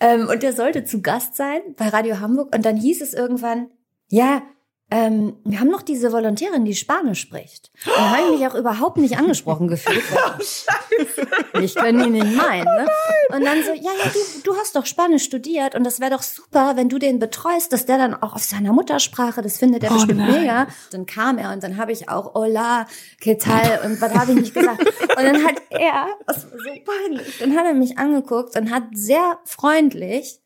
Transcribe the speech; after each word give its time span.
Ähm, 0.00 0.28
und 0.28 0.42
der 0.42 0.52
sollte 0.52 0.84
zu 0.84 1.02
Gast 1.02 1.36
sein 1.36 1.60
bei 1.76 1.88
Radio 1.88 2.20
Hamburg. 2.20 2.54
Und 2.54 2.64
dann 2.64 2.76
hieß 2.76 3.00
es 3.02 3.14
irgendwann, 3.14 3.70
ja, 4.08 4.42
ähm, 4.88 5.34
wir 5.44 5.58
haben 5.58 5.70
noch 5.70 5.82
diese 5.82 6.12
Volontärin, 6.12 6.64
die 6.64 6.74
Spanisch 6.76 7.20
spricht. 7.20 7.72
Und 7.86 7.96
da 7.96 8.10
habe 8.10 8.22
ich 8.34 8.38
mich 8.38 8.48
auch 8.48 8.54
überhaupt 8.54 8.98
nicht 8.98 9.18
angesprochen 9.18 9.66
gefühlt. 9.66 10.04
Weil 11.52 11.64
ich 11.64 11.74
kann 11.74 11.98
ihn 12.00 12.12
nicht 12.12 12.36
meinen. 12.36 12.64
Ne? 12.64 12.86
Und 13.34 13.44
dann 13.44 13.64
so, 13.64 13.72
ja, 13.72 13.90
ja, 13.90 14.10
du, 14.12 14.18
du 14.44 14.56
hast 14.56 14.76
doch 14.76 14.86
Spanisch 14.86 15.24
studiert 15.24 15.74
und 15.74 15.82
das 15.82 15.98
wäre 15.98 16.12
doch 16.12 16.22
super, 16.22 16.76
wenn 16.76 16.88
du 16.88 17.00
den 17.00 17.18
betreust, 17.18 17.72
dass 17.72 17.84
der 17.86 17.98
dann 17.98 18.14
auch 18.14 18.34
auf 18.34 18.44
seiner 18.44 18.72
Muttersprache, 18.72 19.42
das 19.42 19.58
findet 19.58 19.82
er 19.82 19.90
Oh 19.90 19.94
bestimmt 19.94 20.18
nein. 20.20 20.40
mega. 20.42 20.68
Dann 20.92 21.04
kam 21.04 21.38
er 21.38 21.52
und 21.52 21.64
dann 21.64 21.78
habe 21.78 21.90
ich 21.90 22.08
auch 22.08 22.34
Hola, 22.34 22.86
¿qué 23.20 23.36
tal? 23.38 23.80
Und 23.84 24.00
was 24.00 24.14
habe 24.14 24.32
ich 24.32 24.38
nicht 24.38 24.54
gesagt? 24.54 24.80
Und 24.86 25.24
dann 25.24 25.44
hat 25.44 25.62
er, 25.70 26.06
das 26.26 26.44
war 26.44 26.58
so 26.58 26.70
peinlich, 26.84 27.38
dann 27.38 27.56
hat 27.56 27.66
er 27.66 27.74
mich 27.74 27.98
angeguckt 27.98 28.56
und 28.56 28.70
hat 28.70 28.84
sehr 28.92 29.40
freundlich, 29.44 30.40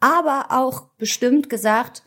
aber 0.00 0.46
auch 0.48 0.84
bestimmt 0.96 1.50
gesagt, 1.50 2.04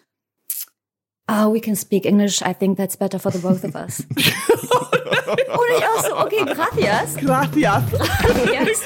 Oh, 1.30 1.50
we 1.50 1.62
can 1.62 1.76
speak 1.76 2.06
English. 2.06 2.42
I 2.42 2.52
think 2.52 2.78
that's 2.78 2.98
better 2.98 3.18
for 3.18 3.32
the 3.32 3.40
both 3.40 3.64
of 3.64 3.76
us. 3.76 4.02
Und 4.02 5.70
ich 5.78 5.86
auch 5.86 6.04
so, 6.04 6.18
okay, 6.18 6.44
gracias. 6.44 7.16
Gracias. 7.16 7.84
gracias. 7.90 8.82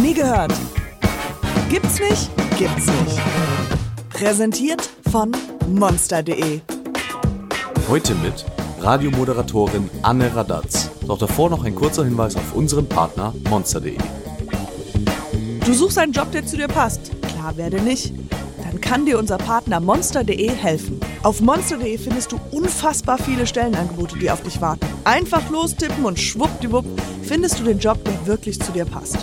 Nie 0.00 0.14
gehört. 0.14 0.52
Gibt's 1.68 1.98
nicht? 1.98 2.30
Gibt's 2.58 2.86
nicht. 2.86 3.20
Präsentiert 4.10 4.88
von 5.10 5.32
monster.de. 5.66 6.60
Heute 7.88 8.14
mit 8.16 8.44
Radiomoderatorin 8.80 9.90
Anne 10.02 10.34
Radatz. 10.34 10.90
Doch 11.08 11.18
davor 11.18 11.50
noch 11.50 11.64
ein 11.64 11.74
kurzer 11.74 12.04
Hinweis 12.04 12.36
auf 12.36 12.54
unseren 12.54 12.88
Partner 12.88 13.34
monster.de. 13.50 13.98
Du 15.66 15.72
suchst 15.74 15.98
einen 15.98 16.12
Job, 16.12 16.30
der 16.30 16.46
zu 16.46 16.56
dir 16.56 16.68
passt. 16.68 17.10
Klar 17.42 17.56
werde 17.56 17.82
nicht. 17.82 18.14
Dann 18.62 18.80
kann 18.80 19.04
dir 19.04 19.18
unser 19.18 19.36
Partner 19.36 19.80
monster.de 19.80 20.48
helfen. 20.48 21.00
Auf 21.24 21.40
monster.de 21.40 21.98
findest 21.98 22.30
du 22.30 22.38
unfassbar 22.52 23.18
viele 23.18 23.48
Stellenangebote, 23.48 24.16
die 24.16 24.30
auf 24.30 24.44
dich 24.44 24.60
warten. 24.60 24.86
Einfach 25.02 25.50
lostippen 25.50 26.04
und 26.04 26.20
schwuppdiwupp 26.20 26.84
findest 27.24 27.58
du 27.58 27.64
den 27.64 27.80
Job, 27.80 27.98
der 28.04 28.28
wirklich 28.28 28.60
zu 28.60 28.70
dir 28.70 28.84
passt. 28.84 29.18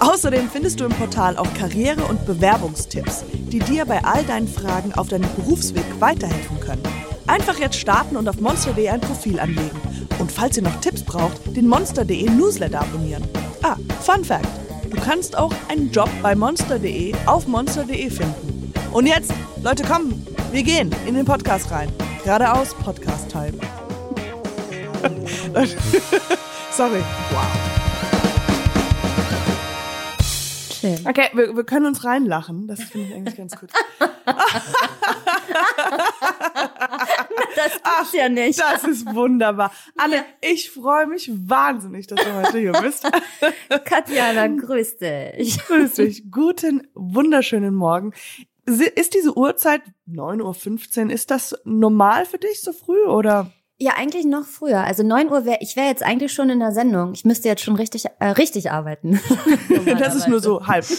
Außerdem 0.00 0.50
findest 0.50 0.80
du 0.80 0.84
im 0.84 0.92
Portal 0.92 1.38
auch 1.38 1.48
Karriere- 1.54 2.04
und 2.04 2.26
Bewerbungstipps, 2.26 3.24
die 3.32 3.60
dir 3.60 3.86
bei 3.86 4.04
all 4.04 4.22
deinen 4.24 4.48
Fragen 4.48 4.92
auf 4.92 5.08
deinem 5.08 5.30
Berufsweg 5.36 5.86
weiterhelfen 5.98 6.60
können. 6.60 6.82
Einfach 7.26 7.58
jetzt 7.58 7.76
starten 7.76 8.18
und 8.18 8.28
auf 8.28 8.38
monster.de 8.38 8.86
ein 8.90 9.00
Profil 9.00 9.40
anlegen. 9.40 9.80
Und 10.18 10.30
falls 10.30 10.58
ihr 10.58 10.62
noch 10.62 10.78
Tipps 10.82 11.02
braucht, 11.02 11.56
den 11.56 11.68
monster.de 11.68 12.28
Newsletter 12.28 12.82
abonnieren. 12.82 13.24
Ah, 13.62 13.76
Fun 14.02 14.22
Fact: 14.26 14.65
Du 14.90 14.96
kannst 15.00 15.36
auch 15.36 15.52
einen 15.68 15.90
Job 15.90 16.08
bei 16.22 16.34
monster.de 16.34 17.14
auf 17.26 17.46
monster.de 17.46 18.10
finden. 18.10 18.72
Und 18.92 19.06
jetzt, 19.06 19.32
Leute, 19.62 19.82
kommen, 19.82 20.26
wir 20.52 20.62
gehen 20.62 20.94
in 21.06 21.14
den 21.14 21.24
Podcast 21.24 21.70
rein. 21.70 21.92
Geradeaus 22.24 22.74
Podcast 22.74 23.30
Time. 23.30 23.54
Sorry. 26.70 27.02
Wow. 27.30 27.46
Okay, 31.04 31.30
wir, 31.32 31.56
wir 31.56 31.64
können 31.64 31.86
uns 31.86 32.04
reinlachen. 32.04 32.68
Das 32.68 32.82
finde 32.82 33.08
ich 33.08 33.14
eigentlich 33.14 33.36
ganz 33.36 33.58
gut. 33.58 33.70
Das 37.56 37.72
gibt's 37.72 38.12
ja 38.12 38.28
nicht. 38.28 38.60
Das 38.60 38.84
ist 38.84 39.06
wunderbar. 39.14 39.72
Anne, 39.96 40.24
ich 40.40 40.70
freue 40.70 41.06
mich 41.06 41.30
wahnsinnig, 41.34 42.06
dass 42.06 42.22
du 42.22 42.34
heute 42.34 42.58
hier 42.58 42.72
bist. 42.72 43.06
Katjana, 43.84 44.46
grüß 44.48 44.98
dich. 44.98 45.58
Grüß 45.66 45.94
dich. 45.94 46.30
Guten, 46.30 46.86
wunderschönen 46.94 47.74
Morgen. 47.74 48.12
Ist 48.66 49.14
diese 49.14 49.36
Uhrzeit 49.36 49.82
9.15 50.08 51.04
Uhr, 51.06 51.10
ist 51.12 51.30
das 51.30 51.56
normal 51.64 52.26
für 52.26 52.38
dich 52.38 52.60
so 52.60 52.72
früh 52.72 53.04
oder? 53.04 53.50
Ja, 53.78 53.92
eigentlich 53.96 54.24
noch 54.24 54.44
früher. 54.44 54.84
Also 54.84 55.02
9 55.02 55.30
Uhr 55.30 55.44
wäre, 55.44 55.58
ich 55.60 55.76
wäre 55.76 55.86
jetzt 55.86 56.02
eigentlich 56.02 56.32
schon 56.32 56.50
in 56.50 56.60
der 56.60 56.72
Sendung. 56.72 57.12
Ich 57.12 57.24
müsste 57.24 57.48
jetzt 57.48 57.62
schon 57.62 57.76
richtig, 57.76 58.06
äh, 58.18 58.26
richtig 58.28 58.70
arbeiten. 58.70 59.20
Das 59.98 60.14
ist 60.14 60.28
nur 60.28 60.40
so 60.40 60.66
halb. 60.66 60.84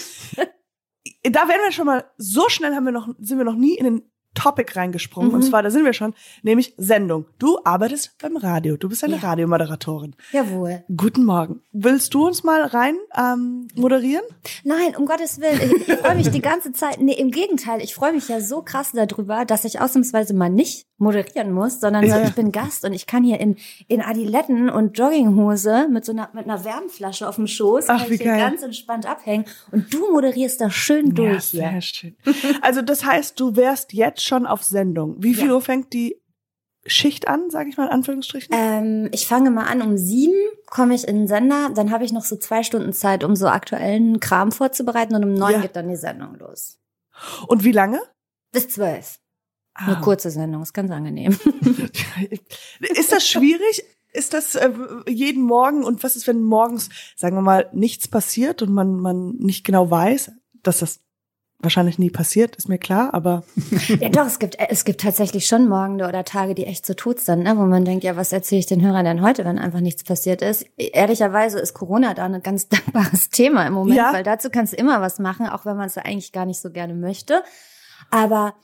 Da 1.24 1.48
werden 1.50 1.62
wir 1.66 1.72
schon 1.74 1.88
mal, 1.88 2.06
so 2.18 2.48
schnell 2.48 2.74
haben 2.74 2.86
wir 2.86 2.94
noch, 2.94 3.10
sind 3.20 3.38
wir 3.38 3.44
noch 3.44 3.56
nie 3.56 3.76
in 3.76 3.84
den 3.84 4.12
Topic 4.38 4.74
reingesprungen. 4.76 5.32
Und 5.32 5.40
Mhm. 5.40 5.50
zwar, 5.50 5.64
da 5.64 5.70
sind 5.72 5.84
wir 5.86 5.94
schon, 5.94 6.14
nämlich 6.44 6.74
Sendung. 6.78 7.26
Du 7.40 7.60
arbeitest 7.64 8.18
beim 8.22 8.38
Radio. 8.38 8.78
Du 8.78 8.88
bist 8.90 9.04
eine 9.04 9.16
Ja. 9.18 9.22
Radiomoderatorin. 9.30 10.16
Jawohl. 10.32 10.84
Guten 10.96 11.26
Morgen. 11.26 11.62
Willst 11.72 12.14
du 12.14 12.26
uns 12.28 12.44
mal 12.44 12.64
rein 12.64 12.96
ähm, 13.18 13.68
moderieren? 13.76 14.24
Nein, 14.64 14.96
um 14.98 15.06
Gottes 15.06 15.40
Willen. 15.42 15.60
Ich, 15.82 15.88
ich 15.90 15.96
freue 15.96 16.16
mich 16.16 16.30
die 16.30 16.42
ganze 16.42 16.72
Zeit. 16.72 17.00
Nee, 17.02 17.14
im 17.14 17.32
Gegenteil. 17.32 17.82
Ich 17.82 17.94
freue 17.96 18.14
mich 18.14 18.28
ja 18.30 18.40
so 18.40 18.62
krass 18.62 18.92
darüber, 18.94 19.46
dass 19.46 19.66
ich 19.66 19.80
ausnahmsweise 19.82 20.34
mal 20.34 20.50
nicht 20.50 20.87
moderieren 21.00 21.52
muss, 21.52 21.80
sondern 21.80 22.08
sondern 22.10 22.28
ich 22.30 22.36
bin 22.36 22.52
Gast 22.52 22.84
und 22.84 22.94
ich 22.94 23.06
kann 23.06 23.24
hier 23.24 23.40
in, 23.40 23.56
in 23.88 24.02
Adiletten 24.02 24.70
und 24.70 24.98
Jogginghose 24.98 25.88
mit 25.90 26.04
so 26.06 26.12
einer, 26.12 26.30
mit 26.34 26.46
einer 26.46 26.64
Wärmflasche 26.66 27.28
auf 27.28 27.36
dem 27.36 27.48
Schoß 27.48 27.86
Ach, 27.90 28.10
wie 28.10 28.18
geil. 28.18 28.40
ganz 28.40 28.64
entspannt 28.64 29.06
abhängen 29.06 29.46
und 29.72 29.94
du 29.94 30.12
moderierst 30.12 30.60
da 30.60 30.70
schön 30.72 31.14
durch 31.14 31.54
ja, 31.54 31.70
hier. 31.70 31.70
sehr 31.72 31.82
schön. 31.82 32.16
Also 32.62 32.82
das 32.82 33.06
heißt, 33.06 33.40
du 33.40 33.56
wärst 33.56 33.94
jetzt 33.94 34.24
schon 34.24 34.46
auf 34.48 34.64
Sendung. 34.64 35.16
Wie 35.20 35.34
viel 35.36 35.48
Ja. 35.48 35.54
Uhr 35.54 35.62
fängt 35.62 35.94
die 35.94 36.18
Schicht 36.90 37.28
an, 37.28 37.50
sage 37.50 37.70
ich 37.70 37.78
mal 37.78 37.86
in 37.88 37.92
Anführungsstrichen? 37.92 38.56
Ähm, 38.58 39.10
ich 39.12 39.28
fange 39.28 39.52
mal 39.52 39.66
an 39.66 39.82
um 39.82 39.98
sieben, 39.98 40.34
komme 40.68 40.96
ich 40.96 41.08
in 41.08 41.18
den 41.18 41.28
Sender, 41.28 41.70
dann 41.76 41.92
habe 41.92 42.06
ich 42.06 42.14
noch 42.14 42.24
so 42.24 42.38
zwei 42.38 42.64
Stunden 42.64 42.94
Zeit, 42.94 43.24
um 43.24 43.36
so 43.36 43.48
aktuellen 43.48 44.20
Kram 44.22 44.52
vorzubereiten 44.54 45.14
und 45.16 45.24
um 45.26 45.34
neun 45.34 45.52
Ja. 45.52 45.60
geht 45.62 45.76
dann 45.76 45.90
die 45.90 45.96
Sendung 45.98 46.36
los. 46.40 46.80
Und 47.48 47.64
wie 47.64 47.72
lange? 47.74 48.00
Bis 48.54 48.70
zwölf. 48.70 49.20
Ah. 49.80 49.86
Eine 49.94 50.02
kurze 50.02 50.32
Sendung, 50.32 50.64
ist 50.64 50.74
ganz 50.74 50.90
angenehm. 50.92 51.38
Ist 52.80 53.12
das 53.12 53.28
schwierig? 53.28 53.84
Ist 54.12 54.34
das 54.34 54.56
äh, 54.56 54.72
jeden 55.08 55.44
Morgen 55.44 55.84
und 55.84 56.04
was 56.04 56.16
ist, 56.16 56.26
wenn 56.28 56.42
morgens, 56.42 56.90
sagen 57.16 57.36
wir 57.36 57.42
mal, 57.44 57.70
nichts 57.74 58.08
passiert 58.08 58.62
und 58.64 58.74
man, 58.74 58.96
man 58.96 59.36
nicht 59.38 59.64
genau 59.64 59.92
weiß, 59.92 60.32
dass 60.64 60.80
das 60.80 61.02
wahrscheinlich 61.60 62.00
nie 62.00 62.10
passiert, 62.10 62.56
ist 62.56 62.70
mir 62.70 62.78
klar, 62.80 63.14
aber 63.14 63.44
Ja, 64.00 64.10
doch, 64.10 64.26
es 64.26 64.40
gibt, 64.40 64.58
es 64.60 64.86
gibt 64.86 65.02
tatsächlich 65.02 65.46
schon 65.46 65.68
Morgende 65.68 66.08
oder 66.08 66.24
Tage, 66.24 66.56
die 66.56 66.66
echt 66.66 66.86
so 66.86 66.94
tot 66.96 67.20
sind, 67.20 67.44
ne? 67.44 67.56
wo 67.58 67.64
man 67.64 67.86
denkt, 67.86 68.04
ja, 68.04 68.16
was 68.16 68.32
erzähle 68.32 68.60
ich 68.60 68.66
den 68.66 68.82
Hörern 68.82 69.06
denn 69.06 69.22
heute, 69.22 69.46
wenn 69.46 69.60
einfach 69.60 69.82
nichts 69.82 70.04
passiert 70.04 70.42
ist? 70.42 70.66
Ehrlicherweise 70.78 71.60
ist 71.60 71.74
Corona 71.76 72.14
da 72.16 72.26
ein 72.26 72.42
ganz 72.42 72.68
dankbares 72.70 73.30
Thema 73.30 73.68
im 73.68 73.74
Moment, 73.74 73.98
Ja. 73.98 74.14
weil 74.14 74.24
dazu 74.24 74.50
kannst 74.50 74.74
du 74.74 74.78
immer 74.78 75.02
was 75.02 75.20
machen, 75.20 75.48
auch 75.48 75.66
wenn 75.66 75.78
man 75.78 75.88
es 75.88 75.96
ja 75.96 76.04
eigentlich 76.04 76.32
gar 76.32 76.46
nicht 76.48 76.60
so 76.62 76.72
gerne 76.72 76.96
möchte. 76.96 77.44
Aber 78.10 78.56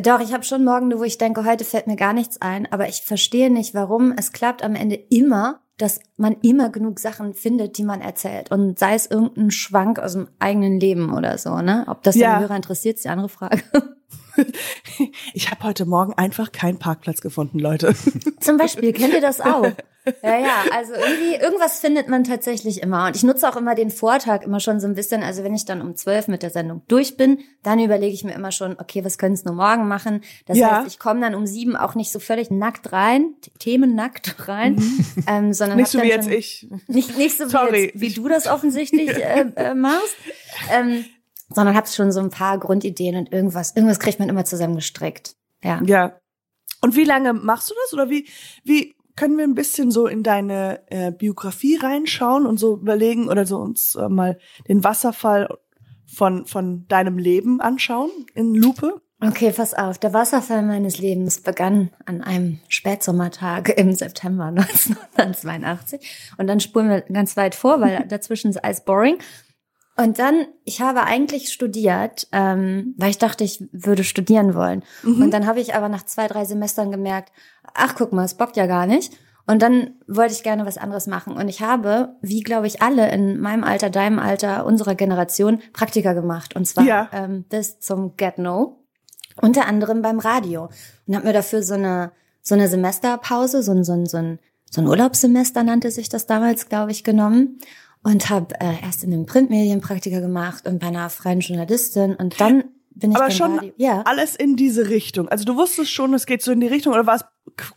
doch, 0.00 0.20
ich 0.20 0.32
habe 0.32 0.42
schon 0.44 0.64
Morgende, 0.64 0.98
wo 0.98 1.04
ich 1.04 1.18
denke, 1.18 1.44
heute 1.44 1.64
fällt 1.64 1.86
mir 1.86 1.96
gar 1.96 2.12
nichts 2.12 2.40
ein, 2.40 2.70
aber 2.72 2.88
ich 2.88 3.02
verstehe 3.02 3.50
nicht, 3.50 3.74
warum 3.74 4.12
es 4.16 4.32
klappt 4.32 4.62
am 4.62 4.74
Ende 4.74 4.94
immer, 4.94 5.60
dass 5.78 6.00
man 6.16 6.36
immer 6.42 6.70
genug 6.70 6.98
Sachen 7.00 7.34
findet, 7.34 7.76
die 7.76 7.82
man 7.84 8.00
erzählt. 8.00 8.50
Und 8.50 8.78
sei 8.78 8.94
es 8.94 9.06
irgendein 9.06 9.50
Schwank 9.50 9.98
aus 9.98 10.12
dem 10.12 10.28
eigenen 10.38 10.78
Leben 10.80 11.12
oder 11.12 11.36
so, 11.38 11.56
ne? 11.60 11.84
Ob 11.88 12.02
das 12.02 12.14
Ja. 12.14 12.34
den 12.38 12.42
Hörer 12.42 12.56
interessiert, 12.56 12.96
ist 12.96 13.04
die 13.04 13.08
andere 13.08 13.28
Frage. 13.28 13.62
ich 15.34 15.50
habe 15.50 15.64
heute 15.64 15.84
Morgen 15.86 16.14
einfach 16.14 16.52
keinen 16.52 16.78
Parkplatz 16.78 17.20
gefunden, 17.20 17.58
Leute. 17.58 17.94
Zum 18.40 18.56
Beispiel, 18.56 18.92
kennt 18.92 19.14
ihr 19.14 19.20
das 19.20 19.40
auch? 19.40 19.70
Ja, 20.20 20.36
ja, 20.36 20.64
also 20.72 20.94
irgendwie, 20.94 21.36
irgendwas 21.36 21.78
findet 21.78 22.08
man 22.08 22.24
tatsächlich 22.24 22.82
immer. 22.82 23.06
Und 23.06 23.14
ich 23.14 23.22
nutze 23.22 23.48
auch 23.48 23.54
immer 23.54 23.76
den 23.76 23.88
Vortag 23.92 24.42
immer 24.42 24.58
schon 24.58 24.80
so 24.80 24.88
ein 24.88 24.96
bisschen. 24.96 25.22
Also 25.22 25.44
wenn 25.44 25.54
ich 25.54 25.64
dann 25.64 25.80
um 25.80 25.94
zwölf 25.94 26.26
mit 26.26 26.42
der 26.42 26.50
Sendung 26.50 26.82
durch 26.88 27.16
bin, 27.16 27.38
dann 27.62 27.78
überlege 27.78 28.12
ich 28.12 28.24
mir 28.24 28.32
immer 28.32 28.50
schon, 28.50 28.76
okay, 28.80 29.04
was 29.04 29.16
können 29.16 29.34
es 29.34 29.44
nur 29.44 29.54
morgen 29.54 29.86
machen? 29.86 30.22
Das 30.46 30.58
Ja. 30.58 30.78
heißt, 30.78 30.88
ich 30.88 30.98
komme 30.98 31.20
dann 31.20 31.36
um 31.36 31.46
sieben 31.46 31.76
auch 31.76 31.94
nicht 31.94 32.10
so 32.10 32.18
völlig 32.18 32.50
nackt 32.50 32.90
rein, 32.90 33.34
themennackt 33.60 34.48
rein, 34.48 34.82
ähm, 35.28 35.52
sondern 35.52 35.78
nicht 35.78 35.92
so 35.92 36.02
wie 36.02 36.08
jetzt 36.08 36.28
ich. 36.28 36.66
Nicht, 36.88 37.16
nicht 37.16 37.38
so 37.38 37.44
wie, 37.44 37.50
Sorry. 37.50 37.84
jetzt, 37.84 38.00
wie 38.00 38.12
du 38.12 38.26
das 38.28 38.48
offensichtlich 38.48 39.08
äh, 39.08 39.52
äh, 39.54 39.74
machst, 39.76 40.16
ähm, 40.72 41.04
sondern 41.54 41.76
habe 41.76 41.86
schon 41.88 42.12
so 42.12 42.20
ein 42.20 42.30
paar 42.30 42.58
Grundideen 42.58 43.16
und 43.16 43.32
irgendwas, 43.32 43.74
irgendwas 43.76 43.98
kriegt 43.98 44.18
man 44.18 44.28
immer 44.28 44.44
zusammengestrickt. 44.44 45.36
Ja. 45.62 45.80
Ja. 45.84 46.18
Und 46.80 46.96
wie 46.96 47.04
lange 47.04 47.32
machst 47.32 47.70
du 47.70 47.74
das 47.84 47.94
oder 47.94 48.10
wie 48.10 48.28
wie 48.64 48.94
können 49.14 49.36
wir 49.36 49.44
ein 49.44 49.54
bisschen 49.54 49.90
so 49.90 50.06
in 50.06 50.22
deine 50.22 50.80
äh, 50.90 51.12
Biografie 51.12 51.76
reinschauen 51.76 52.46
und 52.46 52.58
so 52.58 52.76
überlegen 52.76 53.28
oder 53.28 53.46
so 53.46 53.58
uns 53.58 53.94
äh, 53.94 54.08
mal 54.08 54.38
den 54.68 54.82
Wasserfall 54.82 55.48
von 56.06 56.46
von 56.46 56.86
deinem 56.88 57.18
Leben 57.18 57.60
anschauen 57.60 58.10
in 58.34 58.54
Lupe? 58.54 59.00
Okay, 59.24 59.52
pass 59.52 59.72
auf. 59.72 59.98
Der 59.98 60.12
Wasserfall 60.12 60.62
meines 60.62 60.98
Lebens 60.98 61.40
begann 61.40 61.90
an 62.06 62.22
einem 62.22 62.58
Spätsommertag 62.66 63.68
im 63.78 63.94
September 63.94 64.46
1982. 64.56 66.34
Und 66.38 66.48
dann 66.48 66.58
spulen 66.58 66.88
wir 66.88 67.02
ganz 67.02 67.36
weit 67.36 67.54
vor, 67.54 67.80
weil 67.80 68.04
dazwischen 68.08 68.50
ist 68.50 68.64
alles 68.64 68.84
boring. 68.84 69.18
Und 69.96 70.18
dann, 70.18 70.46
ich 70.64 70.80
habe 70.80 71.02
eigentlich 71.04 71.52
studiert, 71.52 72.26
ähm, 72.32 72.94
weil 72.96 73.10
ich 73.10 73.18
dachte, 73.18 73.44
ich 73.44 73.62
würde 73.72 74.04
studieren 74.04 74.54
wollen. 74.54 74.82
Mhm. 75.02 75.22
Und 75.22 75.30
dann 75.32 75.46
habe 75.46 75.60
ich 75.60 75.74
aber 75.74 75.88
nach 75.88 76.04
zwei, 76.04 76.28
drei 76.28 76.44
Semestern 76.44 76.90
gemerkt, 76.90 77.30
ach 77.74 77.94
guck 77.94 78.12
mal, 78.12 78.24
es 78.24 78.34
bockt 78.34 78.56
ja 78.56 78.66
gar 78.66 78.86
nicht. 78.86 79.12
Und 79.46 79.60
dann 79.60 79.94
wollte 80.06 80.32
ich 80.32 80.42
gerne 80.44 80.64
was 80.64 80.78
anderes 80.78 81.06
machen. 81.06 81.34
Und 81.34 81.48
ich 81.48 81.60
habe, 81.60 82.16
wie 82.22 82.40
glaube 82.40 82.68
ich 82.68 82.80
alle 82.80 83.10
in 83.10 83.40
meinem 83.40 83.64
Alter, 83.64 83.90
deinem 83.90 84.18
Alter, 84.18 84.64
unserer 84.64 84.94
Generation, 84.94 85.60
Praktika 85.72 86.12
gemacht. 86.12 86.56
Und 86.56 86.66
zwar 86.66 86.84
Ja. 86.84 87.08
ähm, 87.12 87.44
bis 87.48 87.80
zum 87.80 88.16
Get 88.16 88.38
No. 88.38 88.78
Unter 89.40 89.66
anderem 89.66 90.00
beim 90.00 90.20
Radio. 90.20 90.68
Und 91.06 91.16
habe 91.16 91.26
mir 91.26 91.32
dafür 91.32 91.62
so 91.62 91.74
eine, 91.74 92.12
so 92.40 92.54
eine 92.54 92.68
Semesterpause, 92.68 93.62
so 93.62 93.72
ein, 93.72 93.82
so 93.84 93.92
ein, 93.92 94.06
so 94.06 94.18
ein, 94.18 94.38
so 94.70 94.80
ein 94.80 94.86
Urlaubssemester 94.86 95.62
nannte 95.64 95.90
sich 95.90 96.08
das 96.08 96.26
damals, 96.26 96.68
glaube 96.68 96.92
ich, 96.92 97.04
genommen. 97.04 97.58
Und 98.04 98.30
habe 98.30 98.54
äh, 98.60 98.82
erst 98.82 99.04
in 99.04 99.10
den 99.12 99.26
Printmedien 99.26 99.80
Praktika 99.80 100.18
gemacht 100.20 100.66
und 100.66 100.80
bei 100.80 100.88
einer 100.88 101.08
freien 101.08 101.40
Journalistin. 101.40 102.14
Und 102.16 102.40
dann 102.40 102.64
bin 102.90 103.12
ich 103.12 103.16
Aber 103.16 103.30
schon 103.30 103.58
Radio. 103.58 103.72
Ja. 103.76 104.02
alles 104.02 104.34
in 104.36 104.56
diese 104.56 104.88
Richtung. 104.88 105.28
Also 105.28 105.44
du 105.44 105.56
wusstest 105.56 105.90
schon, 105.92 106.12
es 106.14 106.26
geht 106.26 106.42
so 106.42 106.50
in 106.52 106.60
die 106.60 106.66
Richtung, 106.66 106.92
oder 106.94 107.06
war 107.06 107.14
es 107.16 107.24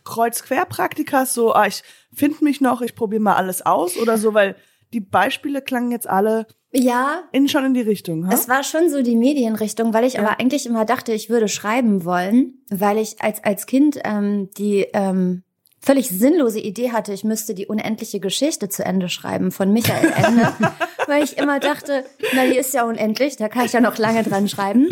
Kreuz-Quer-Praktika, 0.04 1.26
so, 1.26 1.52
ah, 1.52 1.66
ich 1.66 1.82
finde 2.12 2.42
mich 2.44 2.60
noch, 2.60 2.80
ich 2.82 2.94
probiere 2.94 3.22
mal 3.22 3.34
alles 3.36 3.64
aus 3.64 3.96
oder 3.96 4.18
so, 4.18 4.34
weil 4.34 4.56
die 4.92 5.00
Beispiele 5.00 5.62
klangen 5.62 5.90
jetzt 5.90 6.08
alle 6.08 6.46
Ja, 6.72 7.22
in, 7.32 7.48
schon 7.48 7.64
in 7.64 7.74
die 7.74 7.80
Richtung. 7.80 8.26
Ha? 8.28 8.34
Es 8.34 8.48
war 8.48 8.62
schon 8.64 8.90
so 8.90 9.02
die 9.02 9.16
Medienrichtung, 9.16 9.94
weil 9.94 10.04
ich 10.04 10.14
Ja. 10.14 10.20
aber 10.22 10.40
eigentlich 10.40 10.66
immer 10.66 10.84
dachte, 10.84 11.12
ich 11.12 11.30
würde 11.30 11.48
schreiben 11.48 12.04
wollen, 12.04 12.62
weil 12.70 12.98
ich 12.98 13.20
als, 13.22 13.42
als 13.44 13.66
Kind 13.66 13.98
ähm, 14.04 14.50
die 14.58 14.86
ähm, 14.92 15.42
völlig 15.86 16.08
sinnlose 16.08 16.58
Idee 16.58 16.90
hatte, 16.90 17.12
ich 17.12 17.22
müsste 17.22 17.54
die 17.54 17.66
unendliche 17.66 18.18
Geschichte 18.18 18.68
zu 18.68 18.84
Ende 18.84 19.08
schreiben 19.08 19.52
von 19.52 19.72
Michael 19.72 20.12
Ende, 20.16 20.52
weil 21.06 21.22
ich 21.22 21.38
immer 21.38 21.60
dachte, 21.60 22.04
na, 22.34 22.44
die 22.44 22.58
ist 22.58 22.74
ja 22.74 22.84
unendlich, 22.84 23.36
da 23.36 23.48
kann 23.48 23.66
ich 23.66 23.72
ja 23.72 23.80
noch 23.80 23.96
lange 23.96 24.24
dran 24.24 24.48
schreiben. 24.48 24.88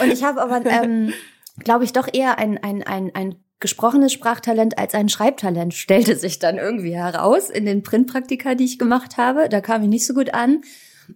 Und 0.00 0.10
ich 0.10 0.24
habe 0.24 0.40
aber, 0.40 0.64
ähm, 0.64 1.12
glaube 1.58 1.84
ich, 1.84 1.92
doch 1.92 2.08
eher 2.10 2.38
ein, 2.38 2.56
ein, 2.56 2.82
ein, 2.82 3.14
ein 3.14 3.36
gesprochenes 3.60 4.14
Sprachtalent 4.14 4.78
als 4.78 4.94
ein 4.94 5.10
Schreibtalent, 5.10 5.74
stellte 5.74 6.16
sich 6.16 6.38
dann 6.38 6.56
irgendwie 6.56 6.96
heraus 6.96 7.50
in 7.50 7.66
den 7.66 7.82
Printpraktika, 7.82 8.54
die 8.54 8.64
ich 8.64 8.78
gemacht 8.78 9.18
habe. 9.18 9.50
Da 9.50 9.60
kam 9.60 9.82
ich 9.82 9.88
nicht 9.88 10.06
so 10.06 10.14
gut 10.14 10.32
an. 10.32 10.62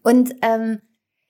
Und 0.02 0.34
ähm, 0.42 0.82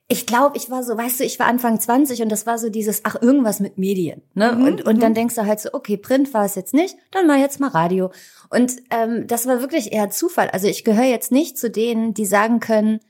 ich 0.08 0.26
glaube, 0.26 0.56
ich 0.56 0.70
war 0.70 0.82
so, 0.82 0.96
weißt 0.96 1.20
du, 1.20 1.24
ich 1.24 1.38
war 1.38 1.46
Anfang 1.46 1.80
20 1.80 2.22
und 2.22 2.30
das 2.30 2.46
war 2.46 2.58
so 2.58 2.68
dieses, 2.68 3.00
ach, 3.04 3.16
irgendwas 3.20 3.60
mit 3.60 3.78
Medien. 3.78 4.22
Ne? 4.34 4.52
Mhm, 4.52 4.64
und, 4.64 4.82
und 4.82 5.02
dann 5.02 5.14
denkst 5.14 5.34
du 5.34 5.46
halt 5.46 5.60
so, 5.60 5.70
okay, 5.72 5.96
Print 5.96 6.34
war 6.34 6.44
es 6.44 6.54
jetzt 6.56 6.74
nicht, 6.74 6.96
dann 7.10 7.26
mal 7.26 7.40
jetzt 7.40 7.58
mal 7.58 7.68
Radio. 7.68 8.10
Und 8.50 8.74
ähm, 8.90 9.26
das 9.26 9.46
war 9.46 9.60
wirklich 9.60 9.92
eher 9.92 10.10
Zufall. 10.10 10.50
Also 10.50 10.68
ich 10.68 10.84
gehöre 10.84 11.06
jetzt 11.06 11.32
nicht 11.32 11.56
zu 11.56 11.70
denen, 11.70 12.12
die 12.12 12.26
sagen 12.26 12.60
können, 12.60 13.00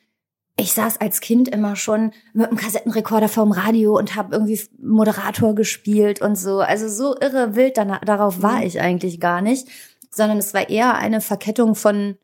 ich 0.57 0.73
saß 0.73 1.01
als 1.01 1.21
Kind 1.21 1.49
immer 1.49 1.75
schon 1.75 2.13
mit 2.33 2.47
einem 2.47 2.57
Kassettenrekorder 2.57 3.29
vorm 3.29 3.51
Radio 3.51 3.99
und 3.99 4.15
habe 4.15 4.33
irgendwie 4.33 4.61
Moderator 4.81 5.57
gespielt 5.57 6.23
und 6.23 6.37
so. 6.37 6.61
Also 6.61 6.89
so 6.89 7.17
irre 7.21 7.57
wild 7.57 7.77
danach, 7.77 8.03
darauf 8.03 8.41
war 8.41 8.63
ich 8.63 8.81
eigentlich 8.81 9.19
gar 9.19 9.41
nicht, 9.41 9.67
sondern 10.11 10.39
es 10.39 10.55
war 10.55 10.71
eher 10.71 10.95
eine 10.95 11.21
Verkettung 11.21 11.75
von 11.75 12.19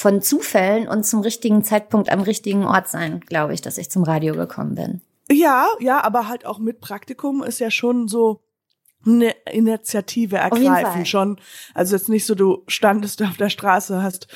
von 0.00 0.22
Zufällen 0.22 0.88
und 0.88 1.04
zum 1.04 1.20
richtigen 1.20 1.62
Zeitpunkt 1.62 2.10
am 2.10 2.22
richtigen 2.22 2.64
Ort 2.64 2.88
sein, 2.88 3.20
glaube 3.20 3.52
ich, 3.52 3.60
dass 3.60 3.76
ich 3.76 3.90
zum 3.90 4.02
Radio 4.02 4.34
gekommen 4.34 4.74
bin. 4.74 5.02
Ja, 5.30 5.66
ja, 5.78 6.02
aber 6.02 6.26
halt 6.26 6.46
auch 6.46 6.58
mit 6.58 6.80
Praktikum 6.80 7.42
ist 7.42 7.58
ja 7.58 7.70
schon 7.70 8.08
so 8.08 8.40
eine 9.04 9.32
Initiative 9.52 10.38
ergreifen 10.38 11.04
schon. 11.04 11.38
Also 11.74 11.96
jetzt 11.96 12.08
nicht 12.08 12.24
so, 12.24 12.34
du 12.34 12.62
standest 12.66 13.22
auf 13.22 13.36
der 13.36 13.50
Straße, 13.50 14.02
hast 14.02 14.26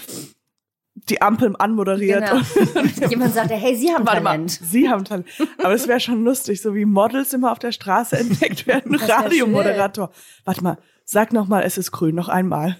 die 1.08 1.22
Ampeln 1.22 1.56
anmoderiert. 1.56 2.30
Genau. 2.30 3.08
Jemand 3.08 3.32
sagte, 3.32 3.54
hey, 3.54 3.74
Sie 3.74 3.90
haben 3.90 4.06
Warte 4.06 4.20
mal, 4.20 4.32
Talent. 4.32 4.50
Sie 4.50 4.90
haben 4.90 5.06
Talent. 5.06 5.26
Aber 5.62 5.72
es 5.72 5.88
wäre 5.88 6.00
schon 6.00 6.24
lustig, 6.24 6.60
so 6.60 6.74
wie 6.74 6.84
Models 6.84 7.32
immer 7.32 7.50
auf 7.50 7.58
der 7.58 7.72
Straße 7.72 8.18
entdeckt 8.18 8.66
werden. 8.66 8.96
Radiomoderator. 8.96 10.10
Warte 10.44 10.62
mal, 10.62 10.78
sag 11.06 11.32
noch 11.32 11.48
mal, 11.48 11.62
es 11.62 11.78
ist 11.78 11.90
grün, 11.90 12.14
noch 12.14 12.28
einmal. 12.28 12.76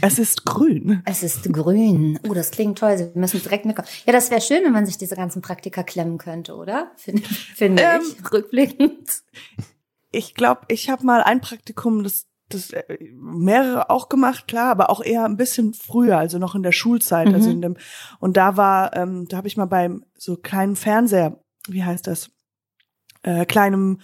Es 0.00 0.18
ist 0.18 0.44
grün. 0.44 1.02
Es 1.04 1.22
ist 1.22 1.44
grün. 1.52 2.18
Oh, 2.28 2.34
das 2.34 2.50
klingt 2.50 2.78
toll. 2.78 2.96
Sie 2.98 3.10
müssen 3.14 3.42
direkt 3.42 3.64
mitkommen. 3.64 3.88
Ja, 4.06 4.12
das 4.12 4.30
wäre 4.30 4.40
schön, 4.40 4.62
wenn 4.64 4.72
man 4.72 4.86
sich 4.86 4.98
diese 4.98 5.16
ganzen 5.16 5.42
Praktika 5.42 5.82
klemmen 5.82 6.18
könnte, 6.18 6.54
oder? 6.54 6.92
Finde 6.96 7.22
finde 7.22 7.82
Ähm, 7.82 8.00
ich, 8.02 8.32
rückblickend. 8.32 9.22
Ich 10.12 10.34
glaube, 10.34 10.62
ich 10.68 10.88
habe 10.90 11.04
mal 11.04 11.22
ein 11.22 11.40
Praktikum, 11.40 12.02
das, 12.04 12.26
das 12.48 12.70
äh, 12.70 12.84
mehrere 13.12 13.90
auch 13.90 14.08
gemacht, 14.08 14.46
klar, 14.48 14.70
aber 14.70 14.88
auch 14.90 15.02
eher 15.02 15.24
ein 15.24 15.36
bisschen 15.36 15.74
früher, 15.74 16.16
also 16.18 16.38
noch 16.38 16.54
in 16.54 16.62
der 16.62 16.72
Schulzeit. 16.72 17.28
Also 17.32 17.48
Mhm. 17.48 17.54
in 17.56 17.62
dem, 17.62 17.76
und 18.20 18.36
da 18.36 18.56
war, 18.56 18.94
ähm, 18.96 19.26
da 19.28 19.36
habe 19.38 19.48
ich 19.48 19.56
mal 19.56 19.66
beim 19.66 20.04
so 20.16 20.36
kleinen 20.36 20.76
Fernseher, 20.76 21.38
wie 21.68 21.84
heißt 21.84 22.06
das? 22.06 22.30
Äh, 23.22 23.44
kleinem 23.46 24.00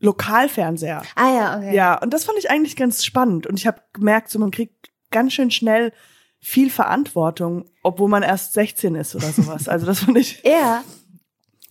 Lokalfernseher. 0.00 1.02
Ah 1.16 1.34
ja, 1.34 1.56
okay. 1.56 1.74
Ja, 1.74 2.00
und 2.00 2.12
das 2.14 2.24
fand 2.24 2.38
ich 2.38 2.50
eigentlich 2.50 2.76
ganz 2.76 3.04
spannend. 3.04 3.46
Und 3.46 3.58
ich 3.58 3.66
habe 3.66 3.82
gemerkt, 3.92 4.30
so 4.30 4.38
man 4.38 4.50
kriegt 4.50 4.90
ganz 5.10 5.32
schön 5.32 5.50
schnell 5.50 5.92
viel 6.40 6.70
Verantwortung, 6.70 7.64
obwohl 7.82 8.08
man 8.08 8.22
erst 8.22 8.52
16 8.52 8.94
ist 8.94 9.14
oder 9.16 9.32
sowas. 9.32 9.68
Also 9.68 9.86
das 9.86 10.00
fand 10.00 10.18
ich. 10.18 10.42
Ja. 10.44 10.84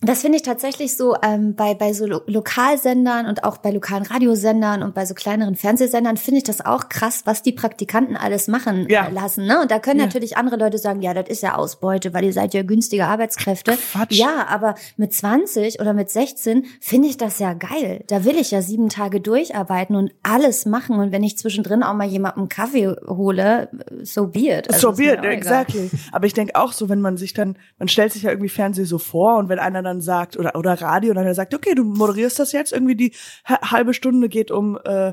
Das 0.00 0.20
finde 0.20 0.36
ich 0.36 0.42
tatsächlich 0.42 0.96
so 0.96 1.16
ähm, 1.22 1.56
bei, 1.56 1.74
bei 1.74 1.92
so 1.92 2.06
Lo 2.06 2.20
Lokalsendern 2.26 3.26
und 3.26 3.42
auch 3.42 3.56
bei 3.58 3.70
lokalen 3.70 4.04
Radiosendern 4.04 4.84
und 4.84 4.94
bei 4.94 5.04
so 5.04 5.12
kleineren 5.14 5.56
Fernsehsendern 5.56 6.16
finde 6.16 6.38
ich 6.38 6.44
das 6.44 6.64
auch 6.64 6.88
krass, 6.88 7.22
was 7.24 7.42
die 7.42 7.50
Praktikanten 7.52 8.16
alles 8.16 8.46
machen 8.46 8.86
Ja. 8.88 9.08
äh, 9.08 9.10
lassen. 9.12 9.46
Ne? 9.46 9.60
Und 9.60 9.72
da 9.72 9.80
können 9.80 9.98
Ja. 9.98 10.06
natürlich 10.06 10.36
andere 10.36 10.56
Leute 10.56 10.78
sagen, 10.78 11.02
ja, 11.02 11.14
das 11.14 11.28
ist 11.28 11.42
ja 11.42 11.56
Ausbeute, 11.56 12.14
weil 12.14 12.24
ihr 12.24 12.32
seid 12.32 12.54
ja 12.54 12.62
günstige 12.62 13.06
Arbeitskräfte. 13.06 13.76
Quatsch. 13.92 14.12
Ja, 14.12 14.46
aber 14.48 14.76
mit 14.96 15.12
20 15.12 15.80
oder 15.80 15.92
mit 15.94 16.10
16 16.10 16.66
finde 16.80 17.08
ich 17.08 17.16
das 17.16 17.40
ja 17.40 17.54
geil. 17.54 18.04
Da 18.06 18.24
will 18.24 18.36
ich 18.36 18.52
ja 18.52 18.62
sieben 18.62 18.88
Tage 18.90 19.20
durcharbeiten 19.20 19.96
und 19.96 20.12
alles 20.22 20.64
machen. 20.64 21.00
Und 21.00 21.10
wenn 21.10 21.24
ich 21.24 21.36
zwischendrin 21.38 21.82
auch 21.82 21.94
mal 21.94 22.06
jemandem 22.06 22.48
Kaffee 22.48 22.94
hole, 23.08 23.68
so 24.04 24.28
be 24.28 24.48
it. 24.58 24.68
Also 24.72 24.92
so 24.92 24.94
auch 24.94 24.98
egal. 25.00 25.24
exactly. 25.24 25.90
Aber 26.12 26.26
ich 26.26 26.34
denke 26.34 26.54
auch 26.54 26.72
so, 26.72 26.88
wenn 26.88 27.00
man 27.00 27.16
sich 27.16 27.34
dann, 27.34 27.56
man 27.80 27.88
stellt 27.88 28.12
sich 28.12 28.22
ja 28.22 28.30
irgendwie 28.30 28.48
Fernsehen 28.48 28.86
so 28.86 28.98
vor 28.98 29.38
und 29.38 29.48
wenn 29.48 29.58
einer 29.58 29.87
dann 29.88 30.00
sagt, 30.00 30.36
oder, 30.36 30.54
oder 30.56 30.80
Radio, 30.80 31.10
und 31.10 31.16
dann 31.16 31.34
sagt, 31.34 31.54
okay, 31.54 31.74
du 31.74 31.84
moderierst 31.84 32.38
das 32.38 32.52
jetzt, 32.52 32.72
irgendwie 32.72 32.94
die 32.94 33.12
ha- 33.44 33.70
halbe 33.70 33.94
Stunde 33.94 34.28
geht 34.28 34.50
um, 34.50 34.78
äh, 34.84 35.12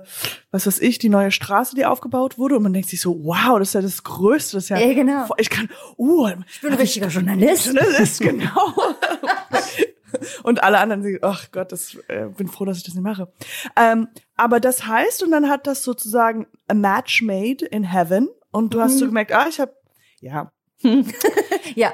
was 0.51 0.67
weiß 0.67 0.79
ich, 0.79 0.99
die 0.99 1.09
neue 1.09 1.31
Straße, 1.31 1.75
die 1.75 1.85
aufgebaut 1.85 2.37
wurde 2.37 2.57
und 2.57 2.63
man 2.63 2.73
denkt 2.73 2.89
sich 2.89 3.01
so, 3.01 3.23
wow, 3.23 3.57
das 3.59 3.69
ist 3.69 3.73
ja 3.73 3.81
das 3.81 4.03
Größte, 4.03 4.57
das 4.57 4.63
ist 4.65 4.69
ja, 4.69 4.77
Ja, 4.79 4.93
genau. 4.93 5.27
ich 5.37 5.49
kann, 5.49 5.69
uh, 5.97 6.27
Ich 6.51 6.61
bin 6.61 6.71
ein 6.73 6.77
richtiger 6.77 7.07
Journalist. 7.07 7.65
Journalist, 7.65 8.19
genau. 8.21 8.73
und 10.43 10.63
alle 10.63 10.79
anderen 10.79 11.03
sagen, 11.03 11.19
ach 11.21 11.51
Gott, 11.51 11.71
das 11.71 11.95
äh, 12.07 12.27
bin 12.37 12.47
froh, 12.47 12.65
dass 12.65 12.77
ich 12.77 12.83
das 12.83 12.93
nicht 12.93 13.03
mache. 13.03 13.31
Ähm, 13.75 14.07
aber 14.35 14.59
das 14.59 14.85
heißt, 14.87 15.23
und 15.23 15.31
dann 15.31 15.49
hat 15.49 15.67
das 15.67 15.83
sozusagen 15.83 16.47
a 16.67 16.73
match 16.73 17.21
made 17.21 17.65
in 17.65 17.83
heaven 17.83 18.29
und 18.51 18.73
du 18.73 18.77
Mhm. 18.77 18.81
hast 18.83 18.99
so 18.99 19.05
gemerkt, 19.05 19.31
ah, 19.33 19.45
ich 19.49 19.59
habe 19.59 19.73
ja, 20.21 20.51
Ja, 21.75 21.93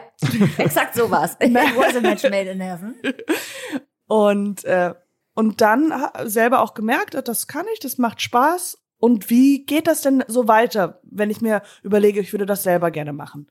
exakt 0.58 0.96
so 0.96 1.10
war's. 1.10 1.36
It 1.40 1.54
was 1.54 1.96
a 1.96 2.02
match 2.02 2.24
made 2.24 2.50
in 2.50 2.60
heaven. 2.60 2.96
und 4.08 4.64
äh, 4.66 4.94
und 5.34 5.62
dann 5.62 5.94
selber 6.26 6.62
auch 6.62 6.74
gemerkt, 6.74 7.16
ah, 7.16 7.22
das 7.22 7.48
kann 7.48 7.66
ich, 7.74 7.80
das 7.80 7.98
macht 7.98 8.22
Spaß. 8.22 8.78
Und 8.98 9.30
wie 9.30 9.66
geht 9.66 9.88
das 9.88 10.02
denn 10.02 10.24
so 10.28 10.48
weiter, 10.48 11.00
wenn 11.04 11.30
ich 11.30 11.42
mir 11.42 11.64
überlege, 11.82 12.20
ich 12.20 12.34
würde 12.34 12.46
das 12.46 12.64
selber 12.64 12.92
gerne 12.92 13.14
machen? 13.14 13.48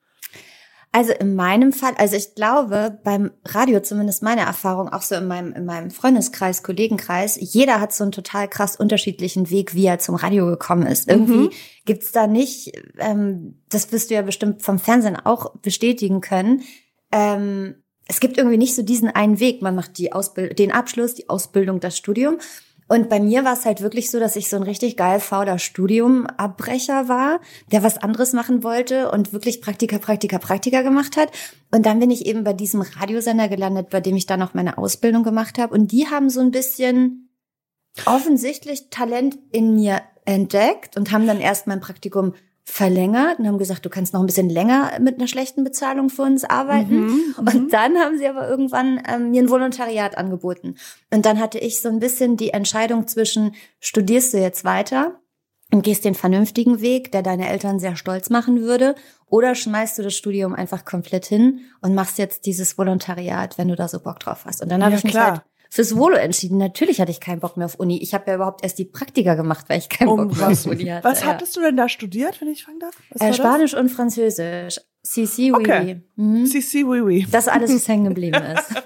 Also 0.93 1.13
in 1.13 1.37
meinem 1.37 1.73
Fall, 1.73 1.93
also 1.99 2.17
ich 2.17 2.35
glaube, 2.35 2.99
beim 3.05 3.31
Radio, 3.45 3.79
zumindest 3.81 4.25
meine 4.25 4.41
Erfahrung, 4.41 4.89
auch 4.89 5.03
so 5.03 5.15
in 5.15 5.29
meinem, 5.29 5.53
in 5.53 5.65
meinem 5.65 5.91
Freundeskreis, 5.93 6.65
Kollegenkreis, 6.65 7.37
jeder 7.39 7.81
hat 7.81 7.93
so 7.93 8.03
einen 8.03 8.13
total 8.13 8.49
krass 8.49 8.75
unterschiedlichen 8.75 9.51
Weg, 9.51 9.75
wie 9.75 9.87
er 9.87 10.01
zum 10.01 10.17
Radio 10.17 10.47
gekommen 10.47 10.87
ist. 10.87 11.09
Irgendwie 11.09 11.49
Mhm. 11.49 11.51
gibt's 11.85 12.11
da 12.11 12.27
nicht, 12.27 12.73
ähm, 12.99 13.61
das 13.69 13.93
wirst 13.93 14.11
du 14.11 14.15
ja 14.15 14.23
bestimmt 14.23 14.63
vom 14.63 14.81
Fernsehen 14.81 15.17
auch 15.17 15.57
bestätigen 15.59 16.21
können, 16.21 16.63
ähm, 17.13 17.77
es 18.11 18.19
gibt 18.19 18.39
irgendwie 18.39 18.59
nicht 18.59 18.75
so 18.75 18.83
diesen 18.83 19.09
einen 19.09 19.39
Weg. 19.39 19.63
Man 19.63 19.77
macht 19.77 19.97
die 19.97 20.13
Ausbildung, 20.13 20.57
den 20.57 20.73
Abschluss, 20.73 21.15
die 21.15 21.29
Ausbildung, 21.29 21.79
das 21.79 21.97
Studium. 21.97 22.39
Und 22.91 23.09
bei 23.09 23.21
mir 23.21 23.45
war 23.45 23.53
es 23.53 23.67
halt 23.67 23.83
wirklich 23.83 24.11
so, 24.11 24.19
dass 24.19 24.35
ich 24.35 24.49
so 24.49 24.57
ein 24.57 24.65
richtig 24.65 24.97
geil 24.97 25.21
fauler 25.21 25.61
Studiumabbrecher 25.61 27.07
war, 27.09 27.39
der 27.71 27.85
was 27.85 27.99
anderes 27.99 28.33
machen 28.33 28.65
wollte 28.65 29.13
und 29.13 29.33
wirklich 29.33 29.61
Praktika, 29.61 29.99
Praktika, 29.99 30.39
Praktika 30.39 30.83
gemacht 30.83 31.17
hat. 31.17 31.31
Und 31.71 31.87
dann 31.87 32.01
bin 32.01 32.11
ich 32.11 32.27
eben 32.27 32.43
bei 32.43 32.53
diesem 32.53 32.81
Radiosender 32.81 33.49
gelandet, 33.49 33.91
bei 33.91 34.01
dem 34.01 34.17
ich 34.17 34.27
dann 34.27 34.41
noch 34.41 34.55
meine 34.55 34.77
Ausbildung 34.77 35.23
gemacht 35.23 35.57
habe. 35.57 35.73
Und 35.73 35.93
die 35.93 36.09
haben 36.09 36.31
so 36.31 36.41
ein 36.41 36.51
bisschen 36.51 37.31
offensichtlich 38.07 38.91
Talent 38.91 39.39
in 39.53 39.77
mir 39.77 40.03
entdeckt 40.25 40.97
und 40.97 41.13
haben 41.13 41.29
dann 41.29 41.41
erst 41.41 41.69
mein 41.69 41.79
Praktikum 41.79 42.35
verlängert 42.71 43.39
und 43.39 43.47
haben 43.47 43.59
gesagt, 43.59 43.85
du 43.85 43.91
kannst 43.91 44.15
noch 44.15 44.21
ein 44.21 44.27
bisschen 44.27 44.49
länger 44.49 44.93
mit 45.01 45.17
einer 45.19 45.27
schlechten 45.27 45.65
Bezahlung 45.65 46.09
für 46.09 46.23
uns 46.23 46.45
arbeiten. 46.45 47.07
Mhm, 47.07 47.35
Und 47.39 47.73
dann 47.73 47.97
haben 47.99 48.17
sie 48.19 48.27
aber 48.29 48.49
irgendwann 48.49 49.03
ähm, 49.09 49.31
mir 49.31 49.43
ein 49.43 49.51
Volontariat 49.51 50.17
angeboten. 50.17 50.77
Und 51.13 51.27
dann 51.27 51.41
hatte 51.41 51.59
ich 51.59 51.81
so 51.83 51.89
ein 51.89 51.99
bisschen 52.01 52.37
die 52.37 52.51
Entscheidung 52.51 53.07
zwischen, 53.09 53.55
studierst 53.81 54.33
du 54.35 54.39
jetzt 54.39 54.65
weiter 54.65 55.21
und 55.73 55.83
gehst 55.83 56.05
den 56.05 56.15
vernünftigen 56.15 56.81
Weg, 56.81 57.13
der 57.13 57.23
deine 57.23 57.49
Eltern 57.49 57.79
sehr 57.79 57.97
stolz 57.97 58.31
machen 58.31 58.61
würde, 58.61 58.95
oder 59.27 59.55
schmeißt 59.55 59.99
du 59.99 60.03
das 60.03 60.15
Studium 60.15 60.55
einfach 60.55 60.85
komplett 60.85 61.27
hin 61.27 61.61
und 61.81 61.95
machst 61.95 62.19
jetzt 62.19 62.47
dieses 62.47 62.77
Volontariat, 62.77 63.59
wenn 63.59 63.69
du 63.69 63.77
da 63.77 63.87
so 63.89 64.01
Bock 64.01 64.19
drauf 64.21 64.45
hast. 64.45 64.63
Und 64.63 64.71
dann 64.71 64.83
habe 64.83 64.93
Ja, 64.93 64.99
ich 64.99 65.05
mich 65.05 65.13
klar. 65.13 65.31
halt 65.33 65.43
fürs 65.73 65.97
Volo 65.97 66.17
entschieden. 66.17 66.59
Natürlich 66.59 67.01
hatte 67.01 67.13
ich 67.13 67.21
keinen 67.21 67.39
Bock 67.41 67.57
mehr 67.57 67.65
auf 67.67 67.77
Uni. 67.77 67.99
Ich 68.03 68.13
habe 68.13 68.25
ja 68.27 68.35
überhaupt 68.35 68.63
erst 68.65 68.79
die 68.79 68.85
Praktika 68.85 69.37
gemacht, 69.37 69.67
weil 69.69 69.79
ich 69.79 69.89
keinen 69.89 70.09
Um 70.09 70.29
Bock 70.29 70.37
mehr 70.37 70.49
was, 70.49 70.67
auf 70.67 70.73
Uni 70.73 70.85
hatte. 70.87 71.05
was 71.09 71.21
ja. 71.21 71.27
hattest 71.29 71.57
du 71.57 71.61
denn 71.61 71.77
da 71.77 71.89
studiert, 71.89 72.41
wenn 72.41 72.49
ich 72.49 72.65
fragen 72.65 72.81
darf? 72.81 72.95
Äh, 73.19 73.29
das? 73.29 73.37
Spanisch 73.37 73.75
und 73.75 73.89
Französisch. 73.89 74.81
Si, 75.03 75.25
si, 75.25 75.51
oui, 75.53 75.61
Okay. 75.61 76.03
oui. 76.17 76.23
Mhm. 76.23 76.89
Oui, 76.91 77.01
oui. 77.01 77.27
Das 77.31 77.47
ist 77.47 77.53
alles, 77.53 77.73
was 77.75 77.89
hängen 77.89 78.05
geblieben 78.07 78.43
ist. 78.43 78.83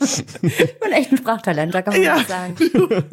ich 0.42 0.78
bin 0.80 0.92
echt 0.92 1.12
ein 1.12 1.18
Sprachtalent, 1.18 1.74
da 1.74 1.82
kann 1.82 1.94
man 1.94 2.02
Ja. 2.02 2.16
nicht 2.16 2.28
sagen. 2.28 2.56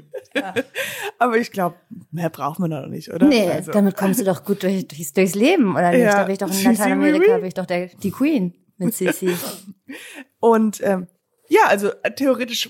Aber 1.19 1.37
ich 1.37 1.51
glaube, 1.51 1.75
mehr 2.11 2.29
braucht 2.29 2.59
man 2.59 2.71
doch 2.71 2.87
nicht, 2.87 3.11
oder? 3.13 3.27
Nee, 3.27 3.49
Also, 3.49 3.71
damit 3.71 3.95
kommst 3.97 4.19
du 4.19 4.23
doch 4.23 4.43
gut 4.43 4.63
durch, 4.63 4.87
durchs, 4.87 5.13
durchs 5.13 5.35
Leben, 5.35 5.71
oder 5.75 5.91
nicht? 5.91 6.01
Ja. 6.01 6.13
Da 6.15 6.23
bin 6.23 6.33
ich 6.33 6.39
doch 6.39 6.49
in 6.51 6.63
Lateinamerika, 6.63 7.37
bin 7.37 7.45
ich 7.45 7.53
doch 7.53 7.65
der, 7.65 7.87
die 7.87 8.11
Queen 8.11 8.53
mit 8.77 8.93
Sisi. 8.93 9.35
Und 10.39 10.79
ähm, 10.83 11.07
ja, 11.49 11.67
also 11.67 11.91
äh, 12.03 12.13
theoretisch 12.13 12.69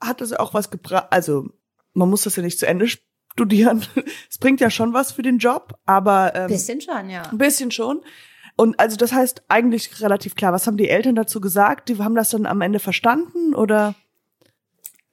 hat 0.00 0.20
das 0.20 0.32
auch 0.32 0.54
was 0.54 0.70
gebracht. 0.70 1.08
Also 1.10 1.48
man 1.94 2.08
muss 2.08 2.22
das 2.22 2.36
ja 2.36 2.42
nicht 2.42 2.58
zu 2.58 2.66
Ende 2.66 2.86
studieren. 3.32 3.84
Es 4.30 4.38
bringt 4.38 4.60
ja 4.60 4.70
schon 4.70 4.92
was 4.92 5.12
für 5.12 5.22
den 5.22 5.38
Job, 5.38 5.78
aber 5.86 6.34
ähm, 6.34 6.48
Bisschen 6.48 6.80
schon, 6.80 7.10
ja. 7.10 7.22
ein 7.22 7.38
bisschen 7.38 7.70
schon. 7.70 8.02
Und 8.56 8.78
also 8.80 8.96
das 8.96 9.12
heißt 9.12 9.42
eigentlich 9.48 10.00
relativ 10.00 10.34
klar. 10.34 10.52
Was 10.52 10.66
haben 10.66 10.76
die 10.76 10.88
Eltern 10.88 11.14
dazu 11.14 11.40
gesagt? 11.40 11.88
Die 11.88 11.98
haben 11.98 12.14
das 12.14 12.30
dann 12.30 12.46
am 12.46 12.60
Ende 12.60 12.80
verstanden 12.80 13.54
oder? 13.54 13.94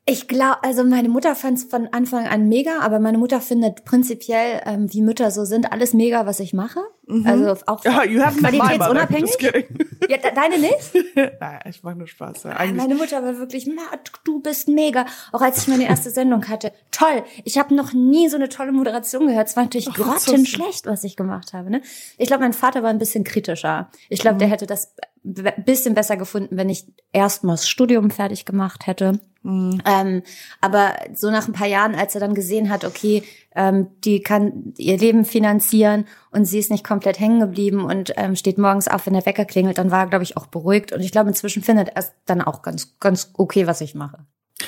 Ich 0.08 0.28
glaube, 0.28 0.64
also 0.64 0.84
meine 0.84 1.10
Mutter 1.10 1.34
fand 1.34 1.58
es 1.58 1.64
von 1.64 1.88
Anfang 1.88 2.28
an 2.28 2.48
mega, 2.48 2.80
aber 2.82 3.00
meine 3.00 3.18
Mutter 3.18 3.42
findet 3.42 3.86
prinzipiell, 3.86 4.62
ähm, 4.66 4.94
wie 4.94 5.02
Mütter 5.02 5.32
so 5.32 5.46
sind, 5.46 5.72
alles 5.72 5.94
mega, 5.96 6.28
was 6.28 6.40
ich 6.40 6.54
mache. 6.54 6.80
Also 7.24 7.56
auch 7.66 7.84
Mhm. 7.84 7.92
Ja, 8.16 8.30
qualitätsunabhängig. 8.32 9.32
Ja, 10.08 10.18
de- 10.18 10.36
deine 10.36 10.60
nicht? 10.60 10.94
Naja, 11.40 11.60
ich 11.68 11.82
mache 11.82 11.96
nur 11.96 12.08
Spaß. 12.08 12.44
Ja, 12.44 12.52
eigentlich. 12.52 12.78
Meine 12.84 12.94
Mutter 12.96 13.24
war 13.24 13.40
wirklich, 13.40 13.66
"Ma, 13.66 13.82
du 14.24 14.40
bist 14.42 14.68
mega. 14.68 15.08
Auch 15.32 15.42
als 15.42 15.64
ich 15.64 15.68
meine 15.68 15.88
erste 15.88 16.12
Sendung 16.12 16.48
hatte. 16.48 16.72
Toll. 16.92 17.24
Ich 17.44 17.58
habe 17.58 17.74
noch 17.74 17.94
nie 17.94 18.30
so 18.30 18.36
eine 18.36 18.50
tolle 18.50 18.72
Moderation 18.72 19.26
gehört. 19.26 19.48
Es 19.48 19.56
war 19.56 19.64
natürlich 19.64 19.90
Ach, 19.90 19.96
grottenschlecht, 19.96 20.86
was 20.86 21.04
ich 21.04 21.16
gemacht 21.16 21.54
habe. 21.54 21.72
Ne? 21.72 21.82
Ich 22.20 22.28
glaube, 22.28 22.44
mein 22.44 22.54
Vater 22.54 22.84
war 22.84 22.92
ein 22.92 23.00
bisschen 23.00 23.24
kritischer. 23.24 23.90
Ich 24.10 24.20
glaube, 24.20 24.36
Mhm. 24.36 24.40
der 24.40 24.48
hätte 24.50 24.68
das 24.68 24.94
ein 25.26 25.64
bisschen 25.66 25.96
besser 25.96 26.18
gefunden, 26.18 26.56
wenn 26.58 26.70
ich 26.70 26.86
erstmal 27.12 27.56
das 27.56 27.68
Studium 27.68 28.12
fertig 28.12 28.46
gemacht 28.46 28.86
hätte. 28.86 29.20
Mhm. 29.46 29.80
Ähm, 29.86 30.24
aber 30.60 30.96
so 31.14 31.30
nach 31.30 31.48
ein 31.48 31.54
paar 31.54 31.68
Jahren, 31.68 31.94
als 31.94 32.16
er 32.16 32.22
dann 32.22 32.34
gesehen 32.34 32.72
hat, 32.72 32.84
okay, 32.84 33.24
ähm, 33.56 33.88
die 34.04 34.22
kann 34.22 34.74
ihr 34.78 34.98
Leben 34.98 35.24
finanzieren 35.24 36.06
und 36.32 36.46
sie 36.46 36.58
ist 36.58 36.72
nicht 36.72 36.84
komplett 36.84 37.20
hängen 37.20 37.40
geblieben 37.40 37.86
und 37.86 38.14
ähm, 38.18 38.36
steht 38.36 38.58
morgens 38.58 38.88
auf, 38.88 39.06
wenn 39.06 39.14
der 39.14 39.25
Wecker 39.25 39.46
klingelt, 39.46 39.78
dann 39.78 39.92
war 39.92 40.00
er, 40.00 40.08
glaube 40.08 40.24
ich, 40.24 40.36
auch 40.36 40.48
beruhigt. 40.48 40.92
Und 40.92 41.02
ich 41.02 41.12
glaube, 41.12 41.30
inzwischen 41.30 41.62
findet 41.62 41.90
er 41.90 41.98
es 41.98 42.12
dann 42.25 42.42
auch 42.42 42.64
ganz, 42.64 42.98
ganz 43.00 43.32
okay, 43.38 43.68
was 43.68 43.82
ich 43.82 43.94
mache. 43.94 44.25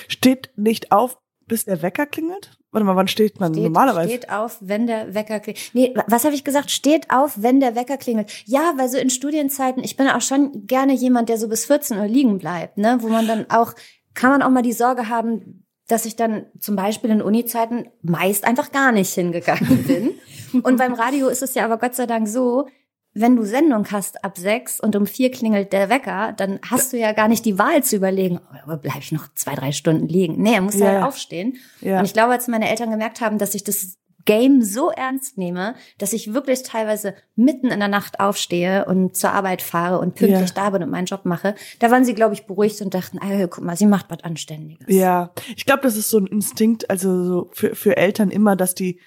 Steht 0.07 0.51
nicht 0.55 0.91
auf, 0.91 1.17
bis 1.47 1.65
der 1.65 1.81
Wecker 1.81 2.05
klingelt? 2.05 2.57
Warte 2.71 2.85
mal, 2.85 2.95
wann 2.95 3.07
steht 3.07 3.39
man 3.39 3.53
Steht, 3.53 3.63
normalerweise? 3.63 4.09
steht 4.09 4.29
auf, 4.29 4.57
wenn 4.59 4.85
der 4.85 5.13
Wecker 5.13 5.39
klingelt. 5.39 5.71
Nee, 5.73 5.93
was 6.07 6.25
habe 6.25 6.35
ich 6.35 6.43
gesagt? 6.43 6.69
Steht 6.69 7.09
auf, 7.09 7.41
wenn 7.41 7.59
der 7.59 7.75
Wecker 7.75 7.97
klingelt. 7.97 8.31
Ja, 8.45 8.73
weil 8.77 8.89
so 8.89 8.97
in 8.97 9.09
Studienzeiten, 9.09 9.83
ich 9.83 9.95
bin 9.95 10.07
auch 10.09 10.21
schon 10.21 10.67
gerne 10.67 10.93
jemand, 10.93 11.29
der 11.29 11.37
so 11.37 11.47
bis 11.47 11.65
14 11.65 11.97
Uhr 11.97 12.07
liegen 12.07 12.37
bleibt, 12.37 12.77
ne? 12.77 12.97
Wo 12.99 13.07
man 13.07 13.25
dann 13.25 13.49
auch, 13.49 13.73
kann 14.17 14.31
man 14.31 14.41
auch 14.41 14.49
mal 14.49 14.61
die 14.63 14.73
Sorge 14.73 15.07
haben, 15.07 15.63
dass 15.87 16.05
ich 16.05 16.15
dann 16.17 16.47
zum 16.59 16.75
Beispiel 16.75 17.09
in 17.11 17.21
Uni-Zeiten 17.21 17.87
meist 18.01 18.43
einfach 18.45 18.71
gar 18.73 18.91
nicht 18.91 19.13
hingegangen 19.13 19.83
bin. 19.87 20.61
und 20.63 20.77
beim 20.77 20.93
Radio 20.93 21.27
ist 21.29 21.41
es 21.43 21.53
ja 21.55 21.63
aber 21.63 21.77
Gott 21.77 21.95
sei 21.95 22.05
Dank 22.05 22.27
so, 22.27 22.67
wenn 23.13 23.35
du 23.35 23.43
Sendung 23.43 23.89
hast 23.91 24.23
ab 24.23 24.37
sechs 24.37 24.79
und 24.79 24.95
um 24.95 25.07
vier 25.07 25.31
klingelt 25.31 25.71
der 25.73 25.89
Wecker, 25.89 26.33
dann 26.33 26.59
hast 26.69 26.93
du 26.93 26.97
ja 26.97 27.13
gar 27.13 27.27
nicht 27.27 27.45
die 27.45 27.57
Wahl 27.57 27.83
zu 27.83 27.95
überlegen, 27.95 28.39
oh, 28.67 28.75
bleib 28.77 28.99
ich 28.99 29.11
noch 29.11 29.27
zwei, 29.33 29.55
drei 29.55 29.71
Stunden 29.71 30.07
liegen. 30.07 30.41
Nee, 30.41 30.53
er 30.55 30.61
muss 30.61 30.75
Ja. 30.75 30.93
ja 30.93 31.07
aufstehen. 31.07 31.55
Ja. 31.81 31.99
Und 31.99 32.05
ich 32.05 32.13
glaube, 32.13 32.33
als 32.33 32.47
meine 32.47 32.69
Eltern 32.69 32.91
gemerkt 32.91 33.21
haben, 33.21 33.37
dass 33.39 33.55
ich 33.55 33.63
das 33.63 33.97
Game 34.27 34.61
so 34.61 34.91
ernst 34.91 35.39
nehme, 35.39 35.73
dass 35.97 36.13
ich 36.13 36.33
wirklich 36.35 36.61
teilweise 36.61 37.15
mitten 37.35 37.67
in 37.71 37.79
der 37.79 37.87
Nacht 37.87 38.19
aufstehe 38.19 38.85
und 38.85 39.17
zur 39.17 39.31
Arbeit 39.31 39.63
fahre 39.63 39.97
und 39.97 40.13
pünktlich 40.13 40.49
Ja. 40.49 40.55
da 40.55 40.69
bin 40.69 40.83
und 40.83 40.91
meinen 40.91 41.05
Job 41.07 41.25
mache, 41.25 41.55
da 41.79 41.89
waren 41.89 42.05
sie, 42.05 42.13
glaube 42.13 42.35
ich, 42.35 42.45
beruhigt 42.45 42.79
und 42.81 42.93
dachten, 42.93 43.17
ah, 43.19 43.47
guck 43.47 43.63
mal, 43.63 43.75
sie 43.75 43.87
macht 43.87 44.05
was 44.09 44.23
Anständiges. 44.23 44.85
Ja, 44.87 45.31
ich 45.55 45.65
glaube, 45.65 45.81
das 45.81 45.95
ist 45.97 46.09
so 46.11 46.19
ein 46.19 46.27
Instinkt, 46.27 46.89
also 46.91 47.23
so 47.23 47.49
für, 47.53 47.73
für 47.73 47.97
Eltern 47.97 48.29
immer, 48.29 48.55
dass 48.55 48.75
die, 48.75 48.99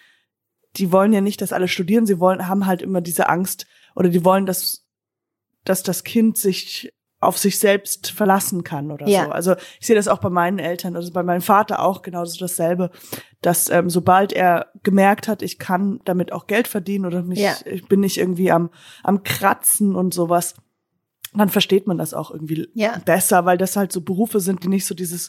die 0.76 0.90
wollen 0.90 1.12
ja 1.12 1.20
nicht, 1.20 1.40
dass 1.42 1.52
alle 1.52 1.68
studieren, 1.68 2.06
sie 2.06 2.18
wollen, 2.18 2.48
haben 2.48 2.66
halt 2.66 2.82
immer 2.82 3.00
diese 3.00 3.28
Angst 3.28 3.66
oder 3.94 4.08
die 4.08 4.24
wollen, 4.24 4.46
dass, 4.46 4.84
dass 5.64 5.82
das 5.84 6.02
Kind 6.02 6.38
sich 6.38 6.92
auf 7.20 7.36
sich 7.36 7.58
selbst 7.58 8.10
verlassen 8.10 8.64
kann 8.64 8.90
oder 8.90 9.06
Ja. 9.06 9.24
so. 9.26 9.30
Also 9.30 9.54
ich 9.78 9.86
sehe 9.86 9.96
das 9.96 10.08
auch 10.08 10.18
bei 10.18 10.30
meinen 10.30 10.58
Eltern, 10.58 10.96
also 10.96 11.12
bei 11.12 11.22
meinem 11.22 11.42
Vater 11.42 11.82
auch 11.82 12.00
genauso 12.02 12.38
dasselbe, 12.38 12.90
dass 13.42 13.68
ähm, 13.70 13.90
sobald 13.90 14.32
er 14.32 14.68
gemerkt 14.82 15.28
hat, 15.28 15.42
ich 15.42 15.58
kann 15.58 16.00
damit 16.06 16.32
auch 16.32 16.46
Geld 16.46 16.66
verdienen 16.66 17.04
oder 17.04 17.22
mich, 17.22 17.38
Ja. 17.38 17.54
ich 17.66 17.86
bin 17.86 18.00
nicht 18.00 18.16
irgendwie 18.16 18.50
am, 18.50 18.70
am 19.02 19.22
Kratzen 19.22 19.94
und 19.94 20.14
sowas, 20.14 20.54
dann 21.34 21.50
versteht 21.50 21.86
man 21.86 21.98
das 21.98 22.14
auch 22.14 22.30
irgendwie 22.30 22.68
Ja. 22.74 22.98
besser, 23.04 23.44
weil 23.44 23.58
das 23.58 23.76
halt 23.76 23.92
so 23.92 24.00
Berufe 24.00 24.40
sind, 24.40 24.64
die 24.64 24.68
nicht 24.68 24.86
so 24.86 24.94
dieses, 24.94 25.28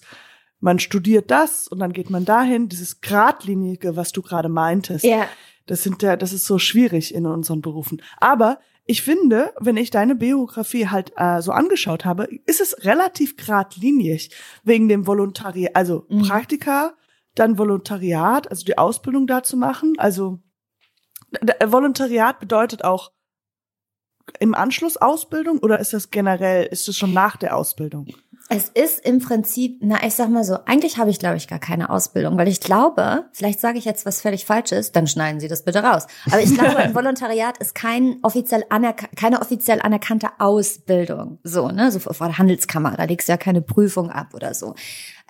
man 0.61 0.79
studiert 0.79 1.29
das 1.29 1.67
und 1.67 1.79
dann 1.79 1.91
geht 1.91 2.09
man 2.09 2.23
dahin, 2.23 2.69
dieses 2.69 3.01
Gradlinige, 3.01 3.95
was 3.97 4.11
du 4.13 4.21
gerade 4.21 4.47
meintest. 4.49 5.03
Ja, 5.03 5.27
Das 5.67 5.83
sind 5.83 6.01
ja, 6.01 6.15
das 6.15 6.33
ist 6.33 6.45
so 6.45 6.57
schwierig 6.57 7.13
in 7.13 7.25
unseren 7.25 7.61
Berufen. 7.61 8.01
Aber 8.17 8.59
ich 8.85 9.01
finde, 9.03 9.53
wenn 9.59 9.77
ich 9.77 9.89
deine 9.91 10.15
Biografie 10.15 10.87
halt 10.87 11.13
äh, 11.15 11.41
so 11.41 11.51
angeschaut 11.51 12.03
habe, 12.03 12.27
ist 12.45 12.61
es 12.61 12.83
relativ 12.83 13.37
geradlinig 13.37 14.31
wegen 14.63 14.89
dem 14.89 15.05
Volontariat, 15.07 15.75
also 15.75 16.05
Mhm. 16.09 16.23
Praktika, 16.23 16.93
dann 17.35 17.57
Volontariat, 17.57 18.49
also 18.49 18.65
die 18.65 18.77
Ausbildung 18.77 19.27
da 19.27 19.43
zu 19.43 19.55
machen. 19.55 19.93
Also 19.97 20.39
d- 21.41 21.53
Volontariat 21.65 22.39
bedeutet 22.39 22.83
auch 22.83 23.11
im 24.39 24.53
Anschluss 24.55 24.97
Ausbildung 24.97 25.59
oder 25.59 25.79
ist 25.79 25.93
das 25.93 26.09
generell, 26.09 26.65
ist 26.65 26.87
es 26.87 26.97
schon 26.97 27.13
nach 27.13 27.37
der 27.37 27.55
Ausbildung? 27.55 28.07
Es 28.53 28.67
ist 28.67 29.05
im 29.05 29.19
Prinzip, 29.19 29.77
na, 29.79 30.05
ich 30.05 30.13
sag 30.13 30.27
mal 30.27 30.43
so, 30.43 30.57
eigentlich 30.65 30.97
habe 30.97 31.09
ich, 31.09 31.19
glaube 31.19 31.37
ich, 31.37 31.47
gar 31.47 31.57
keine 31.57 31.89
Ausbildung, 31.89 32.37
weil 32.37 32.49
ich 32.49 32.59
glaube, 32.59 33.23
vielleicht 33.31 33.61
sage 33.61 33.77
ich 33.77 33.85
jetzt 33.85 34.05
was 34.05 34.19
völlig 34.19 34.45
Falsches, 34.45 34.91
dann 34.91 35.07
schneiden 35.07 35.39
Sie 35.39 35.47
das 35.47 35.63
bitte 35.63 35.81
raus. 35.81 36.05
Aber 36.29 36.41
ich 36.41 36.53
glaube, 36.53 36.75
ein 36.75 36.93
Volontariat 36.95 37.57
ist 37.59 37.75
kein 37.75 38.17
offiziell 38.23 38.65
keine 39.15 39.39
offiziell 39.39 39.79
anerkannte 39.81 40.31
Ausbildung. 40.39 41.39
So, 41.43 41.69
ne, 41.69 41.93
so 41.93 41.99
vor 41.99 42.27
der 42.27 42.37
Handelskammer, 42.37 42.97
da 42.97 43.05
legst 43.05 43.29
du 43.29 43.31
ja 43.31 43.37
keine 43.37 43.61
Prüfung 43.61 44.11
ab 44.11 44.33
oder 44.33 44.53
so. 44.53 44.75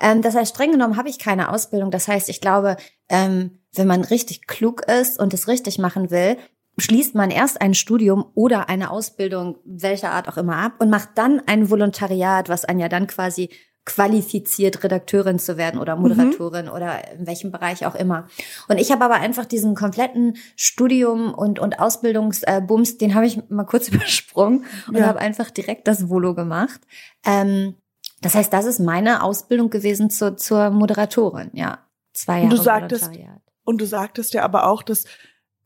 Ähm, 0.00 0.20
das 0.20 0.34
heißt, 0.34 0.56
streng 0.56 0.72
genommen 0.72 0.96
habe 0.96 1.08
ich 1.08 1.20
keine 1.20 1.52
Ausbildung. 1.52 1.92
Das 1.92 2.08
heißt, 2.08 2.28
ich 2.28 2.40
glaube, 2.40 2.76
ähm, 3.08 3.60
wenn 3.72 3.86
man 3.86 4.02
richtig 4.02 4.48
klug 4.48 4.82
ist 4.82 5.20
und 5.20 5.32
es 5.32 5.46
richtig 5.46 5.78
machen 5.78 6.10
will, 6.10 6.38
schließt 6.78 7.14
man 7.14 7.30
erst 7.30 7.60
ein 7.60 7.74
Studium 7.74 8.24
oder 8.34 8.68
eine 8.68 8.90
Ausbildung 8.90 9.58
welcher 9.64 10.12
Art 10.12 10.28
auch 10.28 10.36
immer 10.36 10.56
ab 10.56 10.74
und 10.78 10.90
macht 10.90 11.10
dann 11.16 11.42
ein 11.46 11.70
Volontariat, 11.70 12.48
was 12.48 12.64
einen 12.64 12.80
ja 12.80 12.88
dann 12.88 13.06
quasi 13.06 13.50
qualifiziert, 13.84 14.82
Redakteurin 14.84 15.38
zu 15.38 15.56
werden 15.56 15.80
oder 15.80 15.96
Moderatorin 15.96 16.68
oder 16.68 17.12
in 17.14 17.26
welchem 17.26 17.50
Bereich 17.50 17.84
auch 17.84 17.94
immer. 17.96 18.28
Und 18.68 18.78
ich 18.78 18.90
habe 18.92 19.04
aber 19.04 19.14
einfach 19.16 19.44
diesen 19.44 19.74
kompletten 19.74 20.36
Studium 20.56 21.34
und, 21.34 21.58
und 21.58 21.78
Ausbildungsbums, 21.80 22.98
den 22.98 23.14
habe 23.14 23.26
ich 23.26 23.40
mal 23.50 23.64
kurz 23.64 23.88
übersprungen 23.90 24.64
und 24.88 24.96
Ja. 24.96 25.06
habe 25.06 25.18
einfach 25.18 25.50
direkt 25.50 25.88
das 25.88 26.08
Volo 26.08 26.34
gemacht. 26.34 26.80
Ähm, 27.26 27.74
das 28.20 28.34
heißt, 28.36 28.52
das 28.52 28.66
ist 28.66 28.78
meine 28.78 29.22
Ausbildung 29.22 29.68
gewesen 29.68 30.10
zur, 30.10 30.36
zur 30.36 30.70
Moderatorin, 30.70 31.50
ja. 31.52 31.78
Zwei 32.12 32.42
Und 32.42 32.52
Jahre 32.52 32.56
du 32.56 32.62
sagtest- 32.62 33.02
Volontariat. 33.06 33.42
Und 33.64 33.80
du 33.80 33.86
sagtest 33.86 34.34
ja 34.34 34.42
aber 34.44 34.66
auch, 34.66 34.82
dass, 34.82 35.04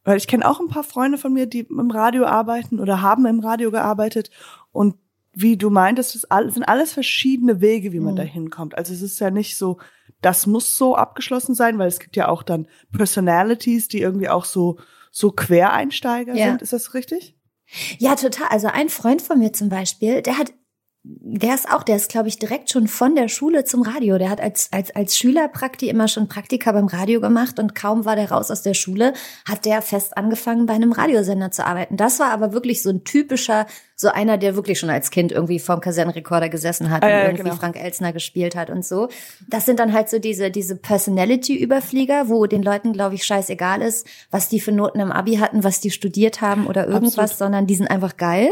weil 0.07 0.17
ich 0.17 0.27
kenne 0.27 0.49
auch 0.49 0.61
ein 0.61 0.69
paar 0.69 0.85
Freunde 0.85 1.19
von 1.19 1.35
mir, 1.35 1.45
die 1.47 1.61
im 1.69 1.91
Radio 1.91 2.25
arbeiten 2.25 2.81
oder 2.81 3.03
haben 3.03 3.27
im 3.27 3.41
Radio 3.41 3.71
gearbeitet 3.71 4.31
und 4.73 4.95
wie 5.39 5.59
du 5.59 5.69
meintest, 5.69 6.15
das 6.15 6.55
sind 6.55 6.63
alles 6.63 6.95
verschiedene 6.95 7.61
Wege, 7.61 7.93
wie 7.93 8.01
man 8.01 8.15
Mhm. 8.15 8.17
da 8.17 8.23
hinkommt. 8.23 8.75
Also 8.79 8.95
es 8.95 9.03
ist 9.03 9.19
ja 9.19 9.31
nicht 9.31 9.59
so, 9.59 9.77
das 10.23 10.47
muss 10.47 10.79
so 10.79 10.97
abgeschlossen 10.97 11.55
sein, 11.55 11.77
weil 11.79 11.89
es 11.89 11.99
gibt 12.01 12.17
ja 12.17 12.29
auch 12.29 12.43
dann 12.43 12.67
Personalities, 12.93 13.89
die 13.89 14.01
irgendwie 14.01 14.31
auch 14.31 14.45
so, 14.47 14.79
so 15.11 15.33
Quereinsteiger 15.33 16.35
Ja. 16.35 16.47
sind. 16.47 16.63
Ist 16.63 16.73
das 16.73 16.95
richtig? 16.95 17.37
Ja, 17.99 18.15
total. 18.15 18.49
Also 18.49 18.69
ein 18.69 18.89
Freund 18.89 19.21
von 19.21 19.39
mir 19.39 19.53
zum 19.53 19.69
Beispiel, 19.69 20.23
der 20.23 20.39
hat, 20.39 20.53
der 21.09 21.55
ist 21.55 21.71
auch, 21.71 21.85
der 21.85 21.97
ist, 21.97 22.09
glaube 22.09 22.27
ich, 22.29 22.39
direkt 22.39 22.71
schon 22.71 22.89
von 22.89 23.15
der 23.15 23.29
Schule 23.29 23.65
zum 23.65 23.83
Radio. 23.83 24.19
Der 24.19 24.29
hat 24.29 24.41
als, 24.41 24.73
als, 24.73 24.95
als 24.97 25.17
Schülerprakti 25.17 25.89
immer 25.89 26.09
schon 26.09 26.27
Praktika 26.27 26.73
beim 26.73 26.87
Radio 26.87 27.21
gemacht 27.21 27.61
und 27.61 27.77
kaum 27.77 28.05
war 28.05 28.17
der 28.17 28.33
raus 28.33 28.51
aus 28.51 28.63
der 28.63 28.75
Schule, 28.75 29.13
hat 29.49 29.67
der 29.67 29.83
fest 29.83 30.17
angefangen, 30.17 30.67
bei 30.67 30.73
einem 30.75 30.91
Radiosender 30.91 31.53
zu 31.53 31.65
arbeiten. 31.65 31.97
Das 31.97 32.19
war 32.19 32.31
aber 32.31 32.53
wirklich 32.53 32.83
so 32.83 32.91
ein 32.91 33.05
typischer, 33.05 33.67
so 33.95 34.09
einer, 34.09 34.37
der 34.37 34.57
wirklich 34.57 34.81
schon 34.81 34.91
als 34.91 35.11
Kind 35.11 35.31
irgendwie 35.31 35.61
vorm 35.61 35.81
Kassettenrekorder 35.81 36.49
gesessen 36.49 36.91
hat 36.91 37.05
Ah, 37.05 37.07
und 37.07 37.13
ja, 37.13 37.23
irgendwie 37.25 37.45
genau. 37.45 37.57
Frank 37.57 37.77
Elsner 37.77 38.13
gespielt 38.13 38.57
hat 38.57 38.69
und 38.69 38.85
so. 38.85 39.09
Das 39.49 39.65
sind 39.65 39.79
dann 39.79 39.93
halt 39.93 40.09
so 40.09 40.19
diese, 40.19 40.51
diese 40.51 40.75
Personality-Überflieger, 40.75 42.29
wo 42.29 42.47
den 42.47 42.65
Leuten, 42.65 42.93
glaube 42.93 43.15
ich, 43.15 43.25
scheißegal 43.25 43.81
ist, 43.81 44.07
was 44.33 44.49
die 44.49 44.61
für 44.61 44.73
Noten 44.73 44.99
im 44.99 45.13
Abi 45.13 45.37
hatten, 45.37 45.63
was 45.63 45.79
die 45.81 45.91
studiert 45.93 46.41
haben 46.41 46.67
oder 46.67 46.87
irgendwas, 46.87 47.19
Absolut. 47.19 47.39
sondern 47.39 47.67
die 47.69 47.77
sind 47.77 47.87
einfach 47.89 48.17
geil. 48.17 48.51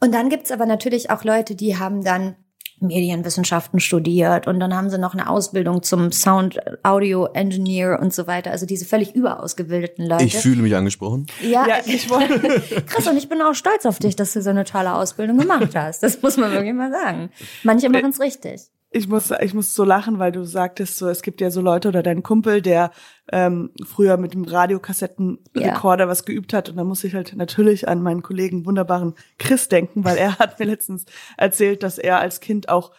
Und 0.00 0.14
dann 0.14 0.28
gibt's 0.28 0.50
aber 0.50 0.66
natürlich 0.66 1.10
auch 1.10 1.24
Leute, 1.24 1.54
die 1.54 1.76
haben 1.76 2.04
dann 2.04 2.36
Medienwissenschaften 2.80 3.80
studiert 3.80 4.46
und 4.46 4.60
dann 4.60 4.74
haben 4.74 4.88
sie 4.90 4.98
noch 4.98 5.12
eine 5.14 5.28
Ausbildung 5.28 5.82
zum 5.82 6.12
Sound 6.12 6.60
Audio 6.84 7.26
Engineer 7.26 7.98
und 8.00 8.14
so 8.14 8.26
weiter. 8.26 8.52
Also 8.52 8.66
diese 8.66 8.84
völlig 8.84 9.14
überausgebildeten 9.14 10.06
Leute. 10.06 10.24
Ich 10.24 10.36
fühle 10.36 10.62
mich 10.62 10.76
angesprochen. 10.76 11.26
ja, 11.42 11.66
Ja, 11.66 11.76
ich 11.84 12.08
wollte. 12.08 12.38
krass 12.86 13.06
und 13.06 13.16
ich 13.16 13.28
bin 13.28 13.42
auch 13.42 13.54
stolz 13.54 13.84
auf 13.86 13.98
dich, 13.98 14.14
dass 14.16 14.32
du 14.32 14.42
so 14.42 14.50
eine 14.50 14.64
tolle 14.64 14.94
Ausbildung 14.94 15.38
gemacht 15.38 15.74
hast. 15.74 16.02
Das 16.02 16.22
muss 16.22 16.36
man 16.36 16.52
wirklich 16.52 16.74
mal 16.74 16.92
sagen. 16.92 17.30
Manche 17.64 17.88
machen 17.88 18.10
es 18.10 18.20
richtig. 18.20 18.62
Ich 18.90 19.06
muss, 19.06 19.30
ich 19.42 19.52
muss 19.52 19.74
so 19.74 19.84
lachen, 19.84 20.18
weil 20.18 20.32
du 20.32 20.44
sagtest, 20.44 20.96
so, 20.96 21.08
es 21.08 21.20
gibt 21.20 21.42
ja 21.42 21.50
so 21.50 21.60
Leute 21.60 21.88
oder 21.88 22.02
dein 22.02 22.22
Kumpel, 22.22 22.62
der 22.62 22.90
ähm, 23.30 23.70
früher 23.84 24.16
mit 24.16 24.32
dem 24.32 24.44
Radiokassettenrekorder 24.44 26.08
was 26.08 26.24
geübt 26.24 26.54
hat. 26.54 26.70
Und 26.70 26.76
da 26.76 26.84
muss 26.84 27.04
ich 27.04 27.14
halt 27.14 27.36
natürlich 27.36 27.86
an 27.86 28.02
meinen 28.02 28.22
Kollegen 28.22 28.64
wunderbaren 28.64 29.14
Chris 29.38 29.68
denken, 29.68 30.04
weil 30.04 30.16
er 30.16 30.38
hat 30.38 30.58
mir 30.58 30.64
letztens 30.64 31.04
erzählt, 31.36 31.82
dass 31.82 31.98
er 31.98 32.18
als 32.18 32.40
Kind 32.40 32.70
auch, 32.70 32.92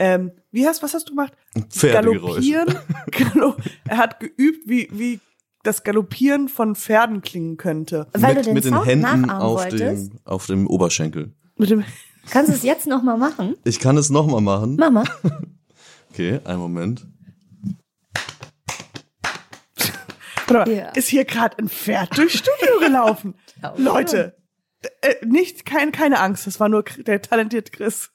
ähm, 0.00 0.32
wie 0.50 0.66
hast, 0.66 0.82
was 0.82 0.94
hast 0.94 1.08
du 1.08 1.14
gemacht? 1.14 1.32
Galoppieren. 1.80 2.74
Er 3.88 3.98
hat 3.98 4.18
geübt, 4.20 4.68
wie, 4.68 4.88
wie 4.90 5.20
das 5.62 5.84
Galoppieren 5.84 6.48
von 6.48 6.74
Pferden 6.74 7.22
klingen 7.22 7.56
könnte. 7.56 8.06
Weil 8.12 8.34
mit, 8.34 8.38
du 8.38 8.48
den 8.48 8.54
mit 8.54 8.64
den 8.64 8.74
Sound 8.74 8.86
Händen 8.86 9.30
auf 9.30 9.60
wolltest. 9.62 10.12
dem, 10.12 10.18
auf 10.24 10.46
dem 10.46 10.66
Oberschenkel. 10.66 11.34
Mit 11.56 11.70
dem, 11.70 11.84
Kannst 12.30 12.50
du 12.50 12.54
es 12.54 12.62
jetzt 12.62 12.86
noch 12.86 13.02
mal 13.02 13.16
machen? 13.16 13.56
Ich 13.64 13.80
kann 13.80 13.96
es 13.96 14.10
nochmal 14.10 14.40
machen. 14.40 14.76
Mama. 14.76 15.04
Okay, 16.12 16.40
einen 16.44 16.60
Moment. 16.60 17.06
warte 20.46 20.70
mal, 20.70 20.76
Ja. 20.76 20.88
ist 20.90 21.08
hier 21.08 21.26
gerade 21.26 21.58
ein 21.58 21.68
Pferd 21.68 22.16
durchs 22.16 22.38
Studio 22.38 22.78
gelaufen? 22.80 23.34
Leute, 23.76 24.34
äh, 25.02 25.14
nicht, 25.26 25.66
kein, 25.66 25.92
keine 25.92 26.18
Angst, 26.20 26.46
das 26.46 26.58
war 26.58 26.70
nur 26.70 26.84
der 26.84 27.20
talentierte 27.20 27.70
Chris. 27.70 28.12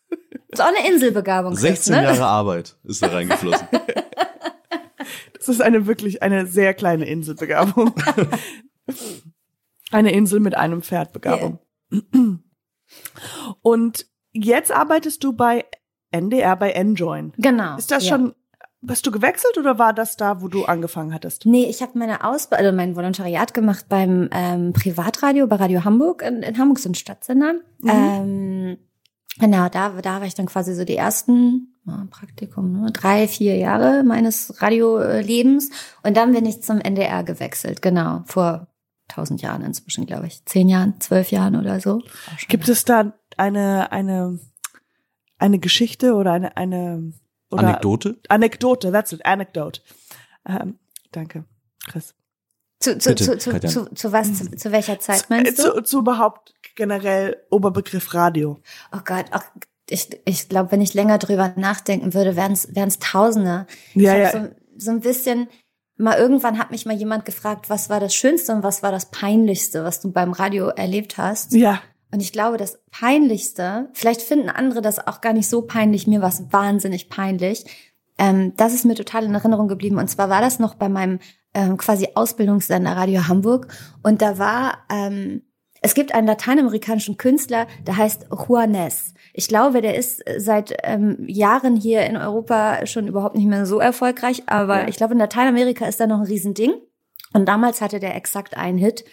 Ist 0.48 0.62
auch 0.62 0.66
eine 0.76 0.88
Inselbegabung. 0.90 1.52
Chris, 1.54 1.62
16 1.86 1.94
ne? 1.96 2.04
Jahre 2.04 2.26
Arbeit 2.26 2.76
ist 2.84 3.04
da 3.04 3.08
reingeflossen. 3.08 3.68
Das 5.38 5.48
ist 5.50 5.62
eine 5.62 5.88
wirklich 5.88 6.22
eine 6.22 6.46
sehr 6.46 6.76
kleine 6.76 7.06
Inselbegabung. 7.08 7.96
eine 9.92 10.12
Insel 10.12 10.40
mit 10.40 10.56
einem 10.56 10.84
Pferdbegabung. 10.84 11.58
Und 13.62 14.06
jetzt 14.32 14.72
arbeitest 14.72 15.24
du 15.24 15.34
bei 15.34 15.66
NDR 16.12 16.56
bei 16.56 16.72
Enjoin. 16.72 17.34
Genau. 17.38 17.78
Ist 17.78 17.92
das 17.92 18.06
ja. 18.06 18.16
schon, 18.16 18.36
hast 18.88 19.06
du 19.06 19.12
gewechselt 19.12 19.58
oder 19.58 19.80
war 19.80 19.94
das 19.94 20.18
da, 20.18 20.42
wo 20.42 20.48
du 20.48 20.66
angefangen 20.66 21.14
hattest? 21.14 21.46
Nee, 21.46 21.66
ich 21.66 21.82
habe 21.82 21.98
meine 21.98 22.24
Ausbildung, 22.24 22.66
also 22.66 22.76
mein 22.76 22.96
Volontariat 22.96 23.54
gemacht 23.54 23.86
beim 23.90 24.30
ähm, 24.32 24.74
Privatradio, 24.74 25.48
bei 25.48 25.56
Radio 25.56 25.84
Hamburg. 25.84 26.22
In, 26.22 26.44
in 26.44 26.58
Hamburg 26.58 26.80
sind 26.80 26.98
Stadtsender. 26.98 27.54
Mhm. 27.80 27.90
Ähm, 27.90 28.78
genau, 29.40 29.70
da, 29.70 29.90
da 30.02 30.20
war 30.20 30.28
ich 30.28 30.36
dann 30.36 30.48
quasi 30.48 30.76
so 30.76 30.84
die 30.84 30.98
ersten 30.98 31.72
ja, 31.86 32.06
Praktikum, 32.12 32.74
ne, 32.74 32.92
drei, 32.92 33.28
vier 33.28 33.56
Jahre 33.58 34.04
meines 34.04 34.62
Radiolebens. 34.62 35.70
Und 36.04 36.18
dann 36.18 36.34
bin 36.34 36.46
ich 36.46 36.62
zum 36.62 36.80
NDR 36.80 37.24
gewechselt, 37.24 37.82
genau, 37.82 38.24
vor 38.26 38.68
tausend 39.12 39.42
Jahren 39.42 39.62
inzwischen, 39.62 40.06
glaube 40.06 40.28
ich. 40.28 40.44
Zehn 40.46 40.70
Jahren, 40.70 41.00
zwölf 41.00 41.32
Jahren 41.32 41.56
oder 41.56 41.80
so. 41.80 42.02
Gibt 42.48 42.70
es 42.70 42.86
da 42.86 43.14
eine, 43.38 43.92
eine, 43.92 44.40
eine 45.38 45.60
Geschichte 45.60 46.14
oder 46.14 46.34
eine, 46.34 46.58
eine 46.58 47.14
oder 47.50 47.68
Anekdote? 47.68 48.20
Anekdote, 48.30 48.92
that's 48.92 49.12
it, 49.12 49.26
Anecdote. 49.26 49.82
Ähm, 50.48 50.80
danke, 51.12 51.46
Chris. 51.86 52.16
Zu, 52.80 52.98
zu, 52.98 53.10
Bitte, 53.10 53.38
zu, 53.38 53.38
zu, 53.38 53.60
zu, 53.60 53.94
zu 53.94 54.12
was, 54.12 54.34
zu, 54.34 54.52
zu 54.56 54.72
welcher 54.72 55.00
Zeit 55.00 55.24
Äh, 55.24 55.26
meinst 55.30 55.60
du? 55.60 55.76
Zu, 55.76 55.82
zu 55.84 56.00
überhaupt 56.00 56.54
generell 56.76 57.38
Oberbegriff 57.52 58.14
Radio. 58.14 58.60
Oh 58.92 59.02
Gott, 59.06 59.26
ach, 59.32 59.44
ich, 59.88 60.10
ich 60.26 60.50
glaube, 60.50 60.72
wenn 60.72 60.82
ich 60.82 60.94
länger 60.94 61.18
drüber 61.18 61.54
nachdenken 61.58 62.14
würde, 62.14 62.36
wären 62.36 62.54
es 62.54 63.00
Tausende. 63.00 63.68
Ja, 63.94 64.16
ich 64.16 64.24
ja. 64.24 64.32
so, 64.32 64.50
so 64.78 64.92
ein 64.92 65.02
bisschen, 65.02 65.48
mal 66.02 66.18
irgendwann 66.18 66.58
hat 66.58 66.72
mich 66.72 66.86
mal 66.86 66.96
jemand 66.96 67.26
gefragt, 67.26 67.70
was 67.70 67.90
war 67.90 68.00
das 68.00 68.14
Schönste 68.14 68.54
und 68.54 68.64
was 68.64 68.84
war 68.84 68.92
das 68.92 69.12
Peinlichste, 69.12 69.84
was 69.84 70.00
du 70.02 70.12
beim 70.12 70.32
Radio 70.34 70.68
erlebt 70.68 71.18
hast. 71.18 71.54
Ja. 71.54 71.82
Und 72.12 72.22
ich 72.22 72.34
glaube, 72.34 72.58
das 72.58 72.80
Peinlichste, 72.92 73.90
vielleicht 73.94 74.22
finden 74.22 74.50
andere 74.50 74.82
das 74.82 75.06
auch 75.06 75.22
gar 75.22 75.34
nicht 75.34 75.48
so 75.48 75.62
peinlich, 75.62 76.08
mir 76.08 76.22
war 76.22 76.30
es 76.30 76.44
wahnsinnig 76.52 77.10
peinlich. 77.10 77.66
Ähm, 78.18 78.54
das 78.58 78.74
ist 78.74 78.84
mir 78.86 78.96
total 78.96 79.24
in 79.24 79.34
Erinnerung 79.34 79.68
geblieben. 79.68 79.98
Und 79.98 80.10
zwar 80.10 80.30
war 80.30 80.42
das 80.42 80.60
noch 80.60 80.76
bei 80.76 80.90
meinem 80.90 81.20
ähm, 81.54 81.78
quasi 81.78 82.10
Ausbildungssender 82.16 82.92
Radio 82.92 83.28
Hamburg. 83.28 83.68
Und 84.04 84.22
da 84.22 84.38
war, 84.38 84.80
ähm, 84.92 85.44
es 85.82 85.94
gibt 85.94 86.14
einen 86.14 86.28
lateinamerikanischen 86.28 87.18
Künstler, 87.18 87.68
der 87.88 87.98
heißt 87.98 88.28
Juanes. 88.30 89.14
Ich 89.34 89.48
glaube, 89.48 89.82
der 89.82 89.96
ist 89.96 90.24
seit 90.38 90.76
ähm, 90.84 91.18
Jahren 91.28 91.76
hier 91.76 92.06
in 92.06 92.18
Europa 92.18 92.86
schon 92.86 93.08
überhaupt 93.08 93.36
nicht 93.36 93.48
mehr 93.48 93.66
so 93.66 93.80
erfolgreich, 93.80 94.44
aber 94.48 94.82
Ja. 94.82 94.88
ich 94.88 94.98
glaube, 94.98 95.14
in 95.14 95.20
Lateinamerika 95.20 95.86
ist 95.86 96.00
da 96.00 96.08
noch 96.08 96.20
ein 96.20 96.26
Riesending. 96.28 96.74
Und 97.34 97.46
damals 97.48 97.82
hatte 97.82 98.00
der 98.00 98.16
exakt 98.16 98.58
einen 98.58 98.78
Hit, 98.78 99.06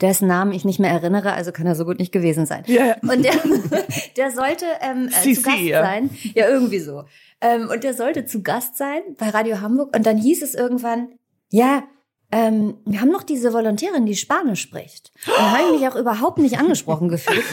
dessen 0.00 0.28
Namen 0.28 0.52
ich 0.52 0.64
nicht 0.64 0.80
mehr 0.80 0.90
erinnere, 0.90 1.32
also 1.32 1.52
kann 1.52 1.66
er 1.66 1.74
so 1.76 1.84
gut 1.84 1.98
nicht 1.98 2.12
gewesen 2.12 2.46
sein. 2.46 2.64
Ja. 2.66 2.96
Und 3.02 3.24
der, 3.24 3.34
der 4.16 4.30
sollte 4.32 4.66
ähm, 4.80 5.08
äh, 5.08 5.10
CC, 5.10 5.34
zu 5.34 5.42
Gast 5.42 5.60
ja. 5.60 5.82
sein. 5.82 6.10
Ja, 6.34 6.48
irgendwie 6.48 6.80
so. 6.80 7.04
Ähm, 7.40 7.68
und 7.70 7.84
der 7.84 7.94
sollte 7.94 8.26
zu 8.26 8.42
Gast 8.42 8.76
sein 8.76 9.00
bei 9.18 9.28
Radio 9.30 9.60
Hamburg. 9.60 9.96
Und 9.96 10.04
dann 10.04 10.18
hieß 10.18 10.42
es 10.42 10.54
irgendwann, 10.54 11.08
ja, 11.50 11.84
ähm, 12.36 12.78
wir 12.84 13.00
haben 13.00 13.12
noch 13.12 13.22
diese 13.22 13.52
Volontärin, 13.52 14.06
die 14.06 14.16
Spanisch 14.16 14.62
spricht. 14.62 15.12
Und 15.24 15.38
da 15.38 15.50
habe 15.52 15.62
ich 15.66 15.80
mich 15.80 15.88
auch 15.88 15.94
überhaupt 15.94 16.38
nicht 16.38 16.58
angesprochen 16.58 17.08
gefühlt. 17.08 17.44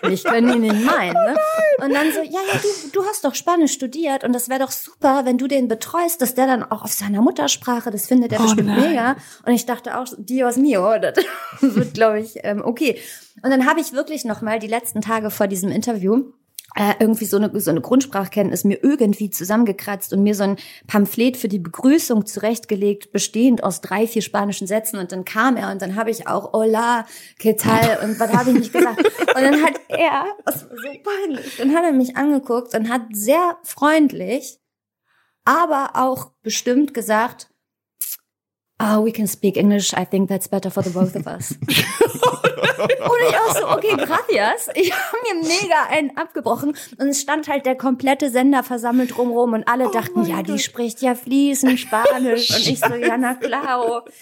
Weil 0.00 0.12
ich 0.12 0.22
können 0.22 0.52
die 0.52 0.70
nicht 0.70 0.84
meinen. 0.84 1.12
Ne? 1.14 1.34
Und 1.78 1.92
dann 1.92 2.12
so, 2.12 2.20
ja, 2.20 2.38
ja, 2.52 2.60
du, 2.62 2.90
du 2.92 3.04
hast 3.04 3.24
doch 3.24 3.34
Spanisch 3.34 3.72
studiert 3.72 4.22
und 4.22 4.32
das 4.32 4.48
wäre 4.48 4.60
doch 4.60 4.70
super, 4.70 5.22
wenn 5.24 5.38
du 5.38 5.48
den 5.48 5.66
betreust, 5.66 6.22
dass 6.22 6.36
der 6.36 6.46
dann 6.46 6.62
auch 6.62 6.82
auf 6.84 6.92
seiner 6.92 7.20
Muttersprache, 7.20 7.90
das 7.90 8.06
findet 8.06 8.30
er 8.32 8.38
Oh 8.38 8.44
bestimmt 8.44 8.68
nein. 8.68 8.90
mega. 8.90 9.16
Und 9.44 9.52
ich 9.54 9.66
dachte 9.66 9.98
auch, 9.98 10.06
Dios 10.18 10.56
mio, 10.56 10.98
das 11.00 11.16
wird, 11.60 11.94
glaube 11.94 12.20
ich, 12.20 12.36
ähm, 12.44 12.62
okay. 12.64 13.00
Und 13.42 13.50
dann 13.50 13.66
habe 13.66 13.80
ich 13.80 13.92
wirklich 13.92 14.24
noch 14.24 14.40
mal 14.40 14.60
die 14.60 14.68
letzten 14.68 15.00
Tage 15.00 15.30
vor 15.30 15.48
diesem 15.48 15.72
Interview 15.72 16.26
irgendwie 16.98 17.26
so 17.26 17.36
eine, 17.36 17.60
so 17.60 17.70
eine 17.70 17.80
Grundsprachkenntnis 17.80 18.64
mir 18.64 18.82
irgendwie 18.82 19.30
zusammengekratzt 19.30 20.12
und 20.12 20.22
mir 20.22 20.34
so 20.34 20.44
ein 20.44 20.56
Pamphlet 20.86 21.36
für 21.36 21.48
die 21.48 21.58
Begrüßung 21.58 22.26
zurechtgelegt, 22.26 23.12
bestehend 23.12 23.62
aus 23.62 23.80
drei, 23.80 24.06
vier 24.06 24.22
spanischen 24.22 24.66
Sätzen. 24.66 24.98
Und 24.98 25.12
dann 25.12 25.24
kam 25.24 25.56
er 25.56 25.70
und 25.70 25.82
dann 25.82 25.96
habe 25.96 26.10
ich 26.10 26.28
auch 26.28 26.52
Hola, 26.52 27.06
¿qué 27.38 27.56
tal? 27.56 27.98
Und 28.02 28.18
was 28.18 28.32
habe 28.32 28.50
ich 28.50 28.56
nicht 28.56 28.72
gesagt? 28.72 29.02
Und 29.34 29.42
dann 29.42 29.62
hat 29.62 29.80
er, 29.88 30.26
das 30.44 30.68
war 30.68 30.76
so 30.76 30.88
peinlich, 31.02 31.56
dann 31.56 31.74
hat 31.74 31.84
er 31.84 31.92
mich 31.92 32.16
angeguckt 32.16 32.74
und 32.74 32.90
hat 32.90 33.02
sehr 33.12 33.56
freundlich, 33.62 34.58
aber 35.44 35.92
auch 35.94 36.32
bestimmt 36.42 36.92
gesagt, 36.92 37.51
Oh, 38.84 39.04
we 39.04 39.12
can 39.12 39.28
speak 39.28 39.56
English. 39.56 39.94
I 39.94 40.04
think 40.04 40.28
that's 40.28 40.48
better 40.48 40.68
for 40.68 40.82
the 40.82 40.90
both 40.90 41.14
of 41.14 41.26
us. 41.28 41.52
Und 41.62 43.18
ich 43.28 43.36
auch 43.36 43.54
so, 43.54 43.68
okay, 43.68 43.94
gracias. 43.96 44.68
Ich 44.74 44.92
habe 44.92 45.16
mir 45.22 45.46
mega 45.46 45.84
einen 45.88 46.16
abgebrochen 46.16 46.74
und 46.98 47.08
es 47.08 47.20
stand 47.20 47.46
halt 47.46 47.64
der 47.64 47.76
komplette 47.76 48.28
Sender 48.30 48.64
versammelt 48.64 49.16
drumrum 49.16 49.52
und 49.52 49.68
alle 49.68 49.88
dachten, 49.90 50.22
mein 50.22 50.30
ja, 50.30 50.42
die 50.42 50.52
Gott. 50.52 50.60
spricht 50.62 51.00
ja 51.00 51.14
fließend 51.14 51.78
Spanisch 51.78 52.50
und 52.50 52.66
ich 52.66 52.80
so, 52.80 52.94
ja, 52.94 53.16
na 53.16 53.34
klar. 53.34 54.04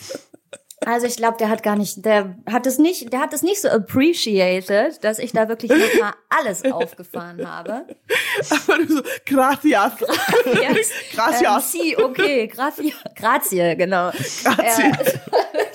Also 0.86 1.06
ich 1.06 1.16
glaube, 1.16 1.36
der 1.38 1.50
hat 1.50 1.62
gar 1.62 1.76
nicht, 1.76 2.04
der 2.06 2.36
hat 2.50 2.66
es 2.66 2.78
nicht, 2.78 3.12
der 3.12 3.20
hat 3.20 3.34
es 3.34 3.42
nicht 3.42 3.60
so 3.60 3.68
appreciated, 3.68 5.04
dass 5.04 5.18
ich 5.18 5.32
da 5.32 5.48
wirklich 5.48 5.70
noch 5.70 6.00
mal 6.00 6.14
alles 6.30 6.64
aufgefahren 6.64 7.46
habe. 7.46 7.84
Aber 8.50 8.78
du 8.78 8.96
so, 8.96 9.02
gracias. 9.26 9.92
Yes. 10.46 10.90
Gracias. 11.12 11.74
Ähm, 11.74 11.82
sí, 11.82 11.96
okay, 11.96 12.46
grazie, 12.46 12.94
grazie, 13.14 13.76
genau. 13.76 14.10
Grazie. 14.44 14.92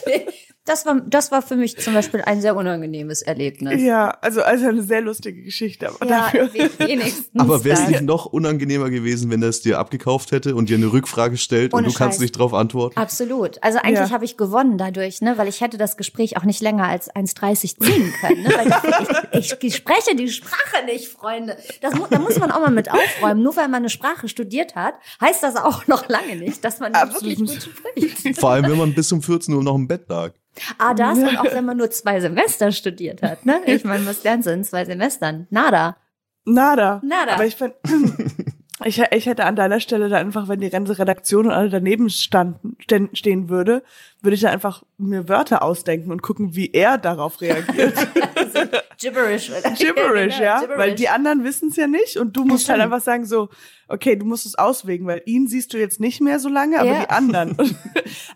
Ja, 0.07 0.21
das 0.65 0.85
war, 0.85 0.99
das 1.05 1.31
war 1.31 1.41
für 1.43 1.55
mich 1.55 1.77
zum 1.77 1.93
Beispiel 1.93 2.21
ein 2.21 2.41
sehr 2.41 2.55
unangenehmes 2.55 3.21
Erlebnis. 3.21 3.81
Ja, 3.83 4.09
also, 4.21 4.41
also 4.41 4.67
eine 4.67 4.81
sehr 4.81 5.01
lustige 5.01 5.43
Geschichte, 5.43 5.89
aber 5.89 6.05
Ja, 6.07 6.31
dafür. 6.31 6.49
wenigstens 6.79 7.29
Aber 7.39 7.63
wäre 7.63 7.79
es 7.81 7.87
nicht 7.87 8.01
noch 8.01 8.25
unangenehmer 8.25 8.89
gewesen, 8.89 9.29
wenn 9.29 9.41
er 9.43 9.49
es 9.49 9.61
dir 9.61 9.77
abgekauft 9.79 10.31
hätte 10.31 10.55
und 10.55 10.69
dir 10.69 10.77
eine 10.77 10.91
Rückfrage 10.91 11.37
stellt 11.37 11.73
und 11.73 11.79
Ohne 11.79 11.87
du 11.89 11.93
kannst 11.93 12.15
Scheiß. 12.15 12.21
nicht 12.21 12.31
drauf 12.39 12.53
antworten? 12.53 12.97
Absolut. 12.97 13.61
Also 13.63 13.77
eigentlich 13.77 14.09
Ja. 14.09 14.11
habe 14.11 14.25
ich 14.25 14.37
gewonnen 14.37 14.77
dadurch, 14.77 15.21
ne, 15.21 15.37
weil 15.37 15.47
ich 15.47 15.61
hätte 15.61 15.77
das 15.77 15.97
Gespräch 15.97 16.35
auch 16.37 16.43
nicht 16.43 16.61
länger 16.61 16.87
als 16.87 17.09
1,30 17.13 17.79
ziehen 17.79 18.13
können. 18.19 18.41
Ne? 18.43 18.49
Weil 18.49 19.39
ich, 19.39 19.51
ich, 19.53 19.63
ich 19.63 19.75
spreche 19.75 20.15
die 20.15 20.29
Sprache 20.29 20.83
nicht, 20.85 21.07
Freunde. 21.09 21.57
Das, 21.81 21.93
mu- 21.93 22.07
da 22.09 22.17
muss 22.19 22.39
man 22.39 22.51
auch 22.51 22.59
mal 22.59 22.71
mit 22.71 22.89
aufräumen. 22.91 23.43
Nur 23.43 23.55
weil 23.55 23.67
man 23.67 23.75
eine 23.83 23.89
Sprache 23.89 24.27
studiert 24.27 24.75
hat, 24.75 24.95
heißt 25.21 25.43
das 25.43 25.55
auch 25.57 25.85
noch 25.87 26.09
lange 26.09 26.35
nicht, 26.37 26.63
dass 26.65 26.79
man 26.79 26.93
Absolut. 26.95 27.37
wirklich 27.39 27.59
gut 27.61 27.69
spricht. 28.15 28.39
Vor 28.39 28.49
allem, 28.49 28.65
wenn 28.71 28.77
man 28.79 28.93
bis 28.95 29.11
um 29.11 29.21
14 29.21 29.53
Uhr 29.53 29.61
noch 29.63 29.75
im 29.75 29.87
Bett 29.87 30.09
lag. 30.09 30.31
Ah, 30.77 30.93
das 30.93 31.17
und 31.17 31.37
auch 31.37 31.45
wenn 31.53 31.65
man 31.65 31.77
nur 31.77 31.89
zwei 31.91 32.19
Semester 32.19 32.71
studiert 32.71 33.21
hat. 33.21 33.45
Ne? 33.45 33.61
Ich 33.65 33.83
meine, 33.83 34.05
was 34.05 34.23
lernst 34.23 34.47
du 34.47 34.51
in 34.51 34.63
zwei 34.63 34.85
Semestern? 34.85 35.47
Nada. 35.49 35.97
Nada. 36.45 37.01
Nada. 37.03 37.33
Aber 37.33 37.45
ich 37.45 37.55
fand, 37.55 37.73
ich, 38.85 39.01
ich 39.11 39.25
hätte 39.25 39.45
an 39.45 39.55
deiner 39.55 39.79
Stelle 39.79 40.09
da 40.09 40.17
einfach, 40.17 40.47
wenn 40.47 40.59
die 40.59 40.69
ganze 40.69 40.97
Redaktion 40.99 41.47
und 41.47 41.51
alle 41.53 41.69
daneben 41.69 42.09
standen, 42.09 42.77
stehen 43.13 43.49
würde, 43.49 43.83
würde 44.21 44.35
ich 44.35 44.41
da 44.41 44.49
einfach 44.51 44.83
mir 44.97 45.27
Wörter 45.27 45.61
ausdenken 45.63 46.11
und 46.11 46.21
gucken, 46.21 46.55
wie 46.55 46.71
er 46.71 46.97
darauf 46.97 47.41
reagiert. 47.41 47.95
Gibberish. 48.97 49.51
Gibberish, 49.77 50.39
ja, 50.39 50.59
Gibberish. 50.61 50.79
weil 50.79 50.95
die 50.95 51.09
anderen 51.09 51.43
wissen 51.43 51.69
es 51.69 51.75
ja 51.75 51.87
nicht 51.87 52.17
und 52.17 52.35
du 52.37 52.45
musst 52.45 52.69
halt 52.69 52.79
einfach 52.81 53.01
sagen 53.01 53.25
so, 53.25 53.49
okay, 53.87 54.15
du 54.15 54.25
musst 54.25 54.45
es 54.45 54.55
auswägen, 54.55 55.05
weil 55.07 55.21
ihn 55.25 55.47
siehst 55.47 55.73
du 55.73 55.77
jetzt 55.77 55.99
nicht 55.99 56.21
mehr 56.21 56.39
so 56.39 56.49
lange, 56.49 56.79
aber 56.79 56.91
Ja. 56.91 56.99
die 57.01 57.09
anderen. 57.09 57.57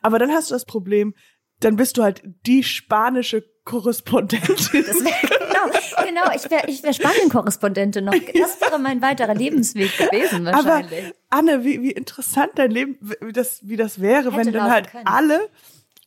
aber 0.01 0.19
dann 0.19 0.31
hast 0.31 0.49
du 0.49 0.55
das 0.55 0.65
Problem, 0.65 1.13
dann 1.59 1.75
bist 1.75 1.97
du 1.97 2.03
halt 2.03 2.21
die 2.45 2.63
spanische 2.63 3.43
Korrespondentin. 3.65 4.55
Das 4.55 5.03
wär, 5.03 5.39
genau, 5.39 6.05
genau, 6.05 6.35
ich 6.35 6.49
wäre 6.49 6.67
ich 6.67 6.83
wär 6.83 6.93
Spanien-Korrespondentin 6.93 8.05
noch. 8.05 8.13
Das 8.13 8.61
wäre 8.61 8.79
mein 8.79 9.01
weiterer 9.01 9.35
Lebensweg 9.35 9.95
gewesen 9.97 10.47
Aber 10.47 10.65
wahrscheinlich. 10.65 11.13
Anne, 11.29 11.63
wie, 11.63 11.81
wie 11.81 11.91
interessant 11.91 12.51
dein 12.55 12.71
Leben, 12.71 12.97
wie 13.21 13.33
das, 13.33 13.59
wie 13.67 13.77
das 13.77 14.01
wäre, 14.01 14.31
wenn 14.31 14.39
Hätte 14.39 14.51
dann 14.51 14.61
laufen 14.61 14.71
halt 14.71 14.91
können. 14.91 15.07
alle 15.07 15.49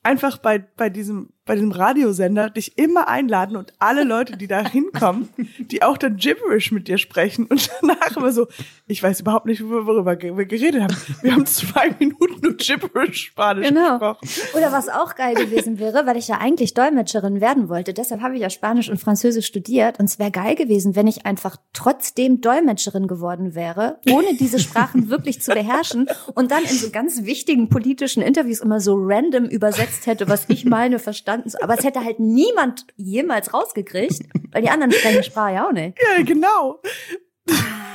einfach 0.03 0.37
bei, 0.37 0.59
bei 0.59 0.89
diesem, 0.89 1.32
bei 1.45 1.55
diesem 1.55 1.71
Radiosender 1.71 2.49
dich 2.49 2.77
immer 2.77 3.07
einladen 3.09 3.57
und 3.57 3.73
alle 3.79 4.03
Leute, 4.05 4.37
die 4.37 4.47
da 4.47 4.65
hinkommen, 4.67 5.27
die 5.59 5.83
auch 5.83 5.97
dann 5.97 6.15
Gibberish 6.15 6.71
mit 6.71 6.87
dir 6.87 6.97
sprechen 6.97 7.45
und 7.47 7.69
danach 7.81 8.15
immer 8.15 8.31
so, 8.31 8.47
ich 8.87 9.03
weiß 9.03 9.19
überhaupt 9.19 9.45
nicht, 9.45 9.61
worüber 9.67 10.17
wir 10.21 10.45
geredet 10.45 10.81
haben. 10.83 10.95
Wir 11.21 11.33
haben 11.33 11.45
zwei 11.45 11.93
Minuten 11.99 12.39
nur 12.41 12.53
Gibberish 12.55 13.25
Spanisch 13.27 13.67
Genau. 13.67 13.99
gesprochen. 13.99 14.27
Oder 14.55 14.71
was 14.71 14.87
auch 14.87 15.15
geil 15.15 15.35
gewesen 15.35 15.79
wäre, 15.79 16.05
weil 16.05 16.15
ich 16.15 16.29
ja 16.29 16.37
eigentlich 16.39 16.73
Dolmetscherin 16.73 17.41
werden 17.41 17.67
wollte. 17.67 17.93
Deshalb 17.93 18.21
habe 18.21 18.35
ich 18.35 18.41
ja 18.41 18.49
Spanisch 18.49 18.89
und 18.89 18.99
Französisch 18.99 19.45
studiert. 19.47 19.99
Und 19.99 20.05
es 20.05 20.19
wäre 20.19 20.31
geil 20.31 20.55
gewesen, 20.55 20.95
wenn 20.95 21.07
ich 21.07 21.25
einfach 21.25 21.57
trotzdem 21.73 22.39
Dolmetscherin 22.39 23.07
geworden 23.07 23.53
wäre, 23.53 23.99
ohne 24.09 24.35
diese 24.39 24.59
Sprachen 24.59 25.09
wirklich 25.09 25.41
zu 25.41 25.51
beherrschen 25.53 26.07
und 26.35 26.51
dann 26.51 26.63
in 26.63 26.69
so 26.77 26.89
ganz 26.89 27.23
wichtigen 27.23 27.67
politischen 27.67 28.23
Interviews 28.23 28.61
immer 28.61 28.79
so 28.79 28.95
random 28.97 29.45
übersetzt 29.45 30.05
hätte, 30.07 30.29
was 30.29 30.45
ich 30.47 30.63
meine, 30.63 30.99
verstanden. 30.99 31.32
Aber 31.61 31.77
es 31.77 31.83
hätte 31.83 32.03
halt 32.03 32.19
niemand 32.19 32.85
jemals 32.95 33.53
rausgekriegt, 33.53 34.21
weil 34.51 34.61
die 34.61 34.69
anderen 34.69 34.91
sprechen 34.91 35.21
die 35.21 35.27
Sprache 35.29 35.53
ja 35.53 35.67
auch 35.67 35.71
nicht. 35.71 35.97
Ja, 36.01 36.23
genau. 36.23 36.81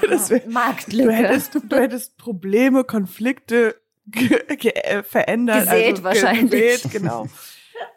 Das 0.09 0.31
wär, 0.31 0.42
Marktlücke. 0.48 1.09
du 1.09 1.12
hättest, 1.14 1.55
du 1.55 1.77
hättest 1.77 2.16
Probleme, 2.18 2.85
Konflikte 2.85 3.74
äh, 4.14 5.03
verändert. 5.03 5.64
Gesät 5.64 5.94
ge- 5.96 6.05
wahrscheinlich. 6.05 6.51
Gesät, 6.83 6.90
genau. 6.92 7.27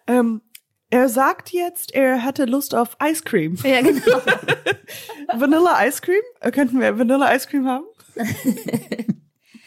ähm, 0.08 0.42
er 0.90 1.08
sagt 1.10 1.52
jetzt, 1.52 1.94
er 1.94 2.18
hätte 2.26 2.46
Lust 2.46 2.76
auf 2.76 2.98
Ice 3.04 3.24
Cream. 3.24 3.56
ja, 3.64 3.82
genau. 3.82 4.22
Vanilla 5.34 5.86
Ice 5.88 6.02
Cream? 6.02 6.22
Könnten 6.52 6.80
wir 6.82 6.98
Vanilla 6.98 7.34
Ice 7.36 7.48
Cream 7.48 7.66
haben? 7.68 7.86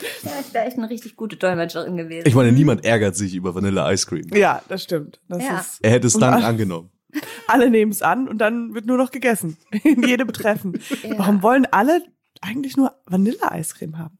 Ja, 0.22 0.30
ich 0.40 0.52
wäre 0.54 0.64
echt 0.66 0.78
eine 0.78 0.88
richtig 0.90 1.16
gute 1.16 1.36
Dolmetscherin 1.36 1.96
gewesen. 1.96 2.26
Ich 2.26 2.34
meine, 2.34 2.52
niemand 2.52 2.84
ärgert 2.84 3.16
sich 3.16 3.34
über 3.34 3.54
Vanilla 3.54 3.90
Ice 3.92 4.06
Cream. 4.06 4.26
Ja, 4.34 4.62
das 4.68 4.82
stimmt. 4.82 5.20
Das 5.28 5.42
Ja. 5.42 5.58
ist, 5.60 5.78
Er 5.82 5.90
hätte 5.90 6.06
es 6.06 6.14
dann 6.14 6.42
angenommen. 6.42 6.90
alle 7.46 7.70
nehmen 7.70 7.92
es 7.92 8.02
an 8.02 8.28
und 8.28 8.38
dann 8.38 8.74
wird 8.74 8.86
nur 8.86 8.96
noch 8.96 9.10
gegessen. 9.10 9.56
In 9.84 10.02
jedem 10.02 10.32
Treffen. 10.32 10.80
Ja. 11.02 11.18
Warum 11.18 11.42
wollen 11.42 11.66
alle 11.70 12.02
eigentlich 12.40 12.76
nur 12.76 12.94
Cream 13.06 13.98
haben? 13.98 14.18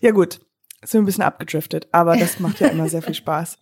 Ja 0.00 0.12
gut, 0.12 0.40
sind 0.84 0.92
wir 0.94 1.02
ein 1.02 1.06
bisschen 1.06 1.24
abgedriftet, 1.24 1.88
aber 1.92 2.16
das 2.16 2.38
macht 2.40 2.60
ja 2.60 2.68
immer 2.68 2.88
sehr 2.88 3.02
viel 3.02 3.14
Spaß. 3.14 3.58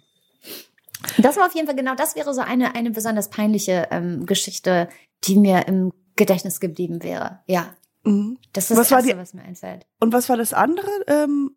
Das 1.19 1.37
war 1.37 1.47
auf 1.47 1.55
jeden 1.55 1.67
Fall 1.67 1.77
genau, 1.77 1.95
das 1.95 2.17
wäre 2.17 2.33
so 2.35 2.41
eine, 2.41 2.75
eine 2.75 2.91
besonders 2.91 3.31
peinliche 3.31 3.89
ähm, 3.91 4.27
Geschichte, 4.27 4.89
die 5.25 5.37
mir 5.37 5.67
im 5.69 5.93
Gedächtnis 6.17 6.61
geblieben 6.61 7.03
wäre. 7.03 7.41
Ja, 7.47 7.75
Mhm. 8.07 8.37
das 8.53 8.71
ist 8.71 8.77
Was 8.77 8.89
das 8.89 8.91
war 8.91 8.99
Erste, 8.99 9.13
die- 9.15 9.19
was 9.19 9.33
mir 9.35 9.43
einfällt. 9.43 9.87
Und 9.99 10.13
was 10.13 10.29
war 10.29 10.37
das 10.37 10.53
andere? 10.53 10.89
Ähm, 11.07 11.57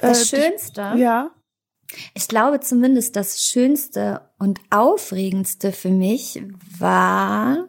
Das 0.00 0.32
äh, 0.32 0.36
Schönste, 0.36 0.92
Ja. 0.96 1.30
ich 2.14 2.28
glaube 2.28 2.60
zumindest 2.60 3.16
das 3.16 3.42
Schönste 3.42 4.22
und 4.38 4.60
Aufregendste 4.70 5.72
für 5.72 5.90
mich 5.90 6.42
war 6.78 7.68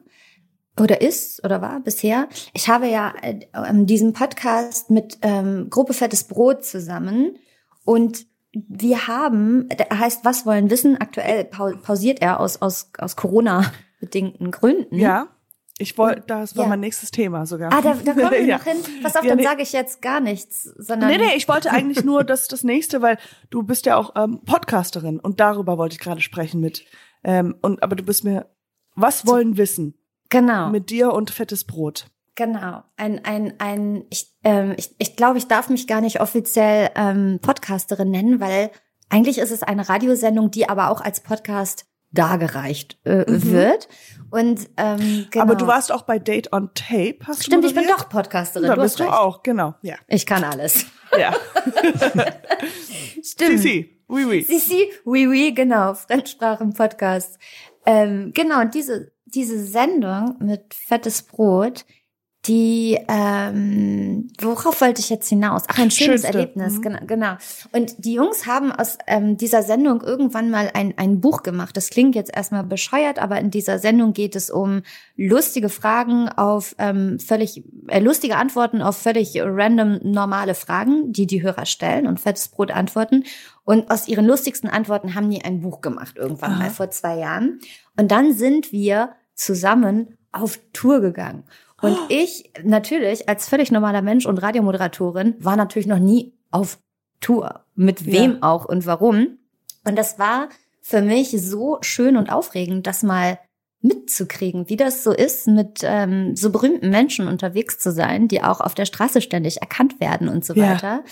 oder 0.80 1.02
ist 1.02 1.44
oder 1.44 1.62
war 1.62 1.80
bisher, 1.82 2.28
ich 2.54 2.70
habe 2.70 2.88
ja 2.88 3.14
äh, 3.22 3.40
ähm, 3.54 3.86
diesen 3.86 4.14
Podcast 4.14 4.90
mit 4.90 5.18
ähm, 5.22 5.68
Gruppe 5.70 5.94
Fettes 5.94 6.24
Brot 6.26 6.66
zusammen 6.66 7.38
und 7.86 8.26
wir 8.54 9.08
haben, 9.08 9.70
der 9.70 9.98
heißt 9.98 10.26
Was 10.26 10.46
wollen 10.46 10.70
wissen? 10.70 11.00
Aktuell 11.00 11.46
pau- 11.46 11.76
pausiert 11.82 12.22
er 12.22 12.40
aus, 12.42 12.62
aus, 12.62 12.92
aus 12.98 13.16
Corona-bedingten 13.16 14.52
Gründen. 14.52 14.98
Ja. 14.98 15.30
Ich 15.82 15.98
wollte, 15.98 16.22
das 16.28 16.56
war 16.56 16.66
Ja. 16.66 16.70
mein 16.70 16.80
nächstes 16.80 17.12
Thema 17.12 17.46
sogar. 17.46 17.74
Ah, 17.74 17.82
da, 17.82 17.94
da 17.96 18.14
kommen 18.14 18.32
wir 18.32 18.42
ja. 18.46 18.58
noch 18.58 18.64
hin. 18.64 18.78
Pass 19.04 19.16
auf, 19.16 19.24
Ja, 19.24 19.30
dann 19.30 19.38
nee. 19.40 19.44
sage 19.44 19.62
ich 19.64 19.72
jetzt 19.74 20.02
gar 20.02 20.20
nichts, 20.20 20.64
sondern 20.64 21.10
Nee, 21.10 21.18
nee, 21.18 21.36
ich 21.36 21.48
wollte 21.50 21.72
eigentlich 21.72 22.04
nur 22.06 22.24
das, 22.24 22.48
das 22.48 22.64
nächste, 22.64 23.02
weil 23.02 23.18
du 23.50 23.64
bist 23.64 23.86
ja 23.86 23.98
auch 23.98 24.14
ähm, 24.16 24.42
Podcasterin 24.46 25.20
und 25.20 25.40
darüber 25.40 25.78
wollte 25.78 25.94
ich 25.94 26.00
gerade 26.00 26.22
sprechen 26.22 26.62
mit. 26.62 26.86
Ähm, 27.24 27.56
und 27.62 27.84
aber 27.84 27.96
du 27.96 28.04
bist 28.04 28.24
mir, 28.24 28.48
was 28.96 29.26
wollen 29.28 29.58
wissen 29.58 29.96
genau, 30.30 30.70
mit 30.70 30.90
dir 30.90 31.14
und 31.14 31.30
fettes 31.32 31.64
Brot? 31.66 32.08
genau. 32.36 32.84
Ein, 32.98 33.24
ein, 33.26 33.54
ein, 33.60 34.06
ich, 34.10 34.34
ähm, 34.44 34.74
ich, 34.78 34.96
ich 34.98 35.16
glaube, 35.16 35.38
ich 35.38 35.48
darf 35.48 35.70
mich 35.70 35.86
gar 35.86 36.02
nicht 36.02 36.22
offiziell 36.22 36.90
ähm, 36.96 37.40
Podcasterin 37.42 38.10
nennen, 38.10 38.40
weil 38.40 38.72
eigentlich 39.10 39.38
ist 39.38 39.52
es 39.52 39.62
eine 39.62 39.88
Radiosendung, 39.90 40.50
die 40.50 40.68
aber 40.68 40.90
auch 40.90 41.02
als 41.02 41.20
Podcast 41.20 41.86
dargereicht 42.12 42.98
äh, 43.06 43.30
Mhm. 43.30 43.52
wird. 43.52 43.88
Und 44.30 44.70
ähm, 44.78 45.28
genau. 45.30 45.44
Aber 45.44 45.56
du 45.56 45.68
warst 45.68 45.92
auch 45.92 46.04
bei 46.04 46.18
Date 46.20 46.54
on 46.54 46.70
Tape, 46.74 47.18
hast 47.26 47.44
Stimmt, 47.44 47.64
du 47.64 47.68
ich 47.68 47.76
bin 47.76 47.88
doch 47.88 48.08
Podcasterin. 48.10 48.68
Da 48.68 48.76
du 48.76 48.82
bist 48.82 49.00
du 49.00 49.04
recht. 49.04 49.14
auch, 49.14 49.44
genau. 49.44 49.76
Ja. 49.82 49.96
Ich 50.08 50.26
kann 50.26 50.44
alles. 50.44 50.86
Ja. 51.20 51.34
Stimmt. 53.24 53.60
Sisi, 53.60 54.02
oui, 54.08 54.26
oui. 54.26 54.42
Sisi, 54.44 54.90
oui, 55.06 55.28
oui, 55.28 55.54
genau, 55.54 55.94
Fremdsprachen-Podcast. 55.94 57.38
Ähm, 57.86 58.32
genau, 58.34 58.62
und 58.62 58.74
diese, 58.76 59.12
diese 59.26 59.64
Sendung 59.64 60.36
mit 60.40 60.74
fettes 60.74 61.24
Brot, 61.24 61.86
die, 62.46 62.98
ähm, 63.08 64.32
worauf 64.42 64.82
wollte 64.82 65.00
ich 65.00 65.12
jetzt 65.12 65.30
hinaus? 65.30 65.62
Ach, 65.68 65.78
ein 65.78 65.92
schönes 65.92 66.22
Schönste. 66.22 66.28
Erlebnis, 66.30 66.78
Mhm. 66.78 66.82
genau, 66.82 67.00
genau. 67.06 67.34
Und 67.72 68.04
die 68.04 68.14
Jungs 68.14 68.48
haben 68.48 68.72
aus 68.72 68.98
ähm, 69.06 69.38
dieser 69.38 69.62
Sendung 69.62 70.02
irgendwann 70.02 70.50
mal 70.50 70.72
ein, 70.74 70.96
ein 70.98 71.22
Buch 71.22 71.44
gemacht. 71.44 71.78
Das 71.78 71.92
klingt 71.92 72.16
jetzt 72.16 72.36
erstmal 72.36 72.64
bescheuert, 72.64 73.20
aber 73.20 73.40
in 73.40 73.52
dieser 73.52 73.78
Sendung 73.78 74.14
geht 74.14 74.36
es 74.36 74.50
um 74.50 74.82
lustige 75.16 75.70
Fragen 75.70 76.30
auf 76.30 76.76
ähm, 76.80 77.20
völlig, 77.20 77.64
äh, 77.88 78.00
lustige 78.00 78.38
Antworten 78.38 78.82
auf 78.82 78.98
völlig 78.98 79.36
random 79.40 80.00
normale 80.02 80.56
Fragen, 80.56 81.14
die 81.14 81.28
die 81.28 81.44
Hörer 81.44 81.68
stellen 81.68 82.08
und 82.08 82.20
fettes 82.20 82.48
Brot 82.48 82.72
antworten. 82.72 83.24
Und 83.66 83.92
aus 83.92 84.08
ihren 84.08 84.26
lustigsten 84.26 84.68
Antworten 84.68 85.14
haben 85.14 85.30
die 85.30 85.46
ein 85.46 85.62
Buch 85.62 85.82
gemacht, 85.82 86.18
irgendwann 86.18 86.54
Aha. 86.54 86.60
mal 86.64 86.70
vor 86.72 86.90
zwei 86.90 87.20
Jahren. 87.20 87.60
Und 87.98 88.10
dann 88.10 88.34
sind 88.34 88.72
wir 88.72 89.12
zusammen 89.36 90.18
auf 90.32 90.60
Tour 90.74 91.02
gegangen. 91.02 91.44
Und 91.82 91.98
ich 92.10 92.52
natürlich 92.64 93.28
als 93.28 93.50
völlig 93.50 93.72
normaler 93.72 94.02
Mensch 94.02 94.26
und 94.26 94.38
Radiomoderatorin 94.38 95.36
war 95.40 95.56
natürlich 95.56 95.88
noch 95.88 96.00
nie 96.00 96.34
auf 96.52 96.80
Tour. 97.20 97.66
Mit 97.76 98.06
wem 98.06 98.34
Ja. 98.34 98.38
auch 98.42 98.66
und 98.66 98.86
warum. 98.86 99.40
Und 99.84 99.96
das 99.96 100.20
war 100.20 100.50
für 100.82 101.02
mich 101.02 101.30
so 101.42 101.78
schön 101.82 102.18
und 102.18 102.32
aufregend, 102.32 102.88
das 102.88 103.04
mal 103.04 103.40
mitzukriegen, 103.82 104.70
wie 104.70 104.78
das 104.78 105.04
so 105.04 105.12
ist, 105.12 105.48
mit 105.48 105.80
ähm, 105.84 106.36
so 106.36 106.52
berühmten 106.52 106.90
Menschen 106.90 107.28
unterwegs 107.28 107.80
zu 107.80 107.92
sein, 107.92 108.28
die 108.28 108.44
auch 108.44 108.62
auf 108.62 108.76
der 108.76 108.86
Straße 108.86 109.22
ständig 109.22 109.62
erkannt 109.62 110.00
werden 110.00 110.30
und 110.30 110.46
so 110.46 110.54
Ja. 110.54 110.74
weiter. 110.74 111.04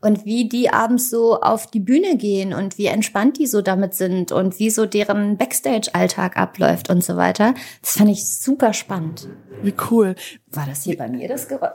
Und 0.00 0.24
wie 0.26 0.48
die 0.48 0.70
abends 0.70 1.10
so 1.10 1.40
auf 1.40 1.66
die 1.66 1.80
Bühne 1.80 2.16
gehen 2.16 2.52
und 2.52 2.78
wie 2.78 2.86
entspannt 2.86 3.38
die 3.38 3.46
so 3.46 3.62
damit 3.62 3.94
sind 3.94 4.30
und 4.30 4.58
wie 4.58 4.70
so 4.70 4.86
deren 4.86 5.36
Backstage-Alltag 5.38 6.36
abläuft 6.36 6.90
und 6.90 7.02
so 7.02 7.16
weiter. 7.16 7.54
Das 7.82 7.96
fand 7.96 8.10
ich 8.10 8.28
super 8.28 8.72
spannend. 8.74 9.28
Wie 9.62 9.74
cool. 9.90 10.14
War 10.46 10.66
das 10.66 10.84
hier 10.84 10.96
bei 10.96 11.08
mir 11.08 11.26
das 11.28 11.48
Geräusch? 11.48 11.70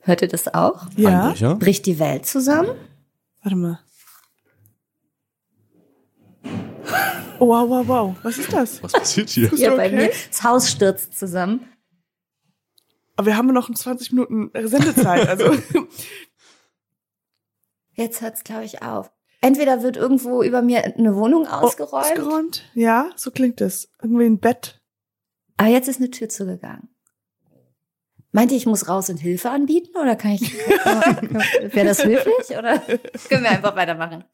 Hört 0.00 0.22
ihr 0.22 0.28
das 0.28 0.54
auch? 0.54 0.86
Ja. 0.96 1.34
Bricht 1.54 1.84
die 1.86 1.98
Welt 1.98 2.24
zusammen? 2.26 2.68
Warte 3.42 3.56
mal. 3.56 3.80
Oh, 7.38 7.48
wow, 7.48 7.68
wow, 7.68 7.86
wow. 7.88 8.16
Was 8.22 8.38
ist 8.38 8.52
das? 8.52 8.82
Was 8.82 8.92
passiert 8.92 9.28
hier? 9.30 9.52
Ist 9.52 9.58
Hier 9.58 9.70
du 9.70 9.76
bei 9.76 9.86
okay? 9.86 9.96
mir. 9.96 10.10
Das 10.28 10.42
Haus 10.42 10.70
stürzt 10.70 11.18
zusammen. 11.18 11.68
Aber 13.16 13.26
wir 13.26 13.36
haben 13.36 13.46
noch 13.48 13.72
20 13.72 14.12
Minuten 14.12 14.50
Sendezeit. 14.68 15.28
Also 15.28 15.54
Jetzt 17.94 18.20
hört's, 18.20 18.44
glaube 18.44 18.64
ich, 18.64 18.82
auf. 18.82 19.10
Entweder 19.40 19.82
wird 19.82 19.96
irgendwo 19.96 20.42
über 20.42 20.60
mir 20.62 20.84
eine 20.84 21.14
Wohnung 21.16 21.46
ausgeräumt, 21.46 21.92
Oh, 21.92 21.96
ausgeräumt. 21.96 22.62
Ja, 22.74 23.10
so 23.16 23.30
klingt 23.30 23.60
es. 23.60 23.90
Irgendwie 24.02 24.26
ein 24.26 24.38
Bett. 24.40 24.80
aber 25.56 25.68
jetzt 25.68 25.88
ist 25.88 25.98
eine 25.98 26.10
Tür 26.10 26.28
zugegangen. 26.28 26.88
Meint 28.32 28.50
ihr, 28.50 28.58
ich 28.58 28.66
muss 28.66 28.86
raus 28.88 29.08
und 29.08 29.16
Hilfe 29.16 29.48
anbieten 29.50 29.96
oder 29.96 30.14
kann 30.14 30.32
ich, 30.32 30.52
wäre 30.58 31.86
das 31.86 32.04
höflich 32.04 32.58
oder 32.58 32.80
können 33.30 33.44
wir 33.44 33.50
einfach 33.50 33.74
weitermachen? 33.76 34.24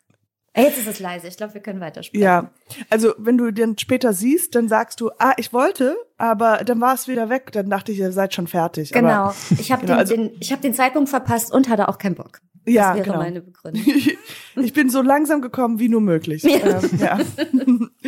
Jetzt 0.55 0.79
ist 0.79 0.87
es 0.87 1.01
leise. 1.01 1.29
Ich 1.29 1.37
glaube, 1.39 1.55
wir 1.55 1.63
können 1.63 1.81
weiterspielen. 1.81 2.23
Ja. 2.25 2.51
Also, 2.91 3.15
wenn 3.17 3.39
du 3.39 3.51
den 3.53 3.79
später 3.79 4.13
siehst, 4.13 4.55
dann 4.55 4.69
sagst 4.69 5.01
du, 5.01 5.11
ah, 5.19 5.33
ich 5.39 5.53
wollte, 5.55 5.97
aber 6.19 6.59
dann 6.65 6.81
war 6.81 6.95
es 6.95 7.09
wieder 7.09 7.31
weg. 7.31 7.53
Dann 7.53 7.71
dachte 7.71 7.91
ich, 7.93 7.99
ihr 7.99 8.13
seid 8.13 8.35
schon 8.35 8.47
fertig. 8.47 8.93
Genau. 8.93 9.09
Aber, 9.09 9.35
Ich 9.59 9.73
habe 9.73 9.83
Genau, 9.87 9.95
den, 9.95 9.99
also- 9.99 10.15
den, 10.17 10.31
ich 10.41 10.53
hab 10.53 10.61
den 10.61 10.75
Zeitpunkt 10.75 11.09
verpasst 11.09 11.53
und 11.53 11.69
hatte 11.71 11.89
auch 11.89 11.97
keinen 11.97 12.17
Bock. 12.17 12.41
ja, 12.67 12.89
das 12.89 12.97
wäre 12.97 13.07
genau. 13.07 13.19
meine 13.19 13.41
Begründung. 13.41 13.83
Ich, 13.87 14.19
ich 14.57 14.73
bin 14.75 14.91
so 14.91 15.01
langsam 15.01 15.41
gekommen 15.41 15.79
wie 15.79 15.89
nur 15.89 16.03
möglich. 16.03 16.43
Ja. 16.99 17.19
Ähm, 17.39 17.91
ja. 17.91 17.99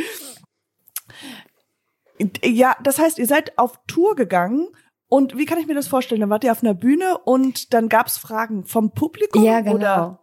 Ja, 2.44 2.76
das 2.82 2.98
heißt, 2.98 3.18
ihr 3.18 3.26
seid 3.26 3.58
auf 3.58 3.80
Tour 3.86 4.14
gegangen 4.14 4.68
und 5.08 5.36
wie 5.36 5.46
kann 5.46 5.58
ich 5.58 5.66
mir 5.66 5.74
das 5.74 5.88
vorstellen? 5.88 6.20
Dann 6.20 6.30
wart 6.30 6.44
ihr 6.44 6.52
auf 6.52 6.62
einer 6.62 6.74
Bühne 6.74 7.18
und 7.24 7.74
dann 7.74 7.88
gab's 7.88 8.18
Fragen 8.18 8.64
vom 8.64 8.92
Publikum? 8.92 9.42
Ja, 9.44 9.60
genau. 9.60 9.74
Oder? 9.74 10.20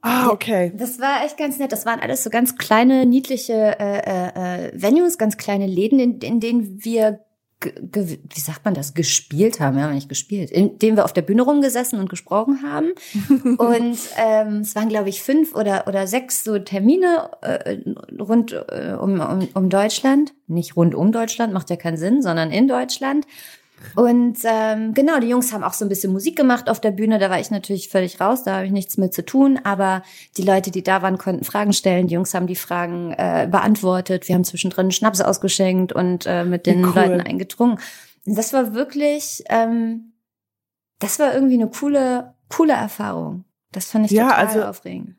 Ah, 0.00 0.28
okay. 0.28 0.72
Das 0.76 1.00
war 1.00 1.24
echt 1.24 1.36
ganz 1.36 1.58
nett. 1.58 1.72
Das 1.72 1.86
waren 1.86 2.00
alles 2.00 2.22
so 2.22 2.30
ganz 2.30 2.56
kleine, 2.56 3.06
niedliche 3.06 3.78
äh, 3.78 3.98
äh, 3.98 4.66
äh 4.66 4.72
Venues, 4.74 5.18
ganz 5.18 5.36
kleine 5.36 5.66
Läden, 5.66 5.98
in, 5.98 6.18
in 6.20 6.40
denen 6.40 6.84
wir 6.84 7.20
wie 7.60 8.40
sagt 8.40 8.64
man 8.64 8.74
das, 8.74 8.94
gespielt 8.94 9.58
haben, 9.58 9.76
wir 9.76 9.82
haben 9.82 9.94
nicht 9.94 10.08
gespielt, 10.08 10.50
indem 10.50 10.94
wir 10.96 11.04
auf 11.04 11.12
der 11.12 11.22
Bühne 11.22 11.42
rumgesessen 11.42 11.98
und 11.98 12.08
gesprochen 12.08 12.62
haben. 12.62 12.92
und 13.58 13.98
ähm, 14.16 14.60
es 14.60 14.76
waren, 14.76 14.88
glaube 14.88 15.08
ich, 15.08 15.22
fünf 15.22 15.56
oder, 15.56 15.88
oder 15.88 16.06
sechs 16.06 16.44
so 16.44 16.58
Termine 16.60 17.30
äh, 17.40 17.78
rund 18.20 18.52
äh, 18.52 18.96
um, 18.98 19.20
um, 19.20 19.48
um 19.54 19.68
Deutschland. 19.70 20.34
Nicht 20.46 20.76
rund 20.76 20.94
um 20.94 21.10
Deutschland, 21.10 21.52
macht 21.52 21.70
ja 21.70 21.76
keinen 21.76 21.96
Sinn, 21.96 22.22
sondern 22.22 22.52
in 22.52 22.68
Deutschland. 22.68 23.26
Und 23.94 24.38
ähm, 24.44 24.94
genau, 24.94 25.18
die 25.20 25.28
Jungs 25.28 25.52
haben 25.52 25.64
auch 25.64 25.72
so 25.72 25.84
ein 25.84 25.88
bisschen 25.88 26.12
Musik 26.12 26.36
gemacht 26.36 26.68
auf 26.68 26.80
der 26.80 26.90
Bühne. 26.90 27.18
Da 27.18 27.30
war 27.30 27.40
ich 27.40 27.50
natürlich 27.50 27.88
völlig 27.88 28.20
raus, 28.20 28.42
da 28.42 28.56
habe 28.56 28.66
ich 28.66 28.72
nichts 28.72 28.96
mit 28.96 29.14
zu 29.14 29.24
tun. 29.24 29.58
Aber 29.64 30.02
die 30.36 30.42
Leute, 30.42 30.70
die 30.70 30.82
da 30.82 31.02
waren, 31.02 31.18
konnten 31.18 31.44
Fragen 31.44 31.72
stellen. 31.72 32.06
Die 32.06 32.14
Jungs 32.14 32.34
haben 32.34 32.46
die 32.46 32.56
Fragen 32.56 33.12
äh, 33.12 33.48
beantwortet. 33.50 34.28
Wir 34.28 34.34
haben 34.34 34.44
zwischendrin 34.44 34.90
Schnaps 34.90 35.20
ausgeschenkt 35.20 35.92
und 35.92 36.26
äh, 36.26 36.44
mit 36.44 36.66
den 36.66 36.84
cool. 36.84 36.92
Leuten 36.94 37.20
eingetrunken. 37.20 37.80
Das 38.24 38.52
war 38.52 38.74
wirklich, 38.74 39.44
ähm, 39.48 40.12
das 40.98 41.18
war 41.18 41.34
irgendwie 41.34 41.54
eine 41.54 41.68
coole, 41.68 42.34
coole 42.48 42.74
Erfahrung. 42.74 43.44
Das 43.72 43.90
fand 43.90 44.06
ich 44.06 44.12
ja, 44.12 44.28
total 44.28 44.46
also, 44.46 44.62
aufregend. 44.64 45.16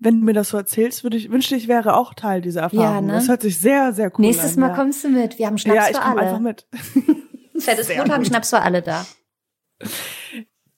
Wenn 0.00 0.20
du 0.20 0.26
mir 0.26 0.32
das 0.32 0.50
so 0.50 0.56
erzählst, 0.56 1.02
würde 1.02 1.16
ich 1.16 1.30
wünschte, 1.30 1.56
ich 1.56 1.66
wäre 1.66 1.96
auch 1.96 2.14
Teil 2.14 2.40
dieser 2.40 2.62
Erfahrung. 2.62 2.84
Ja, 2.84 3.00
ne? 3.00 3.12
Das 3.14 3.28
hört 3.28 3.42
sich 3.42 3.58
sehr, 3.58 3.92
sehr 3.92 4.12
cool 4.16 4.26
Nächstes 4.26 4.54
an. 4.54 4.60
Mal 4.60 4.68
ja. 4.68 4.74
kommst 4.76 5.02
du 5.02 5.08
mit. 5.08 5.38
Wir 5.38 5.46
haben 5.48 5.58
Schnaps 5.58 5.76
ja, 5.76 5.90
ich 5.90 5.98
alle. 5.98 6.20
einfach 6.20 6.38
mit. 6.38 6.66
Fettes 7.60 7.88
Brot 7.88 8.10
haben 8.10 8.24
Schnaps 8.24 8.50
für 8.50 8.60
alle 8.60 8.82
da. 8.82 9.06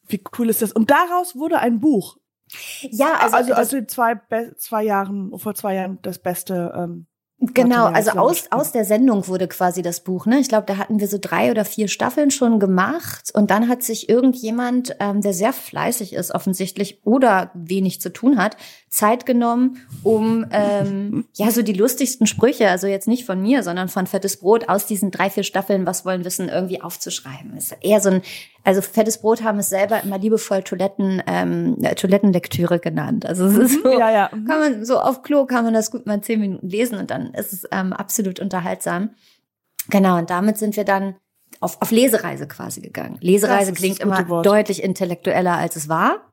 Wie 0.07 0.23
cool 0.39 0.49
ist 0.49 0.63
das? 0.63 0.73
Und 0.73 0.91
daraus 0.91 1.37
wurde 1.37 1.59
ein 1.59 1.81
Buch. 1.81 2.17
Ja, 2.83 3.15
also 3.15 3.37
also, 3.37 3.55
also 3.55 3.77
in 3.77 3.89
zwei, 3.89 4.21
zwei 4.57 4.83
Jahren, 4.83 5.39
vor 5.39 5.55
zwei 5.55 5.75
Jahren 5.75 6.01
das 6.03 6.19
beste 6.19 6.73
ähm, 6.77 7.07
Genau, 7.43 7.87
also 7.87 8.11
aus, 8.11 8.49
aus 8.51 8.71
der 8.71 8.85
Sendung 8.85 9.27
wurde 9.27 9.49
quasi 9.49 9.81
das 9.81 10.05
Buch. 10.05 10.27
Ne? 10.27 10.41
Ich 10.41 10.49
glaube, 10.51 10.67
da 10.67 10.77
hatten 10.77 11.01
wir 11.01 11.09
so 11.09 11.17
drei 11.19 11.51
oder 11.51 11.65
vier 11.65 11.89
Staffeln 11.89 12.31
schon 12.31 12.61
gemacht. 12.61 13.31
Und 13.33 13.51
dann 13.51 13.67
hat 13.67 13.83
sich 13.83 14.11
irgendjemand, 14.11 14.95
ähm, 15.01 15.23
der 15.23 15.33
sehr 15.33 15.55
fleißig 15.55 16.13
ist 16.13 16.35
offensichtlich 16.35 17.01
oder 17.03 17.51
wenig 17.55 18.03
zu 18.03 18.13
tun 18.13 18.37
hat, 18.37 18.59
Zeit 18.91 19.25
genommen, 19.25 19.79
um 20.03 20.45
ähm, 20.51 21.25
ja 21.37 21.51
so 21.51 21.63
die 21.63 21.73
lustigsten 21.73 22.27
Sprüche, 22.27 22.69
also 22.69 22.87
jetzt 22.87 23.09
nicht 23.09 23.25
von 23.25 23.41
mir, 23.41 23.63
sondern 23.63 23.89
von 23.89 24.07
Fettes 24.07 24.39
Brot 24.39 24.69
aus 24.69 24.87
diesen 24.87 25.11
drei, 25.11 25.31
vier 25.31 25.45
Staffeln, 25.45 25.87
was 25.87 26.05
wollen 26.05 26.25
wissen, 26.25 26.49
irgendwie 26.49 26.83
aufzuschreiben. 26.83 27.57
Ist 27.57 27.77
eher 27.81 28.01
so 28.01 28.11
ein 28.11 28.23
also 28.63 28.83
fettes 28.83 29.19
Brot 29.19 29.43
haben 29.43 29.59
es 29.59 29.71
selber 29.71 30.03
immer 30.03 30.19
liebevoll 30.19 30.63
Toiletten, 30.63 31.23
ähm, 31.27 31.79
äh, 31.83 31.95
Toilettenlektüre 31.95 32.79
genannt. 32.79 33.25
Also 33.25 33.47
es 33.47 33.57
ist 33.57 33.83
so, 33.83 33.99
ja, 33.99 34.11
ja. 34.11 34.29
kann 34.29 34.47
man 34.47 34.85
so 34.85 34.99
auf 34.99 35.23
Klo 35.23 35.47
kann 35.47 35.65
man 35.65 35.73
das 35.73 35.91
gut 35.91 36.07
mal 36.07 36.21
zehn 36.21 36.41
Minuten 36.41 36.69
lesen 36.69 36.99
und 36.99 37.11
dann 37.11 37.33
ist 37.33 37.53
es 37.53 37.67
ähm, 37.73 37.93
absolut 37.93 38.39
unterhaltsam. 38.39 39.11
Genau, 39.89 40.19
und 40.19 40.31
damit 40.31 40.59
sind 40.59 40.77
wir 40.77 40.85
dann 40.85 41.17
auf, 41.61 41.81
auf 41.81 41.91
Lesereise 41.91 42.47
quasi 42.47 42.81
gegangen. 42.81 43.19
Lesereise 43.21 43.73
klingt 43.73 44.01
immer 44.01 44.29
Wort. 44.29 44.47
deutlich 44.47 44.83
intellektueller, 44.83 45.57
als 45.57 45.77
es 45.77 45.89
war. 45.89 46.30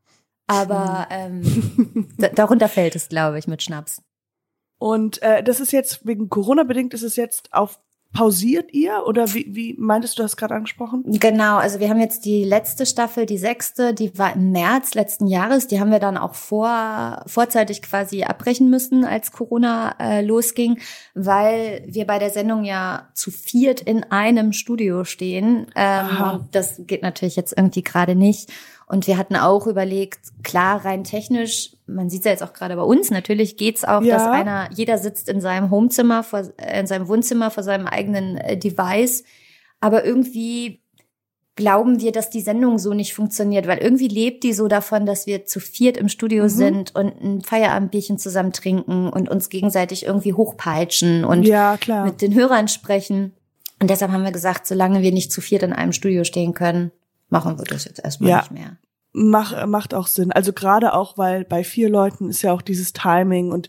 Aber 0.47 1.07
ähm, 1.09 2.07
darunter 2.35 2.69
fällt 2.69 2.95
es, 2.95 3.09
glaube 3.09 3.37
ich, 3.37 3.47
mit 3.47 3.61
Schnaps. 3.61 4.01
Und 4.79 5.21
äh, 5.21 5.43
das 5.43 5.59
ist 5.59 5.71
jetzt 5.71 6.05
wegen 6.05 6.29
Corona 6.29 6.63
bedingt, 6.63 6.93
ist 6.93 7.03
es 7.03 7.15
jetzt 7.15 7.53
auf 7.53 7.79
pausiert 8.13 8.73
ihr 8.73 9.03
oder 9.05 9.33
wie, 9.33 9.45
wie 9.49 9.75
meintest 9.77 10.17
du 10.17 10.23
das 10.23 10.37
gerade 10.37 10.55
angesprochen? 10.55 11.03
Genau, 11.05 11.57
also 11.57 11.79
wir 11.79 11.89
haben 11.89 11.99
jetzt 11.99 12.25
die 12.25 12.43
letzte 12.43 12.85
Staffel, 12.85 13.25
die 13.25 13.37
sechste, 13.37 13.93
die 13.93 14.17
war 14.17 14.33
im 14.33 14.51
März 14.51 14.93
letzten 14.93 15.27
Jahres. 15.27 15.67
Die 15.67 15.79
haben 15.79 15.91
wir 15.91 15.99
dann 15.99 16.17
auch 16.17 16.33
vor, 16.33 17.23
vorzeitig 17.27 17.81
quasi 17.81 18.23
abbrechen 18.23 18.69
müssen, 18.69 19.05
als 19.05 19.31
Corona 19.31 19.95
äh, 19.99 20.21
losging, 20.21 20.79
weil 21.13 21.83
wir 21.85 22.07
bei 22.07 22.17
der 22.17 22.29
Sendung 22.29 22.63
ja 22.63 23.09
zu 23.13 23.29
viert 23.29 23.81
in 23.81 24.03
einem 24.05 24.53
Studio 24.53 25.03
stehen. 25.03 25.67
Ähm, 25.75 26.07
und 26.21 26.55
das 26.55 26.81
geht 26.85 27.03
natürlich 27.03 27.35
jetzt 27.35 27.55
irgendwie 27.55 27.83
gerade 27.83 28.15
nicht. 28.15 28.51
Und 28.89 29.05
wir 29.05 29.17
hatten 29.17 29.35
auch 29.35 29.67
überlegt, 29.67 30.19
klar, 30.43 30.85
rein 30.85 31.03
technisch, 31.03 31.75
man 31.87 32.09
sieht 32.09 32.23
ja 32.23 32.31
jetzt 32.31 32.41
auch 32.41 32.53
gerade 32.53 32.77
bei 32.77 32.83
uns, 32.83 33.11
natürlich 33.11 33.57
geht's 33.57 33.83
auch, 33.83 34.01
ja. 34.01 34.15
dass 34.15 34.27
einer, 34.27 34.69
jeder 34.73 34.97
sitzt 34.97 35.27
in 35.27 35.41
seinem 35.41 35.69
Homezimmer, 35.71 36.23
vor, 36.23 36.43
äh, 36.57 36.79
in 36.79 36.87
seinem 36.87 37.09
Wohnzimmer 37.09 37.51
vor 37.51 37.63
seinem 37.63 37.85
eigenen 37.85 38.37
äh, 38.37 38.57
Device. 38.57 39.25
Aber 39.81 40.05
irgendwie 40.05 40.81
glauben 41.57 41.99
wir, 41.99 42.13
dass 42.13 42.29
die 42.29 42.39
Sendung 42.39 42.79
so 42.79 42.93
nicht 42.93 43.13
funktioniert, 43.13 43.67
weil 43.67 43.79
irgendwie 43.79 44.07
lebt 44.07 44.43
die 44.43 44.53
so 44.53 44.69
davon, 44.69 45.05
dass 45.05 45.27
wir 45.27 45.45
zu 45.45 45.59
viert 45.59 45.97
im 45.97 46.07
Studio 46.07 46.43
mhm. 46.43 46.49
sind 46.49 46.95
und 46.95 47.21
ein 47.21 47.41
Feierabendbierchen 47.41 48.17
zusammen 48.17 48.53
trinken 48.53 49.09
und 49.09 49.27
uns 49.27 49.49
gegenseitig 49.49 50.05
irgendwie 50.05 50.33
hochpeitschen 50.33 51.25
und 51.25 51.43
ja, 51.43 51.77
mit 52.05 52.21
den 52.21 52.33
Hörern 52.33 52.69
sprechen. 52.69 53.33
Und 53.81 53.89
deshalb 53.89 54.11
haben 54.11 54.23
wir 54.23 54.31
gesagt, 54.31 54.65
solange 54.65 55.01
wir 55.01 55.11
nicht 55.11 55.31
zu 55.33 55.41
viert 55.41 55.63
in 55.63 55.73
einem 55.73 55.91
Studio 55.91 56.23
stehen 56.23 56.53
können, 56.53 56.91
machen 57.29 57.57
wir 57.57 57.65
das 57.65 57.85
jetzt 57.85 58.03
erstmal 58.03 58.29
ja. 58.29 58.37
nicht 58.39 58.51
mehr. 58.51 58.77
Mach, 59.13 59.65
macht 59.65 59.93
auch 59.93 60.05
Sinn. 60.05 60.31
Also 60.31 60.53
gerade 60.53 60.93
auch, 60.93 61.17
weil 61.17 61.43
bei 61.43 61.63
vier 61.63 61.89
Leuten 61.89 62.29
ist 62.29 62.43
ja 62.43 62.51
auch 62.51 62.61
dieses 62.61 62.93
Timing 62.93 63.51
und 63.51 63.67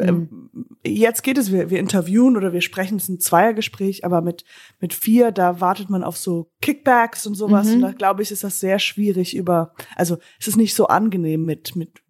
ähm, 0.00 0.50
mhm. 0.52 0.66
jetzt 0.84 1.22
geht 1.22 1.38
es, 1.38 1.52
wir, 1.52 1.70
wir 1.70 1.78
interviewen 1.78 2.36
oder 2.36 2.52
wir 2.52 2.62
sprechen, 2.62 2.96
es 2.96 3.04
ist 3.04 3.08
ein 3.08 3.20
Zweiergespräch, 3.20 4.04
aber 4.04 4.22
mit, 4.22 4.44
mit 4.80 4.94
vier, 4.94 5.30
da 5.30 5.60
wartet 5.60 5.88
man 5.90 6.02
auf 6.02 6.16
so 6.16 6.50
Kickbacks 6.60 7.26
und 7.26 7.34
sowas. 7.34 7.68
Mhm. 7.68 7.74
Und 7.74 7.80
da 7.82 7.92
glaube 7.92 8.22
ich, 8.22 8.32
ist 8.32 8.44
das 8.44 8.60
sehr 8.60 8.78
schwierig 8.78 9.36
über, 9.36 9.72
also 9.94 10.18
es 10.40 10.48
ist 10.48 10.56
nicht 10.56 10.74
so 10.74 10.86
angenehm 10.88 11.44
mit, 11.44 11.76
mit 11.76 12.02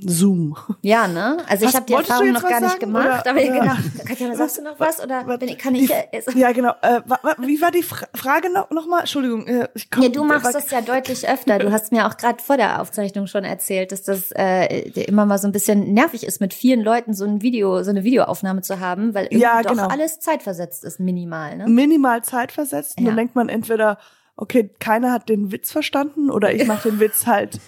Zoom. 0.00 0.56
Ja, 0.80 1.06
ne? 1.06 1.36
Also 1.48 1.66
ich 1.66 1.74
habe 1.74 1.84
die 1.84 1.92
Erfahrung 1.92 2.32
noch 2.32 2.42
gar 2.42 2.60
nicht 2.60 2.80
gemacht, 2.80 3.22
oder, 3.22 3.30
aber 3.30 3.40
oder, 3.40 3.60
genau. 3.60 3.74
Katja, 4.06 4.34
sagst 4.34 4.58
du 4.58 4.62
noch 4.62 4.80
was 4.80 5.02
oder 5.02 5.26
was, 5.26 5.38
kann 5.58 5.74
ich? 5.74 5.92
Die, 5.92 6.38
ja, 6.38 6.52
genau. 6.52 6.72
Äh, 6.80 7.02
wie 7.38 7.60
war 7.60 7.70
die 7.70 7.82
Frage 7.82 8.50
noch, 8.50 8.70
noch 8.70 8.86
mal? 8.86 9.00
Entschuldigung. 9.00 9.46
Äh, 9.46 9.68
ich 9.74 9.90
komm, 9.90 10.04
ja, 10.04 10.08
du 10.08 10.24
machst 10.24 10.48
äh, 10.48 10.52
das 10.52 10.70
ja 10.70 10.80
deutlich 10.80 11.28
öfter. 11.28 11.58
Du 11.58 11.70
hast 11.70 11.92
mir 11.92 12.06
auch 12.06 12.16
gerade 12.16 12.42
vor 12.42 12.56
der 12.56 12.80
Aufzeichnung 12.80 13.26
schon 13.26 13.44
erzählt, 13.44 13.92
dass 13.92 14.02
das 14.02 14.32
äh, 14.32 14.88
immer 15.02 15.26
mal 15.26 15.38
so 15.38 15.46
ein 15.46 15.52
bisschen 15.52 15.92
nervig 15.92 16.24
ist, 16.24 16.40
mit 16.40 16.54
vielen 16.54 16.80
Leuten 16.80 17.12
so 17.12 17.26
ein 17.26 17.42
Video, 17.42 17.82
so 17.82 17.90
eine 17.90 18.02
Videoaufnahme 18.02 18.62
zu 18.62 18.80
haben, 18.80 19.14
weil 19.14 19.26
irgendwie 19.26 19.42
ja, 19.42 19.60
genau. 19.60 19.74
doch 19.74 19.90
alles 19.90 20.20
zeitversetzt 20.20 20.84
ist, 20.84 21.00
minimal. 21.00 21.58
Ne? 21.58 21.68
Minimal 21.68 22.24
zeitversetzt. 22.24 22.98
Ja. 22.98 23.06
dann 23.06 23.16
denkt 23.16 23.34
man 23.34 23.50
entweder, 23.50 23.98
okay, 24.36 24.70
keiner 24.78 25.12
hat 25.12 25.28
den 25.28 25.52
Witz 25.52 25.70
verstanden 25.70 26.30
oder 26.30 26.54
ich 26.54 26.66
mache 26.66 26.90
den 26.90 26.98
Witz 26.98 27.26
halt 27.26 27.60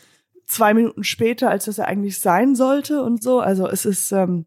zwei 0.46 0.74
Minuten 0.74 1.04
später, 1.04 1.50
als 1.50 1.66
das 1.66 1.78
er 1.78 1.88
eigentlich 1.88 2.20
sein 2.20 2.54
sollte 2.54 3.02
und 3.02 3.22
so. 3.22 3.40
Also 3.40 3.68
es 3.68 3.85
ist 3.85 4.12
ähm, 4.12 4.46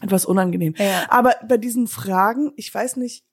etwas 0.00 0.24
unangenehm. 0.24 0.74
Ja. 0.76 1.06
Aber 1.08 1.34
bei 1.46 1.56
diesen 1.56 1.88
Fragen, 1.88 2.52
ich 2.56 2.74
weiß 2.74 2.96
nicht, 2.96 3.24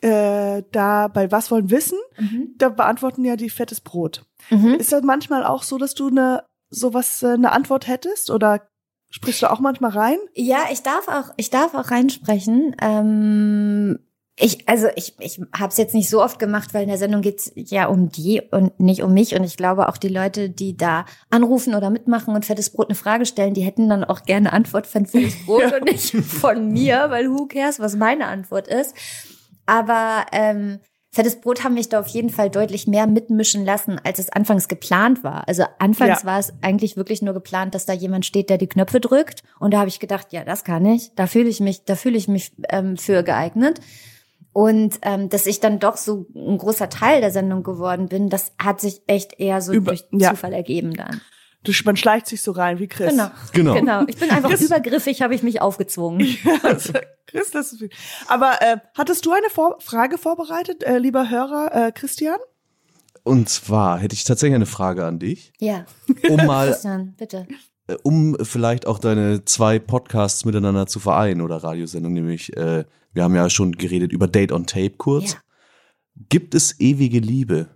äh, 0.00 0.62
da 0.70 1.08
bei 1.08 1.30
Was 1.32 1.50
wollen 1.50 1.70
wissen, 1.70 1.98
mhm. 2.18 2.54
da 2.56 2.68
beantworten 2.68 3.24
ja 3.24 3.36
die 3.36 3.50
fettes 3.50 3.80
Brot. 3.80 4.24
Mhm. 4.50 4.74
Ist 4.74 4.92
das 4.92 5.02
manchmal 5.02 5.44
auch 5.44 5.62
so, 5.62 5.78
dass 5.78 5.94
du 5.94 6.08
eine 6.08 6.44
sowas 6.70 7.22
äh, 7.22 7.28
eine 7.28 7.52
Antwort 7.52 7.88
hättest 7.88 8.30
oder 8.30 8.68
sprichst 9.10 9.42
du 9.42 9.50
auch 9.50 9.60
manchmal 9.60 9.90
rein? 9.90 10.18
Ja, 10.34 10.66
ich 10.70 10.82
darf 10.82 11.08
auch, 11.08 11.32
ich 11.36 11.50
darf 11.50 11.74
auch 11.74 11.90
reinsprechen. 11.90 12.76
Ähm, 12.80 13.98
ich, 14.40 14.68
also 14.68 14.86
ich, 14.94 15.14
ich 15.18 15.40
habe 15.56 15.70
es 15.70 15.78
jetzt 15.78 15.94
nicht 15.94 16.08
so 16.08 16.22
oft 16.22 16.38
gemacht, 16.38 16.72
weil 16.72 16.82
in 16.82 16.88
der 16.88 16.98
Sendung 16.98 17.22
geht's 17.22 17.50
ja 17.56 17.86
um 17.86 18.08
die 18.08 18.40
und 18.50 18.78
nicht 18.78 19.02
um 19.02 19.12
mich. 19.12 19.34
Und 19.34 19.42
ich 19.42 19.56
glaube 19.56 19.88
auch 19.88 19.96
die 19.96 20.08
Leute, 20.08 20.48
die 20.48 20.76
da 20.76 21.06
anrufen 21.28 21.74
oder 21.74 21.90
mitmachen 21.90 22.34
und 22.34 22.44
fettes 22.44 22.70
Brot 22.70 22.88
eine 22.88 22.94
Frage 22.94 23.26
stellen, 23.26 23.54
die 23.54 23.62
hätten 23.62 23.88
dann 23.88 24.04
auch 24.04 24.22
gerne 24.22 24.52
Antwort 24.52 24.86
von 24.86 25.06
fettes 25.06 25.34
Brot 25.46 25.62
ja. 25.62 25.76
und 25.76 25.84
nicht 25.84 26.14
von 26.14 26.72
mir, 26.72 27.06
weil 27.08 27.30
who 27.30 27.46
cares, 27.46 27.80
was 27.80 27.96
meine 27.96 28.26
Antwort 28.26 28.68
ist. 28.68 28.94
Aber 29.66 30.24
ähm, 30.30 30.78
fettes 31.10 31.40
Brot 31.40 31.64
haben 31.64 31.74
mich 31.74 31.88
da 31.88 31.98
auf 31.98 32.06
jeden 32.06 32.30
Fall 32.30 32.48
deutlich 32.48 32.86
mehr 32.86 33.08
mitmischen 33.08 33.64
lassen, 33.64 34.00
als 34.04 34.20
es 34.20 34.30
anfangs 34.30 34.68
geplant 34.68 35.24
war. 35.24 35.48
Also 35.48 35.64
anfangs 35.80 36.22
ja. 36.22 36.26
war 36.26 36.38
es 36.38 36.52
eigentlich 36.62 36.96
wirklich 36.96 37.22
nur 37.22 37.34
geplant, 37.34 37.74
dass 37.74 37.86
da 37.86 37.92
jemand 37.92 38.24
steht, 38.24 38.50
der 38.50 38.58
die 38.58 38.68
Knöpfe 38.68 39.00
drückt. 39.00 39.42
Und 39.58 39.74
da 39.74 39.78
habe 39.78 39.88
ich 39.88 39.98
gedacht, 39.98 40.28
ja, 40.32 40.44
das 40.44 40.62
kann 40.62 40.86
ich. 40.86 41.12
Da 41.16 41.26
fühle 41.26 41.48
ich 41.48 41.58
mich, 41.58 41.84
da 41.84 41.96
fühle 41.96 42.16
ich 42.16 42.28
mich 42.28 42.52
ähm, 42.68 42.96
für 42.96 43.24
geeignet. 43.24 43.80
Und 44.58 44.98
ähm, 45.02 45.28
dass 45.28 45.46
ich 45.46 45.60
dann 45.60 45.78
doch 45.78 45.96
so 45.96 46.26
ein 46.34 46.58
großer 46.58 46.88
Teil 46.88 47.20
der 47.20 47.30
Sendung 47.30 47.62
geworden 47.62 48.08
bin, 48.08 48.28
das 48.28 48.50
hat 48.58 48.80
sich 48.80 49.02
echt 49.06 49.38
eher 49.38 49.62
so 49.62 49.72
Über, 49.72 49.92
durch 49.92 50.04
ja. 50.10 50.30
Zufall 50.30 50.52
ergeben 50.52 50.94
dann. 50.94 51.20
Du, 51.62 51.70
man 51.84 51.96
schleicht 51.96 52.26
sich 52.26 52.42
so 52.42 52.50
rein 52.50 52.80
wie 52.80 52.88
Chris. 52.88 53.10
Genau. 53.10 53.30
Genau. 53.52 53.74
genau. 53.74 54.04
Ich 54.08 54.16
bin 54.16 54.30
einfach 54.30 54.50
Chris, 54.50 54.62
übergriffig, 54.62 55.22
habe 55.22 55.32
ich 55.36 55.44
mich 55.44 55.60
aufgezwungen. 55.60 56.26
Ja, 56.44 56.58
also, 56.64 56.92
Chris, 57.28 57.52
das 57.52 57.72
ist 57.72 57.78
viel. 57.78 57.90
Aber 58.26 58.60
äh, 58.60 58.78
hattest 58.96 59.24
du 59.26 59.30
eine 59.30 59.48
Vor 59.48 59.76
Frage 59.78 60.18
vorbereitet, 60.18 60.82
äh, 60.82 60.98
lieber 60.98 61.30
Hörer 61.30 61.70
äh, 61.72 61.92
Christian? 61.92 62.38
Und 63.22 63.48
zwar 63.48 64.00
hätte 64.00 64.16
ich 64.16 64.24
tatsächlich 64.24 64.56
eine 64.56 64.66
Frage 64.66 65.04
an 65.04 65.20
dich. 65.20 65.52
Ja. 65.60 65.86
Um 66.28 66.44
mal 66.46 66.66
Christian, 66.72 67.14
bitte. 67.16 67.46
Äh, 67.88 67.96
um 68.02 68.36
vielleicht 68.42 68.86
auch 68.86 68.98
deine 68.98 69.44
zwei 69.44 69.78
Podcasts 69.78 70.44
miteinander 70.44 70.86
zu 70.86 71.00
vereinen 71.00 71.40
oder 71.40 71.56
Radiosendung, 71.56 72.12
nämlich 72.12 72.56
äh, 72.56 72.84
wir 73.12 73.24
haben 73.24 73.34
ja 73.34 73.50
schon 73.50 73.72
geredet 73.72 74.12
über 74.12 74.28
Date 74.28 74.52
on 74.52 74.66
Tape 74.66 74.94
kurz. 74.96 75.32
Ja. 75.32 75.38
Gibt 76.28 76.54
es 76.54 76.78
ewige 76.78 77.18
Liebe? 77.18 77.68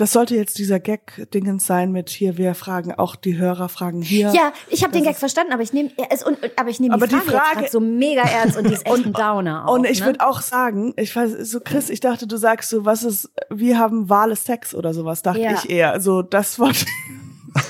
Das 0.00 0.12
sollte 0.12 0.34
jetzt 0.34 0.56
dieser 0.58 0.80
Gag-Dingens 0.80 1.66
sein 1.66 1.92
mit 1.92 2.08
hier, 2.10 2.38
wir 2.38 2.54
fragen 2.54 2.92
auch 2.94 3.16
die 3.16 3.36
Hörer 3.36 3.68
fragen 3.68 4.00
hier. 4.02 4.30
Ja, 4.34 4.52
ich 4.68 4.82
habe 4.82 4.92
den 4.92 5.04
Gag 5.04 5.16
verstanden, 5.16 5.52
aber 5.52 5.62
ich 5.62 5.72
nehme 5.72 5.90
es 6.10 6.22
und, 6.24 6.42
und- 6.42 6.58
aber 6.58 6.70
ich 6.70 6.80
nehme 6.80 6.94
Aber 6.94 7.06
die 7.06 7.14
die 7.16 7.20
Frage, 7.20 7.36
jetzt 7.36 7.54
Frage- 7.54 7.68
so 7.70 7.80
mega 7.80 8.22
ernst 8.22 8.56
und 8.56 8.66
die 8.66 8.72
ist 8.74 8.86
echt 8.86 9.04
ein 9.06 9.12
Downer 9.12 9.68
auch, 9.68 9.74
Und 9.74 9.84
ich 9.84 10.00
ne? 10.00 10.06
würde 10.06 10.26
auch 10.26 10.40
sagen, 10.40 10.94
ich 10.96 11.14
weiß, 11.14 11.32
so 11.50 11.60
Chris, 11.60 11.90
ich 11.90 12.00
dachte, 12.00 12.26
du 12.26 12.36
sagst 12.36 12.70
so, 12.70 12.84
was 12.84 13.02
ist, 13.04 13.30
wir 13.50 13.78
haben 13.78 14.08
Wale 14.08 14.36
Sex 14.36 14.74
oder 14.74 14.94
sowas, 14.94 15.22
dachte 15.22 15.40
Ja. 15.40 15.52
ich 15.52 15.68
eher. 15.70 16.00
So, 16.00 16.22
das 16.22 16.58
Wort. 16.58 16.84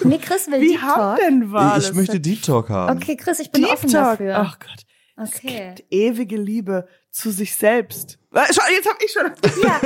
Nee, 0.04 0.18
Chris 0.18 0.46
will 0.50 0.60
Wie 0.60 0.68
Deep 0.72 0.82
haben 0.82 1.16
Talk. 1.16 1.18
denn 1.20 1.52
Wale 1.52 1.82
ich 1.82 1.94
möchte 1.94 2.12
Sex? 2.12 2.22
Deep 2.22 2.42
Talk 2.42 2.68
haben. 2.68 2.98
Okay, 2.98 3.16
Chris, 3.16 3.40
ich 3.40 3.50
bin 3.50 3.62
Deep 3.62 3.72
offen 3.72 3.88
Talk. 3.90 4.18
dafür. 4.18 4.36
Ach 4.36 4.58
Gott. 4.58 5.26
okay. 5.34 5.74
Ewige 5.90 6.36
Liebe 6.36 6.86
zu 7.10 7.30
sich 7.30 7.56
selbst. 7.56 8.18
Schau, 8.32 8.62
Jetzt 8.74 8.88
hab 8.88 9.02
ich 9.02 9.10
schon. 9.10 9.24
Ja. 9.64 9.80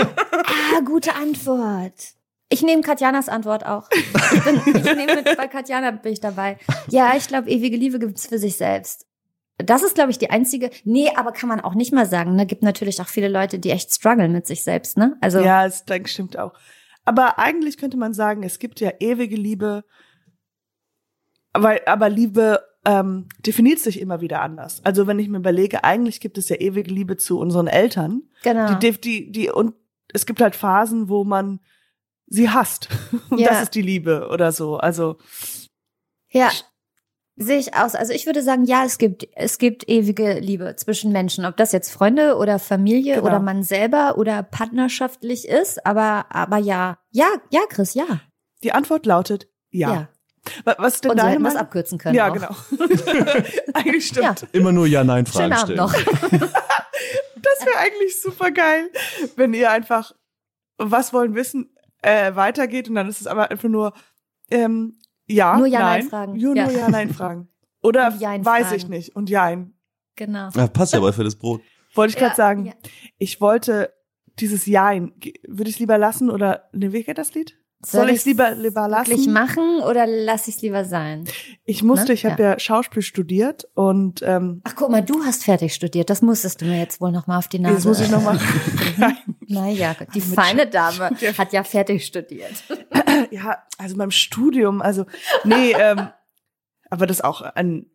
Ah, 0.77 0.81
gute 0.85 1.15
Antwort. 1.15 1.93
Ich 2.51 2.63
nehme 2.63 2.83
Katjanas 2.83 3.29
Antwort 3.29 3.67
auch. 3.67 3.89
Ich, 3.91 4.45
bin, 4.45 4.57
ich 4.77 4.85
nehme 4.97 5.17
mit, 5.17 5.37
bei 5.37 5.49
Katjana 5.49 5.91
bin 5.91 6.13
ich 6.13 6.21
dabei. 6.21 6.59
Ja, 6.89 7.15
ich 7.17 7.27
glaube, 7.27 7.49
ewige 7.49 7.77
Liebe 7.77 7.99
gibt's 7.99 8.27
für 8.27 8.39
sich 8.39 8.57
selbst. 8.57 9.07
Das 9.59 9.83
ist, 9.83 9.95
glaube 9.95 10.11
ich, 10.11 10.19
die 10.19 10.31
einzige. 10.31 10.71
Nee, 10.85 11.11
aber 11.15 11.33
kann 11.33 11.49
man 11.49 11.61
auch 11.61 11.75
nicht 11.75 11.93
mal 11.93 12.07
sagen. 12.07 12.35
Ne? 12.35 12.45
Gibt 12.45 12.63
natürlich 12.63 13.01
auch 13.01 13.09
viele 13.09 13.29
Leute, 13.29 13.59
die 13.59 13.71
echt 13.71 13.93
strugglen 13.95 14.33
mit 14.33 14.47
sich 14.47 14.63
selbst. 14.63 14.97
Ne? 14.99 15.17
Also 15.21 15.41
Ja, 15.41 15.65
das 15.65 15.85
denke 15.85 16.09
stimmt 16.09 16.39
auch. 16.39 16.53
Aber 17.05 17.39
eigentlich 17.39 17.79
könnte 17.79 17.97
man 17.97 18.15
sagen, 18.15 18.43
es 18.43 18.59
gibt 18.59 18.81
ja 18.81 18.93
ewige 18.99 19.37
Liebe, 19.37 19.85
aber, 21.53 21.77
aber 21.87 22.09
Liebe 22.09 22.61
ähm, 22.85 23.29
definiert 23.39 23.79
sich 23.79 24.01
immer 24.01 24.21
wieder 24.21 24.43
anders. 24.43 24.85
Also 24.85 25.07
wenn 25.07 25.19
ich 25.19 25.29
mir 25.29 25.39
überlege, 25.39 25.85
eigentlich 25.85 26.21
gibt 26.21 26.39
es 26.39 26.49
ja 26.49 26.57
ewige 26.57 26.91
Liebe 26.91 27.17
zu 27.17 27.39
unseren 27.39 27.67
Eltern. 27.67 28.23
genau. 28.43 28.75
Die, 28.75 29.01
die, 29.01 29.31
die, 29.31 29.51
und 29.51 29.75
es 30.13 30.27
gibt 30.27 30.41
halt 30.41 30.57
Phasen, 30.57 31.09
wo 31.09 31.25
man 31.25 31.61
sie 32.27 32.51
hasst. 32.51 32.89
Und 33.31 33.39
Ja. 33.39 33.49
das 33.51 33.63
ist 33.65 33.75
die 33.75 33.83
Liebe 33.83 34.29
oder 34.31 34.53
so. 34.53 34.77
Also 34.79 35.17
Ja, 36.31 36.51
sehe 37.37 37.59
ich 37.59 37.75
aus. 37.75 37.95
Also 37.95 38.13
ich 38.13 38.27
würde 38.27 38.43
sagen, 38.43 38.65
ja, 38.65 38.85
es 38.85 38.99
gibt, 38.99 39.27
es 39.35 39.59
gibt 39.59 39.89
ewige 39.89 40.39
Liebe 40.39 40.75
zwischen 40.77 41.13
Menschen. 41.13 41.45
Ob 41.45 41.57
das 41.57 41.73
jetzt 41.73 41.91
Freunde 41.93 42.37
oder 42.37 42.59
Familie 42.59 43.17
Genau. 43.17 43.27
oder 43.27 43.41
man 43.41 43.63
selber 43.63 44.17
oder 44.19 44.43
partnerschaftlich 44.43 45.49
ist. 45.49 45.85
Aber, 45.87 46.27
aber 46.31 46.59
ja, 46.59 46.99
ja, 47.11 47.27
ja, 47.51 47.61
Chris, 47.69 47.95
ja. 47.95 48.05
die 48.63 48.73
Antwort 48.73 49.07
lautet 49.07 49.49
ja. 49.71 50.09
Wa- 50.65 50.77
Was 50.79 50.97
ist 50.97 51.05
denn 51.05 51.11
Und 51.13 51.17
so 51.17 51.23
deine 51.23 51.33
hätten 51.33 51.43
wir 51.43 51.49
es 51.49 51.55
Meinung? 51.55 51.67
abkürzen 51.67 51.99
können. 51.99 52.15
Ja, 52.15 52.29
auch. 52.31 52.35
genau. 52.35 52.55
eigentlich 53.75 54.07
stimmt. 54.07 54.43
Ja. 54.43 54.49
Immer 54.53 54.73
nur 54.73 54.87
Ja-Nein-Fragen 54.87 55.55
Schönen 55.57 55.59
stellen. 55.65 55.81
Abend 55.81 56.31
noch. 56.31 56.51
Das 57.43 57.67
wäre 57.67 57.79
eigentlich 57.79 58.21
super 58.21 58.51
geil, 58.51 58.91
wenn 59.37 59.55
ihr 59.55 59.71
einfach 59.71 60.13
was 60.77 61.13
wollen 61.13 61.35
wissen 61.35 61.75
äh, 62.05 62.35
weitergeht 62.37 62.89
und 62.89 62.95
dann 62.97 63.09
ist 63.09 63.21
es 63.21 63.27
aber 63.27 63.51
einfach 63.51 63.69
nur 63.69 63.93
ähm, 64.51 64.99
ja, 65.27 65.57
Nur 65.57 65.67
Ja, 65.67 65.79
nein, 65.81 66.01
Nein 66.01 66.09
Fragen. 66.11 66.37
Nur, 66.39 66.55
Ja. 66.57 66.65
nur 66.67 66.77
ja, 66.79 66.89
nein 66.91 67.13
Fragen. 67.15 67.49
Oder 67.83 68.15
Jein 68.21 68.45
weiß 68.45 68.67
Fragen. 68.67 68.77
ich 68.77 68.89
nicht 68.89 69.17
und 69.17 69.31
jein. 69.31 69.73
Genau. 70.17 70.51
Ja, 70.55 70.67
passt 70.69 70.93
ja 70.93 70.99
aber 70.99 71.13
für 71.13 71.25
das 71.25 71.37
Brot. 71.37 71.63
Wollte 71.95 72.11
ich 72.13 72.17
gerade 72.19 72.31
Ja, 72.33 72.37
sagen. 72.37 72.67
ja. 72.67 72.73
Ich 73.19 73.41
wollte 73.41 73.93
dieses 74.39 74.67
Jein, 74.67 75.13
würde 75.49 75.71
ich 75.71 75.79
lieber 75.79 75.97
lassen 75.99 76.29
oder 76.31 76.65
ne, 76.73 76.93
wie 76.93 77.03
geht 77.05 77.19
das 77.19 77.35
Lied? 77.35 77.57
Soll, 77.87 78.07
ich 78.07 78.13
ich's 78.13 78.21
es 78.23 78.27
lieber 78.27 78.51
lieber 78.55 78.89
Wirklich 78.91 79.19
lassen? 79.27 79.33
machen 79.33 79.81
oder 79.81 80.07
lass 80.07 80.49
ich 80.49 80.57
es 80.57 80.63
lieber 80.63 80.85
sein? 80.87 81.25
Ich 81.65 81.83
musste, 81.83 82.09
Ne? 82.09 82.15
ich 82.15 82.25
habe 82.25 82.43
ja. 82.43 82.59
Schauspiel 82.59 83.03
studiert 83.03 83.67
und 83.75 84.23
ähm, 84.25 84.63
Ach, 84.65 84.75
guck 84.75 84.91
mal, 84.91 85.03
du 85.03 85.23
hast 85.23 85.45
fertig 85.45 85.75
studiert. 85.75 86.09
Das 86.09 86.23
musstest 86.23 86.63
du 86.63 86.65
mir 86.65 86.79
jetzt 86.79 87.01
wohl 87.03 87.13
noch 87.13 87.27
mal 87.27 87.37
auf 87.39 87.49
die 87.49 87.59
Nase. 87.59 87.75
jetzt 87.75 87.85
muss 87.85 88.01
ich 88.01 88.11
noch 88.11 88.23
mal. 88.23 88.39
Naja, 89.55 89.97
die 90.15 90.21
feine 90.21 90.67
Dame 90.67 91.11
hat 91.39 91.53
ja 91.53 91.65
fertig 91.65 92.05
studiert. 92.05 92.65
ja, 93.31 93.63
also 93.79 93.97
beim 93.97 94.11
Studium, 94.11 94.83
also 94.83 95.07
nee, 95.45 95.73
ähm, 95.73 96.09
aber 96.91 97.07
das 97.07 97.21
auch 97.21 97.43
ein, 97.43 97.87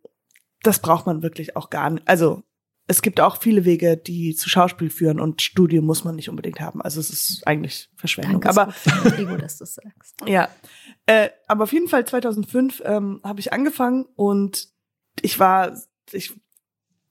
das 0.64 0.80
braucht 0.80 1.06
man 1.06 1.22
wirklich 1.22 1.56
auch 1.56 1.70
gar 1.70 1.90
nicht. 1.90 2.08
Also 2.08 2.44
es 2.90 3.04
gibt 3.04 3.22
auch 3.22 3.38
viele 3.38 3.66
Wege, 3.66 3.98
die 3.98 4.36
zu 4.36 4.50
Schauspiel 4.50 4.90
führen 4.90 5.20
und 5.20 5.44
Studium 5.44 5.86
muss 5.86 6.04
man 6.04 6.16
nicht 6.16 6.28
unbedingt 6.28 6.60
haben. 6.60 6.82
Also 6.82 7.00
es 7.00 7.12
ist 7.12 7.46
eigentlich 7.46 7.88
Verschwendung. 7.96 8.42
Danke, 8.42 8.50
aber 8.50 8.74
ist 9.06 9.18
gut 9.18 9.42
dass 9.42 9.60
du 9.60 9.66
sagst. 9.66 10.16
ja, 10.26 10.50
äh, 11.06 11.30
aber 11.48 11.66
auf 11.66 11.72
jeden 11.72 11.88
Fall 11.88 12.06
2005 12.06 12.82
ähm, 12.84 13.22
habe 13.24 13.40
ich 13.40 13.54
angefangen 13.54 14.06
und 14.16 14.70
ich 15.22 15.40
war, 15.40 15.78
ich 16.12 16.34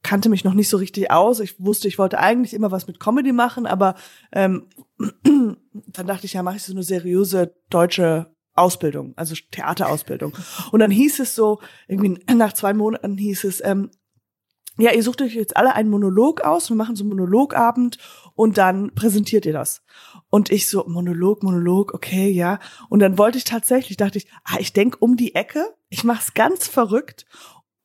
kannte 0.09 0.31
mich 0.31 0.43
noch 0.43 0.55
nicht 0.55 0.71
so 0.71 0.79
richtig 0.79 1.11
aus. 1.11 1.39
Ich 1.39 1.63
wusste, 1.63 1.87
ich 1.87 1.99
wollte 1.99 2.19
eigentlich 2.19 2.55
immer 2.55 2.71
was 2.71 2.87
mit 2.87 2.99
Comedy 2.99 3.33
machen, 3.33 3.67
aber 3.67 3.95
ähm, 4.33 4.67
dann 5.23 6.07
dachte 6.07 6.25
ich, 6.25 6.33
ja, 6.33 6.43
mache 6.43 6.57
ich 6.57 6.63
so 6.63 6.73
eine 6.73 6.83
seriöse 6.83 7.55
deutsche 7.69 8.35
Ausbildung, 8.55 9.13
also 9.17 9.35
Theaterausbildung. 9.51 10.33
Und 10.73 10.81
dann 10.81 10.91
hieß 10.91 11.21
es 11.21 11.35
so, 11.35 11.61
irgendwie 11.89 12.25
nach 12.35 12.55
zwei 12.55 12.73
Monaten 12.73 13.19
hieß 13.19 13.45
es, 13.45 13.63
ähm, 13.63 13.91
ja, 14.79 14.93
ihr 14.93 15.03
sucht 15.03 15.21
euch 15.21 15.35
jetzt 15.35 15.59
alle 15.59 15.75
einen 15.75 15.91
Monolog 15.91 16.41
aus, 16.41 16.71
wir 16.71 16.77
machen 16.77 16.97
so 16.97 17.03
einen 17.05 17.11
Monologabend 17.11 17.99
und 18.35 18.57
dann 18.57 18.95
präsentiert 18.95 19.45
ihr 19.45 19.53
das. 19.53 19.83
Und 20.31 20.51
ich 20.51 20.71
so, 20.71 20.85
Monolog, 20.89 21.43
Monolog, 21.43 21.93
okay, 21.93 22.31
ja. 22.31 22.61
Und 22.89 23.01
dann 23.01 23.19
wollte 23.19 23.37
ich 23.37 23.45
tatsächlich, 23.45 23.99
dachte 23.99 24.17
ich, 24.17 24.29
ah, 24.45 24.57
ich 24.59 24.73
denk 24.73 24.97
um 25.01 25.17
die 25.19 25.35
Ecke, 25.35 25.67
ich 25.91 26.03
mach's 26.03 26.33
ganz 26.33 26.67
verrückt 26.67 27.27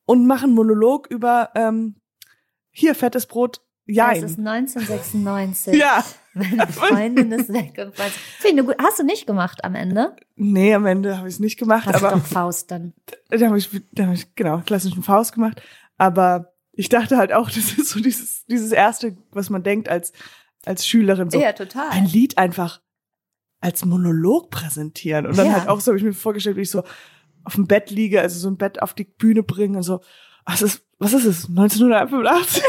und 0.06 0.26
mache 0.26 0.46
einen 0.46 0.56
Monolog 0.56 1.08
über 1.08 1.50
ähm, 1.56 1.96
hier 2.74 2.94
fettes 2.96 3.26
Brot, 3.28 3.62
Es 3.88 3.96
Jein. 3.96 4.24
ist 4.24 4.38
1996. 4.88 5.76
Ja, 5.76 6.04
Meine 6.34 6.68
Freundin 6.72 7.32
ist 7.32 7.50
weg. 7.54 7.74
und 7.78 7.96
weiß- 7.96 8.12
Finde 8.40 8.62
ich 8.64 8.68
gut. 8.68 8.76
Hast 8.82 9.00
du 9.00 9.04
nicht 9.04 9.26
gemacht 9.28 9.64
am 9.64 9.76
Ende? 9.76 10.16
nee, 10.36 10.74
am 10.74 10.86
Ende 10.86 11.18
habe 11.18 11.28
ich 11.30 11.36
es 11.36 11.40
nicht 11.40 11.58
gemacht, 11.58 11.86
Hast 11.88 11.96
aber 12.04 12.12
doch 12.16 12.26
Faust 12.26 12.72
dann. 12.72 12.94
da 13.30 13.46
habe 13.48 13.58
ich, 13.58 13.70
da 13.92 14.08
hab 14.08 14.14
ich 14.14 14.34
genau 14.36 14.60
klassischen 14.66 15.04
Faust 15.04 15.34
gemacht. 15.34 15.62
Aber 15.98 16.54
ich 16.72 16.90
dachte 16.90 17.18
halt 17.18 17.32
auch, 17.34 17.50
das 17.50 17.74
ist 17.78 17.90
so 17.90 18.00
dieses 18.00 18.46
dieses 18.48 18.72
erste, 18.72 19.16
was 19.32 19.50
man 19.52 19.62
denkt 19.64 19.90
als 19.90 20.12
als 20.66 20.88
Schülerin 20.88 21.30
so 21.30 21.40
total. 21.56 21.90
ein 21.92 22.06
Lied 22.06 22.38
einfach 22.38 22.82
als 23.60 23.86
Monolog 23.86 24.50
präsentieren 24.50 25.26
und 25.28 25.38
dann 25.38 25.48
Ja. 25.48 25.54
halt 25.60 25.70
auch 25.70 25.80
so 25.80 25.92
habe 25.92 25.98
ich 26.00 26.04
mir 26.04 26.14
vorgestellt, 26.14 26.58
wie 26.58 26.62
ich 26.62 26.72
so 26.72 26.84
auf 27.44 27.56
dem 27.56 27.68
Bett 27.68 27.92
liege, 27.92 28.22
also 28.22 28.40
so 28.40 28.50
ein 28.50 28.58
Bett 28.58 28.82
auf 28.82 28.94
die 28.94 29.04
Bühne 29.04 29.44
bringen 29.44 29.76
und 29.76 29.84
so. 29.84 30.02
Was 30.46 30.62
ist 30.62 30.82
was 31.00 31.14
ist 31.14 31.26
es? 31.26 31.50
1985? 31.50 32.64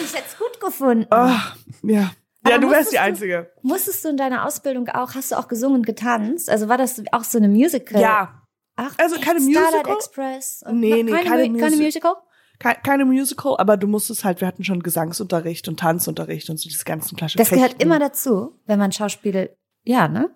Ich 0.00 0.14
hätte 0.14 0.24
es 0.26 0.38
gut 0.38 0.60
gefunden. 0.60 1.06
Ah, 1.10 1.52
ja. 1.82 2.10
Ja, 2.46 2.54
Aber 2.54 2.58
du 2.58 2.70
wärst 2.70 2.92
die 2.92 2.96
du- 2.96 3.02
Einzige. 3.02 3.50
Musstest 3.62 4.04
du 4.04 4.08
in 4.10 4.16
deiner 4.16 4.46
Ausbildung 4.46 4.88
auch, 4.88 5.14
hast 5.14 5.32
du 5.32 5.36
auch 5.38 5.48
gesungen 5.48 5.78
und 5.80 5.86
getanzt? 5.86 6.48
Also 6.48 6.68
war 6.68 6.78
das 6.78 7.02
auch 7.12 7.24
so 7.24 7.38
eine 7.38 7.48
Musical? 7.48 8.00
Ja, 8.00 8.42
Ach, 8.80 8.94
Also 8.96 9.16
keine 9.16 9.40
Starlight 9.40 9.72
Musical? 9.86 9.94
Express? 9.96 10.62
Und 10.64 10.78
Nee, 10.78 11.02
nee, 11.02 11.10
keine, 11.10 11.24
keine 11.28 11.48
Mu- 11.50 11.58
keine 11.58 11.74
Musi- 11.76 11.82
Musical? 11.82 12.14
ke 12.60 12.76
keine 12.84 13.04
Musical, 13.04 13.56
aber 13.58 13.76
du 13.76 13.88
musstest 13.88 14.24
halt, 14.24 14.40
wir 14.40 14.46
hatten 14.46 14.62
schon 14.62 14.84
Gesangsunterricht 14.84 15.66
und 15.68 15.80
Tanzunterricht 15.80 16.48
und 16.48 16.58
so 16.58 16.68
diese 16.68 16.84
ganzen 16.84 17.16
klassischen 17.16 17.38
Das 17.38 17.50
gehört 17.50 17.82
immer 17.82 17.98
dazu, 17.98 18.54
wenn 18.66 18.78
man 18.78 18.92
Schauspiel, 18.92 19.50
ja, 19.84 20.06
ne? 20.06 20.30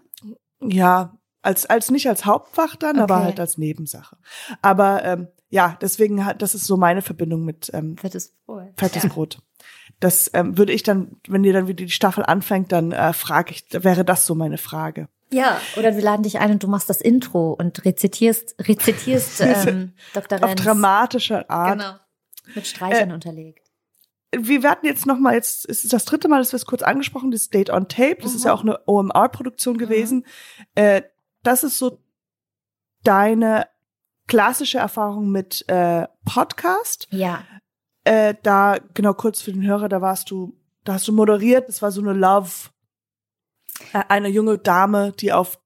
Ja, 0.60 1.16
als, 1.42 1.66
als 1.66 1.90
nicht 1.90 2.08
als 2.08 2.24
Hauptfach 2.24 2.76
dann, 2.76 2.98
aber 2.98 3.16
Okay. 3.16 3.24
halt 3.24 3.40
als 3.40 3.58
Nebensache. 3.58 4.16
Aber 4.62 5.04
ähm, 5.04 5.28
ja, 5.50 5.76
deswegen 5.80 6.24
hat, 6.24 6.40
das 6.40 6.54
ist 6.54 6.64
so 6.64 6.76
meine 6.76 7.02
Verbindung 7.02 7.44
mit 7.44 7.70
ähm, 7.74 7.96
Fettes 7.98 8.34
Brot. 8.46 8.72
fettes 8.76 9.02
ja. 9.02 9.08
Brot. 9.08 9.38
Das 10.00 10.30
ähm, 10.34 10.56
würde 10.56 10.72
ich 10.72 10.82
dann, 10.82 11.16
wenn 11.28 11.44
ihr 11.44 11.52
dann 11.52 11.68
wieder 11.68 11.84
die 11.84 11.90
Staffel 11.90 12.24
anfängt, 12.24 12.72
dann 12.72 12.92
äh, 12.92 13.12
frage 13.12 13.52
ich, 13.52 13.66
wäre 13.70 14.04
das 14.04 14.24
so 14.26 14.34
meine 14.34 14.58
Frage. 14.58 15.08
Ja, 15.30 15.60
oder 15.76 15.94
wir 15.96 16.02
laden 16.02 16.22
dich 16.24 16.38
ein 16.40 16.50
und 16.52 16.62
du 16.62 16.68
machst 16.68 16.90
das 16.90 17.00
Intro 17.00 17.52
und 17.52 17.84
rezitierst, 17.84 18.54
rezitierst 18.60 19.40
ähm, 19.42 19.92
Dr. 20.14 20.38
Auf 20.42 20.50
Renz. 20.50 20.62
dramatische 20.62 21.48
Art. 21.48 21.78
Genau. 21.78 21.94
Mit 22.54 22.66
Streichern 22.66 23.10
Äh, 23.10 23.14
unterlegt. 23.14 23.60
Wir 24.34 24.62
werden 24.62 24.80
jetzt 24.84 25.04
noch 25.06 25.18
mal, 25.18 25.34
jetzt 25.34 25.66
ist 25.66 25.92
das 25.92 26.06
dritte 26.06 26.26
Mal, 26.28 26.38
dass 26.38 26.52
wir 26.52 26.56
es 26.56 26.64
kurz 26.66 26.82
angesprochen, 26.82 27.30
das 27.30 27.50
Date 27.50 27.68
on 27.70 27.86
Tape. 27.88 28.16
Das 28.22 28.34
ist 28.34 28.40
Mhm. 28.40 28.46
ja 28.46 28.54
auch 28.54 28.62
eine 28.62 28.78
OMR-Produktion 28.86 29.76
gewesen. 29.78 30.24
Äh, 30.74 31.02
das 31.42 31.64
ist 31.64 31.78
so 31.78 31.98
deine 33.04 33.66
klassische 34.28 34.78
Erfahrung 34.78 35.30
mit 35.30 35.68
äh, 35.68 36.06
Podcast. 36.24 37.08
Ja, 37.10 37.44
Äh, 38.04 38.34
da, 38.42 38.78
genau, 38.94 39.14
kurz 39.14 39.40
für 39.42 39.52
den 39.52 39.64
Hörer, 39.64 39.88
da 39.88 40.00
warst 40.00 40.30
du, 40.30 40.58
da 40.84 40.94
hast 40.94 41.06
du 41.06 41.12
moderiert, 41.12 41.68
das 41.68 41.82
war 41.82 41.92
so 41.92 42.00
eine 42.00 42.12
Love, 42.12 42.50
äh, 43.92 44.02
eine 44.08 44.28
junge 44.28 44.58
Dame, 44.58 45.12
die 45.12 45.32
auf 45.32 45.58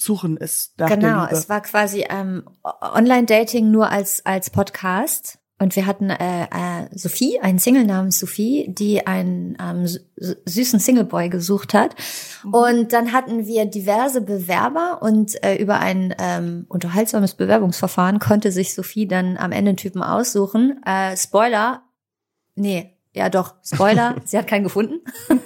Suchen 0.00 0.36
ist 0.36 0.78
nach 0.78 0.88
genau. 0.88 1.26
Es 1.26 1.48
war 1.48 1.60
quasi 1.60 2.04
ähm, 2.08 2.48
Online-Dating 2.80 3.70
nur 3.70 3.90
als, 3.90 4.26
als 4.26 4.50
Podcast. 4.50 5.38
Und 5.60 5.76
wir 5.76 5.86
hatten 5.86 6.10
äh, 6.10 6.44
äh, 6.44 6.88
Sophie, 6.92 7.38
einen 7.40 7.60
Single 7.60 7.84
namens 7.84 8.18
Sophie, 8.18 8.66
die 8.68 9.06
einen 9.06 9.56
ähm, 9.60 9.86
süßen 10.44 10.80
Singleboy 10.80 11.28
gesucht 11.28 11.74
hat. 11.74 11.94
Mhm. 12.42 12.54
Und 12.54 12.92
dann 12.92 13.12
hatten 13.12 13.46
wir 13.46 13.64
diverse 13.66 14.20
Bewerber 14.20 14.98
und 15.00 15.42
äh, 15.44 15.54
über 15.54 15.78
ein 15.78 16.12
ähm, 16.18 16.66
unterhaltsames 16.68 17.34
Bewerbungsverfahren 17.34 18.18
konnte 18.18 18.50
sich 18.50 18.74
Sophie 18.74 19.06
dann 19.06 19.36
am 19.36 19.52
Ende 19.52 19.70
einen 19.70 19.76
Typen 19.76 20.02
aussuchen. 20.02 20.82
Äh, 20.84 21.16
Spoiler, 21.16 21.82
nee, 22.56 22.98
ja 23.12 23.28
doch, 23.28 23.54
Spoiler, 23.64 24.16
sie 24.24 24.36
hat 24.36 24.48
keinen 24.48 24.64
gefunden. 24.64 25.02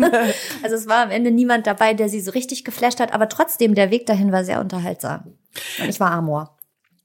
also 0.63 0.75
es 0.75 0.89
war 0.89 1.05
am 1.05 1.11
Ende 1.11 1.31
niemand 1.31 1.67
dabei, 1.67 1.93
der 1.93 2.09
sie 2.09 2.21
so 2.21 2.31
richtig 2.31 2.65
geflasht 2.65 2.99
hat, 2.99 3.13
aber 3.13 3.29
trotzdem, 3.29 3.75
der 3.75 3.91
Weg 3.91 4.07
dahin 4.07 4.33
war 4.33 4.43
sehr 4.43 4.61
unterhaltsam. 4.61 5.35
Und 5.79 5.89
ich 5.91 6.01
war 6.01 6.13
Amor. 6.13 6.57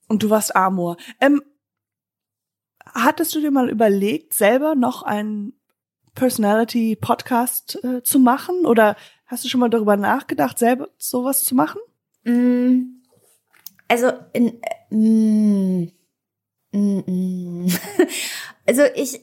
Und 0.08 0.24
du 0.24 0.30
warst 0.30 0.56
Amor. 0.56 0.95
Ähm, 1.20 1.41
hattest 2.93 3.33
du 3.35 3.41
dir 3.41 3.51
mal 3.51 3.69
überlegt, 3.69 4.33
selber 4.33 4.75
noch 4.75 5.03
einen 5.03 5.53
Personality-Podcast 6.15 7.83
äh, 7.83 8.03
zu 8.03 8.19
machen? 8.19 8.65
Oder 8.65 8.95
hast 9.25 9.43
du 9.43 9.49
schon 9.49 9.59
mal 9.59 9.69
darüber 9.69 9.97
nachgedacht, 9.97 10.59
selber 10.59 10.89
sowas 10.97 11.43
zu 11.43 11.55
machen? 11.55 11.81
Mm, 12.23 13.01
also, 13.87 14.11
in, 14.33 14.61
äh, 14.61 14.95
mm, 14.95 15.91
mm, 16.71 17.03
mm. 17.05 17.67
also 18.67 18.83
ich. 18.95 19.19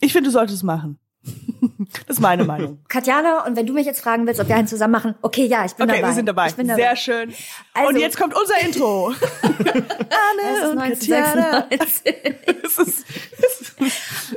Ich 0.00 0.12
finde, 0.12 0.28
du 0.28 0.32
solltest 0.32 0.58
es 0.58 0.62
machen. 0.62 0.98
Das 2.06 2.16
ist 2.16 2.20
meine 2.20 2.44
Meinung. 2.44 2.80
Katjana, 2.88 3.46
und 3.46 3.56
wenn 3.56 3.66
du 3.66 3.72
mich 3.72 3.86
jetzt 3.86 4.00
fragen 4.00 4.26
willst, 4.26 4.40
ob 4.40 4.48
wir 4.48 4.56
einen 4.56 4.66
zusammen 4.66 4.92
machen, 4.92 5.14
okay, 5.22 5.46
ja, 5.46 5.64
ich 5.64 5.72
bin 5.74 5.84
okay, 5.84 5.96
dabei. 5.96 5.98
Okay, 5.98 6.06
wir 6.08 6.14
sind 6.14 6.26
dabei. 6.26 6.50
Bin 6.52 6.68
dabei. 6.68 6.80
Sehr 6.80 6.96
schön. 6.96 7.32
Also, 7.72 7.88
und 7.88 7.96
jetzt 7.98 8.18
kommt 8.18 8.34
unser 8.34 8.60
Intro. 8.60 9.08
Anne 9.42 10.70
und 10.70 10.78
Katjana. 10.78 11.66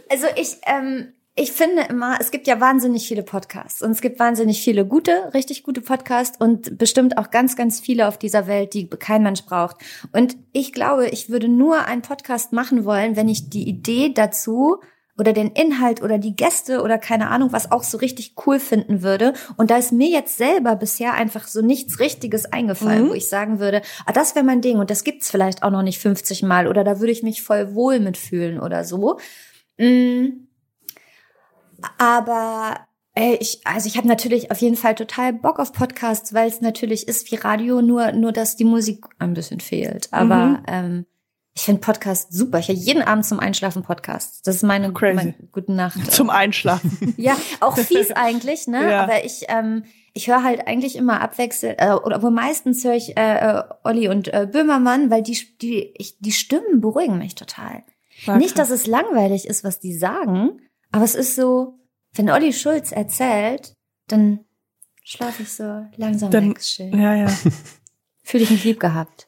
also 0.09 0.27
ich, 0.35 0.57
ähm, 0.65 1.13
ich 1.35 1.53
finde 1.53 1.83
immer, 1.83 2.17
es 2.19 2.31
gibt 2.31 2.45
ja 2.45 2.59
wahnsinnig 2.59 3.07
viele 3.07 3.23
Podcasts 3.23 3.81
und 3.81 3.91
es 3.91 4.01
gibt 4.01 4.19
wahnsinnig 4.19 4.61
viele 4.61 4.85
gute, 4.85 5.33
richtig 5.33 5.63
gute 5.63 5.81
Podcasts 5.81 6.37
und 6.39 6.77
bestimmt 6.77 7.17
auch 7.17 7.31
ganz, 7.31 7.55
ganz 7.55 7.79
viele 7.79 8.07
auf 8.07 8.17
dieser 8.17 8.47
Welt, 8.47 8.73
die 8.73 8.89
kein 8.89 9.23
Mensch 9.23 9.45
braucht. 9.45 9.77
Und 10.11 10.35
ich 10.51 10.73
glaube, 10.73 11.07
ich 11.07 11.29
würde 11.29 11.47
nur 11.47 11.85
einen 11.85 12.01
Podcast 12.01 12.51
machen 12.51 12.85
wollen, 12.85 13.15
wenn 13.15 13.29
ich 13.29 13.49
die 13.49 13.67
Idee 13.67 14.13
dazu 14.13 14.81
oder 15.21 15.33
den 15.33 15.51
Inhalt 15.51 16.01
oder 16.01 16.17
die 16.17 16.35
Gäste 16.35 16.81
oder 16.81 16.97
keine 16.97 17.29
Ahnung, 17.29 17.53
was 17.53 17.71
auch 17.71 17.83
so 17.83 17.99
richtig 17.99 18.33
cool 18.47 18.59
finden 18.59 19.03
würde. 19.03 19.33
Und 19.55 19.69
da 19.69 19.77
ist 19.77 19.91
mir 19.91 20.09
jetzt 20.09 20.35
selber 20.35 20.75
bisher 20.75 21.13
einfach 21.13 21.47
so 21.47 21.61
nichts 21.61 21.99
Richtiges 21.99 22.51
eingefallen, 22.51 23.05
mhm. 23.05 23.09
wo 23.09 23.13
ich 23.13 23.29
sagen 23.29 23.59
würde, 23.59 23.83
ah, 24.07 24.13
das 24.13 24.33
wäre 24.33 24.43
mein 24.43 24.61
Ding 24.61 24.79
und 24.79 24.89
das 24.89 25.03
gibt's 25.03 25.29
vielleicht 25.29 25.61
auch 25.61 25.69
noch 25.69 25.83
nicht 25.83 25.99
50 25.99 26.41
Mal 26.41 26.67
oder 26.67 26.83
da 26.83 26.99
würde 26.99 27.11
ich 27.11 27.21
mich 27.21 27.43
voll 27.43 27.75
wohl 27.75 27.99
mitfühlen 27.99 28.59
oder 28.59 28.83
so. 28.83 29.19
Mhm. 29.77 30.47
Aber 31.99 32.79
ey, 33.13 33.37
ich, 33.39 33.61
also 33.63 33.87
ich 33.87 33.97
habe 33.97 34.07
natürlich 34.07 34.49
auf 34.49 34.57
jeden 34.57 34.75
Fall 34.75 34.95
total 34.95 35.33
Bock 35.33 35.59
auf 35.59 35.71
Podcasts, 35.71 36.33
weil 36.33 36.47
es 36.47 36.61
natürlich 36.61 37.07
ist 37.07 37.31
wie 37.31 37.35
Radio, 37.35 37.83
nur, 37.83 38.11
nur 38.11 38.31
dass 38.31 38.55
die 38.55 38.63
Musik 38.63 39.05
ein 39.19 39.35
bisschen 39.35 39.59
fehlt. 39.59 40.07
Aber 40.11 40.35
mhm. 40.47 40.63
ähm, 40.67 41.05
ich 41.53 41.63
finde 41.63 41.81
Podcast 41.81 42.31
super. 42.31 42.59
Ich 42.59 42.69
höre 42.69 42.75
jeden 42.75 43.01
Abend 43.01 43.25
zum 43.25 43.39
Einschlafen 43.39 43.83
Podcast. 43.83 44.47
Das 44.47 44.55
ist 44.55 44.63
meine, 44.63 44.89
meine 44.89 45.35
gute 45.51 45.73
Nacht. 45.73 45.99
Zum 46.11 46.29
Einschlafen. 46.29 47.13
ja, 47.17 47.35
auch 47.59 47.77
fies 47.77 48.11
eigentlich, 48.15 48.67
ne? 48.67 48.89
Ja. 48.89 49.03
Aber 49.03 49.25
ich, 49.25 49.45
ähm, 49.49 49.83
ich 50.13 50.27
höre 50.27 50.43
halt 50.43 50.67
eigentlich 50.67 50.95
immer 50.95 51.19
abwechselnd, 51.19 51.75
äh, 51.79 51.91
oder 51.91 52.23
wo 52.23 52.29
meistens 52.29 52.83
höre 52.83 52.95
ich 52.95 53.17
äh, 53.17 53.37
äh, 53.37 53.63
Olli 53.83 54.07
und 54.07 54.33
äh, 54.33 54.47
Böhmermann, 54.49 55.09
weil 55.09 55.23
die, 55.23 55.37
die, 55.61 55.93
ich, 55.97 56.17
die 56.19 56.31
Stimmen 56.31 56.79
beruhigen 56.79 57.17
mich 57.17 57.35
total. 57.35 57.83
War 58.25 58.37
Nicht, 58.37 58.57
dass 58.57 58.69
es 58.69 58.87
langweilig 58.87 59.45
ist, 59.45 59.63
was 59.63 59.79
die 59.79 59.93
sagen, 59.93 60.61
aber 60.91 61.03
es 61.03 61.15
ist 61.15 61.35
so, 61.35 61.79
wenn 62.13 62.29
Olli 62.29 62.53
Schulz 62.53 62.91
erzählt, 62.91 63.73
dann 64.07 64.45
schlafe 65.03 65.43
ich 65.43 65.51
so 65.51 65.85
langsam 65.95 66.31
dann, 66.31 66.49
weg. 66.51 66.61
Schön. 66.61 66.97
Ja, 66.97 67.15
ja. 67.15 67.27
Fühle 68.23 68.43
ich 68.43 68.51
mich 68.51 68.63
lieb 68.63 68.79
gehabt. 68.79 69.27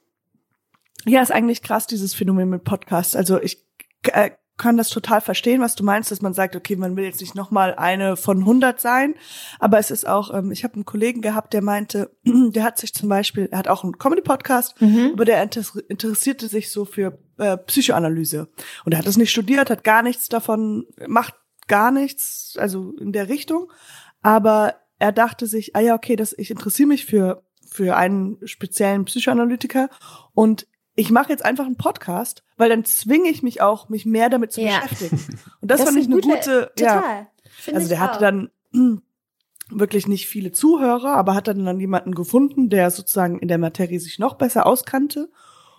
Ja, 1.05 1.21
ist 1.21 1.31
eigentlich 1.31 1.61
krass, 1.61 1.87
dieses 1.87 2.13
Phänomen 2.13 2.49
mit 2.49 2.63
Podcasts. 2.63 3.15
Also 3.15 3.41
ich 3.41 3.65
äh, 4.03 4.31
kann 4.57 4.77
das 4.77 4.89
total 4.89 5.19
verstehen, 5.19 5.61
was 5.61 5.75
du 5.75 5.83
meinst, 5.83 6.11
dass 6.11 6.21
man 6.21 6.33
sagt, 6.33 6.55
okay, 6.55 6.75
man 6.75 6.95
will 6.95 7.05
jetzt 7.05 7.21
nicht 7.21 7.35
nochmal 7.35 7.73
eine 7.73 8.15
von 8.15 8.39
100 8.39 8.79
sein, 8.79 9.15
aber 9.59 9.79
es 9.79 9.89
ist 9.89 10.07
auch, 10.07 10.33
ähm, 10.33 10.51
ich 10.51 10.63
habe 10.63 10.75
einen 10.75 10.85
Kollegen 10.85 11.21
gehabt, 11.21 11.53
der 11.53 11.63
meinte, 11.63 12.11
der 12.23 12.63
hat 12.63 12.77
sich 12.77 12.93
zum 12.93 13.09
Beispiel, 13.09 13.49
er 13.51 13.57
hat 13.57 13.67
auch 13.67 13.83
einen 13.83 13.97
Comedy-Podcast, 13.97 14.79
mhm. 14.79 15.11
aber 15.13 15.25
der 15.25 15.41
interessierte 15.41 16.47
sich 16.47 16.69
so 16.69 16.85
für 16.85 17.17
äh, 17.37 17.57
Psychoanalyse 17.57 18.47
und 18.85 18.91
er 18.91 18.99
hat 18.99 19.07
das 19.07 19.17
nicht 19.17 19.31
studiert, 19.31 19.69
hat 19.69 19.83
gar 19.83 20.03
nichts 20.03 20.29
davon, 20.29 20.85
macht 21.07 21.33
gar 21.67 21.91
nichts, 21.91 22.55
also 22.59 22.93
in 22.99 23.11
der 23.11 23.29
Richtung, 23.29 23.71
aber 24.21 24.75
er 24.99 25.11
dachte 25.11 25.47
sich, 25.47 25.75
ah 25.75 25.79
ja, 25.79 25.95
okay, 25.95 26.15
das, 26.15 26.33
ich 26.37 26.51
interessiere 26.51 26.87
mich 26.87 27.05
für 27.05 27.43
für 27.65 27.97
einen 27.97 28.37
speziellen 28.45 29.05
Psychoanalytiker 29.05 29.89
und 30.33 30.67
ich 30.95 31.11
mache 31.11 31.29
jetzt 31.29 31.43
einfach 31.43 31.65
einen 31.65 31.77
Podcast, 31.77 32.43
weil 32.57 32.69
dann 32.69 32.85
zwinge 32.85 33.29
ich 33.29 33.43
mich 33.43 33.61
auch, 33.61 33.89
mich 33.89 34.05
mehr 34.05 34.29
damit 34.29 34.51
zu 34.51 34.61
ja. 34.61 34.79
beschäftigen. 34.79 35.19
Und 35.61 35.71
das, 35.71 35.79
das 35.79 35.89
fand 35.89 35.99
ich 35.99 36.05
eine 36.05 36.15
gute, 36.15 36.27
gute 36.27 36.71
total. 36.75 37.27
ja. 37.65 37.73
Also 37.73 37.87
der 37.87 37.99
hatte 37.99 38.19
dann 38.19 38.49
wirklich 39.69 40.07
nicht 40.07 40.27
viele 40.27 40.51
Zuhörer, 40.51 41.15
aber 41.15 41.35
hat 41.35 41.47
dann, 41.47 41.65
dann 41.65 41.79
jemanden 41.79 42.13
gefunden, 42.13 42.69
der 42.69 42.91
sozusagen 42.91 43.39
in 43.39 43.47
der 43.47 43.57
Materie 43.57 43.99
sich 43.99 44.19
noch 44.19 44.35
besser 44.35 44.65
auskannte 44.65 45.29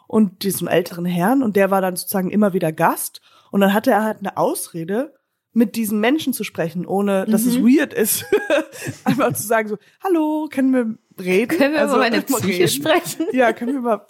und 0.07 0.43
diesen 0.43 0.69
älteren 0.69 1.05
Herrn 1.05 1.43
und 1.43 1.57
der 1.57 1.71
war 1.71 1.81
dann 1.81 1.97
sozusagen 1.97 2.31
immer 2.31 2.53
wieder 2.53 2.73
Gast 2.73 3.21
und 3.51 3.61
dann 3.61 3.73
hatte 3.73 3.93
er 3.93 4.05
halt 4.05 4.19
eine 4.19 4.37
Ausrede, 4.37 5.15
mit 5.55 5.77
diesen 5.77 6.01
Menschen 6.01 6.33
zu 6.33 6.45
sprechen, 6.45 6.85
ohne 6.85 7.25
dass 7.27 7.45
mhm. 7.45 7.51
es 7.51 7.59
weird 7.59 7.95
ist. 7.95 8.25
Einfach 9.05 9.33
zu 9.33 9.47
sagen 9.47 9.69
so, 9.69 9.79
hallo, 10.03 10.49
können 10.51 10.73
wir 10.73 11.25
reden. 11.25 11.57
Können 11.57 11.75
wir 11.75 11.81
also, 11.81 11.95
über 11.95 12.05
meine 12.05 12.23
Psyche 12.23 12.69
sprechen? 12.69 13.27
Ja, 13.33 13.53
können 13.53 13.73
wir 13.73 13.79
über 13.79 14.07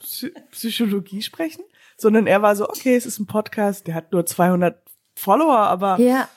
Psychologie 0.51 1.23
sprechen? 1.23 1.63
Sondern 1.97 2.27
er 2.27 2.43
war 2.43 2.57
so, 2.57 2.69
okay, 2.69 2.97
es 2.97 3.07
ist 3.07 3.21
ein 3.21 3.27
Podcast, 3.27 3.87
der 3.87 3.95
hat 3.95 4.13
nur 4.13 4.27
200 4.27 4.83
Follower, 5.17 5.59
aber 5.59 6.01
ja. 6.01 6.29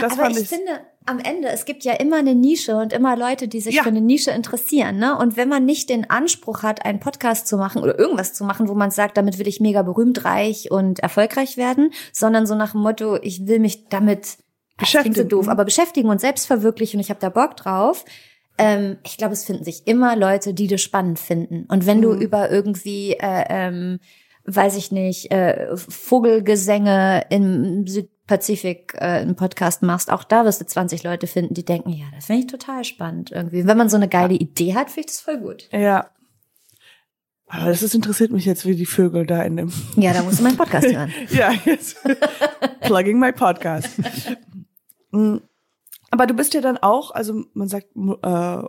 das 0.00 0.12
aber 0.12 0.24
fand 0.24 0.36
ich, 0.36 0.42
ich 0.42 0.48
finde, 0.48 0.80
am 1.06 1.18
Ende, 1.18 1.48
es 1.48 1.64
gibt 1.64 1.84
ja 1.84 1.94
immer 1.94 2.18
eine 2.18 2.34
Nische 2.34 2.76
und 2.76 2.92
immer 2.92 3.16
Leute, 3.16 3.48
die 3.48 3.60
sich 3.60 3.76
ja. 3.76 3.82
für 3.82 3.88
eine 3.88 4.02
Nische 4.02 4.30
interessieren, 4.30 4.98
ne? 4.98 5.16
Und 5.16 5.38
wenn 5.38 5.48
man 5.48 5.64
nicht 5.64 5.88
den 5.88 6.10
Anspruch 6.10 6.62
hat, 6.62 6.84
einen 6.84 7.00
Podcast 7.00 7.46
zu 7.46 7.56
machen 7.56 7.82
oder 7.82 7.98
irgendwas 7.98 8.34
zu 8.34 8.44
machen, 8.44 8.68
wo 8.68 8.74
man 8.74 8.90
sagt, 8.90 9.16
damit 9.16 9.38
will 9.38 9.48
ich 9.48 9.60
mega 9.60 9.82
berühmt, 9.82 10.26
reich 10.26 10.70
und 10.70 10.98
erfolgreich 10.98 11.56
werden, 11.56 11.92
sondern 12.12 12.46
so 12.46 12.54
nach 12.54 12.72
dem 12.72 12.82
Motto, 12.82 13.16
ich 13.22 13.46
will 13.46 13.60
mich 13.60 13.88
damit 13.88 14.36
beschäftigen, 14.78 15.14
so 15.14 15.24
doof, 15.24 15.48
aber 15.48 15.64
beschäftigen 15.64 16.08
und 16.08 16.20
selbst 16.20 16.46
verwirklichen 16.46 17.00
ich 17.00 17.10
habe 17.10 17.20
da 17.20 17.28
Bock 17.28 17.56
drauf, 17.56 18.04
ähm, 18.58 18.98
ich 19.04 19.16
glaube, 19.16 19.32
es 19.32 19.44
finden 19.44 19.64
sich 19.64 19.86
immer 19.86 20.16
Leute, 20.16 20.52
die 20.52 20.66
das 20.66 20.82
spannend 20.82 21.18
finden. 21.18 21.64
Und 21.68 21.86
wenn 21.86 21.98
mhm. 21.98 22.02
du 22.02 22.14
über 22.14 22.50
irgendwie, 22.50 23.12
äh, 23.12 23.44
ähm, 23.48 24.00
weiß 24.44 24.76
ich 24.76 24.90
nicht, 24.90 25.30
äh, 25.30 25.76
Vogelgesänge 25.76 27.24
im 27.30 27.86
Südpazifik 27.86 28.94
äh, 28.94 29.04
einen 29.04 29.36
Podcast 29.36 29.82
machst, 29.82 30.10
auch 30.10 30.24
da 30.24 30.44
wirst 30.44 30.60
du 30.60 30.66
20 30.66 31.04
Leute 31.04 31.26
finden, 31.26 31.54
die 31.54 31.64
denken, 31.64 31.90
ja, 31.90 32.06
das 32.14 32.26
finde 32.26 32.42
ich 32.42 32.46
total 32.48 32.84
spannend 32.84 33.30
irgendwie. 33.30 33.66
Wenn 33.66 33.78
man 33.78 33.88
so 33.88 33.96
eine 33.96 34.08
geile 34.08 34.34
Idee 34.34 34.74
hat, 34.74 34.90
finde 34.90 35.00
ich 35.00 35.06
das 35.06 35.20
voll 35.20 35.38
gut. 35.38 35.68
Ja. 35.72 36.10
Aber 37.50 37.66
das 37.66 37.82
ist, 37.82 37.94
interessiert 37.94 38.30
mich 38.30 38.44
jetzt, 38.44 38.66
wie 38.66 38.74
die 38.74 38.84
Vögel 38.84 39.24
da 39.24 39.42
in 39.42 39.56
dem. 39.56 39.72
Ja, 39.96 40.12
da 40.12 40.22
musst 40.22 40.40
du 40.40 40.42
meinen 40.42 40.58
Podcast 40.58 40.86
hören. 40.92 41.12
ja, 41.30 41.52
jetzt. 41.64 41.96
Plugging 42.80 43.18
my 43.18 43.32
podcast. 43.32 43.88
Mm. 45.10 45.38
Aber 46.10 46.26
du 46.26 46.34
bist 46.34 46.54
ja 46.54 46.60
dann 46.60 46.78
auch, 46.78 47.10
also 47.10 47.44
man 47.52 47.68
sagt 47.68 47.88
äh, 47.94 48.62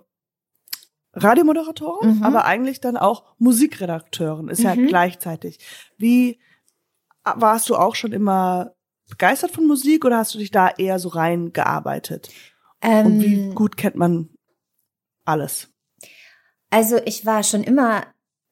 Radiomoderatorin, 1.13 2.17
mhm. 2.17 2.23
aber 2.23 2.45
eigentlich 2.45 2.81
dann 2.81 2.97
auch 2.97 3.23
Musikredakteurin, 3.37 4.49
ist 4.49 4.59
mhm. 4.59 4.65
ja 4.65 4.75
gleichzeitig. 4.75 5.59
Wie 5.97 6.39
warst 7.23 7.69
du 7.69 7.75
auch 7.75 7.95
schon 7.95 8.11
immer 8.11 8.73
begeistert 9.09 9.51
von 9.51 9.67
Musik 9.67 10.05
oder 10.05 10.17
hast 10.17 10.33
du 10.35 10.37
dich 10.37 10.51
da 10.51 10.69
eher 10.69 10.99
so 10.99 11.09
reingearbeitet? 11.09 12.29
Ähm, 12.81 13.05
Und 13.05 13.21
wie 13.21 13.33
ähm. 13.35 13.55
gut 13.55 13.77
kennt 13.77 13.95
man 13.95 14.29
alles? 15.25 15.69
Also 16.69 16.97
ich 17.05 17.25
war 17.25 17.43
schon 17.43 17.63
immer 17.63 18.05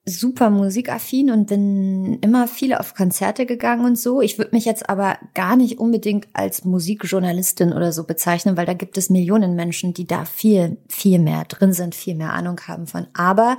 super 0.08 0.49
musikaffin 0.49 1.32
und 1.32 1.47
bin 1.47 2.18
immer 2.22 2.47
viele 2.47 2.80
auf 2.80 2.95
Konzerte 2.95 3.45
gegangen 3.45 3.86
und 3.86 3.99
so. 3.99 4.22
Ich 4.22 4.38
würde 4.38 4.55
mich 4.55 4.66
jetzt 4.66 4.89
aber 4.89 5.18
gar 5.34 5.55
nicht 5.55 5.80
unbedingt 5.80 6.28
als 6.34 6.64
Musikjournalistin 6.64 7.74
oder 7.74 7.91
so 7.91 8.05
bezeichnen, 8.05 8.55
weil 8.55 8.66
da 8.66 8.74
gibt 8.74 8.97
es 8.97 9.10
Millionen 9.10 9.55
Menschen, 9.55 9.93
die 9.93 10.08
da 10.08 10.26
viel, 10.26 10.78
viel 10.88 11.20
mehr 11.20 11.43
drin 11.45 11.74
sind, 11.74 11.93
viel 11.93 12.16
mehr 12.16 12.34
Ahnung 12.34 12.60
haben 12.68 12.88
von. 12.88 13.08
Aber 13.14 13.58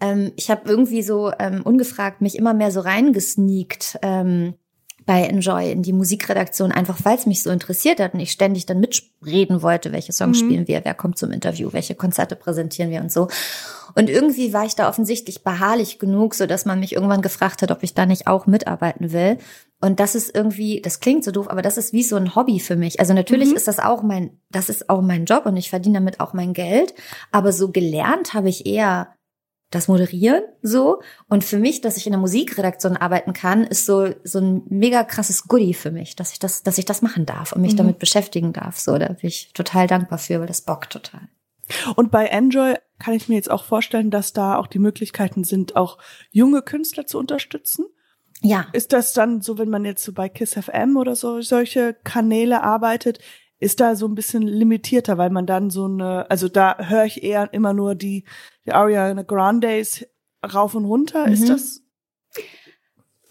ähm, 0.00 0.32
ich 0.36 0.50
habe 0.50 0.68
irgendwie 0.68 1.02
so 1.02 1.30
ähm, 1.38 1.60
ungefragt 1.62 2.22
mich 2.22 2.36
immer 2.36 2.54
mehr 2.54 2.70
so 2.70 2.80
reingesneakt. 2.80 3.98
Ähm, 4.02 4.54
bei 5.04 5.24
Enjoy 5.24 5.70
in 5.70 5.82
die 5.82 5.92
Musikredaktion, 5.92 6.72
einfach 6.72 6.98
weil 7.04 7.16
es 7.16 7.26
mich 7.26 7.42
so 7.42 7.50
interessiert 7.50 8.00
hat 8.00 8.14
und 8.14 8.20
ich 8.20 8.32
ständig 8.32 8.66
dann 8.66 8.80
mitreden 8.80 9.62
wollte, 9.62 9.92
welche 9.92 10.12
Songs 10.12 10.40
mhm. 10.40 10.46
spielen 10.46 10.68
wir, 10.68 10.84
wer 10.84 10.94
kommt 10.94 11.18
zum 11.18 11.32
Interview, 11.32 11.72
welche 11.72 11.94
Konzerte 11.94 12.36
präsentieren 12.36 12.90
wir 12.90 13.00
und 13.00 13.12
so. 13.12 13.28
Und 13.94 14.08
irgendwie 14.08 14.52
war 14.52 14.64
ich 14.64 14.74
da 14.74 14.88
offensichtlich 14.88 15.42
beharrlich 15.42 15.98
genug, 15.98 16.34
so 16.34 16.46
dass 16.46 16.64
man 16.64 16.80
mich 16.80 16.94
irgendwann 16.94 17.22
gefragt 17.22 17.62
hat, 17.62 17.70
ob 17.70 17.82
ich 17.82 17.94
da 17.94 18.06
nicht 18.06 18.26
auch 18.26 18.46
mitarbeiten 18.46 19.12
will. 19.12 19.38
Und 19.80 19.98
das 19.98 20.14
ist 20.14 20.34
irgendwie, 20.34 20.80
das 20.80 21.00
klingt 21.00 21.24
so 21.24 21.32
doof, 21.32 21.50
aber 21.50 21.60
das 21.60 21.76
ist 21.76 21.92
wie 21.92 22.04
so 22.04 22.16
ein 22.16 22.34
Hobby 22.36 22.60
für 22.60 22.76
mich. 22.76 23.00
Also 23.00 23.14
natürlich 23.14 23.50
Mhm. 23.50 23.56
ist 23.56 23.68
das 23.68 23.80
auch 23.80 24.02
mein, 24.02 24.38
das 24.50 24.68
ist 24.68 24.88
auch 24.88 25.02
mein 25.02 25.24
Job 25.24 25.44
und 25.44 25.56
ich 25.56 25.70
verdiene 25.70 25.98
damit 25.98 26.20
auch 26.20 26.32
mein 26.32 26.52
Geld. 26.52 26.94
Aber 27.32 27.52
so 27.52 27.70
gelernt 27.70 28.32
habe 28.32 28.48
ich 28.48 28.64
eher 28.64 29.08
das 29.72 29.88
Moderieren 29.88 30.44
so. 30.62 31.00
Und 31.28 31.42
für 31.42 31.58
mich, 31.58 31.80
dass 31.80 31.96
ich 31.96 32.06
in 32.06 32.12
der 32.12 32.20
Musikredaktion 32.20 32.96
arbeiten 32.96 33.32
kann, 33.32 33.64
ist 33.64 33.86
so, 33.86 34.10
so 34.22 34.38
ein 34.38 34.62
mega 34.68 35.02
krasses 35.02 35.48
Goodie 35.48 35.74
für 35.74 35.90
mich, 35.90 36.14
dass 36.14 36.32
ich 36.32 36.38
das, 36.38 36.62
dass 36.62 36.78
ich 36.78 36.84
das 36.84 37.02
machen 37.02 37.26
darf 37.26 37.52
und 37.52 37.62
mich 37.62 37.72
Mhm. 37.72 37.78
damit 37.78 37.98
beschäftigen 37.98 38.52
darf. 38.52 38.78
So, 38.78 38.96
da 38.98 39.08
bin 39.08 39.18
ich 39.22 39.52
total 39.54 39.86
dankbar 39.86 40.18
für, 40.18 40.38
weil 40.38 40.46
das 40.46 40.60
bockt 40.60 40.92
total. 40.92 41.22
Und 41.96 42.10
bei 42.10 42.26
Enjoy 42.26 42.74
kann 42.98 43.14
ich 43.14 43.28
mir 43.28 43.34
jetzt 43.36 43.50
auch 43.50 43.64
vorstellen, 43.64 44.10
dass 44.10 44.32
da 44.32 44.56
auch 44.56 44.66
die 44.66 44.78
Möglichkeiten 44.78 45.42
sind, 45.44 45.74
auch 45.74 45.98
junge 46.30 46.62
Künstler 46.62 47.06
zu 47.06 47.18
unterstützen. 47.18 47.86
Ja. 48.42 48.66
Ist 48.72 48.92
das 48.92 49.12
dann 49.12 49.40
so, 49.40 49.58
wenn 49.58 49.70
man 49.70 49.84
jetzt 49.84 50.04
so 50.04 50.12
bei 50.12 50.28
Kiss 50.28 50.54
FM 50.54 50.96
oder 50.96 51.16
so 51.16 51.40
solche 51.40 51.94
Kanäle 52.04 52.62
arbeitet, 52.62 53.20
ist 53.60 53.78
da 53.78 53.94
so 53.94 54.08
ein 54.08 54.16
bisschen 54.16 54.42
limitierter, 54.42 55.18
weil 55.18 55.30
man 55.30 55.46
dann 55.46 55.70
so 55.70 55.84
eine, 55.84 56.28
also 56.28 56.48
da 56.48 56.76
höre 56.78 57.04
ich 57.04 57.22
eher 57.22 57.54
immer 57.54 57.72
nur 57.72 57.94
die, 57.94 58.24
die 58.66 58.72
Ariana 58.72 59.22
Grandes 59.22 60.06
rauf 60.52 60.74
und 60.74 60.84
runter. 60.84 61.26
Ist 61.28 61.42
Mhm. 61.44 61.48
das? 61.48 61.82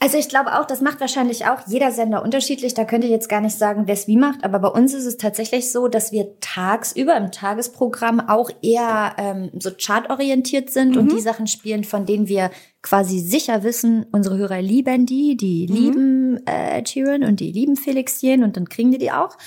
Also 0.04 0.18
ich 0.18 0.30
glaube 0.30 0.58
auch, 0.60 0.66
das 0.66 0.82
macht 0.82 1.00
wahrscheinlich 1.00 1.46
auch 1.46 1.60
jeder 1.68 1.92
Sender 1.92 2.24
unterschiedlich. 2.24 2.74
Da 2.74 2.86
könnte 2.86 3.06
ich 3.06 3.12
jetzt 3.12 3.30
gar 3.30 3.40
nicht 3.40 3.56
sagen, 3.56 3.84
wer 3.86 3.94
es 3.94 4.08
wie 4.08 4.18
macht. 4.18 4.44
Aber 4.44 4.58
bei 4.58 4.68
uns 4.70 4.96
ist 4.96 5.06
es 5.06 5.18
tatsächlich 5.18 5.72
so, 5.72 5.88
dass 5.88 6.12
wir 6.12 6.40
tagsüber 6.40 7.16
im 7.18 7.32
Tagesprogramm 7.32 8.20
auch 8.20 8.50
eher 8.64 9.14
ähm, 9.20 9.52
so 9.60 9.70
chartorientiert 9.78 10.72
sind 10.72 10.98
und 10.98 11.06
Mhm. 11.06 11.16
die 11.16 11.22
Sachen 11.22 11.46
spielen, 11.46 11.84
von 11.84 12.08
denen 12.08 12.28
wir 12.28 12.50
quasi 12.84 13.20
sicher 13.20 13.64
wissen, 13.64 14.06
unsere 14.12 14.38
Hörer 14.38 14.62
lieben 14.62 15.06
die, 15.06 15.38
die 15.38 15.68
Mhm. 15.70 15.76
lieben 15.76 16.48
äh, 16.48 16.84
Sheeran 16.86 17.24
und 17.24 17.40
die 17.40 17.52
lieben 17.52 17.76
Felix 17.76 18.22
Jen 18.22 18.44
und 18.44 18.58
dann 18.58 18.68
kriegen 18.70 18.92
die 18.92 18.98
die 18.98 19.12
auch. 19.12 19.38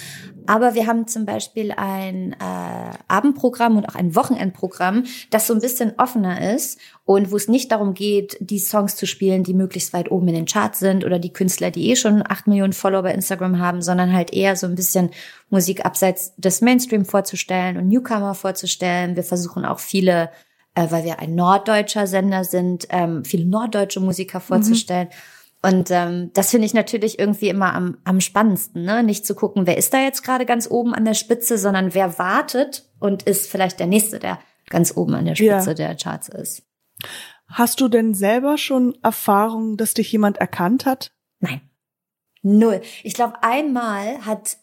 Aber 0.46 0.74
wir 0.74 0.86
haben 0.86 1.06
zum 1.08 1.24
Beispiel 1.26 1.72
ein 1.72 2.34
äh, 2.34 2.96
Abendprogramm 3.08 3.76
und 3.76 3.88
auch 3.88 3.94
ein 3.96 4.14
Wochenendprogramm, 4.14 5.04
das 5.30 5.46
so 5.46 5.54
ein 5.54 5.60
bisschen 5.60 5.94
offener 5.98 6.54
ist 6.54 6.78
und 7.04 7.32
wo 7.32 7.36
es 7.36 7.48
nicht 7.48 7.72
darum 7.72 7.94
geht, 7.94 8.36
die 8.40 8.58
Songs 8.60 8.94
zu 8.94 9.06
spielen, 9.06 9.42
die 9.42 9.54
möglichst 9.54 9.92
weit 9.92 10.10
oben 10.12 10.28
in 10.28 10.34
den 10.34 10.46
Charts 10.46 10.78
sind 10.78 11.04
oder 11.04 11.18
die 11.18 11.32
Künstler, 11.32 11.70
die 11.70 11.90
eh 11.90 11.96
schon 11.96 12.22
acht 12.26 12.46
Millionen 12.46 12.72
Follower 12.72 13.02
bei 13.02 13.14
Instagram 13.14 13.58
haben, 13.58 13.82
sondern 13.82 14.12
halt 14.12 14.32
eher 14.32 14.54
so 14.54 14.66
ein 14.66 14.74
bisschen 14.76 15.10
Musik 15.50 15.84
abseits 15.84 16.34
des 16.36 16.60
Mainstream 16.60 17.04
vorzustellen 17.04 17.78
und 17.78 17.88
Newcomer 17.88 18.34
vorzustellen. 18.34 19.16
Wir 19.16 19.24
versuchen 19.24 19.64
auch 19.64 19.78
viele, 19.80 20.30
äh, 20.74 20.90
weil 20.90 21.04
wir 21.04 21.18
ein 21.20 21.34
norddeutscher 21.34 22.06
Sender 22.06 22.44
sind, 22.44 22.86
ähm, 22.90 23.24
viele 23.24 23.46
norddeutsche 23.46 24.00
Musiker 24.00 24.40
vorzustellen. 24.40 25.08
Und 25.62 25.90
ähm, 25.90 26.30
das 26.34 26.50
finde 26.50 26.66
ich 26.66 26.74
natürlich 26.74 27.18
irgendwie 27.18 27.48
immer 27.48 27.72
am, 27.72 27.96
am 28.04 28.20
spannendsten, 28.20 28.84
ne? 28.84 29.02
Nicht 29.02 29.26
zu 29.26 29.34
gucken, 29.34 29.66
wer 29.66 29.78
ist 29.78 29.94
da 29.94 30.02
jetzt 30.02 30.22
gerade 30.22 30.44
ganz 30.44 30.70
oben 30.70 30.94
an 30.94 31.06
der 31.06 31.14
Spitze, 31.14 31.56
sondern 31.56 31.94
wer 31.94 32.18
wartet 32.18 32.90
und 33.00 33.22
ist 33.22 33.50
vielleicht 33.50 33.80
der 33.80 33.86
Nächste, 33.86 34.18
der 34.18 34.38
ganz 34.68 34.94
oben 34.94 35.14
an 35.14 35.24
der 35.24 35.34
Ja. 35.34 35.62
Spitze 35.62 35.74
der 35.74 35.96
Charts 35.96 36.28
ist. 36.28 36.64
Hast 37.46 37.80
du 37.80 37.88
denn 37.88 38.14
selber 38.14 38.58
schon 38.58 38.94
Erfahrungen, 39.02 39.76
dass 39.76 39.94
dich 39.94 40.10
jemand 40.12 40.36
erkannt 40.38 40.84
hat? 40.84 41.12
Nein. 41.40 41.62
Null. 42.42 42.82
Ich 43.02 43.14
glaube, 43.14 43.42
einmal 43.42 44.26
hat, 44.26 44.58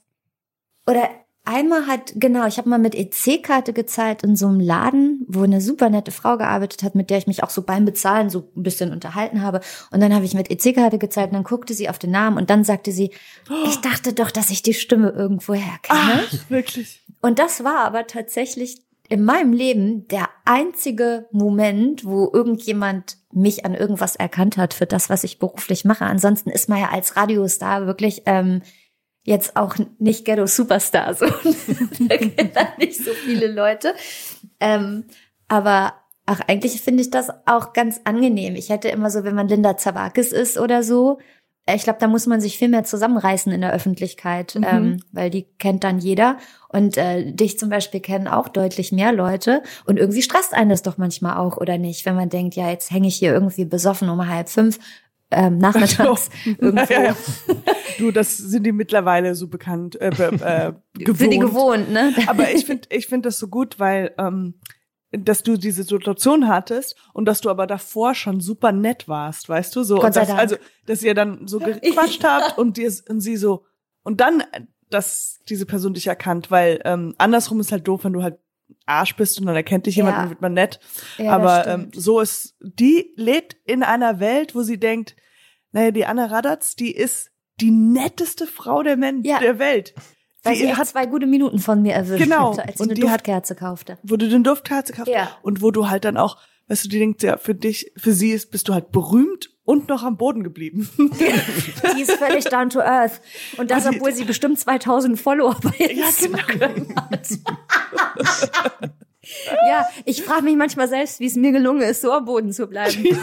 oder 0.86 1.09
einmal 1.46 1.88
hat, 1.88 2.14
genau, 2.16 2.46
ich 2.48 2.58
habe 2.58 2.70
mal 2.70 2.80
mit 2.80 2.96
EC-Karte 2.96 3.74
gezahlt 3.74 4.24
in 4.24 4.36
so 4.36 4.48
einem 4.48 4.60
Laden, 4.60 5.26
wo 5.28 5.44
eine 5.44 5.62
super 5.62 5.89
nette 5.89 6.12
Frau 6.12 6.38
gearbeitet 6.38 6.84
hat, 6.84 6.96
mit 6.96 7.10
der 7.10 7.18
ich 7.18 7.28
mich 7.28 7.44
auch 7.44 7.50
so 7.50 7.64
beim 7.64 7.86
Bezahlen 7.86 8.30
so 8.30 8.50
ein 8.56 8.64
bisschen 8.64 8.92
unterhalten 8.92 9.42
habe. 9.42 9.62
Und 9.92 10.02
dann 10.02 10.14
habe 10.14 10.26
ich 10.26 10.34
mit 10.34 10.50
EC-Karte 10.52 10.98
gezahlt 10.98 11.28
und 11.28 11.36
dann 11.36 11.44
guckte 11.44 11.74
sie 11.74 11.89
auf 11.89 12.00
den 12.00 12.12
Namen 12.12 12.38
und 12.38 12.50
dann 12.50 12.64
sagte 12.64 12.92
sie, 12.92 13.12
ich 13.66 13.82
dachte 13.82 14.14
doch, 14.14 14.32
dass 14.32 14.50
ich 14.50 14.62
die 14.62 14.74
Stimme 14.74 15.10
irgendwoher 15.10 15.80
kenne. 15.82 16.24
Ach, 16.26 16.34
wirklich? 16.50 17.02
Und 17.22 17.39
das 17.39 17.64
war 17.64 17.80
aber 17.80 18.08
tatsächlich 18.08 18.82
in 19.12 19.26
meinem 19.26 19.52
Leben 19.52 20.08
der 20.08 20.30
einzige 20.46 21.28
Moment, 21.32 22.06
wo 22.06 22.32
irgendjemand 22.34 23.18
mich 23.34 23.66
an 23.66 23.76
irgendwas 23.76 24.16
erkannt 24.16 24.56
hat 24.56 24.74
für 24.74 24.86
das, 24.86 25.10
was 25.10 25.26
ich 25.26 25.38
beruflich 25.38 25.84
mache. 25.84 26.06
Ansonsten 26.06 26.50
ist 26.50 26.70
man 26.70 26.80
ja 26.80 26.89
als 26.92 27.18
Radiostar 27.18 27.88
wirklich 27.88 28.24
ähm, 28.26 28.62
jetzt 29.24 29.55
auch 29.55 29.76
nicht 29.99 30.26
Ghetto 30.26 30.47
Superstar. 30.47 31.13
So. 31.13 31.26
da 32.07 32.17
kennen 32.17 32.51
dann 32.53 32.67
nicht 32.78 32.97
so 33.03 33.11
viele 33.11 33.47
Leute. 33.51 33.93
Ähm, 34.59 35.05
aber 35.47 35.93
ach, 36.26 36.41
eigentlich 36.47 36.82
finde 36.82 37.01
ich 37.01 37.11
das 37.11 37.30
auch 37.45 37.74
ganz 37.74 38.01
angenehm. 38.03 38.55
Ich 38.55 38.69
hätte 38.69 38.89
immer 38.89 39.09
so, 39.09 39.24
wenn 39.24 39.36
man 39.36 39.47
Linda 39.47 39.78
Zabakis 39.78 40.32
ist 40.32 40.57
oder 40.57 40.82
so, 40.84 41.19
äh, 41.65 41.76
ich 41.76 41.84
glaube, 41.84 41.99
da 41.99 42.07
muss 42.07 42.26
man 42.26 42.41
sich 42.41 42.57
viel 42.57 42.69
mehr 42.69 42.84
zusammenreißen 42.84 43.51
in 43.51 43.61
der 43.61 43.74
Öffentlichkeit, 43.74 44.55
Mhm. 44.55 44.63
ähm, 44.63 45.03
weil 45.11 45.30
die 45.30 45.43
kennt 45.59 45.84
dann 45.84 45.99
jeder. 45.99 46.38
Und 46.69 46.97
äh, 46.97 47.32
dich 47.32 47.59
zum 47.59 47.69
Beispiel 47.69 47.99
kennen 47.99 48.28
auch 48.28 48.47
deutlich 48.47 48.91
mehr 48.91 49.11
Leute. 49.13 49.61
Und 49.86 49.97
irgendwie 49.99 50.22
stresst 50.22 50.53
einen 50.53 50.69
das 50.69 50.84
doch 50.84 50.97
manchmal 50.97 51.38
auch, 51.38 51.57
oder 51.57 51.78
nicht? 51.78 52.05
Wenn 52.05 52.15
man 52.15 52.30
denkt, 52.30 52.55
ja, 52.55 52.69
jetzt 52.69 52.91
hänge 52.91 53.07
ich 53.07 53.17
hier 53.17 53.34
irgendwie 53.34 53.65
besoffen 53.65 54.09
um 54.09 54.28
halb 54.28 54.49
fünf 54.49 54.80
ähm, 55.32 55.58
nachmittags 55.58 56.30
irgendwo. 56.46 56.94
Ja, 56.94 57.04
ja. 57.04 57.16
Du, 57.98 58.12
das 58.12 58.38
sind 58.38 58.64
die 58.64 58.72
mittlerweile 58.72 59.36
so 59.36 59.48
bekannt, 59.48 60.00
äh, 60.00 60.10
äh, 60.10 60.74
gewohnt. 60.94 61.18
Für 61.18 61.28
die 61.28 61.40
gewohnt, 61.40 61.92
ne? 61.92 62.14
Aber 62.28 62.52
ich 62.52 62.66
finde, 62.66 62.88
ich 62.92 63.08
finde 63.08 63.30
das 63.30 63.40
so 63.40 63.48
gut, 63.48 63.80
weil 63.80 64.14
ähm, 64.18 64.56
dass 65.12 65.44
du 65.44 65.58
diese 65.58 65.84
Situation 65.84 66.48
hattest 66.48 66.96
und 67.14 67.26
dass 67.26 67.42
du 67.42 67.50
aber 67.50 67.68
davor 67.68 68.16
schon 68.16 68.40
super 68.40 68.72
nett 68.72 69.08
warst, 69.08 69.50
weißt 69.50 69.76
du 69.76 69.84
so. 69.84 70.00
Gott 70.00 70.14
sei 70.14 70.22
dass, 70.22 70.30
Dank. 70.30 70.40
Also, 70.40 70.56
dass 70.86 71.04
ihr 71.04 71.14
dann 71.14 71.48
so 71.48 71.60
gequatscht 71.60 72.24
habt 72.24 72.58
und 72.58 72.78
dir 72.78 72.92
und 73.10 73.22
sie 73.22 73.38
so 73.38 73.66
und 74.04 74.22
dann, 74.22 74.42
äh, 74.42 74.62
dass 74.90 75.40
diese 75.48 75.66
Person 75.66 75.94
dich 75.94 76.08
erkannt, 76.08 76.52
weil 76.52 76.82
ähm, 76.84 77.16
andersrum 77.18 77.60
ist 77.60 77.72
halt 77.72 77.88
doof, 77.88 78.04
wenn 78.04 78.14
du 78.14 78.24
halt 78.24 78.40
Arsch 78.86 79.16
bist 79.16 79.40
und 79.40 79.46
dann 79.46 79.56
erkennt 79.56 79.86
dich 79.86 79.96
jemand 79.96 80.14
Ja. 80.16 80.18
und 80.20 80.24
dann 80.26 80.30
wird 80.32 80.42
man 80.42 80.54
nett. 80.54 80.80
Ja, 81.18 81.32
aber 81.34 81.68
ähm, 81.68 81.92
so 81.94 82.20
ist, 82.20 82.56
die 82.62 83.14
lebt 83.16 83.56
in 83.66 83.84
einer 83.84 84.20
Welt, 84.20 84.56
wo 84.56 84.64
sie 84.64 84.80
denkt, 84.80 85.16
naja, 85.72 85.92
die 85.92 86.06
Anna 86.06 86.26
Radatz, 86.26 86.76
die 86.76 86.92
ist 86.92 87.32
die 87.62 87.72
netteste 87.72 88.48
Frau 88.48 88.82
der, 88.84 88.98
Men 88.98 89.24
Ja. 89.24 89.40
der 89.40 89.60
Welt. 89.60 89.94
Weil 90.44 90.56
sie 90.56 90.64
Die 90.66 90.74
hat 90.76 90.88
zwei 90.88 91.06
gute 91.06 91.28
Minuten 91.28 91.60
von 91.60 91.82
mir 91.84 91.94
erwischt, 91.94 92.24
Genau. 92.24 92.52
hatte, 92.58 92.64
als 92.68 92.78
sie 92.78 92.84
Und 92.84 92.90
eine 92.90 92.96
die 93.00 93.04
hat- 93.08 93.20
Duftkerze 93.22 93.56
kaufte. 93.56 94.00
wo 94.02 94.16
du 94.18 94.28
den 94.28 94.44
Duftkerze 94.44 94.94
kaufst 94.94 95.14
Ja. 95.14 95.30
und 95.44 95.62
wo 95.62 95.70
du 95.70 95.88
halt 95.90 96.04
dann 96.04 96.18
auch, 96.18 96.38
weißt 96.68 96.86
du, 96.86 96.90
die 96.90 96.98
denkt 96.98 97.22
ja, 97.22 97.38
für 97.38 97.54
dich, 97.54 97.92
für 97.96 98.12
sie 98.12 98.32
ist, 98.32 98.50
bist 98.50 98.68
du 98.68 98.74
halt 98.74 98.92
berühmt 98.92 99.51
und 99.64 99.88
noch 99.89 100.03
am 100.03 100.18
Boden 100.18 100.43
geblieben. 100.43 100.89
Die 100.97 102.01
ist 102.01 102.12
völlig 102.14 102.45
down 102.45 102.70
to 102.70 102.80
earth. 102.80 103.22
Und 103.57 103.70
das, 103.72 103.86
Also- 103.86 103.97
obwohl 103.97 104.12
sie 104.14 104.26
bestimmt 104.26 104.59
2000 104.59 105.20
Follower 105.20 105.55
bei 105.62 105.74
Ja, 105.78 105.88
genau. 105.88 106.38
Instagram 106.38 106.95
hat. 106.95 107.28
ja, 109.68 109.88
ich 110.05 110.24
frage 110.24 110.43
mich 110.43 110.55
manchmal 110.55 110.88
selbst, 110.88 111.20
wie 111.20 111.28
es 111.28 111.36
mir 111.36 111.51
gelungen 111.51 111.82
ist, 111.82 112.01
so 112.01 112.12
am 112.12 112.26
Boden 112.26 112.51
zu 112.51 112.68
bleiben. 112.68 113.03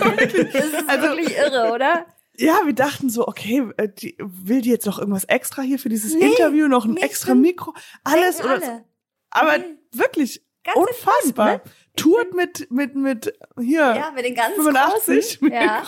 Das 0.53 0.64
ist 0.64 0.89
Also- 0.89 1.03
wirklich 1.09 1.36
irre, 1.36 1.72
oder? 1.72 2.07
ja, 2.36 2.61
wir 2.64 2.72
dachten 2.74 3.11
so, 3.11 3.26
okay, 3.26 3.64
äh, 3.76 3.89
die, 3.89 4.16
will 4.20 4.61
die 4.61 4.70
jetzt 4.70 4.86
noch 4.86 4.99
irgendwas 5.01 5.24
extra 5.24 5.62
hier 5.62 5.78
für 5.78 5.89
dieses 5.89 6.14
Interview, 6.14 6.68
noch 6.68 6.84
ein 6.84 6.93
nee, 6.93 7.01
extra. 7.01 7.34
Mikro, 7.34 7.74
alles 8.05 8.41
oder, 8.43 8.84
aber 9.30 9.59
Nee. 9.59 9.64
wirklich 9.93 10.45
Ganz 10.62 10.76
unfassbar. 10.76 11.53
entspannt, 11.55 11.74
Tourt 11.97 12.34
mit, 12.34 12.70
mit, 12.70 12.95
mit, 12.95 13.32
hier, 13.59 13.80
Ja, 13.80 14.12
mit 14.14 14.24
den 14.24 14.36
ganz 14.36 14.55
85 14.55 15.41
großen. 15.41 15.53
Ja. 15.53 15.82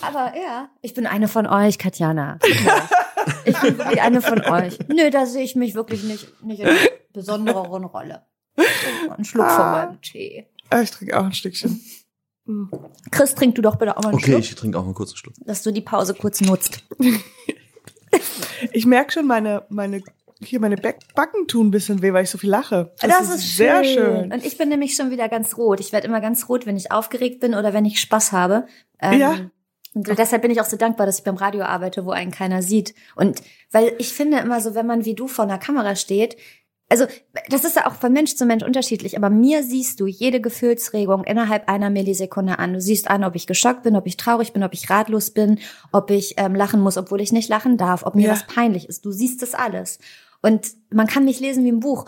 Aber 0.00 0.32
ja, 0.36 0.68
ich 0.82 0.94
bin 0.94 1.06
eine 1.06 1.28
von 1.28 1.46
euch, 1.46 1.78
Katjana. 1.78 2.38
Ja. 2.64 2.88
Ich 3.46 3.58
bin 3.58 3.78
wirklich 3.78 4.02
eine 4.02 4.20
von 4.20 4.42
euch. 4.42 4.78
Nö, 4.88 5.08
da 5.10 5.24
sehe 5.24 5.44
ich 5.44 5.54
mich 5.56 5.74
wirklich 5.74 6.02
nicht, 6.02 6.42
nicht 6.42 6.60
in 6.60 6.66
einer 6.68 6.78
besonderen 7.14 7.84
Rolle. 7.84 8.26
Ein 9.16 9.24
Schluck 9.24 9.46
von 9.50 9.60
Ah. 9.64 9.86
meinem 9.86 10.00
Tee. 10.02 10.46
Ah, 10.68 10.82
ich 10.82 10.90
trinke 10.90 11.18
auch 11.18 11.24
ein 11.24 11.32
Stückchen. 11.32 11.80
Chris, 13.10 13.34
trink 13.34 13.54
du 13.54 13.62
doch 13.62 13.76
bitte 13.76 13.96
auch 13.96 14.02
mal 14.02 14.08
einen 14.10 14.16
Okay, 14.18 14.32
Schluck, 14.32 14.40
ich 14.40 14.54
trinke 14.54 14.78
auch 14.78 14.84
mal 14.84 14.92
kurz 14.92 15.10
einen 15.12 15.16
Schluck. 15.16 15.34
dass 15.46 15.62
du 15.62 15.72
die 15.72 15.80
Pause 15.80 16.12
kurz 16.14 16.42
nutzt. 16.42 16.80
Ich 18.72 18.86
merke 18.86 19.12
schon, 19.12 19.26
meine, 19.26 19.64
meine, 19.70 20.02
hier 20.40 20.60
meine 20.60 20.76
Back 20.76 21.00
Backen 21.14 21.46
tun 21.48 21.68
ein 21.68 21.70
bisschen 21.70 22.00
weh, 22.02 22.12
weil 22.12 22.24
ich 22.24 22.30
so 22.30 22.38
viel 22.38 22.50
lache. 22.50 22.92
sehr 23.36 23.84
schön. 23.84 24.32
Und 24.32 24.44
ich 24.44 24.56
bin 24.58 24.68
nämlich 24.68 24.94
schon 24.94 25.10
wieder 25.10 25.28
ganz 25.28 25.56
rot. 25.56 25.80
Ich 25.80 25.92
werde 25.92 26.06
immer 26.06 26.20
ganz 26.20 26.48
rot, 26.48 26.64
wenn 26.66 26.76
ich 26.76 26.92
aufgeregt 26.92 27.40
bin 27.40 27.54
oder 27.54 27.72
wenn 27.72 27.84
ich 27.84 28.00
Spaß 28.00 28.32
habe. 28.32 28.66
Ähm, 29.12 29.20
Ja. 29.20 29.36
Und 29.94 30.18
deshalb 30.18 30.42
bin 30.42 30.50
ich 30.50 30.60
auch 30.60 30.64
so 30.64 30.76
dankbar, 30.76 31.06
dass 31.06 31.18
ich 31.18 31.24
beim 31.24 31.36
Radio 31.36 31.62
arbeite, 31.62 32.04
wo 32.04 32.10
einen 32.10 32.32
keiner 32.32 32.62
sieht. 32.62 32.94
Und 33.14 33.40
weil 33.70 33.92
ich 33.98 34.12
finde 34.12 34.38
immer 34.38 34.60
so, 34.60 34.74
wenn 34.74 34.86
man 34.86 35.04
wie 35.04 35.14
du 35.14 35.28
vor 35.28 35.44
einer 35.44 35.58
Kamera 35.58 35.94
steht, 35.94 36.36
also 36.88 37.06
das 37.48 37.64
ist 37.64 37.76
ja 37.76 37.86
auch 37.86 37.94
von 37.94 38.12
Mensch 38.12 38.34
zu 38.34 38.44
Mensch 38.44 38.64
unterschiedlich, 38.64 39.16
aber 39.16 39.30
mir 39.30 39.62
siehst 39.62 40.00
du 40.00 40.06
jede 40.06 40.40
Gefühlsregung 40.40 41.24
innerhalb 41.24 41.68
einer 41.68 41.90
Millisekunde 41.90 42.58
an. 42.58 42.72
Du 42.74 42.80
siehst 42.80 43.08
an, 43.08 43.22
ob 43.24 43.36
ich 43.36 43.46
geschockt 43.46 43.84
bin, 43.84 43.94
ob 43.96 44.06
ich 44.06 44.16
traurig 44.16 44.52
bin, 44.52 44.62
ob 44.64 44.74
ich 44.74 44.90
ratlos 44.90 45.30
bin, 45.30 45.60
ob 45.92 46.10
ich 46.10 46.34
ähm, 46.38 46.54
lachen 46.56 46.80
muss, 46.80 46.96
obwohl 46.98 47.20
ich 47.20 47.32
nicht 47.32 47.48
lachen 47.48 47.76
darf, 47.78 48.04
ob 48.04 48.16
mir 48.16 48.26
Ja. 48.26 48.32
was 48.32 48.46
peinlich 48.46 48.88
ist. 48.88 49.04
Du 49.04 49.12
siehst 49.12 49.42
das 49.42 49.54
alles. 49.54 49.98
Und 50.44 50.72
man 50.90 51.06
kann 51.06 51.24
mich 51.24 51.40
lesen 51.40 51.64
wie 51.64 51.72
ein 51.72 51.80
Buch. 51.80 52.04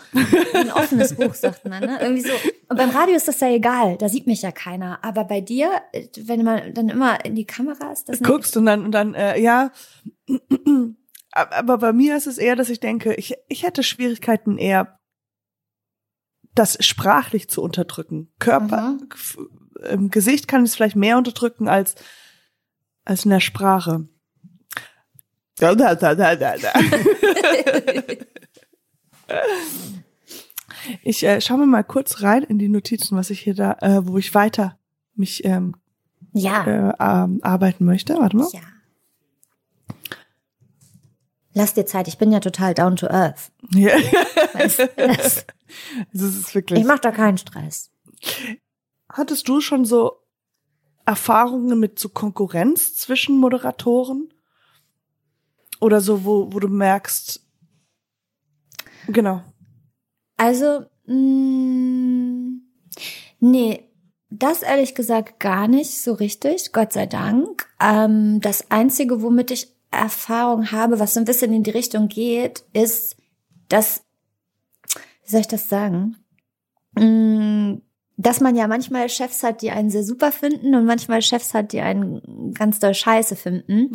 Ein 0.53 0.70
offenes 0.70 1.14
Buch, 1.16 1.32
sagt 1.32 1.64
man. 1.64 1.82
Ne? 1.82 1.99
Irgendwie 2.03 2.20
so. 2.20 2.34
Und 2.68 2.76
beim 2.76 2.91
Radio 2.91 3.16
ist 3.16 3.26
das 3.26 3.41
ja 3.41 3.49
egal, 3.49 3.97
da 3.97 4.11
sieht 4.11 4.26
mich 4.26 4.43
ja 4.43 4.53
keiner. 4.53 5.03
Aber 5.03 5.24
bei 5.24 5.41
dir, 5.41 5.70
wenn 6.18 6.45
man 6.45 6.74
dann 6.74 6.91
immer 6.91 7.24
in 7.24 7.34
die 7.34 7.47
Kamera 7.47 7.93
ist, 7.93 8.11
das 8.11 8.20
guckst 8.22 8.55
und 8.59 8.66
dann 8.66 8.84
und 8.84 8.93
dann 8.93 9.14
äh, 9.14 9.41
ja. 9.41 9.72
Aber 11.32 11.78
bei 11.78 11.95
mir 11.95 12.14
ist 12.14 12.26
es 12.26 12.37
eher, 12.37 12.57
dass 12.57 12.68
ich 12.68 12.78
denke, 12.78 13.14
ich, 13.14 13.34
ich 13.49 13.62
hätte 13.62 13.82
Schwierigkeiten 13.82 14.59
eher, 14.59 14.99
das 16.55 16.76
sprachlich 16.84 17.49
zu 17.49 17.62
unterdrücken. 17.62 18.34
Körper, 18.39 18.99
Mhm. 19.01 19.89
im 19.91 20.11
Gesicht 20.11 20.47
kann 20.47 20.62
es 20.62 20.74
vielleicht 20.74 20.97
mehr 20.97 21.16
unterdrücken 21.16 21.68
als 21.68 21.95
als 23.07 23.24
in 23.24 23.30
der 23.30 23.41
Sprache. 23.41 24.09
Da, 25.59 25.75
da, 25.75 25.95
da, 25.95 26.15
da, 26.15 26.35
da. 26.37 26.57
Ich 31.03 31.25
äh, 31.25 31.41
schaue 31.41 31.59
mir 31.59 31.67
mal 31.67 31.83
kurz 31.83 32.23
rein 32.23 32.45
in 32.45 32.59
die 32.59 32.69
Notizen, 32.69 33.17
was 33.17 33.31
ich 33.31 33.41
hier 33.41 33.55
da, 33.55 33.73
äh, 33.81 34.07
wo 34.07 34.19
ich 34.19 34.35
weiter 34.35 34.79
mich 35.17 35.45
ähm, 35.45 35.75
ja. 36.33 36.65
äh, 36.65 36.93
ähm, 37.01 37.41
arbeiten 37.43 37.85
möchte. 37.85 38.15
Warte 38.19 38.37
mal. 38.37 38.47
Ja. 38.53 38.61
Lass 41.55 41.75
dir 41.75 41.87
Zeit, 41.87 42.07
ich 42.07 42.19
bin 42.19 42.31
ja 42.31 42.39
total 42.39 42.75
down 42.75 42.95
to 42.97 43.09
earth. 43.09 43.51
Ja. 43.75 43.95
Weißt 44.53 44.79
du, 44.81 44.89
das- 44.97 45.47
Das 46.13 46.23
ist 46.23 46.55
wirklich. 46.55 46.79
Ich 46.81 46.87
mach 46.87 47.01
da 47.01 47.11
keinen 47.11 47.37
Stress. 47.39 47.91
Hattest 49.13 49.49
du 49.49 49.61
schon 49.61 49.85
so 49.85 50.23
Erfahrungen 51.05 51.81
mit 51.81 51.99
so 51.99 52.09
Konkurrenz 52.09 52.95
zwischen 52.97 53.37
Moderatoren? 53.39 54.29
Oder 55.81 56.01
so, 56.01 56.24
wo, 56.24 56.53
wo 56.53 56.61
du 56.61 56.68
merkst, 56.68 57.41
genau. 59.09 59.43
Also, 60.37 60.87
mh, 61.07 62.61
nee, 63.41 63.85
das 64.31 64.62
ehrlich 64.62 64.95
gesagt 64.95 65.41
gar 65.41 65.68
nicht 65.68 66.01
so 66.01 66.12
richtig, 66.14 66.72
Gott 66.72 66.93
sei 66.93 67.07
Dank. 67.07 67.68
Ähm, 67.81 68.41
das 68.41 68.70
Einzige, 68.70 69.22
womit 69.22 69.51
ich 69.51 69.72
Erfahrung 69.91 70.72
habe, 70.72 70.99
was 70.99 71.14
so 71.14 71.20
ein 71.20 71.24
bisschen 71.27 71.53
in 71.53 71.62
die 71.62 71.70
Richtung 71.70 72.09
geht, 72.09 72.64
ist, 72.72 73.16
dass, 73.68 74.03
wie 75.24 75.31
soll 75.31 75.41
ich 75.41 75.49
das 75.49 75.68
sagen? 75.68 76.16
Mh, 76.99 77.79
dass 78.19 78.41
man 78.41 78.57
ja 78.57 78.67
manchmal 78.67 79.11
Chefs 79.11 79.43
hat, 79.43 79.61
die 79.61 79.71
einen 79.71 79.91
sehr 79.91 80.03
super 80.03 80.33
finden 80.33 80.75
und 80.75 80.87
manchmal 80.87 81.21
Chefs 81.21 81.53
hat, 81.53 81.73
die 81.73 81.81
einen 81.83 82.55
ganz 82.55 82.79
doll 82.79 82.95
scheiße 82.95 83.37
finden. 83.37 83.91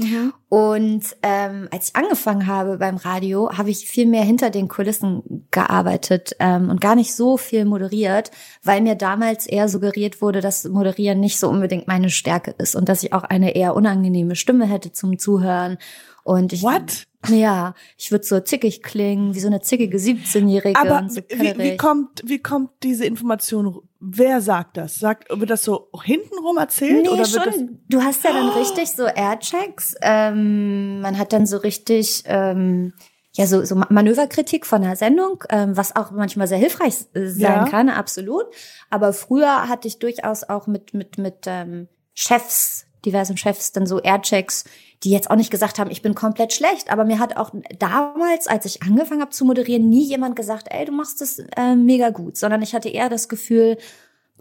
Und 0.47 1.03
ähm, 1.23 1.67
als 1.71 1.89
ich 1.89 1.95
angefangen 1.95 2.45
habe 2.45 2.77
beim 2.77 2.97
Radio, 2.97 3.57
habe 3.57 3.71
ich 3.71 3.87
viel 3.87 4.05
mehr 4.05 4.23
hinter 4.23 4.51
den 4.51 4.67
Kulissen 4.67 5.47
gearbeitet 5.49 6.35
ähm, 6.39 6.69
und 6.69 6.79
gar 6.81 6.95
nicht 6.95 7.15
so 7.15 7.37
viel 7.37 7.65
moderiert, 7.65 8.29
weil 8.63 8.81
mir 8.81 8.95
damals 8.95 9.47
eher 9.47 9.67
suggeriert 9.67 10.21
wurde, 10.21 10.41
dass 10.41 10.65
Moderieren 10.65 11.19
nicht 11.19 11.39
so 11.39 11.49
unbedingt 11.49 11.87
meine 11.87 12.11
Stärke 12.11 12.53
ist 12.59 12.75
und 12.75 12.89
dass 12.89 13.01
ich 13.01 13.13
auch 13.13 13.23
eine 13.23 13.55
eher 13.55 13.75
unangenehme 13.75 14.35
Stimme 14.35 14.65
hätte 14.65 14.91
zum 14.91 15.17
Zuhören. 15.17 15.79
Und 16.23 16.53
ich, 16.53 16.61
What? 16.61 17.07
Ja, 17.27 17.75
ich 17.97 18.11
würde 18.11 18.25
so 18.25 18.39
zickig 18.39 18.83
klingen, 18.83 19.35
wie 19.35 19.39
so 19.39 19.47
eine 19.47 19.61
zickige 19.61 19.97
17-Jährige 19.97 20.79
Aber 20.79 21.07
so 21.09 21.21
wie, 21.29 21.57
wie 21.57 21.77
kommt, 21.77 22.21
wie 22.23 22.39
kommt 22.39 22.71
diese 22.83 23.05
Information? 23.05 23.81
Wer 24.03 24.41
sagt 24.41 24.77
das? 24.77 24.95
Sagt, 24.95 25.27
wird 25.29 25.51
das 25.51 25.63
so 25.63 25.89
hintenrum 26.03 26.57
erzählt? 26.57 27.03
Nee, 27.03 27.09
oder 27.09 27.19
wird 27.31 27.45
das, 27.45 27.55
schon. 27.55 27.79
Du 27.87 28.01
hast 28.01 28.23
ja 28.23 28.33
dann 28.33 28.49
richtig 28.49 28.89
so 28.91 29.05
Airchecks. 29.05 29.93
Ähm, 30.01 31.01
man 31.01 31.19
hat 31.19 31.31
dann 31.33 31.45
so 31.45 31.57
richtig 31.57 32.23
ähm, 32.25 32.93
ja 33.33 33.45
so, 33.45 33.63
so 33.63 33.75
Manöverkritik 33.75 34.65
von 34.65 34.81
der 34.81 34.95
Sendung, 34.95 35.43
ähm, 35.49 35.77
was 35.77 35.95
auch 35.95 36.11
manchmal 36.11 36.47
sehr 36.47 36.57
hilfreich 36.57 36.95
äh, 37.13 37.27
sein 37.27 37.39
Ja. 37.39 37.65
kann, 37.65 37.89
absolut. 37.89 38.45
Aber 38.89 39.13
früher 39.13 39.69
hatte 39.69 39.87
ich 39.87 39.99
durchaus 39.99 40.43
auch 40.43 40.65
mit 40.65 40.93
mit 40.95 41.17
mit 41.19 41.43
ähm, 41.45 41.87
Chefs, 42.13 42.87
diversen 43.05 43.37
Chefs, 43.37 43.71
dann 43.71 43.85
so 43.85 43.99
Airchecks, 43.99 44.65
die 45.03 45.11
jetzt 45.11 45.29
auch 45.29 45.35
nicht 45.35 45.51
gesagt 45.51 45.79
haben, 45.79 45.89
ich 45.91 46.01
bin 46.01 46.15
komplett 46.15 46.53
schlecht. 46.53 46.91
Aber 46.91 47.05
mir 47.05 47.19
hat 47.19 47.37
auch 47.37 47.51
damals, 47.79 48.47
als 48.47 48.65
ich 48.65 48.83
angefangen 48.83 49.21
habe 49.21 49.31
zu 49.31 49.45
moderieren, 49.45 49.89
nie 49.89 50.03
jemand 50.03 50.35
gesagt, 50.35 50.67
ey, 50.69 50.85
du 50.85 50.91
machst 50.91 51.21
das 51.21 51.39
äh, 51.57 51.75
mega 51.75 52.09
gut, 52.09 52.37
sondern 52.37 52.61
ich 52.61 52.75
hatte 52.75 52.89
eher 52.89 53.09
das 53.09 53.29
Gefühl, 53.29 53.77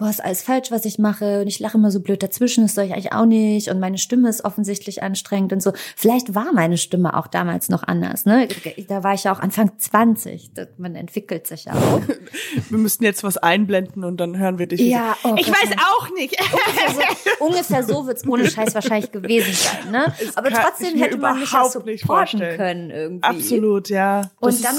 boah, 0.00 0.10
ist 0.10 0.24
alles 0.24 0.42
falsch, 0.42 0.70
was 0.70 0.84
ich 0.86 0.98
mache 0.98 1.42
und 1.42 1.46
ich 1.46 1.60
lache 1.60 1.76
immer 1.76 1.90
so 1.90 2.00
blöd 2.00 2.22
dazwischen, 2.22 2.64
das 2.64 2.74
soll 2.74 2.84
ich 2.84 2.92
eigentlich 2.94 3.12
auch 3.12 3.26
nicht 3.26 3.68
und 3.68 3.78
meine 3.78 3.98
Stimme 3.98 4.28
ist 4.28 4.44
offensichtlich 4.44 5.02
anstrengend 5.02 5.52
und 5.52 5.62
so. 5.62 5.72
Vielleicht 5.94 6.34
war 6.34 6.52
meine 6.52 6.78
Stimme 6.78 7.16
auch 7.16 7.26
damals 7.26 7.68
noch 7.68 7.82
anders, 7.84 8.24
ne? 8.24 8.48
Da 8.88 9.04
war 9.04 9.14
ich 9.14 9.24
ja 9.24 9.32
auch 9.32 9.40
Anfang 9.40 9.72
20, 9.78 10.54
Das- 10.54 10.68
man 10.78 10.96
entwickelt 10.96 11.46
sich 11.46 11.66
ja 11.66 11.74
auch. 11.74 12.00
wir 12.70 12.78
müssten 12.78 13.04
jetzt 13.04 13.22
was 13.22 13.36
einblenden 13.36 14.02
und 14.04 14.16
dann 14.18 14.38
hören 14.38 14.58
wir 14.58 14.66
dich. 14.66 14.80
Ja, 14.80 15.16
oh 15.22 15.34
ich 15.38 15.48
weiß 15.48 15.70
auch 15.78 16.10
nicht. 16.14 16.34
ungefähr 16.40 16.92
so, 16.94 17.00
ungefähr 17.44 17.82
so 17.84 18.06
wird's 18.06 18.26
ohne 18.26 18.50
Scheiß 18.50 18.74
wahrscheinlich 18.74 19.12
gewesen 19.12 19.52
sein, 19.52 19.90
ne? 19.92 20.14
Aber 20.34 20.50
trotzdem 20.50 20.98
hätte 20.98 21.18
man 21.18 21.38
mich 21.38 21.52
ja 21.52 21.68
supporten 21.68 21.98
vorstellen. 21.98 22.56
können 22.56 22.90
irgendwie. 22.90 23.22
Absolut, 23.24 23.88
ja. 23.90 24.30
Das 24.40 24.54
Und 24.56 24.64
dann, 24.64 24.76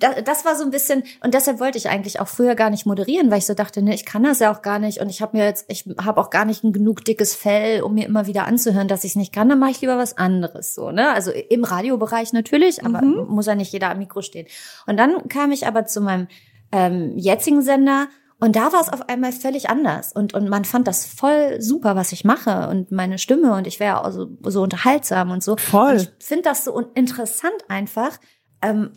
ist- 0.00 0.16
da, 0.16 0.20
das 0.22 0.44
war 0.44 0.56
so 0.56 0.64
ein 0.64 0.70
bisschen, 0.70 1.02
und 1.22 1.34
deshalb 1.34 1.60
wollte 1.60 1.78
ich 1.78 1.88
eigentlich 1.88 2.20
auch 2.20 2.28
früher 2.28 2.54
gar 2.54 2.70
nicht 2.70 2.86
moderieren, 2.86 3.30
weil 3.30 3.38
ich 3.38 3.46
so 3.46 3.54
dachte, 3.54 3.82
ne, 3.82 3.94
ich 3.94 4.04
kann 4.04 4.22
das 4.22 4.38
ja 4.38 4.52
auch 4.52 4.62
gar 4.62 4.78
nicht 4.78 5.00
und 5.00 5.08
ich 5.10 5.20
habe 5.22 5.36
mir 5.36 5.44
jetzt, 5.44 5.66
ich 5.68 5.84
habe 6.02 6.20
auch 6.20 6.30
gar 6.30 6.44
nicht 6.44 6.64
ein 6.64 6.72
genug 6.72 7.04
dickes 7.04 7.34
Fell, 7.34 7.82
um 7.82 7.94
mir 7.94 8.06
immer 8.06 8.26
wieder 8.26 8.46
anzuhören, 8.46 8.88
dass 8.88 9.04
ich 9.04 9.12
es 9.12 9.16
nicht 9.16 9.32
kann, 9.32 9.48
dann 9.48 9.58
mache 9.58 9.70
ich 9.72 9.80
lieber 9.80 9.98
was 9.98 10.16
anderes 10.16 10.74
so, 10.74 10.90
ne? 10.90 11.10
Also 11.12 11.30
im 11.30 11.64
Radiobereich 11.64 12.32
natürlich, 12.32 12.84
aber 12.84 13.02
muss 13.02 13.46
ja 13.46 13.54
nicht 13.54 13.72
jeder 13.72 13.90
am 13.90 13.98
Mikro 13.98 14.22
stehen. 14.22 14.46
Und 14.86 14.96
dann 14.96 15.28
kam 15.28 15.52
ich 15.52 15.66
aber 15.66 15.84
zu 15.86 16.00
meinem 16.00 16.28
ähm, 16.72 17.12
jetzigen 17.16 17.62
Sender 17.62 18.06
und 18.38 18.56
da 18.56 18.72
war 18.72 18.80
es 18.80 18.88
auf 18.90 19.08
einmal 19.08 19.32
völlig 19.32 19.68
anders. 19.68 20.12
Und, 20.12 20.32
und 20.32 20.48
man 20.48 20.64
fand 20.64 20.88
das 20.88 21.04
voll 21.04 21.60
super, 21.60 21.94
was 21.94 22.12
ich 22.12 22.24
mache 22.24 22.68
und 22.68 22.90
meine 22.90 23.18
Stimme 23.18 23.52
und 23.54 23.66
ich 23.66 23.80
wäre 23.80 24.02
auch 24.04 24.10
so, 24.12 24.28
so 24.44 24.62
unterhaltsam 24.62 25.30
und 25.30 25.42
so. 25.42 25.56
Voll. 25.58 25.92
Und 25.92 26.12
ich 26.18 26.26
finde 26.26 26.44
das 26.44 26.64
so 26.64 26.78
interessant 26.94 27.52
einfach. 27.68 28.18
Ähm, 28.62 28.92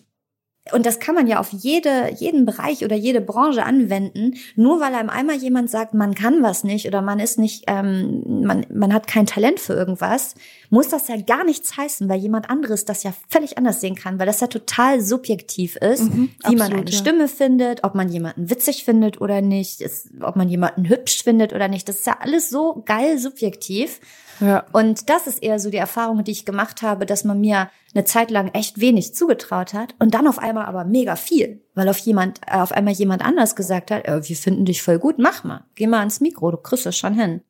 und 0.72 0.86
das 0.86 1.00
kann 1.00 1.14
man 1.14 1.28
ja 1.28 1.40
auf 1.40 1.52
jede, 1.52 2.14
jeden 2.18 2.46
Bereich 2.46 2.86
oder 2.86 2.96
jede 2.96 3.20
Branche 3.20 3.66
anwenden. 3.66 4.36
Nur 4.56 4.80
weil 4.80 4.96
einem 4.96 5.10
einmal 5.10 5.36
jemand 5.36 5.70
sagt, 5.70 5.94
man 5.94 6.16
kann 6.16 6.42
was 6.42 6.64
nicht 6.64 6.88
oder 6.88 7.02
man 7.02 7.20
ist 7.20 7.38
nicht, 7.38 7.66
ähm, 7.68 8.24
man, 8.46 8.66
man 8.74 8.94
hat 8.94 9.06
kein 9.06 9.26
Talent 9.26 9.60
für 9.60 9.74
irgendwas, 9.74 10.36
muss 10.70 10.88
das 10.88 11.10
ja 11.10 11.18
gar 11.18 11.44
nichts 11.44 11.76
heißen, 11.76 12.08
weil 12.08 12.20
jemand 12.20 12.50
anderes 12.50 12.86
das 12.86 13.04
ja 13.04 13.14
völlig 13.28 13.58
anders 13.58 13.82
sehen 13.82 13.96
kann, 13.96 14.20
weil 14.20 14.26
das 14.26 14.40
ja 14.40 14.48
total 14.48 15.02
subjektiv 15.02 15.76
ist, 15.76 16.04
Mhm, 16.04 16.30
wie 16.48 16.56
man 16.56 16.68
absolut, 16.68 16.82
eine 16.82 16.92
ja. 16.92 16.98
Stimme 16.98 17.28
findet, 17.28 17.84
ob 17.84 17.94
man 17.94 18.08
jemanden 18.08 18.50
witzig 18.50 18.86
findet 18.86 19.20
oder 19.20 19.42
nicht, 19.42 19.82
ist, 19.82 20.12
ob 20.22 20.38
man 20.38 20.48
jemanden 20.48 20.88
hübsch 20.88 21.24
findet 21.24 21.52
oder 21.52 21.68
nicht. 21.68 21.90
Das 21.90 21.98
ist 21.98 22.08
ja 22.08 22.18
alles 22.22 22.50
so 22.50 22.84
geil 22.86 23.18
subjektiv. 23.20 24.00
Ja. 24.40 24.66
Und 24.72 25.10
das 25.10 25.28
ist 25.28 25.42
eher 25.42 25.60
so 25.60 25.70
die 25.70 25.78
Erfahrung, 25.78 26.24
die 26.24 26.32
ich 26.32 26.46
gemacht 26.46 26.82
habe, 26.82 27.06
dass 27.06 27.24
man 27.24 27.40
mir 27.40 27.70
eine 27.94 28.06
Zeit 28.06 28.32
lang 28.32 28.50
echt 28.50 28.80
wenig 28.80 29.14
zugetraut 29.14 29.74
hat 29.74 29.96
und 30.00 30.14
dann 30.14 30.28
auf 30.28 30.40
einmal 30.40 30.66
aber 30.66 30.84
mega 30.86 31.16
viel, 31.16 31.62
weil 31.76 31.88
auf 31.90 31.98
jemand, 32.00 32.42
äh, 32.48 32.58
auf 32.58 32.72
einmal 32.72 32.94
jemand 32.94 33.24
anders 33.24 33.56
gesagt 33.56 33.92
hat, 33.92 34.06
äh, 34.06 34.28
wir 34.28 34.36
finden 34.36 34.66
dich 34.66 34.82
voll 34.82 35.00
gut, 35.00 35.20
mach 35.20 35.44
mal, 35.44 35.66
geh 35.76 35.88
mal 35.88 36.00
ans 36.00 36.20
Mikro, 36.22 36.52
du 36.52 36.58
kriegst 36.58 36.86
es 36.86 36.98
schon 36.98 37.14
hin. 37.14 37.42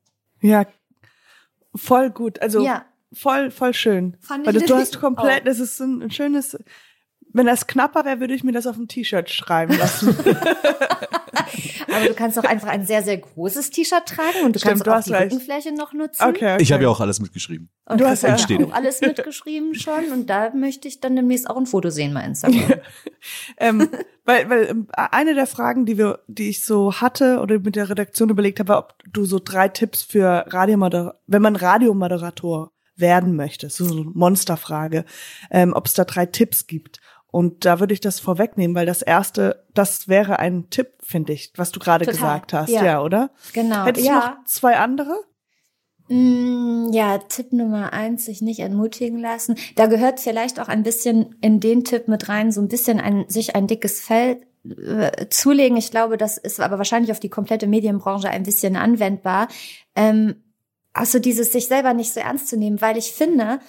Ja, 0.42 0.66
voll 1.76 2.10
gut. 2.10 2.42
Also 2.42 2.64
Ja. 2.64 2.86
voll, 3.14 3.52
voll 3.52 3.74
schön. 3.74 4.18
Fand 4.20 4.46
Weil 4.46 4.58
ich 4.58 4.66
du 4.66 4.76
hast 4.76 5.00
komplett, 5.00 5.48
das 5.48 5.60
ist 5.60 5.80
ein, 5.80 6.02
ein 6.04 6.12
schönes. 6.12 6.58
Wenn 7.36 7.48
das 7.48 7.66
knapper 7.66 8.06
wäre, 8.06 8.20
würde 8.20 8.36
ich 8.36 8.44
mir 8.44 8.52
das 8.52 8.68
auf 8.68 8.78
ein 8.78 8.88
T-Shirt 8.88 9.30
schreiben 9.30 9.76
lassen. 9.78 10.16
Aber 11.96 12.06
du 12.08 12.14
kannst 12.14 12.38
doch 12.38 12.44
einfach 12.44 12.68
ein 12.70 12.86
sehr, 12.86 13.02
sehr 13.04 13.18
großes 13.18 13.70
T-Shirt 13.72 14.06
tragen 14.06 14.46
und 14.46 14.56
du 14.56 14.60
Stimmt, 14.60 14.84
kannst 14.84 14.88
du 14.88 14.92
auch 14.92 15.04
die 15.04 15.12
recht. 15.24 15.32
Rückenfläche 15.34 15.74
noch 15.74 15.94
nutzen. 15.94 16.24
Okay, 16.24 16.54
okay. 16.54 16.58
Ich 16.64 16.72
habe 16.72 16.84
ja 16.84 16.90
auch 16.90 17.00
alles 17.00 17.20
mitgeschrieben. 17.20 17.70
Und 17.86 18.00
Du 18.02 18.06
hast 18.08 18.24
ja- 18.24 18.36
auch 18.36 18.74
alles 18.74 19.02
mitgeschrieben 19.02 19.76
schon 19.76 20.12
und 20.14 20.30
da 20.30 20.52
möchte 20.54 20.88
ich 20.88 21.00
dann 21.02 21.16
demnächst 21.16 21.50
auch 21.50 21.58
ein 21.58 21.66
Foto 21.66 21.90
sehen 21.90 22.14
bei 22.14 22.24
Instagram. 22.24 22.74
ähm, 23.58 23.90
weil, 24.26 24.50
weil 24.50 24.68
ähm, 24.70 24.88
eine 24.96 25.34
der 25.34 25.48
Fragen, 25.48 25.86
die 25.86 25.98
wir, 25.98 26.20
die 26.28 26.50
ich 26.50 26.64
so 26.66 26.94
hatte 27.02 27.40
oder 27.40 27.60
mit 27.60 27.76
der 27.76 27.90
Redaktion 27.90 28.30
überlegt 28.30 28.60
habe, 28.60 28.70
war, 28.70 28.80
ob 28.80 28.96
du 29.12 29.26
so 29.26 29.40
drei 29.44 29.68
Tipps 29.68 30.02
für 30.02 30.46
Radiomoderator, 30.48 31.20
wenn 31.28 31.42
man 31.42 31.56
Radiomoderator 31.56 32.72
werden 32.96 33.36
möchte, 33.36 33.70
so 33.70 33.86
eine 33.92 34.04
Monsterfrage, 34.14 35.04
ähm, 35.50 35.74
ob 35.74 35.88
es 35.88 35.94
da 35.94 36.06
drei 36.06 36.26
Tipps 36.28 36.68
gibt. 36.68 37.00
Und 37.34 37.66
da 37.66 37.80
würde 37.80 37.96
ich 37.96 38.00
das 38.00 38.20
vorwegnehmen, 38.20 38.76
weil 38.76 38.86
das 38.86 39.02
erste, 39.02 39.66
das 39.74 40.08
wäre 40.08 40.38
ein 40.38 40.70
Tipp, 40.70 40.90
finde 41.02 41.34
ich, 41.34 41.52
was 41.56 41.72
du 41.72 41.80
gerade 41.80 42.06
gesagt 42.06 42.54
hast, 42.54 42.70
ja, 42.70 42.86
ja. 42.86 43.02
oder? 43.02 43.32
Genau. 43.54 43.86
Hättest 43.86 44.06
ja. 44.06 44.20
du 44.20 44.28
noch 44.28 44.46
zwei 44.46 44.78
andere? 44.78 45.16
Mm, 46.10 46.92
Ja, 46.94 47.18
Tipp 47.18 47.52
Nummer 47.52 47.92
eins, 47.92 48.26
sich 48.26 48.44
nicht 48.44 48.60
entmutigen 48.60 49.18
lassen. 49.18 49.56
Da 49.76 49.88
gehört 49.88 50.20
vielleicht 50.20 50.60
auch 50.60 50.68
ein 50.68 50.84
bisschen 50.84 51.36
in 51.42 51.60
den 51.60 51.84
Tipp 51.84 52.08
mit 52.08 52.30
rein, 52.30 52.52
so 52.52 52.62
ein 52.62 52.68
bisschen 52.68 53.00
ein, 53.00 53.26
sich 53.30 53.56
ein 53.56 53.66
dickes 53.66 54.00
Fell 54.00 54.38
äh, 54.64 55.26
zulegen. 55.32 55.76
Ich 55.76 55.90
glaube, 55.90 56.18
das 56.18 56.38
ist 56.38 56.60
aber 56.60 56.78
wahrscheinlich 56.78 57.12
auf 57.12 57.20
die 57.20 57.30
komplette 57.30 57.66
Medienbranche 57.66 58.30
ein 58.30 58.44
bisschen 58.44 58.76
anwendbar. 58.76 59.48
Ähm, 59.96 60.36
also 60.94 61.18
dieses 61.18 61.52
sich 61.52 61.66
selber 61.66 61.96
nicht 61.96 62.14
so 62.14 62.20
ernst 62.20 62.48
zu 62.48 62.58
nehmen, 62.58 62.80
weil 62.80 62.96
ich 62.96 63.12
finde, 63.12 63.60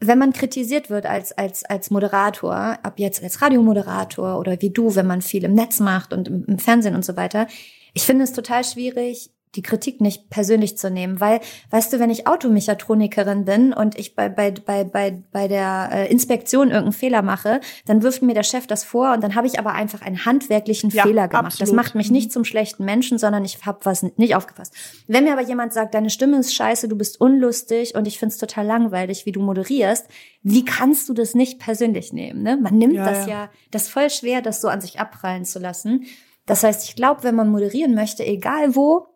wenn 0.00 0.18
man 0.18 0.32
kritisiert 0.32 0.88
wird 0.88 1.06
als, 1.06 1.32
als, 1.32 1.64
als 1.64 1.90
Moderator, 1.90 2.78
ab 2.82 2.94
jetzt 2.96 3.22
als 3.22 3.42
Radiomoderator 3.42 4.38
oder 4.38 4.60
wie 4.60 4.70
du, 4.70 4.94
wenn 4.94 5.06
man 5.06 5.20
viel 5.20 5.44
im 5.44 5.54
Netz 5.54 5.78
macht 5.78 6.12
und 6.12 6.28
im, 6.28 6.44
im 6.46 6.58
Fernsehen 6.58 6.94
und 6.94 7.04
so 7.04 7.16
weiter, 7.16 7.46
ich 7.92 8.02
finde 8.02 8.24
es 8.24 8.32
total 8.32 8.64
schwierig, 8.64 9.30
die 9.56 9.62
Kritik 9.62 10.00
nicht 10.00 10.30
persönlich 10.30 10.78
zu 10.78 10.90
nehmen, 10.90 11.18
weil, 11.20 11.40
weißt 11.70 11.92
du, 11.92 11.98
wenn 11.98 12.10
ich 12.10 12.26
Automechatronikerin 12.26 13.44
bin 13.44 13.72
und 13.72 13.98
ich 13.98 14.14
bei, 14.14 14.28
bei, 14.28 14.52
bei, 14.52 14.84
bei, 14.84 15.22
bei 15.32 15.48
der 15.48 15.88
äh, 15.92 16.10
Inspektion 16.10 16.68
irgendeinen 16.68 16.92
Fehler 16.92 17.22
mache, 17.22 17.60
dann 17.86 18.02
wirft 18.02 18.22
mir 18.22 18.34
der 18.34 18.42
Chef 18.44 18.66
das 18.66 18.84
vor 18.84 19.12
und 19.12 19.22
dann 19.24 19.34
habe 19.34 19.46
ich 19.46 19.58
aber 19.58 19.72
einfach 19.72 20.02
einen 20.02 20.24
handwerklichen 20.24 20.90
Ja, 20.90 21.02
Fehler 21.02 21.28
gemacht. 21.28 21.46
absolut. 21.46 21.68
Das 21.68 21.74
macht 21.74 21.94
mich 21.94 22.10
nicht 22.10 22.32
zum 22.32 22.44
schlechten 22.44 22.84
Menschen, 22.84 23.18
sondern 23.18 23.44
ich 23.44 23.64
habe 23.66 23.80
was 23.84 24.02
nicht 24.16 24.36
aufgepasst. 24.36 24.72
Wenn 25.06 25.24
mir 25.24 25.32
aber 25.32 25.42
jemand 25.42 25.72
sagt, 25.72 25.94
deine 25.94 26.10
Stimme 26.10 26.38
ist 26.38 26.54
scheiße, 26.54 26.86
du 26.88 26.96
bist 26.96 27.20
unlustig 27.20 27.94
und 27.96 28.06
ich 28.06 28.18
find's 28.18 28.38
total 28.38 28.66
langweilig, 28.66 29.26
wie 29.26 29.32
du 29.32 29.40
moderierst, 29.40 30.06
wie 30.42 30.64
kannst 30.64 31.08
du 31.08 31.12
das 31.12 31.34
nicht 31.34 31.58
persönlich 31.58 32.12
nehmen? 32.12 32.42
Ne? 32.42 32.56
Man 32.56 32.78
nimmt 32.78 32.94
Ja, 32.94 33.04
das 33.04 33.26
ja. 33.26 33.32
ja, 33.32 33.50
das 33.70 33.88
voll 33.88 34.10
schwer, 34.10 34.42
das 34.42 34.60
so 34.60 34.68
an 34.68 34.80
sich 34.80 35.00
abprallen 35.00 35.44
zu 35.44 35.58
lassen. 35.58 36.04
Das 36.46 36.62
heißt, 36.64 36.88
ich 36.88 36.96
glaube, 36.96 37.22
wenn 37.22 37.34
man 37.34 37.48
moderieren 37.50 37.94
möchte, 37.94 38.24
egal 38.24 38.74
wo, 38.74 39.06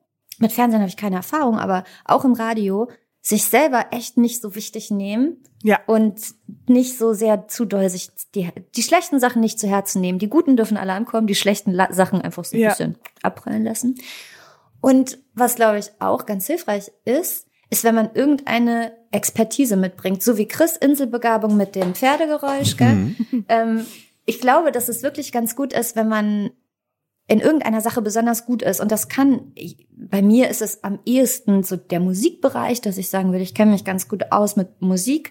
mit 0.41 0.53
Fernsehen 0.53 0.81
habe 0.81 0.89
ich 0.89 0.97
keine 0.97 1.17
Erfahrung, 1.17 1.59
aber 1.59 1.85
auch 2.05 2.25
im 2.25 2.33
Radio, 2.35 2.89
sich 3.21 3.45
selber 3.45 3.87
echt 3.91 4.19
nicht 4.19 4.43
so 4.43 4.55
wichtig 4.55 4.91
nehmen 4.91 5.43
Ja. 5.63 5.81
und 5.87 6.21
nicht 6.69 6.99
so 6.99 7.15
sehr 7.15 7.49
zu 7.49 7.65
doll 7.65 7.89
sich 7.89 8.11
die, 8.35 8.51
die 8.77 8.83
schlechten 8.83 9.19
Sachen 9.19 9.41
nicht 9.41 9.59
zu 9.59 9.67
Herzen 9.67 10.01
nehmen. 10.03 10.19
Die 10.19 10.29
guten 10.29 10.57
dürfen 10.57 10.77
alle 10.77 10.93
ankommen, 10.93 11.27
die 11.27 11.35
schlechten 11.35 11.71
La 11.73 11.91
Sachen 11.93 12.21
einfach 12.21 12.45
so 12.45 12.57
ein 12.57 12.61
Ja. 12.61 12.71
bisschen 12.71 12.99
abprallen 13.23 13.65
lassen. 13.65 13.95
Und 14.83 15.19
was, 15.35 15.55
glaube 15.55 15.79
ich, 15.79 15.91
auch 16.01 16.27
ganz 16.27 16.47
hilfreich 16.47 16.93
ist, 17.07 17.47
ist, 17.71 17.83
wenn 17.85 17.95
man 17.95 18.11
irgendeine 18.13 18.93
Expertise 19.11 19.77
mitbringt, 19.77 20.23
so 20.23 20.37
wie 20.37 20.47
Chris 20.47 20.77
Inselbegabung 20.77 21.57
mit 21.57 21.75
dem 21.75 21.95
Pferdegeräusch. 21.95 22.77
Gell? 22.77 23.15
Ähm, 23.49 23.87
ich 24.27 24.41
glaube, 24.41 24.71
dass 24.71 24.89
es 24.91 25.03
wirklich 25.03 25.33
ganz 25.33 25.57
gut 25.57 25.73
ist, 25.73 25.97
wenn 25.97 26.09
man 26.09 26.51
in 27.27 27.41
irgendeiner 27.41 27.81
Sache 27.81 28.03
besonders 28.03 28.45
gut 28.45 28.63
ist. 28.63 28.81
Und 28.81 28.93
das 28.93 29.09
kann, 29.09 29.53
bei 29.91 30.21
mir 30.21 30.49
ist 30.49 30.61
es 30.61 30.85
am 30.85 30.99
ehesten 31.07 31.63
so 31.63 31.77
der 31.77 32.01
Musikbereich, 32.01 32.81
dass 32.81 32.99
ich 32.99 33.09
sagen 33.09 33.33
will, 33.33 33.41
ich 33.41 33.55
kenne 33.55 33.73
mich 33.73 33.85
ganz 33.85 34.09
gut 34.09 34.31
aus 34.31 34.57
mit 34.57 34.83
Musik. 34.83 35.31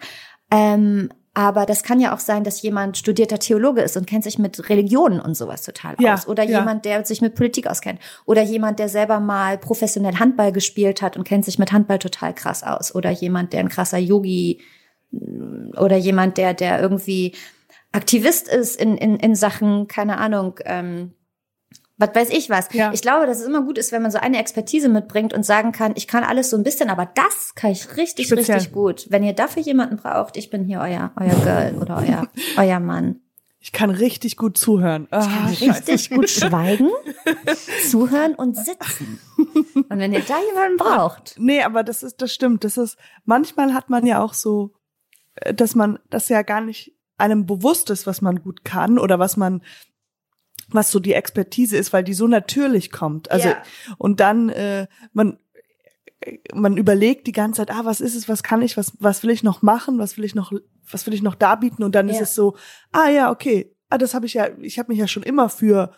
Ähm, 0.49 1.09
aber 1.35 1.65
das 1.65 1.81
kann 1.81 1.99
ja 1.99 2.13
auch 2.13 2.19
sein, 2.19 2.43
dass 2.43 2.61
jemand 2.61 2.97
studierter 2.97 3.39
Theologe 3.39 3.81
ist 3.81 3.97
und 3.97 4.05
kennt 4.05 4.23
sich 4.23 4.37
mit 4.37 4.69
Religionen 4.69 5.19
und 5.19 5.35
sowas 5.35 5.63
total 5.63 5.95
Ja, 5.99 6.13
aus. 6.13 6.27
Oder 6.27 6.43
ja. 6.43 6.59
jemand, 6.59 6.85
der 6.85 7.05
sich 7.05 7.21
mit 7.21 7.33
Politik 7.33 7.67
auskennt. 7.67 7.99
Oder 8.25 8.43
jemand, 8.43 8.77
der 8.77 8.89
selber 8.89 9.19
mal 9.19 9.57
professionell 9.57 10.19
Handball 10.19 10.51
gespielt 10.51 11.01
hat 11.01 11.17
und 11.17 11.23
kennt 11.23 11.45
sich 11.45 11.57
mit 11.57 11.71
Handball 11.71 11.97
total 11.97 12.35
krass 12.35 12.63
aus. 12.63 12.93
Oder 12.93 13.09
jemand, 13.09 13.53
der 13.53 13.61
ein 13.61 13.69
krasser 13.69 13.97
Yogi 13.97 14.61
oder 15.11 15.97
jemand, 15.97 16.37
der, 16.37 16.53
der 16.53 16.79
irgendwie 16.79 17.33
Aktivist 17.91 18.47
ist 18.47 18.79
in, 18.79 18.97
in, 18.97 19.17
in 19.17 19.35
Sachen, 19.35 19.87
keine 19.87 20.17
Ahnung, 20.17 20.59
ähm, 20.65 21.13
was 21.97 22.15
weiß 22.15 22.29
ich 22.31 22.49
was. 22.49 22.69
Ja. 22.73 22.91
Ich 22.93 23.01
glaube, 23.01 23.25
dass 23.27 23.39
es 23.39 23.45
immer 23.45 23.61
gut 23.61 23.77
ist, 23.77 23.91
wenn 23.91 24.01
man 24.01 24.11
so 24.11 24.17
eine 24.17 24.39
Expertise 24.39 24.89
mitbringt 24.89 25.33
und 25.33 25.43
sagen 25.45 25.71
kann, 25.71 25.93
ich 25.95 26.07
kann 26.07 26.23
alles 26.23 26.49
so 26.49 26.57
ein 26.57 26.63
bisschen, 26.63 26.89
aber 26.89 27.05
das 27.05 27.53
kann 27.55 27.71
ich 27.71 27.97
richtig, 27.97 28.27
Speziell. 28.27 28.57
richtig 28.57 28.73
gut. 28.73 29.05
Wenn 29.09 29.23
ihr 29.23 29.33
dafür 29.33 29.61
jemanden 29.61 29.97
braucht, 29.97 30.37
ich 30.37 30.49
bin 30.49 30.65
hier 30.65 30.79
euer, 30.79 31.11
euer 31.19 31.35
Girl 31.43 31.75
oder 31.79 31.97
euer, 31.97 32.27
euer 32.57 32.79
Mann. 32.79 33.19
Ich 33.59 33.71
kann 33.71 33.91
richtig 33.91 34.35
gut 34.35 34.57
zuhören. 34.57 35.07
Ah, 35.09 35.21
Kann 35.25 35.55
scheiße. 35.55 35.69
richtig 35.87 36.09
gut 36.09 36.29
schweigen, 36.29 36.89
zuhören 37.89 38.35
und 38.35 38.57
sitzen. 38.57 39.19
Und 39.37 39.89
wenn 39.99 40.11
ihr 40.11 40.19
da 40.21 40.35
jemanden 40.49 40.77
braucht, 40.77 41.35
Nee, 41.37 41.61
aber 41.63 41.83
das 41.83 42.03
ist, 42.03 42.21
das 42.21 42.33
stimmt. 42.33 42.65
Das 42.65 42.75
ist, 42.77 42.97
manchmal 43.23 43.73
hat 43.73 43.89
man 43.89 44.05
ja 44.05 44.21
auch 44.21 44.33
so, 44.33 44.73
äh, 45.35 45.53
dass 45.53 45.75
man, 45.75 45.99
das 46.09 46.27
ja 46.27 46.41
gar 46.41 46.59
nicht 46.59 46.93
einem 47.17 47.45
bewusst 47.45 47.89
ist, 47.89 48.05
was 48.05 48.21
man 48.21 48.41
gut 48.43 48.65
kann 48.65 48.99
oder 48.99 49.17
was 49.17 49.37
man, 49.37 49.61
was 50.69 50.91
so 50.91 50.99
die 50.99 51.13
Expertise 51.13 51.77
ist, 51.77 51.93
weil 51.93 52.03
die 52.03 52.13
so 52.13 52.27
natürlich 52.27 52.91
kommt. 52.91 53.31
Also, 53.31 53.49
Ja. 53.49 53.63
und 53.97 54.19
dann, 54.19 54.49
äh, 54.49 54.87
man, 55.13 55.37
man 56.53 56.77
überlegt 56.77 57.27
die 57.27 57.31
ganze 57.31 57.57
Zeit, 57.57 57.71
ah, 57.71 57.81
was 57.85 58.01
ist 58.01 58.15
es, 58.15 58.29
was 58.29 58.43
kann 58.43 58.61
ich, 58.61 58.77
was, 58.77 58.93
was 58.99 59.23
will 59.23 59.29
ich 59.29 59.43
noch 59.43 59.61
machen, 59.61 59.99
was 59.99 60.17
will 60.17 60.23
ich 60.23 60.35
noch, 60.35 60.51
was 60.89 61.05
will 61.05 61.13
ich 61.13 61.21
noch 61.21 61.35
darbieten? 61.35 61.83
Und 61.83 61.95
dann 61.95 62.07
ist 62.09 62.17
Ja. 62.17 62.23
es 62.23 62.35
so, 62.35 62.55
ah 62.91 63.09
ja, 63.09 63.29
okay, 63.31 63.73
ah, 63.93 63.97
das 63.97 64.13
habe 64.13 64.25
ich 64.25 64.33
ja, 64.33 64.47
ich 64.61 64.79
habe 64.79 64.91
mich 64.91 64.99
ja 64.99 65.07
schon 65.07 65.23
immer 65.23 65.49
für, 65.49 65.91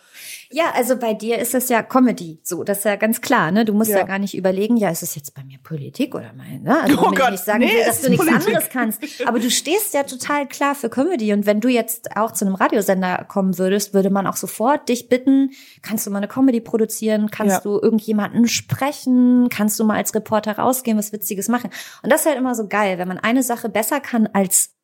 Ja, 0.52 0.66
also 0.76 0.98
bei 0.98 1.14
dir 1.14 1.40
ist 1.40 1.54
es 1.56 1.70
ja 1.70 1.82
Comedy, 1.82 2.40
so, 2.44 2.64
das 2.64 2.80
ist 2.80 2.84
ja 2.86 2.96
ganz 2.98 3.22
klar, 3.22 3.52
ne? 3.52 3.66
Du 3.66 3.74
musst 3.74 3.90
ja, 3.90 4.00
Ja. 4.00 4.04
gar 4.04 4.20
nicht 4.20 4.36
überlegen, 4.36 4.78
ja, 4.78 4.90
ist 4.90 5.02
es 5.04 5.16
jetzt 5.16 5.34
bei 5.34 5.44
mir 5.44 5.58
Politik 5.64 6.14
oder 6.14 6.32
mein, 6.36 6.62
ne? 6.64 6.82
Also 6.82 6.98
Oh 7.00 7.06
wenn 7.08 7.14
ich 7.14 7.20
Gott, 7.20 7.32
nicht 7.32 7.44
sagen 7.46 7.60
nee, 7.60 7.72
will, 7.74 7.86
dass 7.86 8.02
du 8.02 8.10
nichts 8.10 8.26
Politik. 8.26 8.48
anderes 8.48 8.70
kannst. 8.70 9.02
Aber 9.26 9.40
du 9.40 9.50
stehst 9.50 9.94
ja 9.94 10.04
total 10.04 10.48
klar 10.48 10.76
für 10.76 10.90
Comedy 10.90 11.34
und 11.34 11.46
wenn 11.46 11.62
du 11.62 11.68
jetzt 11.70 12.16
auch 12.16 12.32
zu 12.32 12.46
einem 12.46 12.56
Radiosender 12.56 13.26
kommen 13.28 13.58
würdest, 13.58 13.94
würde 13.94 14.10
man 14.10 14.28
auch 14.28 14.36
sofort 14.36 14.90
dich 14.90 15.10
bitten, 15.10 15.52
kannst 15.82 16.06
du 16.06 16.12
mal 16.12 16.18
eine 16.18 16.28
Comedy 16.28 16.62
produzieren, 16.62 17.32
kannst 17.32 17.56
Ja. 17.56 17.60
du 17.62 17.80
irgendjemanden 17.82 18.48
sprechen, 18.48 19.48
kannst 19.50 19.80
du 19.80 19.84
mal 19.86 19.96
als 19.98 20.14
Reporter 20.14 20.58
rausgehen, 20.58 20.98
was 20.98 21.12
Witziges 21.14 21.48
machen. 21.48 21.70
Und 22.04 22.12
das 22.12 22.22
ist 22.22 22.28
halt 22.28 22.38
immer 22.38 22.56
so 22.56 22.68
geil, 22.68 22.98
wenn 22.98 23.08
man 23.08 23.18
eine 23.20 23.42
Sache 23.44 23.70
besser 23.70 24.00
kann 24.00 24.28
als 24.34 24.75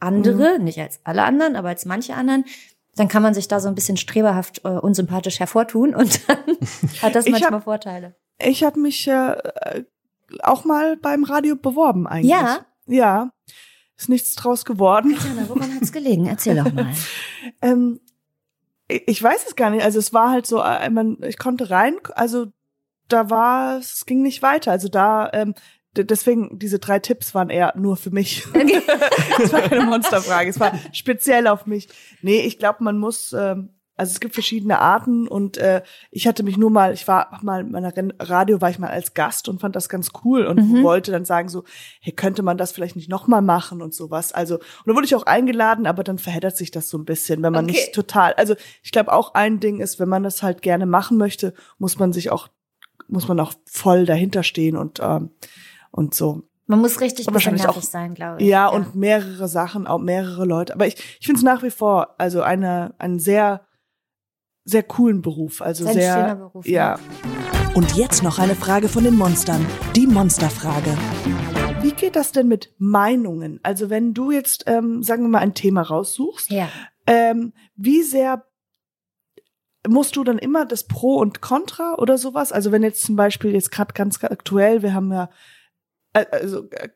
andere, 0.00 0.58
Mhm. 0.58 0.64
nicht 0.64 0.78
als 0.80 1.00
alle 1.04 1.22
anderen, 1.24 1.56
aber 1.56 1.68
als 1.68 1.84
manche 1.84 2.14
anderen, 2.14 2.44
dann 2.96 3.08
kann 3.08 3.22
man 3.22 3.34
sich 3.34 3.48
da 3.48 3.58
so 3.60 3.68
ein 3.68 3.74
bisschen 3.74 3.96
streberhaft 3.96 4.64
äh, 4.64 4.68
unsympathisch 4.68 5.40
hervortun 5.40 5.94
und 5.94 6.28
dann 6.28 6.38
hat 7.02 7.14
das 7.14 7.26
Ich 7.26 7.32
manchmal 7.32 7.52
hab- 7.54 7.64
Vorteile. 7.64 8.14
ich 8.38 8.62
habe 8.64 8.78
mich 8.80 9.06
äh, 9.08 9.36
auch 10.42 10.64
mal 10.64 10.96
beim 10.96 11.24
Radio 11.24 11.56
beworben 11.56 12.06
eigentlich. 12.06 12.30
Ja? 12.30 12.64
Ja. 12.86 13.30
Ist 13.96 14.08
nichts 14.08 14.34
draus 14.34 14.64
geworden. 14.64 15.16
Jana, 15.24 15.48
woran 15.48 15.74
hat's 15.74 15.92
gelegen? 15.92 16.26
Erzähl 16.26 16.56
doch 16.56 16.72
mal. 16.72 16.86
Ähm, 17.62 18.00
ich 18.88 19.22
weiß 19.22 19.46
es 19.46 19.56
gar 19.56 19.70
nicht. 19.70 19.82
Also 19.84 19.98
es 19.98 20.12
war 20.12 20.30
halt 20.30 20.46
so, 20.46 20.60
äh, 20.62 20.90
ich 21.26 21.38
konnte 21.38 21.70
rein, 21.70 21.96
also 22.14 22.46
da 23.08 23.30
war, 23.30 23.78
es 23.78 24.04
ging 24.06 24.22
nicht 24.22 24.42
weiter. 24.42 24.70
Also 24.72 24.88
da, 24.88 25.30
ähm, 25.32 25.54
deswegen, 25.96 26.58
diese 26.58 26.78
drei 26.78 26.98
Tipps 26.98 27.34
waren 27.34 27.50
eher 27.50 27.72
nur 27.76 27.96
für 27.96 28.10
mich. 28.10 28.44
Es 29.42 29.52
war 29.52 29.62
keine 29.62 29.84
Monsterfrage, 29.84 30.50
es 30.50 30.60
war 30.60 30.72
speziell 30.92 31.46
auf 31.46 31.66
mich. 31.66 31.88
Nee, 32.22 32.40
ich 32.40 32.58
glaube, 32.58 32.82
man 32.84 32.98
muss, 32.98 33.32
ähm, 33.32 33.70
also 33.96 34.10
es 34.10 34.18
gibt 34.18 34.34
verschiedene 34.34 34.80
Arten 34.80 35.28
und 35.28 35.56
äh, 35.56 35.82
ich 36.10 36.26
hatte 36.26 36.42
mich 36.42 36.56
nur 36.56 36.70
mal, 36.70 36.92
ich 36.92 37.06
war 37.06 37.38
mal 37.42 37.60
in 37.60 37.70
meiner 37.70 37.92
Radio, 38.18 38.60
war 38.60 38.68
ich 38.70 38.78
mal 38.80 38.90
als 38.90 39.14
Gast 39.14 39.48
und 39.48 39.60
fand 39.60 39.76
das 39.76 39.88
ganz 39.88 40.10
cool 40.24 40.46
und 40.46 40.58
Mhm. 40.68 40.82
wollte 40.82 41.12
dann 41.12 41.24
sagen 41.24 41.48
so, 41.48 41.62
hey, 42.00 42.12
könnte 42.12 42.42
man 42.42 42.58
das 42.58 42.72
vielleicht 42.72 42.96
nicht 42.96 43.08
nochmal 43.08 43.40
machen 43.42 43.82
und 43.82 43.94
sowas. 43.94 44.32
Also, 44.32 44.56
und 44.56 44.64
da 44.86 44.94
wurde 44.94 45.04
ich 45.06 45.14
auch 45.14 45.26
eingeladen, 45.26 45.86
aber 45.86 46.02
dann 46.02 46.18
verheddert 46.18 46.56
sich 46.56 46.72
das 46.72 46.88
so 46.88 46.98
ein 46.98 47.04
bisschen, 47.04 47.40
wenn 47.44 47.52
man 47.52 47.66
Okay. 47.66 47.72
nicht 47.74 47.94
total, 47.94 48.32
also 48.34 48.56
ich 48.82 48.90
glaube 48.90 49.12
auch 49.12 49.34
ein 49.34 49.60
Ding 49.60 49.78
ist, 49.80 50.00
wenn 50.00 50.08
man 50.08 50.24
das 50.24 50.42
halt 50.42 50.60
gerne 50.62 50.86
machen 50.86 51.16
möchte, 51.16 51.54
muss 51.78 51.96
man 51.98 52.12
sich 52.12 52.30
auch, 52.32 52.48
muss 53.06 53.28
man 53.28 53.38
auch 53.38 53.52
voll 53.66 54.06
dahinter 54.06 54.42
stehen 54.42 54.76
und, 54.76 54.98
ähm, 55.00 55.30
und 55.94 56.14
so. 56.14 56.42
Man 56.66 56.80
muss 56.80 57.00
richtig 57.00 57.26
wahrscheinlich 57.30 57.68
auch- 57.68 57.80
sein, 57.82 58.14
glaube 58.14 58.40
ich. 58.42 58.48
Ja, 58.48 58.68
und 58.68 58.94
mehrere 58.94 59.48
Sachen, 59.48 59.86
auch 59.86 59.98
mehrere 59.98 60.44
Leute. 60.46 60.72
Aber 60.74 60.86
ich, 60.86 60.94
ich 61.20 61.26
finde 61.26 61.38
es 61.38 61.44
nach 61.44 61.62
wie 61.62 61.70
vor, 61.70 62.14
also 62.18 62.40
eine, 62.42 62.94
einen 62.98 63.18
sehr, 63.18 63.66
sehr 64.64 64.82
coolen 64.82 65.20
Beruf. 65.20 65.60
Also 65.60 65.86
Ein 65.86 65.92
sehr, 65.94 66.14
schöner 66.14 66.36
Beruf, 66.36 66.66
ja. 66.66 66.98
Und 67.74 67.96
jetzt 67.96 68.22
noch 68.22 68.38
eine 68.38 68.54
Frage 68.54 68.88
von 68.88 69.04
den 69.04 69.14
Monstern. 69.16 69.64
Die 69.94 70.06
Monsterfrage. 70.06 70.96
Wie 71.82 71.92
geht 71.92 72.16
das 72.16 72.32
denn 72.32 72.48
mit 72.48 72.72
Meinungen? 72.78 73.60
Also 73.62 73.90
wenn 73.90 74.14
du 74.14 74.30
jetzt, 74.30 74.64
ähm, 74.66 75.02
sagen 75.02 75.22
wir 75.24 75.28
mal, 75.28 75.40
ein 75.40 75.52
Thema 75.54 75.82
raussuchst, 75.82 76.50
Ja. 76.50 76.68
ähm, 77.06 77.52
wie 77.76 78.02
sehr 78.02 78.42
musst 79.86 80.16
du 80.16 80.24
dann 80.24 80.38
immer 80.38 80.64
das 80.64 80.86
Pro 80.86 81.16
und 81.16 81.42
Contra 81.42 81.96
oder 81.98 82.16
sowas? 82.16 82.52
Also 82.52 82.72
wenn 82.72 82.82
jetzt 82.82 83.02
zum 83.02 83.16
Beispiel 83.16 83.52
jetzt 83.52 83.70
gerade 83.70 83.92
ganz 83.92 84.22
aktuell, 84.24 84.82
wir 84.82 84.94
haben 84.94 85.12
ja, 85.12 85.28
also, 86.22 86.68
äh, 86.70 86.88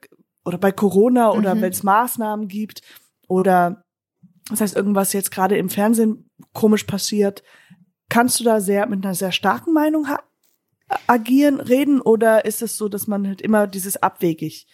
oder 0.44 0.58
bei 0.58 0.72
Corona 0.72 1.32
oder 1.32 1.54
Mhm. 1.54 1.62
wenn 1.62 1.72
es 1.72 1.82
Maßnahmen 1.82 2.48
gibt 2.48 2.80
oder 3.28 3.84
das 4.50 4.62
heißt 4.62 4.76
irgendwas 4.76 5.12
jetzt 5.12 5.30
gerade 5.30 5.58
im 5.58 5.68
Fernsehen 5.68 6.30
komisch 6.54 6.84
passiert, 6.84 7.42
kannst 8.08 8.40
du 8.40 8.44
da 8.44 8.60
sehr 8.60 8.86
mit 8.86 9.04
einer 9.04 9.14
sehr 9.14 9.32
starken 9.32 9.74
Meinung 9.74 10.08
ha- 10.08 10.22
agieren, 11.06 11.60
reden 11.60 12.00
oder 12.00 12.46
ist 12.46 12.62
es 12.62 12.78
so, 12.78 12.88
dass 12.88 13.06
man 13.06 13.26
halt 13.26 13.42
immer 13.42 13.66
dieses 13.66 14.02
abwegig 14.02 14.66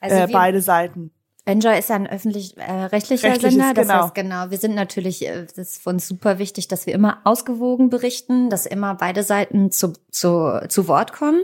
Also 0.00 0.16
äh, 0.16 0.28
beide 0.32 0.62
Seiten? 0.62 1.10
Enjoy 1.44 1.78
ist 1.78 1.88
ja 1.90 1.96
ein 1.96 2.06
öffentlich-rechtlicher 2.06 3.28
Rechtliches, 3.28 3.40
Sender. 3.54 3.74
Das 3.74 3.86
genau. 3.88 4.02
heißt, 4.04 4.14
genau, 4.14 4.50
wir 4.50 4.58
sind 4.58 4.74
natürlich, 4.74 5.26
äh, 5.26 5.44
das 5.44 5.56
ist 5.58 5.82
für 5.82 5.90
uns 5.90 6.06
super 6.08 6.38
wichtig, 6.38 6.68
dass 6.68 6.86
wir 6.86 6.94
immer 6.94 7.20
ausgewogen 7.24 7.90
berichten, 7.90 8.48
dass 8.50 8.64
immer 8.66 8.94
beide 8.94 9.22
Seiten 9.22 9.70
zu, 9.70 9.92
zu, 10.10 10.60
zu 10.68 10.88
Wort 10.88 11.12
kommen. 11.12 11.42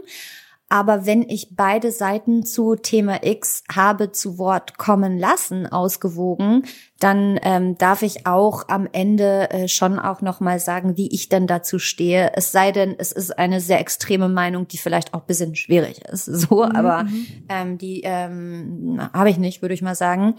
Aber 0.75 1.07
wenn 1.07 1.23
ich 1.23 1.51
beide 1.53 1.93
Seiten 1.93 2.45
zu 2.45 2.75
Thema 2.75 3.25
X 3.25 3.63
habe 3.73 4.11
zu 4.11 4.39
Wort 4.39 4.77
kommen 4.77 5.21
lassen, 5.21 5.69
ausgewogen, 5.69 6.65
dann 7.05 7.39
ähm, 7.43 7.77
darf 7.77 8.01
ich 8.01 8.27
auch 8.27 8.69
am 8.69 8.89
Ende 8.91 9.51
äh, 9.51 9.69
schon 9.69 9.99
auch 9.99 10.23
noch 10.23 10.41
mal 10.41 10.59
sagen, 10.59 10.97
wie 10.97 11.09
ich 11.13 11.29
denn 11.29 11.47
dazu 11.47 11.79
stehe. 11.79 12.33
Es 12.35 12.51
sei 12.51 12.73
denn, 12.73 12.95
es 12.97 13.13
ist 13.13 13.39
eine 13.39 13.61
sehr 13.61 13.79
extreme 13.79 14.31
Meinung, 14.31 14.69
die 14.69 14.79
vielleicht 14.79 15.13
auch 15.13 15.21
ein 15.21 15.27
bisschen 15.27 15.55
schwierig 15.55 16.01
ist. 16.11 16.25
So, 16.45 16.65
Mhm, 16.65 16.77
aber 16.77 17.07
ähm, 17.49 17.79
die 17.79 18.03
ähm, 18.05 19.01
habe 19.13 19.31
ich 19.31 19.39
nicht, 19.39 19.63
würde 19.63 19.75
ich 19.75 19.83
mal 19.83 19.95
sagen. 19.95 20.35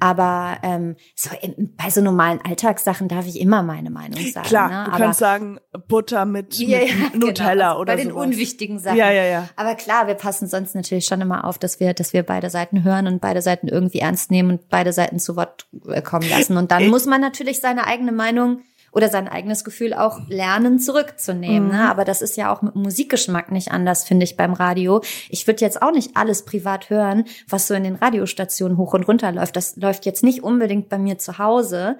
Aber 0.00 0.58
ähm, 0.62 0.96
so 1.14 1.30
im, 1.40 1.74
bei 1.76 1.90
so 1.90 2.00
normalen 2.00 2.40
Alltagssachen 2.44 3.08
darf 3.08 3.26
ich 3.26 3.40
immer 3.40 3.62
meine 3.62 3.90
Meinung 3.90 4.20
sagen. 4.32 4.46
Klar, 4.46 4.68
ne? 4.68 4.84
du 4.86 4.92
aber, 4.92 5.04
kannst 5.04 5.18
sagen 5.20 5.58
Butter 5.88 6.24
mit, 6.24 6.54
Ja, 6.58 6.78
mit 6.78 6.88
ja, 6.88 6.94
Nutella 7.14 7.52
genau, 7.52 7.68
also 7.70 7.80
oder 7.80 7.96
bei 7.96 8.02
den 8.02 8.10
sowas. 8.10 8.26
unwichtigen 8.26 8.78
Sachen. 8.78 8.96
Ja, 8.98 9.10
ja, 9.10 9.24
ja. 9.24 9.48
Aber 9.56 9.74
klar, 9.74 10.06
wir 10.06 10.14
passen 10.14 10.48
sonst 10.48 10.74
natürlich 10.74 11.06
schon 11.06 11.20
immer 11.20 11.44
auf, 11.44 11.58
dass 11.58 11.80
wir, 11.80 11.94
dass 11.94 12.12
wir 12.12 12.22
beide 12.22 12.50
Seiten 12.50 12.84
hören 12.84 13.06
und 13.06 13.20
beide 13.20 13.42
Seiten 13.42 13.68
irgendwie 13.68 13.98
ernst 14.00 14.30
nehmen 14.30 14.50
und 14.50 14.68
beide 14.68 14.92
Seiten 14.92 15.18
zu 15.18 15.36
Wort 15.36 15.66
äh, 15.88 16.02
kommen 16.08 16.28
lassen. 16.28 16.56
Und 16.56 16.70
dann 16.72 16.84
Ich- 16.84 16.90
muss 16.90 17.06
man 17.06 17.20
natürlich 17.20 17.60
seine 17.60 17.86
eigene 17.86 18.12
Meinung 18.12 18.62
oder 18.90 19.10
sein 19.10 19.28
eigenes 19.28 19.64
Gefühl 19.64 19.92
auch 19.92 20.18
lernen 20.28 20.78
zurückzunehmen. 20.80 21.68
Mhm. 21.68 21.74
Ne? 21.74 21.90
Aber 21.90 22.04
das 22.06 22.22
ist 22.22 22.36
ja 22.38 22.52
auch 22.52 22.62
mit 22.62 22.74
Musikgeschmack 22.74 23.52
nicht 23.52 23.70
anders, 23.70 24.04
finde 24.04 24.24
ich, 24.24 24.36
beim 24.36 24.54
Radio. 24.54 25.02
Ich 25.28 25.46
würde 25.46 25.60
jetzt 25.60 25.82
auch 25.82 25.92
nicht 25.92 26.16
alles 26.16 26.44
privat 26.46 26.88
hören, 26.88 27.24
was 27.48 27.66
so 27.68 27.74
in 27.74 27.84
den 27.84 27.96
Radiostationen 27.96 28.78
hoch 28.78 28.94
und 28.94 29.06
runter 29.06 29.30
läuft. 29.30 29.56
Das 29.56 29.76
läuft 29.76 30.06
jetzt 30.06 30.24
nicht 30.24 30.42
unbedingt 30.42 30.88
bei 30.88 30.98
mir 30.98 31.18
zu 31.18 31.36
Hause. 31.38 31.98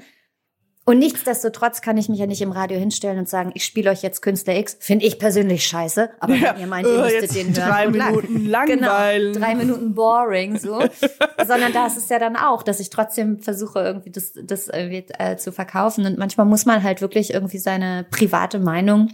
Und 0.89 0.99
nichtsdestotrotz 1.01 1.83
kann 1.83 1.99
ich 1.99 2.09
mich 2.09 2.19
ja 2.19 2.27
nicht 2.27 2.41
im 2.41 2.51
Radio 2.51 2.79
hinstellen 2.79 3.19
und 3.19 3.29
sagen, 3.29 3.51
ich 3.55 3.65
spiele 3.65 3.91
euch 3.91 4.01
jetzt 4.03 4.23
Künstler 4.23 4.57
X. 4.57 4.77
Finde 4.81 5.05
ich 5.05 5.19
persönlich 5.19 5.67
scheiße, 5.67 6.09
aber 6.19 6.35
Ja, 6.35 6.55
wenn 6.55 6.61
ihr 6.63 6.67
meint, 6.67 6.87
ihr 6.87 6.95
äh, 6.95 7.03
müsstet 7.21 7.35
den 7.35 7.47
hören. 7.55 7.55
drei 7.69 7.87
gut, 7.87 7.97
lang. 7.97 8.11
Minuten 8.17 8.47
langweilen. 8.47 9.33
Genau, 9.35 9.45
drei 9.47 9.55
Minuten 9.55 9.95
boring, 9.95 10.59
so. 10.59 10.81
Sondern 11.47 11.75
da 11.75 11.87
ist 11.89 11.99
es 11.99 12.09
ja 12.09 12.19
dann 12.19 12.37
auch, 12.37 12.63
dass 12.63 12.81
ich 12.81 12.89
trotzdem 12.89 13.39
versuche, 13.41 13.81
irgendwie 13.81 14.11
das, 14.11 14.33
das 14.43 14.69
irgendwie, 14.69 15.05
äh, 15.19 15.37
zu 15.37 15.53
verkaufen. 15.53 16.07
Und 16.07 16.17
manchmal 16.17 16.47
muss 16.47 16.65
man 16.65 16.83
halt 16.83 17.03
wirklich 17.03 17.35
irgendwie 17.35 17.59
seine 17.59 18.07
private 18.11 18.59
Meinung 18.59 19.11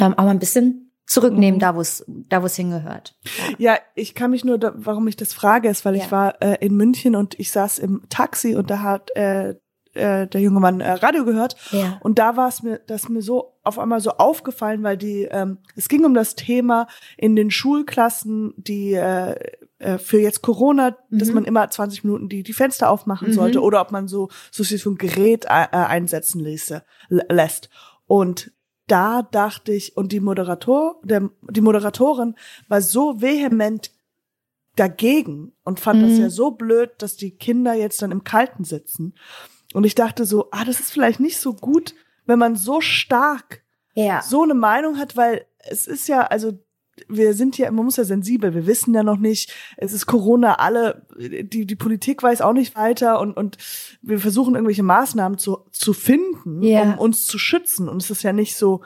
ähm, 0.00 0.14
auch 0.16 0.22
mal 0.24 0.30
ein 0.30 0.38
bisschen 0.38 0.92
zurücknehmen, 1.06 1.56
Mhm. 1.56 1.60
da 1.60 1.74
wo 1.74 1.80
es 1.80 2.04
da 2.06 2.42
wo 2.42 2.46
es 2.46 2.54
hingehört. 2.54 3.16
Ja, 3.58 3.76
ich 3.96 4.14
kann 4.14 4.30
mich 4.30 4.44
nur, 4.44 4.56
da, 4.56 4.72
warum 4.76 5.08
ich 5.08 5.16
das 5.16 5.32
frage, 5.34 5.68
ist, 5.68 5.84
weil 5.84 5.96
Ja. 5.96 6.04
ich 6.04 6.12
war 6.12 6.40
äh, 6.40 6.64
in 6.64 6.76
München 6.76 7.16
und 7.16 7.38
ich 7.40 7.50
saß 7.50 7.80
im 7.80 8.02
Taxi 8.08 8.54
und 8.54 8.70
da 8.70 8.82
hat 8.82 9.10
äh, 9.16 9.56
äh, 9.94 10.26
der 10.26 10.40
junge 10.40 10.60
Mann 10.60 10.80
äh, 10.80 10.90
Radio 10.92 11.24
gehört 11.24 11.56
Ja. 11.70 11.98
und 12.02 12.18
da 12.18 12.36
war 12.36 12.48
es 12.48 12.62
mir, 12.62 12.78
das 12.86 13.08
mir 13.08 13.22
so 13.22 13.54
auf 13.62 13.78
einmal 13.78 14.00
so 14.00 14.10
aufgefallen, 14.12 14.82
weil 14.82 14.96
die, 14.96 15.24
ähm, 15.30 15.58
es 15.76 15.88
ging 15.88 16.04
um 16.04 16.14
das 16.14 16.34
Thema 16.34 16.86
in 17.16 17.36
den 17.36 17.50
Schulklassen, 17.50 18.54
die 18.56 18.94
äh, 18.94 19.36
äh, 19.78 19.98
für 19.98 20.20
jetzt 20.20 20.42
Corona, 20.42 20.96
dass 21.10 21.28
Mhm. 21.28 21.34
man 21.34 21.44
immer 21.44 21.68
20 21.70 22.04
Minuten 22.04 22.28
die, 22.28 22.42
die 22.42 22.52
Fenster 22.52 22.90
aufmachen 22.90 23.28
Mhm. 23.28 23.32
sollte 23.34 23.60
oder 23.60 23.80
ob 23.80 23.90
man 23.92 24.08
so, 24.08 24.28
so 24.50 24.62
so 24.64 24.90
ein 24.90 24.96
Gerät 24.96 25.44
äh, 25.46 25.64
äh, 25.64 25.76
einsetzen 25.76 26.40
ließe, 26.40 26.82
lä- 27.10 27.32
lässt. 27.32 27.68
Und 28.06 28.52
da 28.88 29.22
dachte 29.22 29.72
ich, 29.72 29.96
und 29.96 30.12
die 30.12 30.20
Moderator, 30.20 31.00
der, 31.04 31.30
die 31.50 31.60
Moderatorin 31.60 32.34
war 32.68 32.80
so 32.82 33.20
vehement 33.20 33.90
dagegen 34.76 35.52
und 35.64 35.80
fand 35.80 36.02
das 36.02 36.12
Mhm. 36.12 36.20
ja 36.22 36.30
so 36.30 36.50
blöd, 36.52 36.90
dass 36.98 37.16
die 37.16 37.32
Kinder 37.36 37.74
jetzt 37.74 38.00
dann 38.02 38.10
im 38.10 38.24
Kalten 38.24 38.64
sitzen. 38.64 39.14
Und 39.74 39.84
ich 39.84 39.94
dachte 39.94 40.24
so, 40.24 40.48
ah, 40.50 40.64
das 40.64 40.80
ist 40.80 40.92
vielleicht 40.92 41.20
nicht 41.20 41.38
so 41.38 41.54
gut, 41.54 41.94
wenn 42.26 42.38
man 42.38 42.56
so 42.56 42.80
stark 42.80 43.62
Ja. 43.94 44.22
so 44.22 44.42
eine 44.42 44.54
Meinung 44.54 44.98
hat, 44.98 45.16
weil 45.16 45.46
es 45.58 45.86
ist 45.86 46.08
ja, 46.08 46.22
also 46.22 46.52
wir 47.08 47.32
sind 47.34 47.56
ja, 47.58 47.70
man 47.70 47.84
muss 47.86 47.96
ja 47.96 48.04
sensibel, 48.04 48.54
wir 48.54 48.66
wissen 48.66 48.92
ja 48.94 49.02
noch 49.02 49.16
nicht, 49.16 49.52
es 49.78 49.92
ist 49.92 50.06
Corona, 50.06 50.54
alle, 50.56 51.06
die, 51.18 51.66
die 51.66 51.76
Politik 51.76 52.22
weiß 52.22 52.42
auch 52.42 52.52
nicht 52.52 52.76
weiter 52.76 53.18
und, 53.18 53.34
und 53.36 53.56
wir 54.02 54.18
versuchen 54.20 54.54
irgendwelche 54.54 54.82
Maßnahmen 54.82 55.38
zu, 55.38 55.64
zu 55.72 55.94
finden, 55.94 56.62
Ja. 56.62 56.82
um 56.82 56.98
uns 56.98 57.26
zu 57.26 57.38
schützen. 57.38 57.88
Und 57.88 58.02
es 58.02 58.10
ist 58.10 58.22
ja 58.22 58.32
nicht 58.34 58.56
so, 58.56 58.82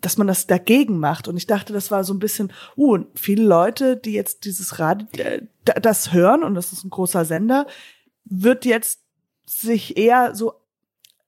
dass 0.00 0.18
man 0.18 0.26
das 0.26 0.46
dagegen 0.46 0.98
macht. 0.98 1.26
Und 1.28 1.36
ich 1.36 1.46
dachte, 1.46 1.72
das 1.72 1.90
war 1.90 2.02
so 2.04 2.12
ein 2.12 2.18
bisschen, 2.18 2.52
uh, 2.76 2.92
und 2.94 3.06
viele 3.18 3.44
Leute, 3.44 3.96
die 3.96 4.12
jetzt 4.12 4.44
dieses 4.44 4.78
Radio, 4.80 5.06
äh, 5.16 5.42
da- 5.64 5.74
das 5.74 6.12
hören, 6.12 6.42
und 6.42 6.54
das 6.54 6.72
ist 6.72 6.84
ein 6.84 6.90
großer 6.90 7.24
Sender, 7.24 7.66
wird 8.24 8.64
jetzt 8.64 9.00
sich 9.48 9.96
eher 9.96 10.34
so 10.34 10.54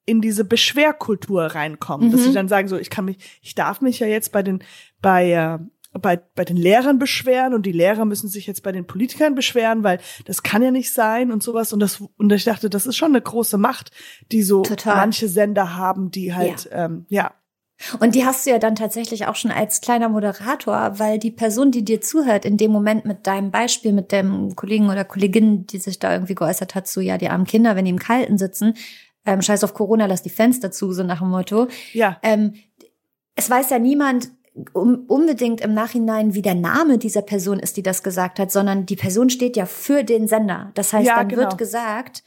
in 0.07 0.21
diese 0.21 0.45
Beschwerkultur 0.45 1.43
reinkommen, 1.47 2.11
dass 2.11 2.21
Mhm. 2.21 2.25
sie 2.25 2.33
dann 2.33 2.49
sagen 2.49 2.69
so, 2.69 2.77
ich 2.79 2.91
kann 2.91 3.05
mich, 3.05 3.19
ich 3.43 3.55
darf 3.55 3.81
mich 3.81 3.99
ja 4.01 4.07
jetzt 4.07 4.33
bei 4.33 4.43
den, 4.43 4.63
bei, 5.01 5.31
äh, 5.33 5.59
bei, 5.99 6.17
bei 6.35 6.45
den 6.45 6.57
Lehrern 6.57 6.99
beschweren 6.99 7.53
und 7.55 7.67
die 7.67 7.73
Lehrer 7.73 8.05
müssen 8.05 8.29
sich 8.29 8.47
jetzt 8.47 8.63
bei 8.63 8.73
den 8.73 8.87
Politikern 8.87 9.35
beschweren, 9.35 9.83
weil 9.83 9.99
das 10.25 10.43
kann 10.43 10.63
ja 10.63 10.71
nicht 10.71 10.93
sein 10.93 11.33
und 11.33 11.43
sowas. 11.43 11.73
Und 11.73 11.81
das, 11.81 12.01
und 12.17 12.33
ich 12.33 12.45
dachte, 12.45 12.71
das 12.71 12.87
ist 12.87 12.97
schon 12.97 13.11
eine 13.11 13.21
große 13.23 13.59
Macht, 13.59 13.91
die 14.31 14.43
so 14.43 14.63
Total. 14.63 14.97
manche 14.97 15.29
Sender 15.29 15.77
haben, 15.77 16.11
die 16.11 16.35
halt, 16.35 16.69
ja, 16.71 16.85
ähm, 16.87 17.07
ja 17.09 17.33
Und 17.99 18.15
die 18.15 18.25
hast 18.25 18.47
du 18.47 18.51
ja 18.51 18.59
dann 18.59 18.75
tatsächlich 18.77 19.27
auch 19.27 19.37
schon 19.37 19.51
als 19.51 19.81
kleiner 19.81 20.09
Moderator, 20.09 20.99
weil 20.99 21.19
die 21.19 21.31
Person, 21.31 21.71
die 21.71 21.85
dir 21.85 22.01
zuhört, 22.01 22.45
in 22.45 22.57
dem 22.57 22.71
Moment 22.71 23.05
mit 23.05 23.27
deinem 23.27 23.51
Beispiel, 23.51 23.93
mit 23.93 24.13
dem 24.13 24.55
Kollegen 24.55 24.91
oder 24.91 25.05
Kollegin, 25.05 25.67
die 25.67 25.79
sich 25.79 25.99
da 25.99 26.13
irgendwie 26.13 26.35
geäußert 26.35 26.75
hat, 26.75 26.87
so 26.87 27.01
ja, 27.01 27.19
die 27.19 27.29
armen 27.29 27.47
Kinder, 27.47 27.77
wenn 27.77 27.85
die 27.87 27.91
im 27.91 27.99
Kalten 27.99 28.39
sitzen, 28.39 28.75
ähm, 29.27 29.43
scheiß 29.43 29.65
auf 29.65 29.75
Corona, 29.75 30.07
lass 30.07 30.23
die 30.23 30.31
Fenster 30.31 30.71
zu, 30.71 30.93
so 30.93 31.03
nach 31.03 31.21
dem 31.21 31.31
Motto. 31.31 31.69
ja, 31.93 32.19
Ähm, 32.23 32.55
es 33.35 33.49
weiß 33.49 33.71
ja 33.71 33.79
niemand 33.79 34.31
um, 34.73 35.05
unbedingt 35.07 35.61
im 35.61 35.73
Nachhinein, 35.73 36.35
wie 36.35 36.43
der 36.43 36.55
Name 36.55 36.99
dieser 36.99 37.23
Person 37.23 37.59
ist, 37.59 37.77
die 37.77 37.83
das 37.83 38.03
gesagt 38.03 38.39
hat, 38.39 38.51
sondern 38.51 38.85
die 38.85 38.97
Person 38.97 39.31
steht 39.31 39.57
ja 39.57 39.65
für 39.65 40.05
den 40.05 40.27
Sender. 40.27 40.71
Das 40.75 40.93
heißt, 40.93 41.07
Ja, 41.07 41.17
dann 41.17 41.29
genau. 41.29 41.43
wird 41.43 41.57
gesagt, 41.59 42.25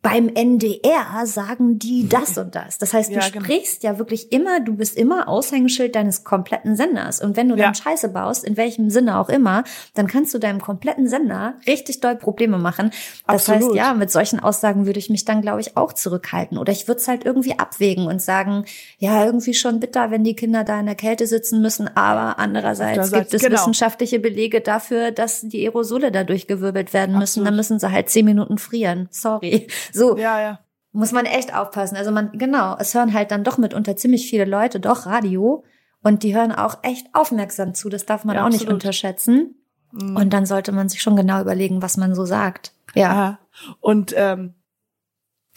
beim 0.00 0.28
NDR 0.28 1.26
sagen 1.26 1.78
die 1.78 2.08
das 2.08 2.38
und 2.38 2.54
das. 2.54 2.78
Das 2.78 2.94
heißt, 2.94 3.10
du 3.10 3.14
Ja, 3.16 3.28
genau. 3.28 3.44
sprichst 3.44 3.82
ja 3.82 3.98
wirklich 3.98 4.30
immer, 4.32 4.60
du 4.60 4.76
bist 4.76 4.96
immer 4.96 5.28
Aushängeschild 5.28 5.94
deines 5.96 6.22
kompletten 6.22 6.76
Senders. 6.76 7.20
Und 7.20 7.36
wenn 7.36 7.48
du 7.48 7.56
Ja. 7.56 7.64
dann 7.66 7.74
Scheiße 7.74 8.08
baust, 8.10 8.44
in 8.44 8.56
welchem 8.56 8.90
Sinne 8.90 9.18
auch 9.18 9.28
immer, 9.28 9.64
dann 9.94 10.06
kannst 10.06 10.32
du 10.34 10.38
deinem 10.38 10.60
kompletten 10.60 11.08
Sender 11.08 11.54
richtig 11.66 12.00
doll 12.00 12.14
Probleme 12.16 12.58
machen. 12.58 12.90
Das 13.26 13.48
Absolut. 13.48 13.62
heißt, 13.70 13.74
ja, 13.74 13.94
mit 13.94 14.10
solchen 14.12 14.38
Aussagen 14.40 14.86
würde 14.86 14.98
ich 15.00 15.10
mich 15.10 15.24
dann, 15.24 15.42
glaube 15.42 15.60
ich, 15.60 15.76
auch 15.76 15.92
zurückhalten. 15.92 16.58
Oder 16.58 16.72
ich 16.72 16.86
würde 16.86 17.00
es 17.00 17.08
halt 17.08 17.24
irgendwie 17.24 17.58
abwägen 17.58 18.06
und 18.06 18.22
sagen, 18.22 18.64
ja, 18.98 19.24
irgendwie 19.24 19.54
schon 19.54 19.80
bitter, 19.80 20.10
wenn 20.12 20.22
die 20.22 20.36
Kinder 20.36 20.62
da 20.62 20.78
in 20.78 20.86
der 20.86 20.94
Kälte 20.94 21.26
sitzen 21.26 21.60
müssen. 21.60 21.88
Aber 21.96 22.38
andererseits 22.38 22.98
Andererseits, 22.98 23.30
gibt 23.30 23.34
es 23.34 23.42
genau. 23.42 23.58
wissenschaftliche 23.60 24.20
Belege 24.20 24.60
dafür, 24.60 25.10
dass 25.10 25.40
die 25.42 25.66
Aerosole 25.66 26.12
dadurch 26.12 26.46
gewirbelt 26.46 26.92
werden 26.92 27.12
müssen. 27.18 27.40
Absolut. 27.40 27.48
Dann 27.48 27.56
müssen 27.56 27.78
sie 27.80 27.90
halt 27.90 28.08
zehn 28.10 28.24
Minuten 28.24 28.58
frieren. 28.58 29.08
Sorry. 29.10 29.66
So 29.92 30.16
ja, 30.16 30.40
ja. 30.40 30.58
muss 30.92 31.12
man 31.12 31.26
echt 31.26 31.54
aufpassen. 31.54 31.96
Also 31.96 32.10
man, 32.10 32.32
genau, 32.32 32.76
es 32.78 32.94
hören 32.94 33.12
halt 33.12 33.30
dann 33.30 33.44
doch 33.44 33.58
mitunter 33.58 33.96
ziemlich 33.96 34.28
viele 34.28 34.44
Leute 34.44 34.80
doch 34.80 35.06
Radio 35.06 35.64
und 36.02 36.22
die 36.22 36.34
hören 36.36 36.52
auch 36.52 36.78
echt 36.82 37.06
aufmerksam 37.14 37.74
zu. 37.74 37.88
Das 37.88 38.06
darf 38.06 38.24
man 38.24 38.36
Ja, 38.36 38.44
auch 38.44 38.48
nicht 38.48 38.62
absolut. 38.62 38.74
unterschätzen. 38.74 39.54
Mhm. 39.92 40.16
Und 40.16 40.30
dann 40.32 40.46
sollte 40.46 40.72
man 40.72 40.88
sich 40.88 41.00
schon 41.02 41.16
genau 41.16 41.40
überlegen, 41.40 41.80
was 41.82 41.96
man 41.96 42.14
so 42.14 42.24
sagt. 42.24 42.72
Ja. 42.94 43.10
Aha. 43.10 43.38
Und 43.80 44.12
ähm, 44.16 44.54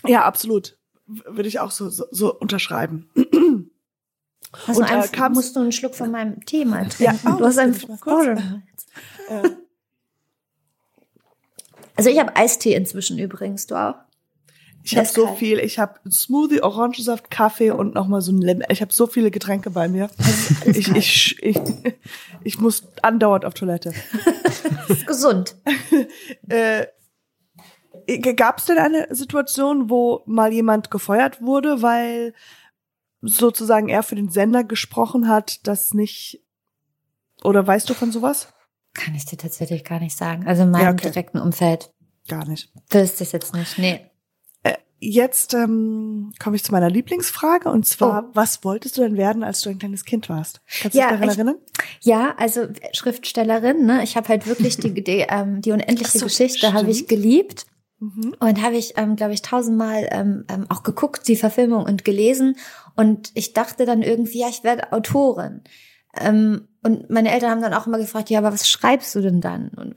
ja, 0.06 0.24
absolut. 0.24 0.78
Würde 1.06 1.48
ich 1.50 1.60
auch 1.60 1.72
so, 1.72 1.90
so, 1.90 2.06
so 2.12 2.34
unterschreiben. 2.34 3.10
Hast 4.68 4.78
du 4.80 4.82
Und, 4.84 4.90
äh, 4.90 4.94
einen, 4.94 5.12
kam's- 5.12 5.36
musst 5.36 5.56
du 5.56 5.60
einen 5.60 5.72
Schluck 5.72 5.96
von 5.96 6.12
meinem 6.12 6.46
Tee 6.46 6.66
mal 6.66 6.88
Ja, 7.00 7.12
trinken? 7.12 7.34
oh, 7.34 7.38
du 7.38 7.46
hast 7.46 7.58
einen 7.58 7.74
Hals. 7.76 8.86
Äh, 9.30 9.50
Also 11.96 12.10
ich 12.10 12.20
habe 12.20 12.36
Eistee 12.36 12.74
inzwischen 12.74 13.20
übrigens, 13.20 13.68
du 13.68 13.76
auch? 13.76 13.96
Ich 14.84 14.96
habe 14.96 15.06
Das 15.06 15.14
so 15.14 15.28
viel. 15.36 15.60
Ich 15.60 15.80
habe 15.80 16.00
Smoothie, 16.10 16.62
Orangensaft, 16.62 17.30
Kaffee 17.30 17.72
und 17.72 17.94
noch 17.94 18.08
mal 18.08 18.22
so 18.22 18.32
ein 18.32 18.42
Lemon. 18.42 18.64
Ich 18.70 18.82
habe 18.82 18.92
so 18.94 19.08
viele 19.08 19.32
Getränke 19.32 19.70
bei 19.70 19.88
mir. 19.88 20.10
Ich, 20.66 20.88
ich, 20.90 21.42
ich, 21.44 21.58
ich 22.44 22.60
muss 22.60 22.88
andauernd 23.02 23.46
auf 23.46 23.54
Toilette. 23.54 23.94
ist 24.88 25.08
gesund. 25.08 25.56
Äh, 26.50 26.88
Gab 28.36 28.58
es 28.58 28.66
denn 28.66 28.78
eine 28.78 29.08
Situation, 29.14 29.90
wo 29.90 30.22
mal 30.26 30.52
jemand 30.52 30.92
gefeuert 30.92 31.42
wurde, 31.42 31.82
weil 31.82 32.34
sozusagen 33.22 33.90
er 33.90 34.04
für 34.04 34.16
den 34.16 34.30
Sender 34.30 34.64
gesprochen 34.64 35.28
hat, 35.28 35.66
das 35.68 35.94
nicht 35.94 36.42
oder 37.44 37.66
weißt 37.66 37.90
du 37.90 37.94
von 37.94 38.12
sowas? 38.12 38.54
Kann 38.94 39.16
ich 39.16 39.26
dir 39.26 39.38
tatsächlich 39.38 39.84
gar 39.84 40.00
nicht 40.00 40.18
sagen. 40.18 40.46
Also 40.48 40.64
in 40.64 40.72
meinem 40.72 40.84
Ja, 40.84 40.92
okay. 40.92 41.10
direkten 41.12 41.38
Umfeld 41.38 41.94
Gar 42.28 42.48
nicht. 42.48 42.72
wüsste 42.90 43.24
ich 43.24 43.32
jetzt 43.32 43.54
nicht. 43.54 43.78
Nee. 43.78 44.11
Jetzt 45.04 45.56
ähm, 45.56 46.32
komme 46.39 46.56
ich 46.56 46.64
zu 46.64 46.72
meiner 46.72 46.89
Lieblingsfrage 46.91 47.70
und 47.72 47.88
zwar, 47.88 48.26
Oh. 48.26 48.30
was 48.36 48.64
wolltest 48.64 48.97
du 48.97 49.02
denn 49.02 49.18
werden, 49.18 49.43
als 49.43 49.62
du 49.62 49.72
ein 49.72 49.80
kleines 49.80 50.06
Kind 50.06 50.30
warst? 50.30 50.62
Kannst 50.80 50.93
du 50.95 50.99
Ja, 50.99 51.08
dich 51.08 51.14
daran 51.16 51.30
ich- 51.30 51.36
erinnern? 51.38 51.56
Ja, 52.02 52.36
also 52.38 52.68
Schriftstellerin, 52.93 53.86
ne? 53.88 54.04
Ich 54.04 54.16
habe 54.16 54.28
halt 54.30 54.45
wirklich 54.45 54.78
die, 54.78 54.93
die, 55.04 55.26
ähm, 55.28 55.62
die 55.62 55.72
unendliche 55.72 56.20
so, 56.20 56.26
Geschichte 56.26 56.74
habe 56.74 56.91
ich 56.91 57.08
geliebt 57.08 57.66
Mhm. 57.99 58.36
und 58.39 58.62
habe 58.62 58.76
ich, 58.78 58.93
ähm, 58.97 59.16
glaube 59.16 59.34
ich, 59.34 59.41
tausendmal 59.41 60.08
ähm, 60.12 60.45
ähm, 60.49 60.66
auch 60.70 60.84
geguckt, 60.84 61.28
die 61.28 61.36
Verfilmung 61.36 61.84
und 61.86 62.06
gelesen. 62.06 62.56
Und 62.95 63.32
ich 63.34 63.54
dachte 63.54 63.86
dann 63.86 64.04
irgendwie, 64.04 64.39
ja, 64.41 64.49
ich 64.49 64.64
werde 64.64 64.91
Autorin. 64.91 65.62
Ähm, 66.20 66.68
und 66.84 67.10
meine 67.12 67.32
Eltern 67.32 67.52
haben 67.52 67.62
dann 67.62 67.76
auch 67.76 67.86
immer 67.86 68.00
gefragt, 68.00 68.32
ja, 68.32 68.40
aber 68.40 68.52
was 68.52 68.68
schreibst 68.68 69.14
du 69.14 69.22
denn 69.22 69.40
dann? 69.40 69.70
Und 69.70 69.96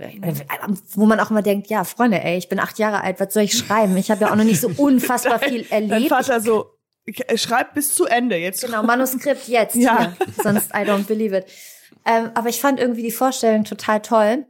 wo 0.94 1.06
man 1.06 1.18
auch 1.18 1.30
immer 1.30 1.40
denkt, 1.40 1.68
ja, 1.68 1.84
Freunde, 1.84 2.22
ey, 2.22 2.36
ich 2.36 2.50
bin 2.50 2.60
acht 2.60 2.78
Jahre 2.78 3.02
alt, 3.02 3.20
was 3.20 3.32
soll 3.32 3.44
ich 3.44 3.56
schreiben? 3.56 3.96
Ich 3.96 4.10
habe 4.10 4.22
ja 4.22 4.30
auch 4.30 4.36
noch 4.36 4.44
nicht 4.44 4.60
so 4.60 4.68
unfassbar 4.76 5.38
viel 5.38 5.66
erlebt. 5.70 5.92
Dein 5.92 6.08
Vater 6.08 6.40
so, 6.40 6.66
schreib 7.36 7.74
bis 7.74 7.94
zu 7.94 8.04
Ende 8.04 8.36
jetzt. 8.36 8.62
Genau, 8.62 8.82
Manuskript 8.82 9.48
jetzt. 9.48 9.76
Ja. 9.76 9.98
Hier. 9.98 10.16
Sonst 10.42 10.70
I 10.74 10.80
don't 10.80 11.06
believe 11.06 11.34
it. 11.36 11.46
Ähm, 12.04 12.30
aber 12.34 12.50
ich 12.50 12.60
fand 12.60 12.78
irgendwie 12.78 13.02
die 13.02 13.12
Vorstellung 13.12 13.64
total 13.64 14.02
toll. 14.02 14.46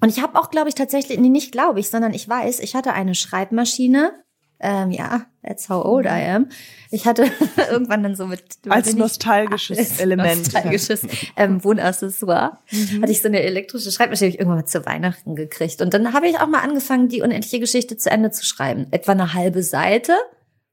Und 0.00 0.08
ich 0.08 0.22
habe 0.22 0.38
auch, 0.38 0.50
glaube 0.50 0.70
ich, 0.70 0.74
tatsächlich, 0.74 1.18
nee, 1.18 1.28
nicht 1.28 1.52
glaube 1.52 1.80
ich, 1.80 1.90
sondern 1.90 2.14
ich 2.14 2.26
weiß, 2.26 2.60
ich 2.60 2.74
hatte 2.74 2.94
eine 2.94 3.14
Schreibmaschine. 3.14 4.23
Ähm, 4.60 4.90
ja, 4.92 5.26
that's 5.42 5.68
how 5.68 5.84
old 5.84 6.06
I 6.06 6.24
am. 6.30 6.48
Ich 6.90 7.06
hatte 7.06 7.26
irgendwann 7.70 8.02
dann 8.02 8.14
so 8.16 8.26
mit 8.26 8.42
Als 8.68 8.88
ich- 8.88 8.96
nostalgisches 8.96 9.78
als 9.78 10.00
Element. 10.00 10.38
nostalgisches 10.38 11.02
ähm, 11.36 11.62
Wohnaccessoire 11.64 12.58
Mhm. 12.70 13.02
hatte 13.02 13.12
ich 13.12 13.20
so 13.20 13.28
eine 13.28 13.42
elektrische 13.42 13.90
Schreibmaschine 13.90 14.28
hab 14.30 14.34
ich 14.34 14.40
irgendwann 14.40 14.60
mal 14.60 14.66
zu 14.66 14.86
Weihnachten 14.86 15.34
gekriegt 15.36 15.82
und 15.82 15.92
dann 15.92 16.12
habe 16.14 16.28
ich 16.28 16.38
auch 16.40 16.46
mal 16.46 16.60
angefangen 16.60 17.08
die 17.08 17.20
unendliche 17.20 17.60
Geschichte 17.60 17.96
zu 17.96 18.10
Ende 18.10 18.30
zu 18.30 18.44
schreiben 18.44 18.86
etwa 18.90 19.12
eine 19.12 19.34
halbe 19.34 19.62
Seite 19.62 20.12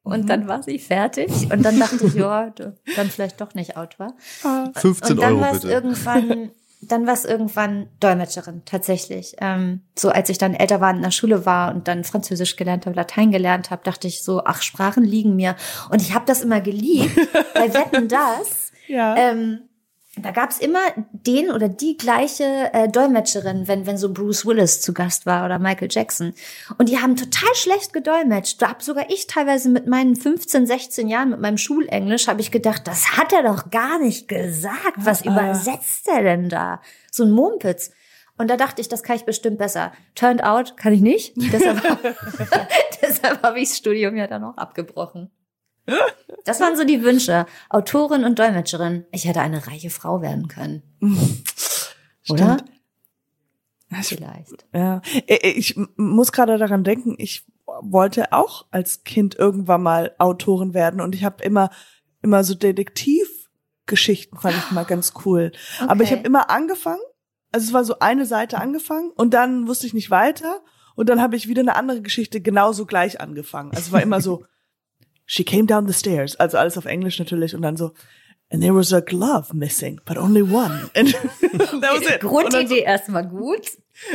und 0.03 0.21
Mhm. 0.23 0.27
dann 0.27 0.47
war 0.47 0.63
sie 0.63 0.79
fertig 0.79 1.29
und 1.51 1.63
dann 1.63 1.77
dachte 1.79 2.05
ich 2.05 2.13
ja 2.13 2.49
dann 2.95 3.09
vielleicht 3.09 3.41
doch 3.41 3.53
nicht 3.55 3.77
Autor 3.77 4.13
15 4.75 5.11
und 5.17 5.21
dann 5.21 5.34
Euro 5.34 5.41
war 5.41 5.51
es 5.53 5.61
bitte. 5.61 5.73
irgendwann, 5.73 6.51
dann 6.82 7.05
war 7.05 7.13
es 7.13 7.25
irgendwann 7.25 7.88
Dolmetscherin 7.99 8.63
tatsächlich. 8.65 9.36
Ähm, 9.39 9.82
so 9.97 10.09
als 10.09 10.29
ich 10.29 10.38
dann 10.38 10.53
älter 10.53 10.82
war 10.82 10.89
und 10.89 10.97
in 10.97 11.03
der 11.03 11.11
Schule 11.11 11.45
war 11.45 11.73
und 11.73 11.88
dann 11.88 12.03
Französisch 12.03 12.55
gelernt 12.55 12.86
habe, 12.86 12.95
Latein 12.95 13.32
gelernt 13.32 13.69
habe, 13.69 13.84
dachte 13.84 14.07
ich 14.07 14.23
so, 14.23 14.43
ach 14.43 14.61
Sprachen 14.61 15.03
liegen 15.03 15.36
mir. 15.36 15.55
Und 15.89 16.01
ich 16.01 16.13
habe 16.13 16.25
das 16.25 16.41
immer 16.41 16.59
geliebt. 16.59 17.15
bei 17.53 17.73
Wetten 17.73 18.07
das. 18.07 18.71
Ja. 18.88 19.15
Ähm, 19.15 19.61
da 20.22 20.32
gab's 20.32 20.59
immer 20.59 20.80
den 21.11 21.51
oder 21.51 21.69
die 21.69 21.97
gleiche 21.97 22.72
äh, 22.74 22.88
Dolmetscherin, 22.88 23.67
wenn, 23.67 23.86
wenn 23.86 23.97
so 23.97 24.13
Bruce 24.13 24.45
Willis 24.45 24.82
zu 24.82 24.93
Gast 24.93 25.26
war 25.26 25.45
oder 25.45 25.59
Michael 25.59 25.88
Jackson. 25.91 26.34
Und 26.78 26.89
die 26.89 26.99
haben 26.99 27.15
total 27.15 27.53
schlecht 27.55 27.93
gedolmetscht. 27.93 28.61
Da 28.61 28.69
hab 28.69 28.82
sogar 28.82 29.09
ich 29.09 29.28
teilweise 29.28 29.69
mit 29.69 29.88
meinen 29.88 30.15
15, 30.15 30.65
16 30.65 31.07
Jahren, 31.07 31.30
mit 31.32 31.39
meinem 31.39 31.57
Schulenglisch, 31.57 32.28
habe 32.28 32.41
ich 32.41 32.51
gedacht, 32.51 32.88
das 32.88 33.17
hat 33.17 33.34
er 33.34 33.43
doch 33.43 33.69
gar 33.69 33.99
nicht 33.99 34.28
gesagt. 34.28 34.95
Was 34.97 35.22
übersetzt 35.22 36.07
er 36.07 36.24
denn 36.24 36.49
da? 36.49 36.82
So 37.11 37.24
ein 37.24 37.32
Mumpitz. 37.32 37.91
Und 38.38 38.49
da 38.49 38.57
dachte 38.57 38.82
ich, 38.82 38.89
das 38.89 39.03
kann 39.03 39.15
ich 39.15 39.26
bestimmt 39.26 39.57
besser. 39.57 39.91
Turned 40.15 40.43
out, 40.43 40.76
kann 40.78 40.93
ich 40.93 41.01
nicht. 41.01 41.34
Deshalb, 41.36 41.82
deshalb 43.01 43.43
habe 43.43 43.59
ich 43.59 43.69
das 43.69 43.78
Studium 43.78 44.15
ja 44.15 44.28
dann 44.28 44.43
auch 44.43 44.57
abgebrochen. 44.57 45.30
Das 46.45 46.59
waren 46.59 46.75
so 46.75 46.83
die 46.83 47.03
Wünsche. 47.03 47.45
Autorin 47.69 48.23
und 48.23 48.39
Dolmetscherin. 48.39 49.05
Ich 49.11 49.25
hätte 49.25 49.41
eine 49.41 49.67
reiche 49.67 49.89
Frau 49.89 50.21
werden 50.21 50.47
können. 50.47 50.81
Oder? 52.29 52.57
Stimmt. 52.57 52.71
Vielleicht. 54.03 54.65
ja. 54.73 55.01
ich 55.27 55.77
muss 55.97 56.31
gerade 56.31 56.57
daran 56.57 56.83
denken, 56.85 57.15
ich 57.17 57.45
wollte 57.81 58.31
auch 58.31 58.65
als 58.71 59.03
Kind 59.03 59.35
irgendwann 59.35 59.83
mal 59.83 60.15
Autorin 60.17 60.73
werden 60.73 61.01
und 61.01 61.13
ich 61.13 61.23
habe 61.25 61.43
immer 61.43 61.69
immer 62.21 62.43
so 62.43 62.53
Detektivgeschichten 62.55 64.39
fand 64.39 64.55
ich 64.55 64.71
mal 64.71 64.85
ganz 64.85 65.13
cool. 65.25 65.51
Aber 65.87 66.03
ich 66.03 66.09
Okay. 66.09 66.17
habe 66.19 66.27
immer 66.27 66.49
angefangen, 66.49 67.01
also 67.51 67.67
es 67.67 67.73
war 67.73 67.83
so 67.83 67.99
eine 67.99 68.25
Seite 68.25 68.59
angefangen 68.59 69.11
und 69.15 69.33
dann 69.33 69.67
wusste 69.67 69.87
ich 69.87 69.93
nicht 69.93 70.09
weiter 70.11 70.61
und 70.95 71.09
dann 71.09 71.21
habe 71.21 71.35
ich 71.35 71.47
wieder 71.47 71.61
eine 71.61 71.75
andere 71.75 72.01
Geschichte 72.01 72.41
genauso 72.41 72.85
gleich 72.85 73.19
angefangen. 73.19 73.71
Also 73.71 73.81
es 73.87 73.91
war 73.91 74.01
immer 74.01 74.21
so 74.21 74.45
She 75.34 75.45
came 75.45 75.65
down 75.65 75.88
the 75.88 75.93
stairs, 75.93 76.36
also 76.36 76.57
alles 76.57 76.77
auf 76.77 76.84
Englisch 76.84 77.17
natürlich 77.17 77.55
und 77.55 77.61
dann 77.61 77.77
so 77.77 77.93
And 78.49 78.61
there 78.61 78.75
was 78.75 78.91
a 78.91 78.99
glove 78.99 79.53
missing, 79.53 80.01
but 80.03 80.17
only 80.17 80.41
one. 80.41 80.89
And 80.93 81.13
that 81.13 81.71
was 81.71 82.01
it. 82.01 82.21
Und 82.21 82.53
dann 82.53 82.67
Grundidee 82.67 82.82
erstmal 82.82 83.25
gut. 83.25 83.65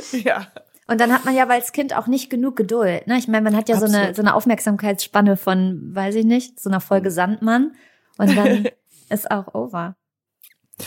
So, 0.02 0.18
ja. 0.18 0.46
Und 0.86 1.00
dann 1.00 1.10
hat 1.10 1.24
man 1.24 1.34
ja 1.34 1.48
als 1.48 1.72
Kind 1.72 1.96
auch 1.96 2.06
nicht 2.06 2.28
genug 2.28 2.54
Geduld. 2.54 3.06
Ne? 3.06 3.16
Ich 3.16 3.28
meine, 3.28 3.44
man 3.44 3.56
hat 3.56 3.70
ja 3.70 3.78
so 3.78 3.86
eine, 3.86 4.14
so 4.14 4.20
eine 4.20 4.34
Aufmerksamkeitsspanne 4.34 5.38
von, 5.38 5.94
weiß 5.94 6.16
ich 6.16 6.26
nicht, 6.26 6.60
so 6.60 6.68
einer 6.68 6.82
Folge 6.82 7.10
Sandmann. 7.10 7.76
Und 8.18 8.36
dann 8.36 8.68
ist 9.08 9.30
auch 9.30 9.54
over. 9.54 9.96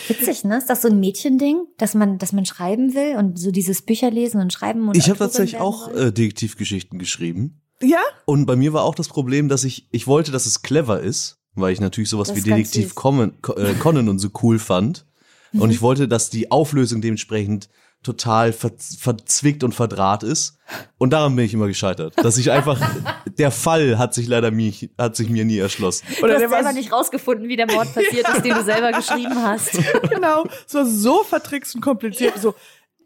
Witzig, 0.07 0.43
ne? 0.43 0.59
Ist 0.59 0.69
das 0.69 0.84
so 0.84 0.89
ein 0.89 0.99
Mädchending, 0.99 1.65
dass 1.77 1.95
man, 1.95 2.19
dass 2.19 2.34
man 2.34 2.45
schreiben 2.45 2.93
will 2.93 3.15
und 3.15 3.39
so 3.39 3.49
dieses 3.49 3.82
Bücher 3.82 4.11
lesen 4.11 4.39
und 4.39 4.53
schreiben 4.53 4.88
und 4.88 4.95
Ich 4.95 5.09
habe 5.09 5.17
tatsächlich 5.17 5.59
auch 5.59 5.88
äh, 5.89 6.11
Detektivgeschichten 6.11 6.99
geschrieben. 6.99 7.63
Ja? 7.82 8.01
Und 8.25 8.45
bei 8.45 8.55
mir 8.55 8.73
war 8.73 8.84
auch 8.84 8.95
das 8.95 9.07
Problem, 9.07 9.49
dass 9.49 9.63
ich, 9.63 9.88
ich 9.91 10.07
wollte, 10.07 10.32
dass 10.32 10.45
es 10.45 10.61
clever 10.61 10.99
ist, 10.99 11.38
weil 11.55 11.73
ich 11.73 11.80
natürlich 11.80 12.09
sowas 12.09 12.27
Das 12.30 12.38
wie 12.38 12.41
Detektiv. 12.41 12.95
Conan, 12.95 13.41
Co- 13.41 13.55
äh, 13.55 13.73
Conan 13.75 14.09
und 14.09 14.19
so 14.19 14.30
cool 14.43 14.59
fand. 14.59 15.05
Mhm. 15.51 15.61
Und 15.61 15.71
ich 15.71 15.82
wollte, 15.82 16.07
dass 16.07 16.30
die 16.30 16.51
Auflösung 16.51 17.01
dementsprechend 17.01 17.69
total 18.01 18.53
ver 18.53 18.71
verzwickt 18.77 19.61
und 19.63 19.73
verdraht 19.75 20.23
ist. 20.23 20.57
Und 20.97 21.11
daran 21.11 21.36
bin 21.36 21.43
ich 21.43 21.53
immer 21.53 21.67
gescheitert. 21.67 22.13
Dass 22.17 22.38
ich 22.38 22.49
einfach, 22.51 22.80
der 23.38 23.51
Fall 23.51 23.97
hat 23.97 24.13
sich 24.13 24.27
leider 24.27 24.51
mir, 24.51 24.71
hat 24.97 25.17
sich 25.17 25.30
mir 25.30 25.43
nie 25.43 25.57
erschlossen. 25.57 26.05
Du 26.17 26.23
Oder 26.23 26.36
hast 26.36 26.39
der 26.41 26.51
war 26.51 26.63
selber 26.63 26.80
nicht 26.80 26.93
rausgefunden, 26.93 27.49
wie 27.49 27.57
der 27.57 27.67
Mord 27.69 27.93
passiert 27.93 28.25
ist, 28.30 28.45
den 28.45 28.53
du 28.55 28.63
selber 28.63 28.91
geschrieben 28.93 29.36
hast. 29.43 29.71
genau, 30.09 30.45
es 30.65 30.73
war 30.73 30.86
so 30.86 31.23
vertrickst 31.23 31.75
und 31.75 31.82
kompliziert, 31.82 32.39
so 32.39 32.55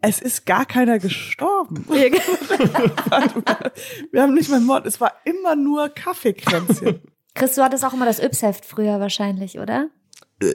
es 0.06 0.20
ist 0.20 0.44
gar 0.44 0.66
keiner 0.66 0.98
gestorben. 0.98 1.86
Wir 1.88 2.20
haben 4.22 4.34
nicht 4.34 4.50
mal 4.50 4.60
Mord, 4.60 4.84
es 4.86 5.00
war 5.00 5.14
immer 5.24 5.56
nur 5.56 5.88
Kaffeekränzchen. 5.88 7.00
Chris, 7.34 7.54
du 7.54 7.62
hattest 7.62 7.82
auch 7.84 7.94
immer 7.94 8.04
das 8.04 8.20
Yps-Heft 8.20 8.66
früher 8.66 9.00
wahrscheinlich, 9.00 9.58
oder? 9.58 9.88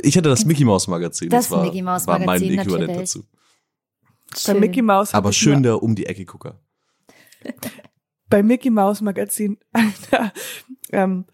Ich 0.04 0.16
hatte 0.18 0.30
das 0.30 0.46
Mickey 0.46 0.66
Maus 0.66 0.88
Magazin. 0.88 1.30
Das 1.30 1.50
war, 1.50 1.64
Mickey 1.64 1.82
Maus 1.82 2.06
war 2.06 2.20
mein 2.20 2.28
Magazin, 2.28 2.60
Äquivalent 2.60 2.90
natürlich. 2.90 3.12
dazu. 3.12 3.24
Bei 4.46 4.54
Mickey 4.54 4.84
Mouse. 4.84 5.14
Aber 5.14 5.34
schön 5.34 5.64
der 5.64 5.82
um 5.82 5.96
die 5.96 6.06
Ecke 6.06 6.26
Gucker. 6.26 6.60
bei 8.30 8.44
Mickey 8.44 8.70
Mouse 8.70 9.02
Magazin, 9.02 9.58
da, 10.12 10.32
ähm, 10.92 11.26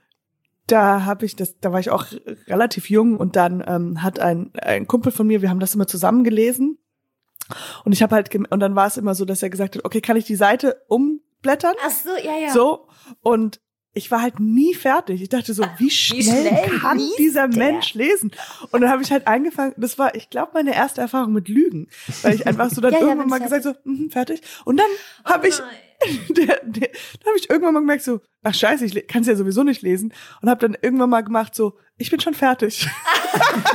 da 0.68 1.04
habe 1.04 1.26
ich 1.26 1.36
das, 1.36 1.60
da 1.60 1.74
war 1.74 1.82
ich 1.82 1.90
auch 1.90 2.06
relativ 2.48 2.90
jung 2.90 3.18
und 3.18 3.36
dann 3.36 3.62
ähm, 3.68 4.02
hat 4.02 4.20
ein, 4.20 4.54
ein 4.56 4.88
Kumpel 4.88 5.12
von 5.12 5.28
mir, 5.28 5.42
wir 5.42 5.50
haben 5.50 5.60
das 5.60 5.76
immer 5.76 5.88
zusammen 5.88 6.24
gelesen 6.24 6.78
und 7.84 7.92
ich 7.92 8.02
habe 8.04 8.16
halt 8.16 8.30
gem- 8.30 8.48
und 8.50 8.60
dann 8.60 8.76
war 8.76 8.88
es 8.88 8.98
immer 8.98 9.16
so, 9.16 9.26
dass 9.26 9.44
er 9.44 9.50
gesagt 9.50 9.76
hat, 9.76 9.86
okay, 9.86 10.02
kann 10.02 10.18
ich 10.18 10.26
die 10.26 10.36
Seite 10.36 10.82
umblättern? 10.88 11.76
Ach 11.86 11.92
so, 11.92 12.10
ja, 12.24 12.38
ja. 12.38 12.50
So 12.52 12.88
und 13.22 13.60
ich 13.96 14.12
war 14.12 14.22
halt 14.22 14.40
nie 14.42 14.74
fertig. 14.74 15.22
Ich 15.22 15.30
dachte 15.30 15.54
so, 15.54 15.64
wie 15.78 15.90
schnell, 15.90 16.22
schnell 16.22 16.80
kann 16.80 17.02
dieser 17.18 17.48
der? 17.48 17.58
Mensch 17.58 17.94
lesen? 17.94 18.32
Und 18.72 18.82
dann 18.82 18.90
habe 18.90 19.02
ich 19.02 19.12
halt 19.12 19.26
angefangen, 19.26 19.74
das 19.78 19.98
war, 19.98 20.14
ich 20.16 20.30
glaube, 20.30 20.52
meine 20.54 20.76
erste 20.76 21.00
Erfahrung 21.00 21.32
mit 21.32 21.48
Lügen, 21.48 21.88
weil 22.22 22.36
ich 22.36 22.46
einfach 22.46 22.70
so 22.70 22.82
dann 22.82 22.94
Ja, 22.96 23.00
ja, 23.00 23.06
irgendwann 23.08 23.30
mal 23.30 23.40
wenn's 23.40 23.52
gesagt 23.52 23.64
so, 23.64 23.90
mhm, 23.90 24.12
fertig. 24.12 24.42
Und 24.66 24.78
dann 24.78 24.90
habe 25.24 25.48
ich 25.48 25.56
der, 26.30 26.60
der, 26.64 26.90
habe 27.26 27.38
ich 27.38 27.50
irgendwann 27.50 27.74
mal 27.74 27.80
gemerkt 27.80 28.04
so, 28.04 28.20
ach 28.44 28.54
scheiße, 28.54 28.86
ich 28.86 29.08
kann 29.08 29.22
es 29.22 29.28
ja 29.28 29.36
sowieso 29.36 29.64
nicht 29.64 29.82
lesen 29.82 30.14
und 30.42 30.50
habe 30.50 30.60
dann 30.60 30.78
irgendwann 30.82 31.10
mal 31.10 31.24
gemacht 31.24 31.56
so, 31.56 31.78
ich 31.98 32.12
bin 32.12 32.20
schon 32.20 32.34
fertig. 32.34 32.88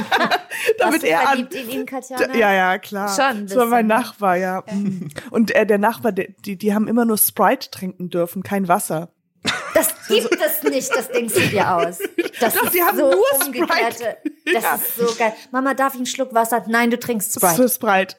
Damit 0.79 1.03
er 1.05 1.31
an, 1.31 1.49
ihn, 1.51 1.87
Katjana? 1.87 2.35
ja, 2.37 2.53
ja, 2.53 2.79
klar. 2.79 3.09
Schon 3.09 3.47
Das 3.47 3.57
war 3.57 3.67
mein. 3.67 3.87
Nachbar, 3.87 4.37
ja. 4.37 4.63
Mhm. 4.71 5.09
Und 5.31 5.55
äh, 5.55 5.65
der 5.65 5.79
Nachbar, 5.79 6.13
der, 6.13 6.29
die, 6.45 6.57
die 6.57 6.75
haben 6.75 6.87
immer 6.87 7.07
nur 7.07 7.17
Sprite 7.17 7.71
trinken 7.71 8.11
dürfen, 8.11 8.43
kein 8.43 8.69
Wasser. 8.69 9.11
Das 9.81 10.09
gibt 10.09 10.39
es 10.41 10.63
nicht, 10.63 10.95
das 10.95 11.09
denkst 11.09 11.35
du 11.35 11.41
dir 11.49 11.75
aus. 11.75 11.99
Das 12.41 12.55
Doch, 12.55 12.65
ist 12.65 12.75
die 12.75 12.83
haben 12.83 12.99
so 12.99 13.11
nur 13.11 13.25
umgekehrte. 13.47 14.17
Das 14.53 14.63
Ja. 14.63 14.75
ist 14.75 14.97
so 14.97 15.15
geil. 15.17 15.33
Mama, 15.51 15.75
darf 15.75 15.95
ich 15.95 15.99
einen 15.99 16.07
Schluck 16.07 16.35
Wasser? 16.35 16.65
Nein, 16.69 16.91
du 16.91 16.99
trinkst 16.99 17.37
Das 17.37 17.43
Sprite. 17.55 17.63
ist 17.65 17.75
Sprite. 17.77 18.17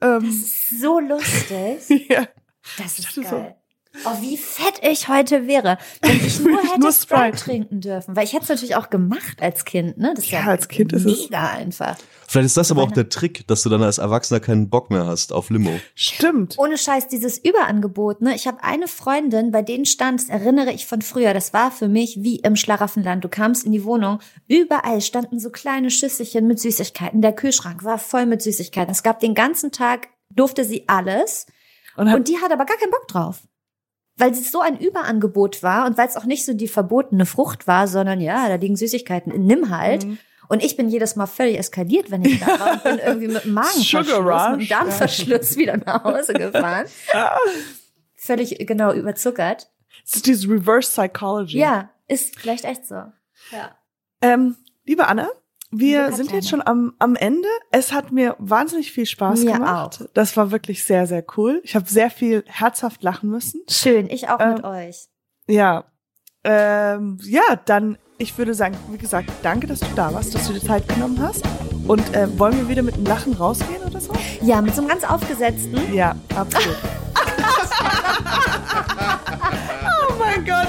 Ähm, 0.00 0.44
So 0.80 0.98
lustig. 0.98 1.88
ja. 2.08 2.26
Das 2.78 2.98
ist 2.98 3.08
dachte 3.08 3.22
so. 3.24 3.36
geil. 3.36 3.56
Oh, 4.06 4.20
wie 4.22 4.36
fett 4.38 4.80
ich 4.82 5.08
heute 5.08 5.46
wäre, 5.46 5.76
wenn 6.00 6.16
ich 6.24 6.40
nur 6.44 6.58
hätte 6.62 6.80
Nur 6.80 6.92
Sprite. 6.92 7.36
Sprite. 7.38 7.44
trinken 7.44 7.80
dürfen. 7.80 8.16
Weil 8.16 8.24
ich 8.24 8.32
hätte 8.32 8.44
es 8.44 8.48
natürlich 8.48 8.74
auch 8.76 8.88
gemacht 8.90 9.40
als 9.42 9.64
Kind, 9.64 9.98
ne? 9.98 10.12
Das 10.14 10.24
ist 10.24 10.30
ja, 10.30 10.40
Ja, 10.40 10.46
als 10.46 10.68
Kind 10.68 10.92
ist 10.92 11.04
es- 11.04 11.22
mega 11.28 11.50
einfach. 11.50 11.96
Vielleicht 12.26 12.46
ist 12.46 12.56
das 12.56 12.70
aber 12.70 12.82
auch 12.82 12.90
der 12.92 13.10
Trick, 13.10 13.46
dass 13.46 13.62
du 13.62 13.68
dann 13.68 13.82
als 13.82 13.98
Erwachsener 13.98 14.40
keinen 14.40 14.70
Bock 14.70 14.90
mehr 14.90 15.06
hast 15.06 15.34
auf 15.34 15.50
Limo. 15.50 15.78
Stimmt. 15.94 16.58
Ohne 16.58 16.78
Scheiß, 16.78 17.08
dieses 17.08 17.36
Überangebot, 17.36 18.22
ne? 18.22 18.34
Ich 18.34 18.46
habe 18.46 18.64
eine 18.64 18.88
Freundin, 18.88 19.50
bei 19.50 19.60
denen 19.60 19.84
stand, 19.84 20.22
das 20.22 20.28
erinnere 20.30 20.72
ich 20.72 20.86
von 20.86 21.02
früher, 21.02 21.34
das 21.34 21.52
war 21.52 21.70
für 21.70 21.88
mich 21.88 22.22
wie 22.22 22.36
im 22.36 22.56
Schlaraffenland. 22.56 23.22
Du 23.22 23.28
kamst 23.28 23.64
in 23.66 23.72
die 23.72 23.84
Wohnung, 23.84 24.20
überall 24.48 25.02
standen 25.02 25.38
so 25.38 25.50
kleine 25.50 25.90
Schüsselchen 25.90 26.46
mit 26.46 26.58
Süßigkeiten. 26.58 27.20
Der 27.20 27.34
Kühlschrank 27.34 27.84
war 27.84 27.98
voll 27.98 28.24
mit 28.24 28.40
Süßigkeiten. 28.40 28.90
Es 28.90 29.02
gab 29.02 29.20
den 29.20 29.34
ganzen 29.34 29.70
Tag, 29.70 30.08
durfte 30.30 30.64
sie 30.64 30.84
alles. 30.88 31.44
Und, 31.98 32.08
hat, 32.08 32.16
Und 32.16 32.28
die 32.28 32.38
hat 32.38 32.50
aber 32.50 32.64
gar 32.64 32.78
keinen 32.78 32.90
Bock 32.92 33.06
drauf. 33.08 33.40
Weil 34.16 34.32
es 34.32 34.50
so 34.52 34.60
ein 34.60 34.78
Überangebot 34.78 35.62
war 35.62 35.86
und 35.86 35.96
weil 35.96 36.08
es 36.08 36.16
auch 36.16 36.24
nicht 36.24 36.44
so 36.44 36.52
die 36.52 36.68
verbotene 36.68 37.26
Frucht 37.26 37.66
war, 37.66 37.88
sondern 37.88 38.20
ja, 38.20 38.48
da 38.48 38.56
liegen 38.56 38.76
Süßigkeiten, 38.76 39.46
nimm 39.46 39.70
halt. 39.70 40.04
Mhm. 40.04 40.18
Und 40.48 40.62
ich 40.62 40.76
bin 40.76 40.90
jedes 40.90 41.16
Mal 41.16 41.26
völlig 41.26 41.58
eskaliert, 41.58 42.10
wenn 42.10 42.24
ich 42.24 42.40
da 42.40 42.46
war 42.60 42.72
und 42.72 42.84
bin 42.84 42.98
irgendwie 42.98 43.28
mit 43.28 43.44
dem 43.44 43.54
Magenverschluss, 43.54 44.06
mit 44.50 44.60
dem 44.60 44.68
Darmverschluss 44.68 45.56
wieder 45.56 45.78
nach 45.78 46.04
Hause 46.04 46.34
gefahren. 46.34 46.86
Völlig 48.14 48.66
genau 48.66 48.92
überzuckert. 48.92 49.70
es 50.04 50.16
ist 50.16 50.26
dieses 50.26 50.48
Reverse 50.48 50.90
Psychology. 50.90 51.58
Ja, 51.58 51.90
ist 52.06 52.38
vielleicht 52.38 52.64
echt 52.66 52.86
so. 52.86 52.96
Ja. 53.50 53.76
Ähm, 54.20 54.56
liebe 54.84 55.08
Anna, 55.08 55.28
Wir 55.74 56.12
sind 56.12 56.30
jetzt 56.32 56.50
schon 56.50 56.60
am, 56.64 56.92
am 56.98 57.16
Ende. 57.16 57.48
Es 57.70 57.92
hat 57.92 58.12
mir 58.12 58.36
wahnsinnig 58.38 58.92
viel 58.92 59.06
Spaß 59.06 59.40
Mir 59.42 59.54
gemacht. 59.54 60.02
auch. 60.02 60.06
Das 60.12 60.36
war 60.36 60.50
wirklich 60.50 60.84
sehr, 60.84 61.06
sehr 61.06 61.24
cool. 61.36 61.62
Ich 61.64 61.74
habe 61.74 61.88
sehr 61.88 62.10
viel 62.10 62.44
herzhaft 62.46 63.02
lachen 63.02 63.30
müssen. 63.30 63.62
Schön, 63.70 64.10
ich 64.10 64.28
auch 64.28 64.38
mit 64.38 64.58
Ähm, 64.58 64.64
euch. 64.64 65.06
Ja. 65.48 65.84
Ähm, 66.44 67.18
ja, 67.22 67.40
dann, 67.64 67.96
ich 68.18 68.36
würde 68.36 68.52
sagen, 68.52 68.76
wie 68.90 68.98
gesagt, 68.98 69.30
danke, 69.42 69.66
dass 69.66 69.80
du 69.80 69.86
da 69.96 70.12
warst, 70.12 70.34
dass 70.34 70.46
du 70.46 70.52
dir 70.52 70.60
Zeit 70.60 70.86
genommen 70.88 71.18
hast. 71.22 71.42
Und 71.88 72.14
äh, 72.14 72.28
wollen 72.38 72.56
wir 72.58 72.68
wieder 72.68 72.82
mit 72.82 72.96
einem 72.96 73.06
Lachen 73.06 73.32
rausgehen 73.32 73.82
oder 73.82 73.98
so? 74.00 74.12
Ja, 74.42 74.60
mit 74.60 74.74
so 74.74 74.82
einem 74.82 74.90
ganz 74.90 75.04
aufgesetzten. 75.04 75.94
Ja, 75.94 76.14
absolut. 76.36 76.76
oh 80.10 80.14
mein 80.18 80.44
Gott. 80.44 80.68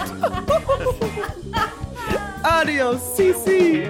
Adios, 2.44 3.18
Sisi. 3.18 3.90